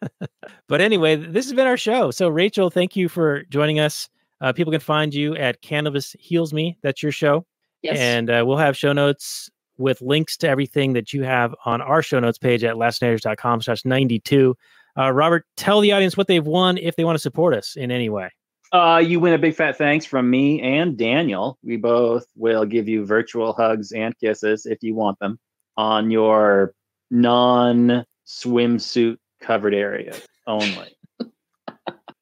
but 0.68 0.80
anyway, 0.80 1.14
this 1.14 1.44
has 1.44 1.52
been 1.52 1.66
our 1.66 1.76
show. 1.76 2.10
So 2.10 2.28
Rachel, 2.30 2.70
thank 2.70 2.96
you 2.96 3.08
for 3.08 3.42
joining 3.50 3.78
us. 3.80 4.08
Uh, 4.40 4.52
people 4.54 4.72
can 4.72 4.80
find 4.80 5.12
you 5.12 5.36
at 5.36 5.60
Cannabis 5.60 6.16
Heals 6.18 6.54
Me. 6.54 6.78
That's 6.82 7.02
your 7.02 7.12
show. 7.12 7.44
Yes. 7.82 7.98
And 7.98 8.30
uh, 8.30 8.42
we'll 8.46 8.56
have 8.56 8.76
show 8.78 8.94
notes 8.94 9.50
with 9.76 10.00
links 10.00 10.38
to 10.38 10.48
everything 10.48 10.94
that 10.94 11.12
you 11.12 11.22
have 11.22 11.54
on 11.66 11.82
our 11.82 12.02
show 12.02 12.18
notes 12.18 12.38
page 12.38 12.64
at 12.64 12.76
lastnighters.com 12.76 13.60
slash 13.60 13.84
92. 13.84 14.56
Uh, 14.98 15.12
Robert, 15.12 15.44
tell 15.58 15.80
the 15.80 15.92
audience 15.92 16.16
what 16.16 16.26
they've 16.26 16.46
won 16.46 16.78
if 16.78 16.96
they 16.96 17.04
want 17.04 17.14
to 17.14 17.20
support 17.20 17.54
us 17.54 17.76
in 17.76 17.90
any 17.90 18.08
way. 18.08 18.30
Uh, 18.72 19.02
you 19.04 19.18
win 19.18 19.34
a 19.34 19.38
big 19.38 19.54
fat 19.54 19.76
thanks 19.76 20.06
from 20.06 20.30
me 20.30 20.60
and 20.62 20.96
Daniel. 20.96 21.58
We 21.62 21.76
both 21.76 22.26
will 22.36 22.64
give 22.64 22.88
you 22.88 23.04
virtual 23.04 23.52
hugs 23.52 23.90
and 23.90 24.16
kisses 24.18 24.64
if 24.64 24.78
you 24.82 24.94
want 24.94 25.18
them 25.18 25.40
on 25.76 26.10
your 26.10 26.72
non 27.10 28.04
swimsuit 28.26 29.16
covered 29.40 29.74
area 29.74 30.14
only. 30.46 30.96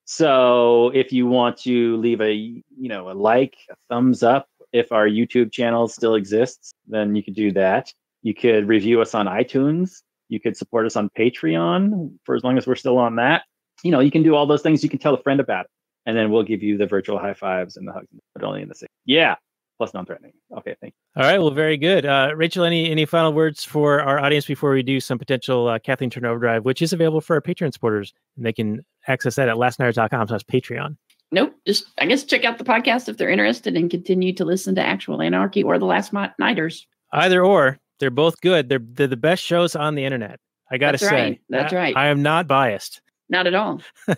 so 0.06 0.90
if 0.94 1.12
you 1.12 1.26
want 1.26 1.58
to 1.58 1.98
leave 1.98 2.22
a 2.22 2.32
you 2.32 2.62
know 2.88 3.10
a 3.10 3.12
like, 3.12 3.54
a 3.70 3.74
thumbs 3.90 4.22
up, 4.22 4.48
if 4.72 4.90
our 4.90 5.06
YouTube 5.06 5.52
channel 5.52 5.86
still 5.86 6.14
exists, 6.14 6.72
then 6.86 7.14
you 7.14 7.22
could 7.22 7.34
do 7.34 7.52
that. 7.52 7.92
You 8.22 8.34
could 8.34 8.66
review 8.68 9.02
us 9.02 9.14
on 9.14 9.26
iTunes. 9.26 10.02
You 10.30 10.40
could 10.40 10.56
support 10.56 10.86
us 10.86 10.96
on 10.96 11.10
Patreon 11.10 12.18
for 12.24 12.34
as 12.34 12.42
long 12.42 12.56
as 12.56 12.66
we're 12.66 12.74
still 12.74 12.96
on 12.96 13.16
that. 13.16 13.42
You 13.82 13.90
know, 13.90 14.00
you 14.00 14.10
can 14.10 14.22
do 14.22 14.34
all 14.34 14.46
those 14.46 14.62
things. 14.62 14.82
You 14.82 14.88
can 14.88 14.98
tell 14.98 15.14
a 15.14 15.22
friend 15.22 15.40
about 15.40 15.66
it 15.66 15.70
and 16.08 16.16
then 16.16 16.30
we'll 16.30 16.42
give 16.42 16.62
you 16.62 16.78
the 16.78 16.86
virtual 16.86 17.18
high 17.18 17.34
fives 17.34 17.76
and 17.76 17.86
the 17.86 17.92
hugs, 17.92 18.08
but 18.34 18.42
only 18.42 18.62
in 18.62 18.68
the 18.68 18.74
same. 18.74 18.88
Yeah, 19.04 19.34
plus 19.76 19.92
non-threatening. 19.92 20.32
Okay, 20.56 20.74
thank 20.80 20.94
you. 20.94 21.22
All 21.22 21.28
right. 21.28 21.38
Well, 21.38 21.50
very 21.50 21.76
good. 21.76 22.06
Uh, 22.06 22.32
Rachel, 22.34 22.64
any 22.64 22.90
any 22.90 23.04
final 23.04 23.34
words 23.34 23.62
for 23.62 24.00
our 24.00 24.18
audience 24.18 24.46
before 24.46 24.72
we 24.72 24.82
do 24.82 25.00
some 25.00 25.18
potential 25.18 25.68
uh, 25.68 25.78
Kathleen 25.78 26.08
Turner 26.08 26.28
Overdrive, 26.30 26.64
which 26.64 26.80
is 26.80 26.94
available 26.94 27.20
for 27.20 27.36
our 27.36 27.42
Patreon 27.42 27.72
supporters, 27.74 28.14
and 28.38 28.46
they 28.46 28.52
can 28.54 28.82
access 29.06 29.34
that 29.36 29.48
at 29.50 29.56
lastnighters.com 29.56 30.28
slash 30.28 30.42
Patreon. 30.50 30.96
Nope. 31.30 31.54
Just 31.66 31.84
I 31.98 32.06
guess 32.06 32.24
check 32.24 32.44
out 32.44 32.56
the 32.56 32.64
podcast 32.64 33.08
if 33.10 33.18
they're 33.18 33.28
interested 33.28 33.76
and 33.76 33.90
continue 33.90 34.32
to 34.32 34.46
listen 34.46 34.74
to 34.76 34.80
Actual 34.82 35.20
Anarchy 35.20 35.62
or 35.62 35.78
the 35.78 35.84
Last 35.84 36.12
Nighters. 36.38 36.86
Either 37.12 37.44
or, 37.44 37.78
they're 38.00 38.10
both 38.10 38.40
good. 38.40 38.70
They're 38.70 38.80
they're 38.82 39.06
the 39.06 39.16
best 39.16 39.42
shows 39.44 39.76
on 39.76 39.94
the 39.94 40.04
internet. 40.04 40.40
I 40.70 40.78
got 40.78 40.92
to 40.92 40.98
That's 40.98 41.10
say, 41.10 41.14
right. 41.22 41.40
That's 41.50 41.72
I- 41.72 41.76
right. 41.76 41.96
I 41.96 42.06
am 42.08 42.22
not 42.22 42.46
biased. 42.46 43.00
Not 43.28 43.46
at 43.46 43.54
all. 43.54 43.82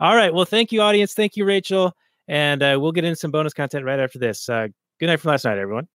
all 0.00 0.16
right. 0.16 0.34
Well, 0.34 0.44
thank 0.44 0.72
you, 0.72 0.80
audience. 0.80 1.14
Thank 1.14 1.36
you, 1.36 1.44
Rachel. 1.44 1.94
And 2.28 2.62
uh, 2.62 2.78
we'll 2.80 2.92
get 2.92 3.04
into 3.04 3.16
some 3.16 3.30
bonus 3.30 3.52
content 3.52 3.84
right 3.84 4.00
after 4.00 4.18
this. 4.18 4.48
Uh, 4.48 4.68
good 4.98 5.06
night 5.06 5.20
from 5.20 5.30
last 5.30 5.44
night, 5.44 5.58
everyone. 5.58 5.88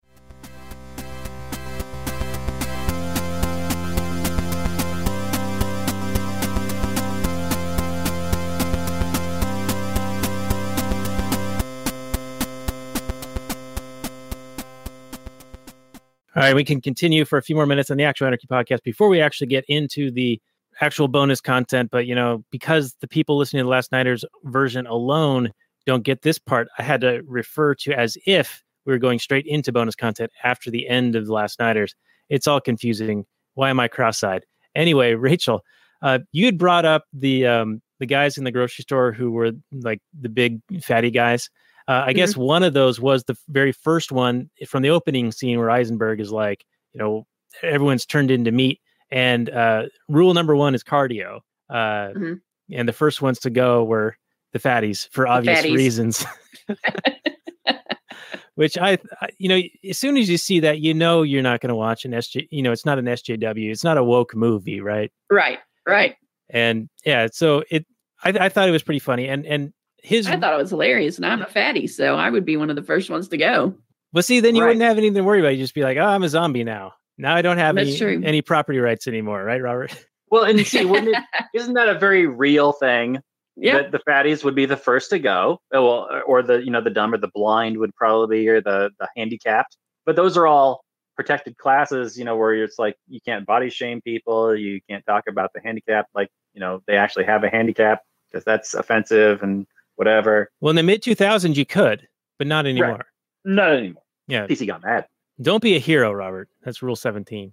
All 16.36 16.42
right, 16.42 16.54
we 16.54 16.64
can 16.64 16.80
continue 16.80 17.24
for 17.24 17.38
a 17.38 17.42
few 17.42 17.54
more 17.54 17.64
minutes 17.64 17.92
on 17.92 17.96
the 17.96 18.02
actual 18.02 18.26
Anarchy 18.26 18.48
podcast 18.48 18.82
before 18.82 19.08
we 19.08 19.20
actually 19.20 19.46
get 19.46 19.64
into 19.68 20.10
the 20.10 20.40
actual 20.80 21.08
bonus 21.08 21.40
content. 21.40 21.90
But 21.90 22.06
you 22.06 22.14
know, 22.14 22.44
because 22.50 22.94
the 23.00 23.08
people 23.08 23.36
listening 23.36 23.60
to 23.60 23.64
the 23.64 23.70
Last 23.70 23.92
Nighters 23.92 24.24
version 24.44 24.86
alone 24.86 25.52
don't 25.86 26.02
get 26.02 26.22
this 26.22 26.38
part, 26.38 26.68
I 26.78 26.82
had 26.82 27.00
to 27.02 27.22
refer 27.26 27.74
to 27.76 27.92
as 27.92 28.16
if 28.26 28.62
we 28.86 28.92
were 28.92 28.98
going 28.98 29.18
straight 29.18 29.46
into 29.46 29.72
bonus 29.72 29.94
content 29.94 30.30
after 30.42 30.70
the 30.70 30.88
end 30.88 31.16
of 31.16 31.26
the 31.26 31.32
Last 31.32 31.58
Nighters. 31.58 31.94
It's 32.28 32.46
all 32.46 32.60
confusing. 32.60 33.24
Why 33.54 33.70
am 33.70 33.80
I 33.80 33.88
cross-eyed? 33.88 34.44
Anyway, 34.74 35.14
Rachel, 35.14 35.62
uh, 36.02 36.20
you 36.32 36.46
had 36.46 36.58
brought 36.58 36.84
up 36.84 37.04
the 37.12 37.46
um, 37.46 37.82
the 38.00 38.06
guys 38.06 38.36
in 38.36 38.44
the 38.44 38.50
grocery 38.50 38.82
store 38.82 39.12
who 39.12 39.30
were 39.30 39.52
like 39.72 40.00
the 40.18 40.28
big 40.28 40.60
fatty 40.82 41.10
guys. 41.10 41.48
Uh, 41.86 42.04
I 42.06 42.12
guess 42.14 42.34
one 42.34 42.62
of 42.62 42.72
those 42.72 42.98
was 42.98 43.24
the 43.24 43.36
very 43.48 43.72
first 43.72 44.10
one 44.10 44.48
from 44.66 44.82
the 44.82 44.88
opening 44.88 45.30
scene 45.32 45.58
where 45.58 45.70
Eisenberg 45.70 46.18
is 46.18 46.32
like, 46.32 46.64
you 46.94 46.98
know, 46.98 47.26
everyone's 47.62 48.06
turned 48.06 48.30
into 48.30 48.50
meat, 48.50 48.80
and 49.14 49.48
uh, 49.50 49.82
rule 50.08 50.34
number 50.34 50.54
one 50.56 50.74
is 50.74 50.82
cardio. 50.84 51.40
Uh, 51.70 52.08
Mhm. 52.14 52.40
And 52.72 52.88
the 52.88 52.92
first 52.92 53.20
ones 53.22 53.38
to 53.40 53.50
go 53.50 53.84
were 53.84 54.16
the 54.52 54.58
fatties 54.58 55.08
for 55.10 55.26
obvious 55.28 55.60
fatties. 55.60 55.74
reasons. 55.76 56.24
Which 58.56 58.78
I, 58.78 58.98
you 59.38 59.48
know, 59.48 59.60
as 59.88 59.98
soon 59.98 60.16
as 60.16 60.28
you 60.28 60.38
see 60.38 60.60
that, 60.60 60.78
you 60.80 60.94
know, 60.94 61.22
you're 61.22 61.42
not 61.42 61.60
going 61.60 61.70
to 61.70 61.74
watch 61.74 62.04
an 62.04 62.12
SJ. 62.12 62.46
You 62.52 62.62
know, 62.62 62.70
it's 62.70 62.86
not 62.86 62.98
an 63.00 63.06
SJW. 63.06 63.70
It's 63.70 63.82
not 63.82 63.98
a 63.98 64.04
woke 64.04 64.34
movie, 64.36 64.80
right? 64.80 65.10
Right, 65.30 65.58
right. 65.86 66.14
And 66.50 66.88
yeah, 67.04 67.26
so 67.32 67.64
it. 67.70 67.84
I, 68.22 68.28
I 68.30 68.48
thought 68.48 68.68
it 68.68 68.72
was 68.72 68.82
pretty 68.84 69.00
funny, 69.00 69.26
and 69.28 69.44
and 69.44 69.72
his. 69.98 70.28
I 70.28 70.38
thought 70.38 70.52
it 70.54 70.56
was 70.62 70.70
hilarious, 70.70 71.16
and 71.16 71.26
I'm 71.26 71.42
a 71.42 71.46
fatty, 71.46 71.88
so 71.88 72.14
I 72.14 72.30
would 72.30 72.44
be 72.44 72.56
one 72.56 72.70
of 72.70 72.76
the 72.76 72.82
first 72.82 73.10
ones 73.10 73.26
to 73.28 73.36
go. 73.36 73.74
Well, 74.12 74.22
see, 74.22 74.38
then 74.38 74.54
you 74.54 74.62
Right. 74.62 74.68
wouldn't 74.68 74.84
have 74.84 74.98
anything 74.98 75.14
to 75.14 75.24
worry 75.24 75.40
about. 75.40 75.48
You 75.56 75.58
just 75.58 75.74
be 75.74 75.82
like, 75.82 75.96
oh, 75.98 76.04
I'm 76.06 76.22
a 76.22 76.28
zombie 76.28 76.62
now. 76.64 76.92
Now 77.18 77.34
I 77.36 77.42
don't 77.42 77.58
have 77.58 77.76
That's 77.76 77.88
any 77.88 77.98
true. 77.98 78.22
any 78.24 78.42
property 78.42 78.78
rights 78.78 79.06
anymore, 79.06 79.44
right, 79.44 79.62
Robert? 79.62 79.94
Well, 80.30 80.44
and 80.44 80.66
see, 80.66 80.84
wouldn't 80.84 81.14
it? 81.14 81.22
Isn't 81.54 81.74
that 81.74 81.88
a 81.88 81.96
very 81.96 82.26
real 82.26 82.72
thing? 82.72 83.20
Yeah, 83.56 83.82
That 83.82 83.92
the 83.92 84.00
fatties 84.00 84.42
would 84.42 84.56
be 84.56 84.66
the 84.66 84.76
first 84.76 85.10
to 85.10 85.20
go. 85.20 85.60
Oh, 85.72 85.84
Well, 85.84 86.22
or 86.26 86.42
the 86.42 86.64
you 86.64 86.72
know 86.72 86.80
the 86.80 86.90
dumb 86.90 87.14
or 87.14 87.18
the 87.18 87.30
blind 87.32 87.78
would 87.78 87.94
probably 87.94 88.38
be, 88.40 88.48
or 88.48 88.60
the 88.60 88.90
the 88.98 89.06
handicapped. 89.16 89.76
But 90.06 90.16
those 90.16 90.36
are 90.36 90.46
all 90.46 90.82
protected 91.14 91.56
classes. 91.58 92.18
You 92.18 92.24
know, 92.24 92.36
where 92.36 92.52
it's 92.54 92.80
like 92.80 92.96
you 93.06 93.20
can't 93.24 93.46
body 93.46 93.70
shame 93.70 94.00
people. 94.00 94.56
You 94.56 94.80
can't 94.90 95.06
talk 95.06 95.24
about 95.28 95.52
the 95.54 95.60
handicap 95.62 96.06
like 96.16 96.30
you 96.52 96.58
know 96.60 96.82
they 96.88 96.96
actually 96.96 97.26
have 97.26 97.44
a 97.44 97.48
handicap 97.50 98.00
because 98.32 98.44
that's 98.44 98.74
offensive 98.74 99.40
and 99.42 99.66
whatever. 99.94 100.50
Well, 100.60 100.70
in 100.70 100.76
the 100.76 100.82
mid 100.82 101.02
2000s, 101.02 101.54
you 101.54 101.66
could, 101.66 102.08
but 102.38 102.48
not 102.48 102.66
anymore. 102.66 103.06
Not 103.44 103.70
anymore. 103.74 104.02
Yeah, 104.26 104.48
PC 104.48 104.66
got 104.66 104.82
mad. 104.82 105.06
Don't 105.42 105.62
be 105.62 105.76
a 105.76 105.78
hero, 105.78 106.12
Robert. 106.12 106.48
That's 106.62 106.82
rule 106.82 106.96
17. 106.96 107.52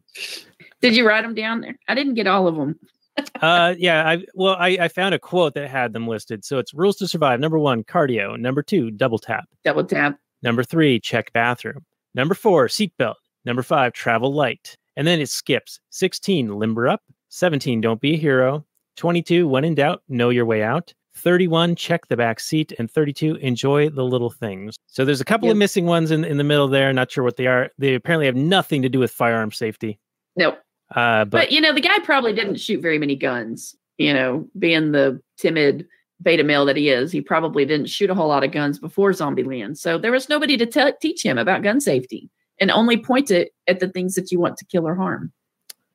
did 0.82 0.96
you 0.96 1.08
write 1.08 1.22
them 1.22 1.34
down 1.34 1.62
there? 1.62 1.78
I 1.88 1.96
didn't 1.96 2.16
get 2.16 2.28
all 2.28 2.48
of 2.48 2.56
them. 2.56 2.80
uh, 3.42 3.76
yeah, 3.78 4.08
I 4.08 4.24
well, 4.34 4.56
I, 4.58 4.78
I 4.82 4.88
found 4.88 5.14
a 5.14 5.20
quote 5.20 5.54
that 5.56 5.70
had 5.70 5.94
them 5.94 6.08
listed. 6.08 6.46
So 6.46 6.60
it's 6.60 6.74
rules 6.74 6.96
to 6.98 7.08
survive. 7.08 7.40
Number 7.40 7.60
one, 7.60 7.84
cardio. 7.84 8.40
Number 8.40 8.64
two, 8.64 8.92
double 8.92 9.20
tap. 9.20 9.46
Double 9.66 9.84
tap. 9.84 10.18
Number 10.44 10.64
three, 10.64 11.00
check 11.00 11.34
bathroom. 11.34 11.86
Number 12.16 12.34
four, 12.34 12.68
seatbelt. 12.68 13.16
Number 13.46 13.64
five, 13.64 13.94
travel 13.94 14.34
light. 14.34 14.78
And 14.96 15.08
then 15.08 15.20
it 15.20 15.30
skips 15.30 15.80
16, 15.90 16.50
limber 16.50 16.88
up. 16.88 17.02
17, 17.30 17.82
don't 17.82 18.02
be 18.02 18.16
a 18.16 18.18
hero. 18.18 18.66
22, 18.98 19.48
when 19.48 19.64
in 19.64 19.76
doubt, 19.76 20.04
know 20.10 20.30
your 20.30 20.46
way 20.46 20.64
out. 20.64 20.94
31, 21.16 21.76
check 21.76 22.07
the 22.07 22.18
back 22.18 22.39
seat. 22.39 22.74
And 22.80 22.89
32, 22.89 23.36
enjoy 23.36 23.89
the 23.89 24.03
little 24.03 24.30
things. 24.30 24.78
So 24.88 25.05
there's 25.05 25.22
a 25.22 25.26
couple 25.26 25.49
of 25.51 25.57
missing 25.57 25.86
ones 25.86 26.12
in, 26.12 26.24
in 26.24 26.38
the 26.38 26.43
middle 26.43 26.68
there. 26.68 26.91
Not 26.93 27.12
sure 27.12 27.24
what 27.24 27.38
they 27.38 27.47
are. 27.47 27.70
They 27.78 27.95
apparently 27.95 28.26
have 28.26 28.36
nothing 28.36 28.82
to 28.82 28.89
do 28.89 28.99
with 28.99 29.12
firearm 29.12 29.51
safety. 29.51 29.99
No, 30.36 30.51
Uh, 30.95 31.26
but, 31.26 31.32
but, 31.32 31.51
you 31.51 31.62
know, 31.62 31.74
the 31.74 31.82
guy 31.82 31.99
probably 31.99 32.34
didn't 32.34 32.55
shoot 32.55 32.82
very 32.82 32.97
many 32.97 33.16
guns. 33.16 33.76
You 33.97 34.14
know, 34.14 34.47
being 34.57 34.93
the 34.93 35.22
timid 35.38 35.86
beta 36.22 36.43
male 36.43 36.66
that 36.66 36.78
he 36.78 36.89
is, 36.89 37.12
he 37.12 37.22
probably 37.22 37.66
didn't 37.66 37.88
shoot 37.88 38.09
a 38.09 38.16
whole 38.16 38.28
lot 38.28 38.43
of 38.43 38.51
guns 38.51 38.80
before 38.80 39.14
Zombie 39.14 39.43
Zombieland. 39.43 39.78
So 39.78 39.97
there 39.97 40.12
was 40.12 40.30
nobody 40.30 40.57
to 40.57 40.66
tell 40.66 40.91
teach 41.01 41.24
him 41.24 41.38
about 41.38 41.64
gun 41.64 41.82
safety 41.82 42.30
and 42.59 42.72
only 42.72 42.97
point 42.97 43.32
it 43.32 43.53
at 43.68 43.80
the 43.80 43.89
things 43.89 44.16
that 44.16 44.32
you 44.32 44.39
want 44.39 44.57
to 44.57 44.66
kill 44.66 44.88
or 44.88 44.95
harm. 44.95 45.32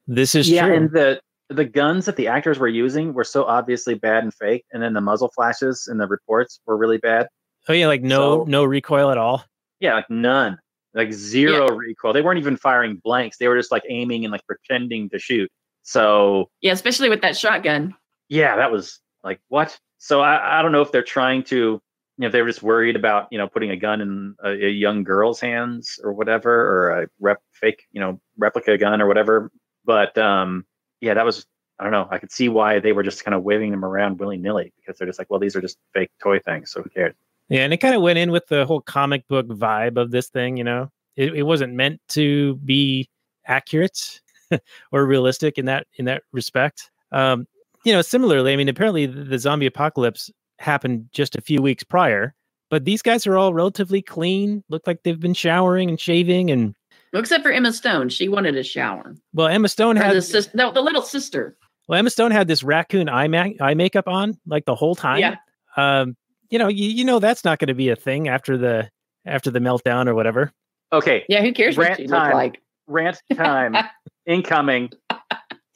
this 0.07 0.35
is 0.35 0.51
yeah, 0.51 0.67
true. 0.67 0.77
and 0.77 0.91
the 0.91 1.21
the 1.49 1.65
guns 1.65 2.07
that 2.07 2.17
the 2.17 2.29
actors 2.29 2.59
were 2.59 2.69
using 2.69 3.13
were 3.15 3.25
so 3.25 3.45
obviously 3.45 3.95
bad 3.95 4.25
and 4.25 4.35
fake, 4.35 4.65
and 4.73 4.83
then 4.83 4.93
the 4.95 5.01
muzzle 5.01 5.31
flashes 5.35 5.87
and 5.91 6.01
the 6.01 6.07
reports 6.07 6.61
were 6.67 6.77
really 6.77 6.99
bad. 6.99 7.29
oh, 7.69 7.73
yeah, 7.73 7.87
like 7.87 8.03
no, 8.03 8.41
So- 8.41 8.45
no 8.49 8.65
recoil 8.65 9.11
at 9.11 9.19
all. 9.19 9.45
Yeah, 9.81 9.95
like 9.95 10.09
none, 10.11 10.59
like 10.95 11.13
zero 11.13 11.69
recoil. 11.69 12.13
They 12.15 12.23
weren't 12.23 12.39
even 12.39 12.57
firing 12.57 13.01
blanks. 13.05 13.37
They 13.39 13.47
were 13.49 13.57
just 13.59 13.71
like 13.71 13.83
aiming 13.89 14.25
and 14.25 14.33
like 14.33 14.47
pretending 14.47 15.11
to 15.11 15.19
shoot. 15.19 15.51
So 15.83 16.51
Yeah, 16.63 16.73
especially 16.73 17.09
with 17.11 17.21
that 17.23 17.37
shotgun. 17.37 17.95
yeah, 18.29 18.57
that 18.57 18.73
was 18.73 19.01
like 19.23 19.41
what? 19.49 19.79
So 19.99 20.21
I, 20.21 20.59
I 20.59 20.63
don't 20.63 20.73
know 20.73 20.81
if 20.83 20.93
they're 20.93 21.03
trying 21.03 21.43
to, 21.45 21.57
you 21.57 21.81
know, 22.19 22.27
if 22.29 22.33
they 22.33 22.41
were 22.43 22.49
just 22.49 22.63
worried 22.63 22.97
about 22.97 23.29
you 23.31 23.39
know 23.39 23.47
putting 23.49 23.71
a 23.71 23.77
gun 23.77 24.01
in 24.01 24.35
a, 24.43 24.51
a 24.51 24.71
young 24.71 25.05
girl's 25.05 25.41
hands 25.41 25.99
or 26.03 26.13
whatever, 26.13 26.51
or 26.53 27.03
a 27.03 27.07
rep 27.21 27.41
fake, 27.53 27.85
you 27.93 28.01
know, 28.01 28.21
replica 28.39 28.79
gun 28.79 29.01
or 29.03 29.07
whatever. 29.07 29.51
But 29.85 30.17
um, 30.19 30.65
yeah, 31.07 31.15
that 31.15 31.25
was 31.25 31.47
I 31.79 31.85
don't 31.85 31.93
know. 31.93 32.09
I 32.11 32.19
could 32.19 32.33
see 32.33 32.49
why 32.49 32.79
they 32.79 32.93
were 32.93 33.03
just 33.03 33.25
kind 33.25 33.35
of 33.35 33.43
waving 33.43 33.71
them 33.71 33.85
around 33.85 34.19
willy 34.19 34.39
nilly 34.39 34.73
because 34.79 34.99
they're 34.99 35.07
just 35.07 35.19
like, 35.19 35.31
well, 35.31 35.41
these 35.41 35.55
are 35.57 35.61
just 35.61 35.79
fake 35.93 36.11
toy 36.23 36.39
things, 36.39 36.71
so 36.71 36.83
who 36.83 36.91
cares? 36.91 37.15
Yeah, 37.49 37.61
and 37.61 37.73
it 37.73 37.79
kind 37.79 37.95
of 37.95 38.03
went 38.03 38.19
in 38.19 38.33
with 38.33 38.47
the 38.49 38.67
whole 38.67 38.81
comic 38.81 39.29
book 39.29 39.47
vibe 39.47 39.97
of 39.97 40.11
this 40.11 40.29
thing, 40.29 40.57
you 40.57 40.65
know. 40.65 40.91
It, 41.17 41.35
it 41.35 41.43
wasn't 41.45 41.75
meant 41.75 42.01
to 42.09 42.57
be 42.57 43.09
accurate 43.47 44.21
or 44.93 45.07
realistic 45.07 45.59
in 45.59 45.67
that 45.67 45.87
in 45.99 46.07
that 46.07 46.23
respect. 46.33 46.91
Um, 47.13 47.47
you 47.85 47.93
know, 47.93 48.03
similarly, 48.03 48.53
I 48.53 48.57
mean, 48.57 48.69
apparently 48.69 49.07
the, 49.07 49.25
the 49.25 49.39
zombie 49.39 49.67
apocalypse 49.67 50.31
happened 50.59 51.09
just 51.13 51.37
a 51.37 51.41
few 51.41 51.63
weeks 51.63 51.85
prior, 51.85 52.35
but 52.71 52.85
these 52.85 53.03
guys 53.03 53.27
are 53.27 53.37
all 53.37 53.55
relatively 53.55 54.03
clean, 54.03 54.65
look 54.69 54.87
like 54.87 55.03
they've 55.03 55.21
been 55.21 55.35
showering 55.35 55.89
and 55.89 56.01
shaving 56.01 56.51
and 56.51 56.75
Well, 57.17 57.23
except 57.23 57.43
for 57.45 57.51
Emma 57.51 57.73
Stone, 57.73 58.11
she 58.11 58.29
wanted 58.29 58.59
a 58.59 58.63
shower. 58.63 59.15
well, 59.33 59.49
Emma 59.49 59.69
Stone 59.69 59.97
Or 59.97 60.03
had 60.03 60.17
the, 60.17 60.21
sis- 60.21 60.55
no, 60.55 60.71
the 60.71 60.83
little 60.83 61.01
sister. 61.01 61.57
well, 61.89 61.99
Emma 61.99 62.11
Stone 62.11 62.31
had 62.33 62.47
this 62.47 62.63
raccoon 62.63 63.09
eye, 63.09 63.27
ma- 63.29 63.49
eye 63.59 63.73
makeup 63.73 64.07
on 64.07 64.39
like 64.47 64.67
the 64.67 64.75
whole 64.75 64.95
time. 64.95 65.21
Yeah. 65.21 65.37
Um, 65.79 66.15
you 66.51 66.59
know, 66.59 66.69
you, 66.69 66.91
you 66.91 67.05
know 67.07 67.19
that's 67.19 67.43
not 67.43 67.59
going 67.59 67.69
to 67.69 67.75
be 67.75 67.89
a 67.89 67.97
thing 67.97 68.29
after 68.29 68.59
the 68.59 68.91
after 69.25 69.51
the 69.51 69.61
meltdown 69.61 70.09
or 70.09 70.15
whatever. 70.15 70.53
Okay, 70.93 71.25
Yeah, 71.31 71.41
who 71.41 71.55
cares 71.55 71.79
what 71.79 71.89
Rant 71.89 72.01
she 72.01 72.07
time. 72.07 72.35
like? 72.35 72.61
rant 72.87 73.19
time 73.35 73.75
incoming. 74.27 74.91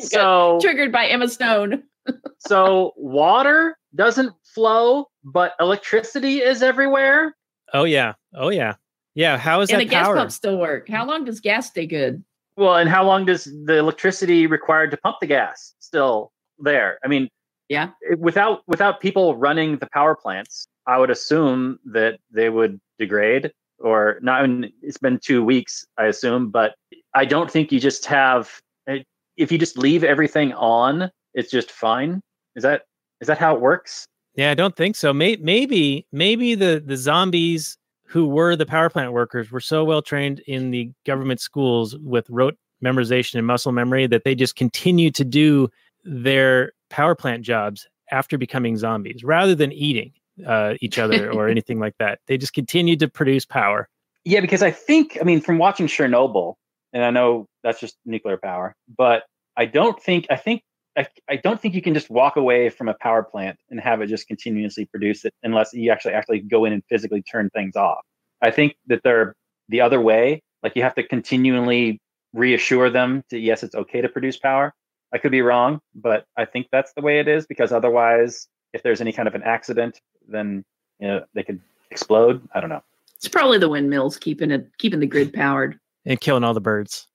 So 0.01 0.59
Triggered 0.61 0.93
by 0.93 1.07
Emma 1.07 1.29
Stone. 1.29 1.83
so 2.39 2.93
water 2.97 3.79
doesn't 3.95 4.33
flow, 4.45 5.07
but 5.25 5.55
electricity 5.59 6.39
is 6.43 6.63
everywhere. 6.63 7.35
Oh 7.73 7.85
yeah. 7.85 8.13
Oh 8.35 8.49
yeah. 8.51 8.75
Yeah. 9.15 9.39
How 9.39 9.61
is 9.61 9.71
and 9.71 9.81
the 9.81 9.85
that 9.85 9.91
gas 9.91 10.07
power? 10.07 10.17
pumps 10.17 10.35
still 10.35 10.59
work. 10.59 10.89
How 10.89 11.05
long 11.07 11.25
does 11.25 11.41
gas 11.41 11.69
stay 11.69 11.87
good? 11.87 12.23
Well, 12.57 12.77
and 12.77 12.89
how 12.91 13.05
long 13.05 13.25
does 13.27 13.45
the 13.45 13.77
electricity 13.79 14.47
required 14.47 14.91
to 14.93 14.97
pump 14.99 15.17
the 15.21 15.27
gas 15.27 15.75
still 15.79 16.33
there? 16.59 16.99
I 17.05 17.09
mean, 17.09 17.29
Yeah. 17.69 17.91
without 18.19 18.63
without 18.67 19.01
people 19.01 19.37
running 19.37 19.79
the 19.79 19.89
power 19.93 20.15
plants, 20.15 20.67
I 20.87 20.99
would 20.99 21.11
assume 21.11 21.79
that 21.87 22.19
they 22.31 22.51
would 22.51 22.81
degrade 22.99 23.53
or 23.79 24.19
not. 24.23 24.43
I 24.43 24.47
mean, 24.47 24.73
it's 24.83 24.99
been 24.99 25.19
two 25.19 25.43
weeks, 25.45 25.87
I 25.97 26.07
assume, 26.07 26.51
but 26.51 26.75
I 27.15 27.25
don't 27.25 27.51
think 27.51 27.73
you 27.73 27.81
just 27.81 28.05
have. 28.07 28.61
eh, 28.89 29.03
If 29.37 29.51
you 29.51 29.57
just 29.59 29.79
leave 29.79 30.05
everything 30.05 30.53
on, 30.55 31.11
it's 31.35 31.51
just 31.51 31.71
fine. 31.71 32.21
Is 32.57 32.63
that 32.63 32.83
is 33.21 33.27
that 33.29 33.39
how 33.39 33.55
it 33.55 33.61
works? 33.61 34.05
Yeah, 34.35 34.51
I 34.51 34.55
don't 34.55 34.77
think 34.77 34.97
so. 34.97 35.13
Maybe 35.13 36.07
maybe 36.13 36.55
the 36.55 36.83
the 36.85 36.97
zombies 36.97 37.77
who 38.11 38.27
were 38.27 38.57
the 38.57 38.67
power 38.67 38.91
plant 38.91 39.13
workers 39.13 39.53
were 39.53 39.61
so 39.61 39.85
well 39.85 40.03
trained 40.03 40.41
in 40.49 40.73
the 40.73 40.91
government 41.07 41.41
schools 41.41 41.97
with 41.99 42.29
rote 42.29 42.57
memorization 42.85 43.37
and 43.37 43.47
muscle 43.47 43.71
memory 43.71 44.09
that 44.09 44.25
they 44.25 44.35
just 44.35 44.57
continued 44.57 45.15
to 45.15 45.25
do 45.25 45.69
their 46.03 46.73
power 46.89 47.15
plant 47.15 47.43
jobs 47.43 47.87
after 48.11 48.37
becoming 48.37 48.77
zombies 48.77 49.23
rather 49.23 49.55
than 49.55 49.71
eating 49.71 50.13
uh, 50.45 50.75
each 50.81 50.99
other 50.99 51.31
or 51.33 51.49
anything 51.49 51.79
like 51.79 51.95
that. 51.99 52.19
They 52.27 52.37
just 52.37 52.53
continued 52.53 52.99
to 52.99 53.09
produce 53.09 53.47
power. 53.47 53.89
Yeah, 54.25 54.41
because 54.41 54.63
I 54.63 54.73
think, 54.73 55.17
I 55.21 55.25
mean, 55.25 55.41
from 55.41 55.59
watching 55.59 55.87
Chernobyl, 55.87 56.55
and 56.93 57.05
I 57.05 57.11
know 57.11 57.47
that's 57.63 57.79
just 57.79 57.97
nuclear 58.05 58.39
power, 58.39 58.75
but 58.99 59.23
I 59.57 59.67
don't 59.67 60.03
think, 60.03 60.27
I 60.31 60.37
think, 60.37 60.63
I, 60.97 61.07
I 61.29 61.37
don't 61.37 61.61
think 61.61 61.75
you 61.75 61.83
can 61.83 61.95
just 61.95 62.11
walk 62.11 62.37
away 62.37 62.69
from 62.69 62.89
a 62.89 62.95
power 62.95 63.23
plant 63.23 63.59
and 63.71 63.81
have 63.81 64.01
it 64.01 64.09
just 64.09 64.27
continuously 64.27 64.87
produce 64.87 65.25
it 65.25 65.33
unless 65.43 65.73
you 65.73 65.91
actually 65.91 66.15
actually 66.15 66.41
go 66.41 66.65
in 66.65 66.73
and 66.73 66.83
physically 66.89 67.23
turn 67.23 67.51
things 67.51 67.77
off. 67.77 68.05
I 68.43 68.51
think 68.51 68.75
that 68.87 69.03
they're 69.05 69.35
the 69.69 69.81
other 69.81 70.01
way. 70.01 70.43
Like 70.63 70.75
you 70.77 70.83
have 70.83 70.95
to 70.97 71.03
continually 71.03 72.01
reassure 72.33 72.91
them 72.91 73.23
that 73.31 73.39
yes, 73.39 73.63
it's 73.63 73.75
okay 73.75 74.01
to 74.01 74.09
produce 74.09 74.37
power. 74.37 74.75
I 75.13 75.19
could 75.19 75.33
be 75.33 75.43
wrong, 75.43 75.81
but 75.95 76.25
I 76.37 76.45
think 76.45 76.69
that's 76.71 76.93
the 76.93 77.03
way 77.03 77.19
it 77.19 77.29
is 77.29 77.47
because 77.47 77.73
otherwise, 77.73 78.47
if 78.73 78.83
there's 78.83 79.01
any 79.01 79.13
kind 79.13 79.27
of 79.27 79.35
an 79.35 79.43
accident, 79.43 80.01
then 80.29 80.65
you 80.99 81.09
know 81.09 81.25
they 81.35 81.43
could 81.43 81.61
explode. 81.91 82.47
I 82.55 82.61
don't 82.61 82.71
know. 82.71 82.83
It's 83.17 83.29
probably 83.29 83.59
the 83.59 83.69
windmills 83.69 84.17
keeping 84.17 84.51
it 84.51 84.69
keeping 84.79 85.01
the 85.01 85.07
grid 85.07 85.33
powered. 85.33 85.79
and 86.07 86.21
killing 86.21 86.45
all 86.45 86.55
the 86.55 86.61
birds. 86.61 87.07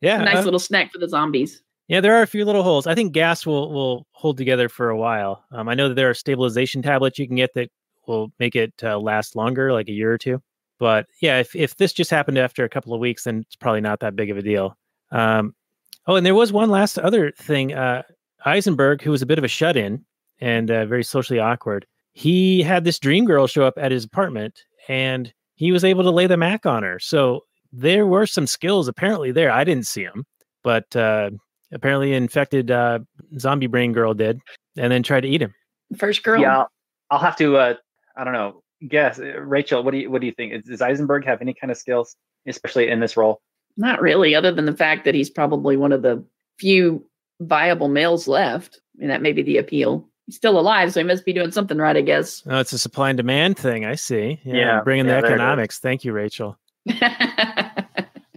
Yeah, 0.00 0.20
a 0.20 0.24
nice 0.24 0.36
uh, 0.36 0.42
little 0.42 0.60
snack 0.60 0.92
for 0.92 0.98
the 0.98 1.08
zombies. 1.08 1.62
Yeah, 1.88 2.00
there 2.00 2.14
are 2.16 2.22
a 2.22 2.26
few 2.26 2.44
little 2.44 2.64
holes. 2.64 2.86
I 2.86 2.94
think 2.94 3.12
gas 3.12 3.46
will 3.46 3.72
will 3.72 4.06
hold 4.12 4.38
together 4.38 4.68
for 4.68 4.90
a 4.90 4.96
while. 4.96 5.44
Um, 5.52 5.68
I 5.68 5.74
know 5.74 5.88
that 5.88 5.94
there 5.94 6.10
are 6.10 6.14
stabilization 6.14 6.82
tablets 6.82 7.18
you 7.18 7.26
can 7.26 7.36
get 7.36 7.54
that 7.54 7.70
will 8.06 8.32
make 8.38 8.56
it 8.56 8.72
uh, 8.82 8.98
last 8.98 9.36
longer, 9.36 9.72
like 9.72 9.88
a 9.88 9.92
year 9.92 10.12
or 10.12 10.18
two. 10.18 10.42
But 10.78 11.06
yeah, 11.20 11.38
if 11.38 11.54
if 11.54 11.76
this 11.76 11.92
just 11.92 12.10
happened 12.10 12.38
after 12.38 12.64
a 12.64 12.68
couple 12.68 12.92
of 12.92 13.00
weeks, 13.00 13.24
then 13.24 13.44
it's 13.46 13.56
probably 13.56 13.80
not 13.80 14.00
that 14.00 14.16
big 14.16 14.30
of 14.30 14.36
a 14.36 14.42
deal. 14.42 14.76
Um, 15.12 15.54
oh, 16.06 16.16
and 16.16 16.26
there 16.26 16.34
was 16.34 16.52
one 16.52 16.70
last 16.70 16.98
other 16.98 17.30
thing. 17.32 17.72
Uh, 17.72 18.02
Eisenberg, 18.44 19.02
who 19.02 19.10
was 19.10 19.22
a 19.22 19.26
bit 19.26 19.38
of 19.38 19.44
a 19.44 19.48
shut 19.48 19.76
in 19.76 20.04
and 20.40 20.70
uh, 20.70 20.86
very 20.86 21.04
socially 21.04 21.38
awkward, 21.38 21.86
he 22.12 22.62
had 22.62 22.84
this 22.84 22.98
dream 22.98 23.24
girl 23.24 23.46
show 23.46 23.64
up 23.64 23.74
at 23.78 23.92
his 23.92 24.04
apartment, 24.04 24.60
and 24.88 25.32
he 25.54 25.72
was 25.72 25.84
able 25.84 26.02
to 26.02 26.10
lay 26.10 26.26
the 26.26 26.36
mac 26.36 26.66
on 26.66 26.82
her. 26.82 26.98
So 26.98 27.40
there 27.72 28.06
were 28.06 28.26
some 28.26 28.46
skills 28.46 28.88
apparently 28.88 29.32
there. 29.32 29.50
I 29.50 29.64
didn't 29.64 29.86
see 29.86 30.04
them, 30.04 30.24
but 30.62 30.94
uh, 30.94 31.30
apparently 31.72 32.12
infected 32.14 32.70
uh, 32.70 33.00
zombie 33.38 33.66
brain 33.66 33.92
girl 33.92 34.14
did, 34.14 34.40
and 34.76 34.92
then 34.92 35.02
tried 35.02 35.20
to 35.22 35.28
eat 35.28 35.42
him. 35.42 35.54
First 35.96 36.22
girl. 36.22 36.40
Yeah, 36.40 36.58
I'll, 36.58 36.68
I'll 37.10 37.18
have 37.18 37.36
to. 37.36 37.56
Uh, 37.56 37.74
I 38.16 38.24
don't 38.24 38.32
know. 38.32 38.62
Guess, 38.88 39.18
Uh, 39.18 39.40
Rachel. 39.40 39.82
What 39.82 39.92
do 39.92 39.98
you 39.98 40.10
What 40.10 40.20
do 40.20 40.26
you 40.26 40.32
think? 40.34 40.64
Does 40.64 40.82
Eisenberg 40.82 41.24
have 41.24 41.40
any 41.40 41.54
kind 41.54 41.70
of 41.70 41.76
skills, 41.76 42.14
especially 42.46 42.88
in 42.88 43.00
this 43.00 43.16
role? 43.16 43.40
Not 43.76 44.00
really, 44.00 44.34
other 44.34 44.52
than 44.52 44.64
the 44.64 44.76
fact 44.76 45.04
that 45.04 45.14
he's 45.14 45.28
probably 45.30 45.76
one 45.76 45.92
of 45.92 46.02
the 46.02 46.24
few 46.58 47.04
viable 47.40 47.88
males 47.88 48.26
left. 48.26 48.80
I 48.96 49.00
mean, 49.00 49.08
that 49.08 49.20
may 49.22 49.32
be 49.32 49.42
the 49.42 49.58
appeal. 49.58 50.08
He's 50.26 50.36
still 50.36 50.58
alive, 50.58 50.92
so 50.92 51.00
he 51.00 51.04
must 51.04 51.24
be 51.24 51.32
doing 51.34 51.52
something 51.52 51.76
right, 51.78 51.96
I 51.96 52.00
guess. 52.00 52.42
Oh, 52.46 52.58
it's 52.58 52.72
a 52.72 52.78
supply 52.78 53.10
and 53.10 53.16
demand 53.16 53.58
thing. 53.58 53.84
I 53.84 53.94
see. 53.94 54.40
Yeah, 54.44 54.54
Yeah, 54.54 54.80
bringing 54.82 55.04
yeah, 55.06 55.16
the 55.16 55.20
there 55.22 55.30
it 55.30 55.34
is. 55.34 55.40
economics. 55.40 55.78
Thank 55.78 56.04
you, 56.04 56.12
Rachel. 56.12 56.58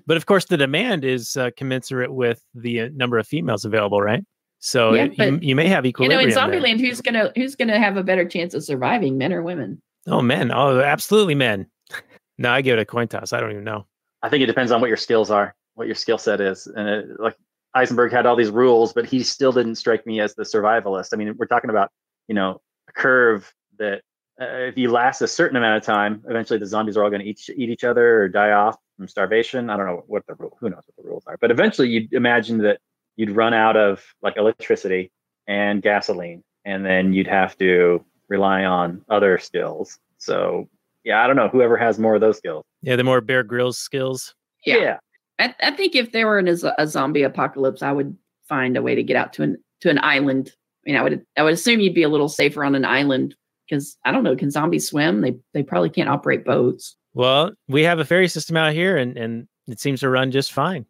But 0.09 0.17
of 0.17 0.25
course, 0.25 0.45
the 0.45 0.57
demand 0.57 1.05
is 1.05 1.37
uh, 1.37 1.51
commensurate 1.55 2.11
with 2.11 2.41
the 2.55 2.81
uh, 2.81 2.89
number 2.95 3.19
of 3.19 3.27
females 3.27 3.63
available, 3.63 4.01
right? 4.01 4.25
So 4.57 4.95
Yeah, 4.95 5.03
it- 5.03 5.11
you, 5.11 5.31
but, 5.33 5.43
you 5.43 5.55
may 5.55 5.67
have 5.67 5.85
equilibrium. 5.85 6.27
you 6.27 6.35
know, 6.35 6.45
in 6.45 6.51
there. 6.51 6.61
Zombieland, 6.61 6.79
who's 6.79 6.99
gonna 6.99 7.31
who's 7.35 7.55
gonna 7.55 7.77
have 7.77 7.95
a 7.95 8.01
better 8.01 8.27
chance 8.27 8.55
of 8.55 8.63
surviving, 8.63 9.19
men 9.19 9.31
or 9.31 9.43
women? 9.43 9.79
Oh, 10.07 10.23
men. 10.23 10.51
Oh, 10.51 10.79
absolutely, 10.79 11.35
men. 11.35 11.67
no, 12.39 12.49
I 12.49 12.61
give 12.61 12.79
it 12.79 12.81
a 12.81 12.85
coin 12.85 13.07
toss. 13.07 13.33
I 13.33 13.39
don't 13.39 13.51
even 13.51 13.63
know. 13.63 13.85
I 14.23 14.29
think 14.29 14.41
it 14.41 14.47
depends 14.47 14.71
on 14.71 14.81
what 14.81 14.87
your 14.87 14.97
skills 14.97 15.29
are, 15.29 15.55
what 15.75 15.85
your 15.85 15.95
skill 15.95 16.17
set 16.17 16.41
is, 16.41 16.65
and 16.65 16.89
it, 16.89 17.19
like 17.19 17.37
Eisenberg 17.75 18.11
had 18.11 18.25
all 18.25 18.35
these 18.35 18.49
rules, 18.49 18.93
but 18.93 19.05
he 19.05 19.21
still 19.21 19.51
didn't 19.51 19.75
strike 19.75 20.07
me 20.07 20.21
as 20.21 20.33
the 20.33 20.41
survivalist. 20.41 21.09
I 21.13 21.17
mean, 21.17 21.35
we're 21.37 21.45
talking 21.45 21.69
about 21.69 21.91
you 22.27 22.33
know 22.33 22.59
a 22.87 22.93
curve 22.93 23.53
that 23.77 24.01
uh, 24.41 24.45
if 24.69 24.75
you 24.75 24.89
last 24.89 25.21
a 25.21 25.27
certain 25.27 25.55
amount 25.55 25.77
of 25.77 25.83
time, 25.83 26.23
eventually 26.27 26.57
the 26.57 26.65
zombies 26.65 26.97
are 26.97 27.03
all 27.03 27.11
going 27.11 27.21
to 27.21 27.27
eat 27.27 27.47
eat 27.55 27.69
each 27.69 27.83
other 27.83 28.23
or 28.23 28.27
die 28.27 28.53
off 28.53 28.75
from 28.99 29.07
starvation. 29.07 29.69
I 29.69 29.77
don't 29.77 29.85
know 29.85 30.03
what 30.07 30.27
the 30.27 30.35
rule, 30.35 30.57
who 30.59 30.69
knows 30.69 30.83
what 30.85 31.03
the 31.03 31.09
rules 31.09 31.23
are, 31.25 31.37
but 31.39 31.51
eventually 31.51 31.87
you'd 31.87 32.13
imagine 32.13 32.57
that 32.59 32.79
you'd 33.15 33.31
run 33.31 33.53
out 33.53 33.77
of 33.77 34.03
like 34.21 34.35
electricity 34.35 35.09
and 35.47 35.81
gasoline, 35.81 36.43
and 36.65 36.85
then 36.85 37.13
you'd 37.13 37.27
have 37.27 37.57
to 37.59 38.03
rely 38.27 38.65
on 38.65 39.01
other 39.09 39.39
skills. 39.39 39.97
So 40.17 40.67
yeah, 41.05 41.23
I 41.23 41.27
don't 41.27 41.37
know. 41.37 41.47
Whoever 41.47 41.77
has 41.77 41.97
more 41.97 42.15
of 42.15 42.21
those 42.21 42.37
skills. 42.37 42.65
Yeah, 42.81 42.97
the 42.97 43.05
more 43.05 43.21
Bear 43.21 43.43
Grylls 43.43 43.79
skills. 43.79 44.35
Yeah. 44.65 44.97
I, 45.39 45.55
I 45.63 45.71
think 45.71 45.95
if 45.95 46.11
there 46.11 46.27
were 46.27 46.39
an, 46.39 46.49
a 46.77 46.85
zombie 46.85 47.23
apocalypse, 47.23 47.81
I 47.81 47.93
would 47.93 48.15
find 48.49 48.75
a 48.75 48.81
way 48.81 48.95
to 48.95 49.03
get 49.03 49.15
out 49.15 49.31
to 49.33 49.43
an 49.43 49.57
to 49.79 49.89
an 49.89 49.99
island. 49.99 50.51
I 50.85 50.89
mean, 50.89 50.99
I 50.99 51.03
would 51.03 51.25
I 51.37 51.43
would 51.43 51.53
assume 51.53 51.79
you'd 51.79 51.93
be 51.93 52.03
a 52.03 52.09
little 52.09 52.27
safer 52.27 52.65
on 52.65 52.75
an 52.75 52.83
island 52.83 53.35
because 53.67 53.97
I 54.03 54.11
don't 54.11 54.23
know. 54.23 54.35
Can 54.35 54.51
zombies 54.51 54.89
swim? 54.89 55.21
They 55.21 55.37
they 55.53 55.63
probably 55.63 55.89
can't 55.89 56.09
operate 56.09 56.43
boats. 56.43 56.97
Well, 57.13 57.51
we 57.67 57.83
have 57.83 57.99
a 57.99 58.05
ferry 58.05 58.27
system 58.27 58.57
out 58.57 58.73
here, 58.73 58.97
and 58.97 59.17
and 59.17 59.47
it 59.67 59.79
seems 59.79 59.99
to 60.01 60.09
run 60.09 60.31
just 60.31 60.51
fine. 60.53 60.85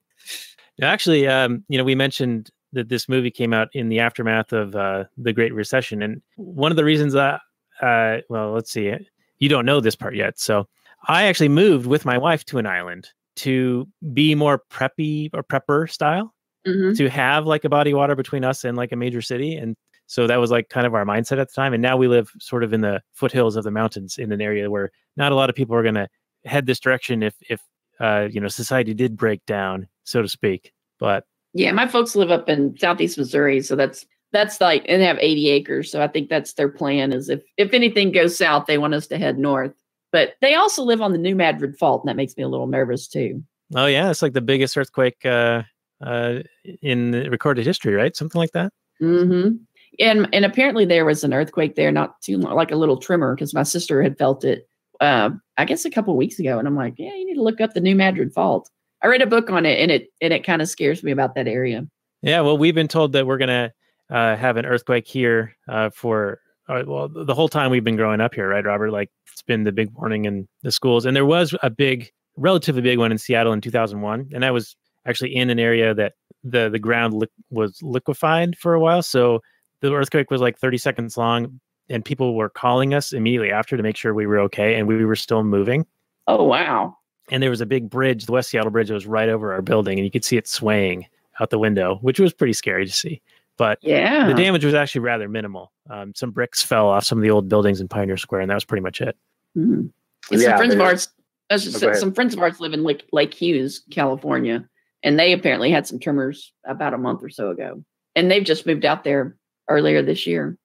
Actually, 0.82 1.28
um, 1.28 1.64
you 1.68 1.78
know, 1.78 1.84
we 1.84 1.96
mentioned 1.96 2.50
that 2.72 2.90
this 2.90 3.10
movie 3.10 3.32
came 3.32 3.54
out 3.54 3.68
in 3.74 3.90
the 3.90 4.00
aftermath 4.00 4.54
of 4.54 4.76
uh, 4.76 5.06
the 5.18 5.34
Great 5.34 5.54
Recession, 5.54 6.02
and 6.02 6.22
one 6.38 6.72
of 6.72 6.76
the 6.78 6.84
reasons 6.86 7.14
that, 7.14 7.42
uh, 7.82 8.18
well, 8.30 8.52
let's 8.52 8.72
see, 8.72 8.94
you 9.40 9.50
don't 9.50 9.66
know 9.66 9.82
this 9.82 9.96
part 9.96 10.16
yet, 10.16 10.40
so 10.40 10.68
I 11.08 11.24
actually 11.24 11.50
moved 11.50 11.88
with 11.88 12.06
my 12.06 12.18
wife 12.18 12.46
to 12.46 12.60
an 12.60 12.68
island 12.68 13.10
to 13.38 13.88
be 14.14 14.36
more 14.36 14.62
preppy 14.72 15.30
or 15.34 15.44
prepper 15.44 15.90
style, 15.90 16.34
Mhm. 16.68 16.96
to 16.98 17.10
have 17.10 17.46
like 17.48 17.64
a 17.66 17.70
body 17.70 17.92
of 17.92 17.98
water 17.98 18.16
between 18.16 18.44
us 18.46 18.64
and 18.64 18.78
like 18.78 18.92
a 18.92 18.96
major 18.98 19.22
city, 19.22 19.56
and 19.56 19.76
so 20.10 20.26
that 20.26 20.38
was 20.38 20.50
like 20.50 20.70
kind 20.70 20.88
of 20.88 20.96
our 20.96 21.06
mindset 21.06 21.40
at 21.40 21.50
the 21.50 21.54
time. 21.54 21.72
And 21.72 21.84
now 21.84 21.96
we 21.96 22.08
live 22.08 22.32
sort 22.40 22.64
of 22.64 22.74
in 22.74 22.82
the 22.82 23.00
foothills 23.14 23.56
of 23.56 23.64
the 23.64 23.70
mountains 23.70 24.18
in 24.18 24.32
an 24.32 24.42
area 24.42 24.72
where 24.72 24.90
not 25.16 25.32
a 25.32 25.36
lot 25.36 25.52
of 25.52 25.56
people 25.56 25.76
are 25.76 25.84
going 25.84 25.94
to 25.94 26.10
head 26.46 26.66
this 26.66 26.80
direction 26.80 27.22
if 27.22 27.36
if 27.48 27.62
uh, 28.00 28.28
you 28.32 28.42
know 28.42 28.48
society 28.48 28.96
did 28.96 29.16
break 29.16 29.46
down, 29.46 29.88
so 30.06 30.24
to 30.24 30.28
speak. 30.28 30.74
But 31.00 31.26
Yeah, 31.54 31.72
my 31.74 31.88
folks 31.88 32.16
live 32.16 32.32
up 32.32 32.50
in 32.50 32.76
southeast 32.76 33.20
Missouri, 33.20 33.62
so 33.62 33.76
that's 33.76 34.04
that's 34.32 34.60
like 34.60 34.84
and 34.90 35.00
they 35.00 35.06
have 35.06 35.20
80 35.22 35.50
acres. 35.52 35.92
So 35.92 36.02
I 36.02 36.08
think 36.08 36.28
that's 36.28 36.54
their 36.54 36.70
plan 36.70 37.14
is 37.14 37.30
if 37.30 37.44
if 37.58 37.72
anything 37.76 38.12
goes 38.12 38.36
south, 38.36 38.66
they 38.66 38.80
want 38.80 38.96
us 38.96 39.06
to 39.08 39.20
head 39.20 39.38
north. 39.38 39.74
But 40.12 40.34
they 40.42 40.56
also 40.56 40.82
live 40.82 41.02
on 41.04 41.12
the 41.12 41.20
New 41.20 41.36
Madrid 41.36 41.78
Fault, 41.78 42.02
and 42.02 42.10
that 42.10 42.16
makes 42.16 42.36
me 42.36 42.42
a 42.42 42.48
little 42.48 42.66
nervous 42.66 43.08
too. 43.08 43.44
oh 43.76 43.86
yeah, 43.86 44.10
it's 44.10 44.24
like 44.24 44.34
the 44.34 44.42
biggest 44.42 44.76
earthquake 44.76 45.24
uh, 45.24 45.62
uh, 46.02 46.40
in 46.82 47.12
recorded 47.30 47.68
history, 47.68 47.94
right? 47.94 48.16
Something 48.16 48.40
like 48.40 48.54
that. 48.54 48.74
hmm 49.00 49.52
And 50.00 50.28
and 50.34 50.46
apparently 50.46 50.86
there 50.86 51.06
was 51.06 51.24
an 51.24 51.34
earthquake 51.34 51.76
there 51.76 51.92
not 51.92 52.22
too 52.22 52.38
long, 52.38 52.56
like 52.56 52.72
a 52.72 52.78
little 52.78 52.98
tremor, 52.98 53.36
because 53.36 53.54
my 53.54 53.64
sister 53.64 54.02
had 54.02 54.18
felt 54.18 54.44
it. 54.44 54.68
Uh, 55.00 55.32
I 55.58 55.66
guess 55.66 55.86
a 55.86 55.90
couple 55.90 56.16
weeks 56.18 56.40
ago, 56.40 56.60
and 56.60 56.68
I'm 56.68 56.76
like, 56.76 56.96
yeah, 56.98 57.14
you 57.16 57.26
need 57.26 57.36
to 57.36 57.44
look 57.44 57.62
up 57.62 57.74
the 57.74 57.82
New 57.82 57.96
Madrid 57.96 58.34
Fault. 58.34 58.70
I 59.02 59.08
read 59.08 59.22
a 59.22 59.28
book 59.28 59.50
on 59.50 59.66
it, 59.66 59.80
and 59.80 59.92
it 59.92 60.08
and 60.22 60.34
it 60.34 60.44
kind 60.44 60.62
of 60.62 60.70
scares 60.70 61.04
me 61.04 61.12
about 61.12 61.36
that 61.36 61.48
area. 61.48 61.86
Yeah, 62.22 62.42
well, 62.42 62.58
we've 62.58 62.76
been 62.76 62.88
told 62.88 63.14
that 63.14 63.26
we're 63.26 63.38
gonna 63.38 63.72
uh, 64.10 64.36
have 64.36 64.58
an 64.58 64.66
earthquake 64.66 65.08
here 65.08 65.56
uh, 65.68 65.90
for 65.90 66.40
uh, 66.68 66.84
well 66.86 67.10
the 67.10 67.36
whole 67.36 67.50
time 67.50 67.72
we've 67.72 67.84
been 67.84 67.96
growing 67.96 68.22
up 68.22 68.34
here, 68.34 68.50
right, 68.50 68.66
Robert? 68.66 68.92
Like 68.92 69.10
it's 69.32 69.42
been 69.42 69.64
the 69.64 69.72
big 69.72 69.90
warning 69.94 70.26
in 70.26 70.48
the 70.64 70.72
schools, 70.72 71.06
and 71.06 71.16
there 71.16 71.26
was 71.26 71.56
a 71.64 71.70
big, 71.70 72.10
relatively 72.36 72.82
big 72.82 73.00
one 73.00 73.12
in 73.12 73.18
Seattle 73.18 73.54
in 73.54 73.62
2001, 73.62 74.30
and 74.34 74.44
I 74.44 74.52
was 74.52 74.76
actually 75.06 75.36
in 75.36 75.50
an 75.50 75.60
area 75.60 75.94
that 75.94 76.14
the 76.44 76.70
the 76.70 76.80
ground 76.80 77.14
li- 77.14 77.28
was 77.50 77.82
liquefied 77.82 78.58
for 78.58 78.74
a 78.74 78.80
while, 78.80 79.02
so 79.02 79.42
the 79.82 79.94
earthquake 79.94 80.30
was 80.32 80.42
like 80.42 80.58
30 80.58 80.78
seconds 80.78 81.18
long, 81.18 81.60
and 81.90 82.04
people 82.04 82.36
were 82.36 82.50
calling 82.50 82.94
us 82.94 83.14
immediately 83.14 83.52
after 83.52 83.76
to 83.78 83.84
make 83.84 83.98
sure 83.98 84.14
we 84.14 84.28
were 84.28 84.40
okay, 84.42 84.76
and 84.76 84.88
we 84.88 85.04
were 85.06 85.16
still 85.16 85.44
moving 85.44 85.86
Oh 86.28 86.44
wow! 86.44 86.96
and 87.32 87.42
there 87.42 87.50
was 87.50 87.62
a 87.62 87.66
big 87.66 87.90
bridge, 87.90 88.26
the 88.26 88.32
West 88.32 88.50
Seattle 88.50 88.72
Bridge, 88.72 88.88
that 88.90 88.94
was 88.94 89.08
right 89.08 89.30
over 89.30 89.54
our 89.54 89.62
building, 89.62 89.98
and 89.98 90.06
you 90.06 90.12
could 90.12 90.26
see 90.26 90.38
it 90.38 90.48
swaying 90.48 91.06
out 91.40 91.50
the 91.50 91.60
window, 91.60 91.98
which 92.02 92.20
was 92.20 92.34
pretty 92.34 92.54
scary 92.54 92.86
to 92.86 92.92
see. 92.92 93.22
But 93.58 93.78
Yeah, 93.82 94.28
the 94.28 94.34
damage 94.34 94.64
was 94.64 94.74
actually 94.74 95.02
rather 95.02 95.28
minimal. 95.28 95.72
Um, 95.90 96.14
some 96.16 96.32
bricks 96.32 96.64
fell 96.64 96.88
off 96.88 97.04
some 97.04 97.18
of 97.18 97.24
the 97.24 97.30
old 97.30 97.50
buildings 97.50 97.82
in 97.82 97.88
Pioneer 97.88 98.18
Square, 98.18 98.42
and 98.42 98.50
that 98.50 98.56
was 98.56 98.66
pretty 98.66 98.82
much 98.82 99.02
it. 99.02 99.18
And 99.56 99.92
Yeah, 100.32 100.40
some 100.40 100.58
friends 100.58 100.74
of 100.76 100.82
ours, 100.82 101.10
I 101.50 101.58
just 101.58 101.84
Oh, 101.84 101.88
go 101.88 101.94
some 101.94 102.14
friends 102.14 102.34
of 102.34 102.40
ours 102.42 102.60
live 102.60 102.74
in 102.74 102.84
Lake, 102.84 103.06
Lake 103.12 103.34
Hughes, 103.34 103.84
California, 103.92 104.68
and 105.04 105.20
they 105.20 105.34
apparently 105.34 105.72
had 105.72 105.88
some 105.88 106.00
tremors 106.00 106.54
about 106.66 106.94
a 106.94 106.98
month 106.98 107.24
or 107.24 107.30
so 107.30 107.50
ago, 107.50 107.84
and 108.16 108.30
they've 108.30 108.44
just 108.44 108.66
moved 108.66 108.86
out 108.86 109.04
there 109.04 109.36
earlier 109.70 110.02
this 110.02 110.28
year. 110.28 110.58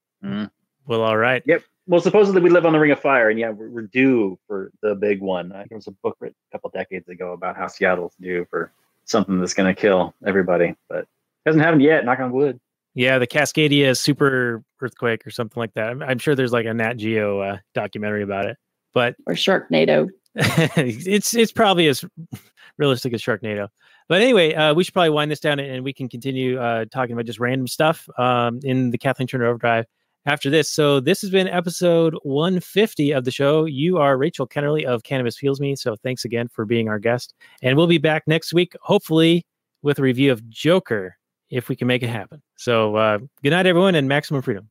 Well, 0.86 1.02
all 1.02 1.16
right. 1.16 1.42
Yep. 1.46 1.62
Well, 1.86 2.00
supposedly 2.00 2.40
we 2.40 2.48
live 2.48 2.64
on 2.64 2.72
the 2.72 2.78
Ring 2.78 2.92
of 2.92 3.00
Fire, 3.00 3.28
and 3.28 3.38
yeah, 3.38 3.50
we're, 3.50 3.68
we're 3.68 3.82
due 3.82 4.38
for 4.46 4.70
the 4.82 4.94
big 4.94 5.20
one. 5.20 5.52
I 5.52 5.59
think 5.59 5.70
there 5.70 5.78
was 5.78 5.86
a 5.86 5.92
book 6.02 6.16
written 6.18 6.36
a 6.50 6.52
couple 6.55 6.70
decades 6.70 7.09
ago 7.09 7.32
about 7.32 7.57
how 7.57 7.66
Seattle's 7.66 8.14
due 8.20 8.46
for 8.48 8.72
something 9.05 9.38
that's 9.38 9.52
going 9.52 9.72
to 9.72 9.78
kill 9.78 10.14
everybody, 10.26 10.74
but 10.88 11.00
it 11.00 11.09
hasn't 11.44 11.62
happened 11.62 11.82
yet. 11.82 12.05
Knock 12.07 12.20
on 12.20 12.32
wood. 12.32 12.59
Yeah, 12.94 13.18
the 13.18 13.26
Cascadia 13.26 13.96
super 13.98 14.62
earthquake 14.80 15.26
or 15.26 15.30
something 15.30 15.61
like 15.61 15.74
that. 15.74 15.90
I'm, 15.90 16.02
I'm 16.02 16.18
sure 16.18 16.34
there's 16.34 16.52
like 16.52 16.64
a 16.64 16.72
Nat 16.72 16.94
Geo 16.94 17.40
uh, 17.40 17.59
documentary 17.74 18.22
about 18.22 18.46
it, 18.46 18.57
but 18.94 19.16
Or 19.26 19.34
Sharknado. 19.34 20.09
it's 20.36 21.34
it's 21.34 21.52
probably 21.52 21.86
as 21.86 22.05
realistic 22.79 23.12
as 23.14 23.22
Sharknado. 23.22 23.68
But 24.09 24.20
anyway, 24.20 24.55
uh, 24.55 24.75
we 24.75 24.85
should 24.85 24.95
probably 24.95 25.11
wind 25.11 25.31
this 25.31 25.41
down 25.41 25.59
and, 25.61 25.85
we 25.85 25.93
can 25.93 26.09
continue 26.09 26.59
uh, 26.59 26.85
talking 26.91 27.12
about 27.12 27.27
just 27.27 27.39
random 27.39 27.66
stuff 27.66 28.09
um, 28.18 28.61
in 28.62 28.91
the 28.91 28.99
Kathleen 28.99 29.29
Turner 29.29 29.47
Overdrive 29.47 29.87
after 30.27 30.51
this. 30.51 30.70
So 30.70 31.01
this 31.01 31.20
has 31.22 31.31
been 31.31 31.49
episode 31.49 32.14
150 32.22 33.12
of 33.12 33.25
the 33.25 33.31
show. 33.31 33.64
You 33.64 33.99
are 33.99 34.16
Rachel 34.16 34.47
Kennerly 34.47 34.85
of 34.85 35.03
Cannabis 35.03 35.37
Feels 35.37 35.61
Me. 35.61 35.77
So 35.77 35.97
thanks 35.97 36.25
again 36.25 36.49
for 36.49 36.64
being 36.64 36.89
our 36.89 36.99
guest. 36.99 37.35
And 37.62 37.77
we'll 37.77 37.87
be 37.87 37.99
back 37.99 38.25
next 38.27 38.53
week, 38.53 38.75
hopefully 38.83 39.47
with 39.83 39.99
a 39.99 40.03
review 40.03 40.33
of 40.33 40.49
Joker, 40.49 41.16
if 41.51 41.68
we 41.68 41.77
can 41.77 41.87
make 41.87 42.03
it 42.03 42.09
happen. 42.09 42.43
So 42.57 42.97
uh, 42.97 43.18
good 43.43 43.51
night, 43.51 43.66
everyone, 43.66 43.95
and 43.95 44.09
maximum 44.09 44.43
freedom. 44.43 44.70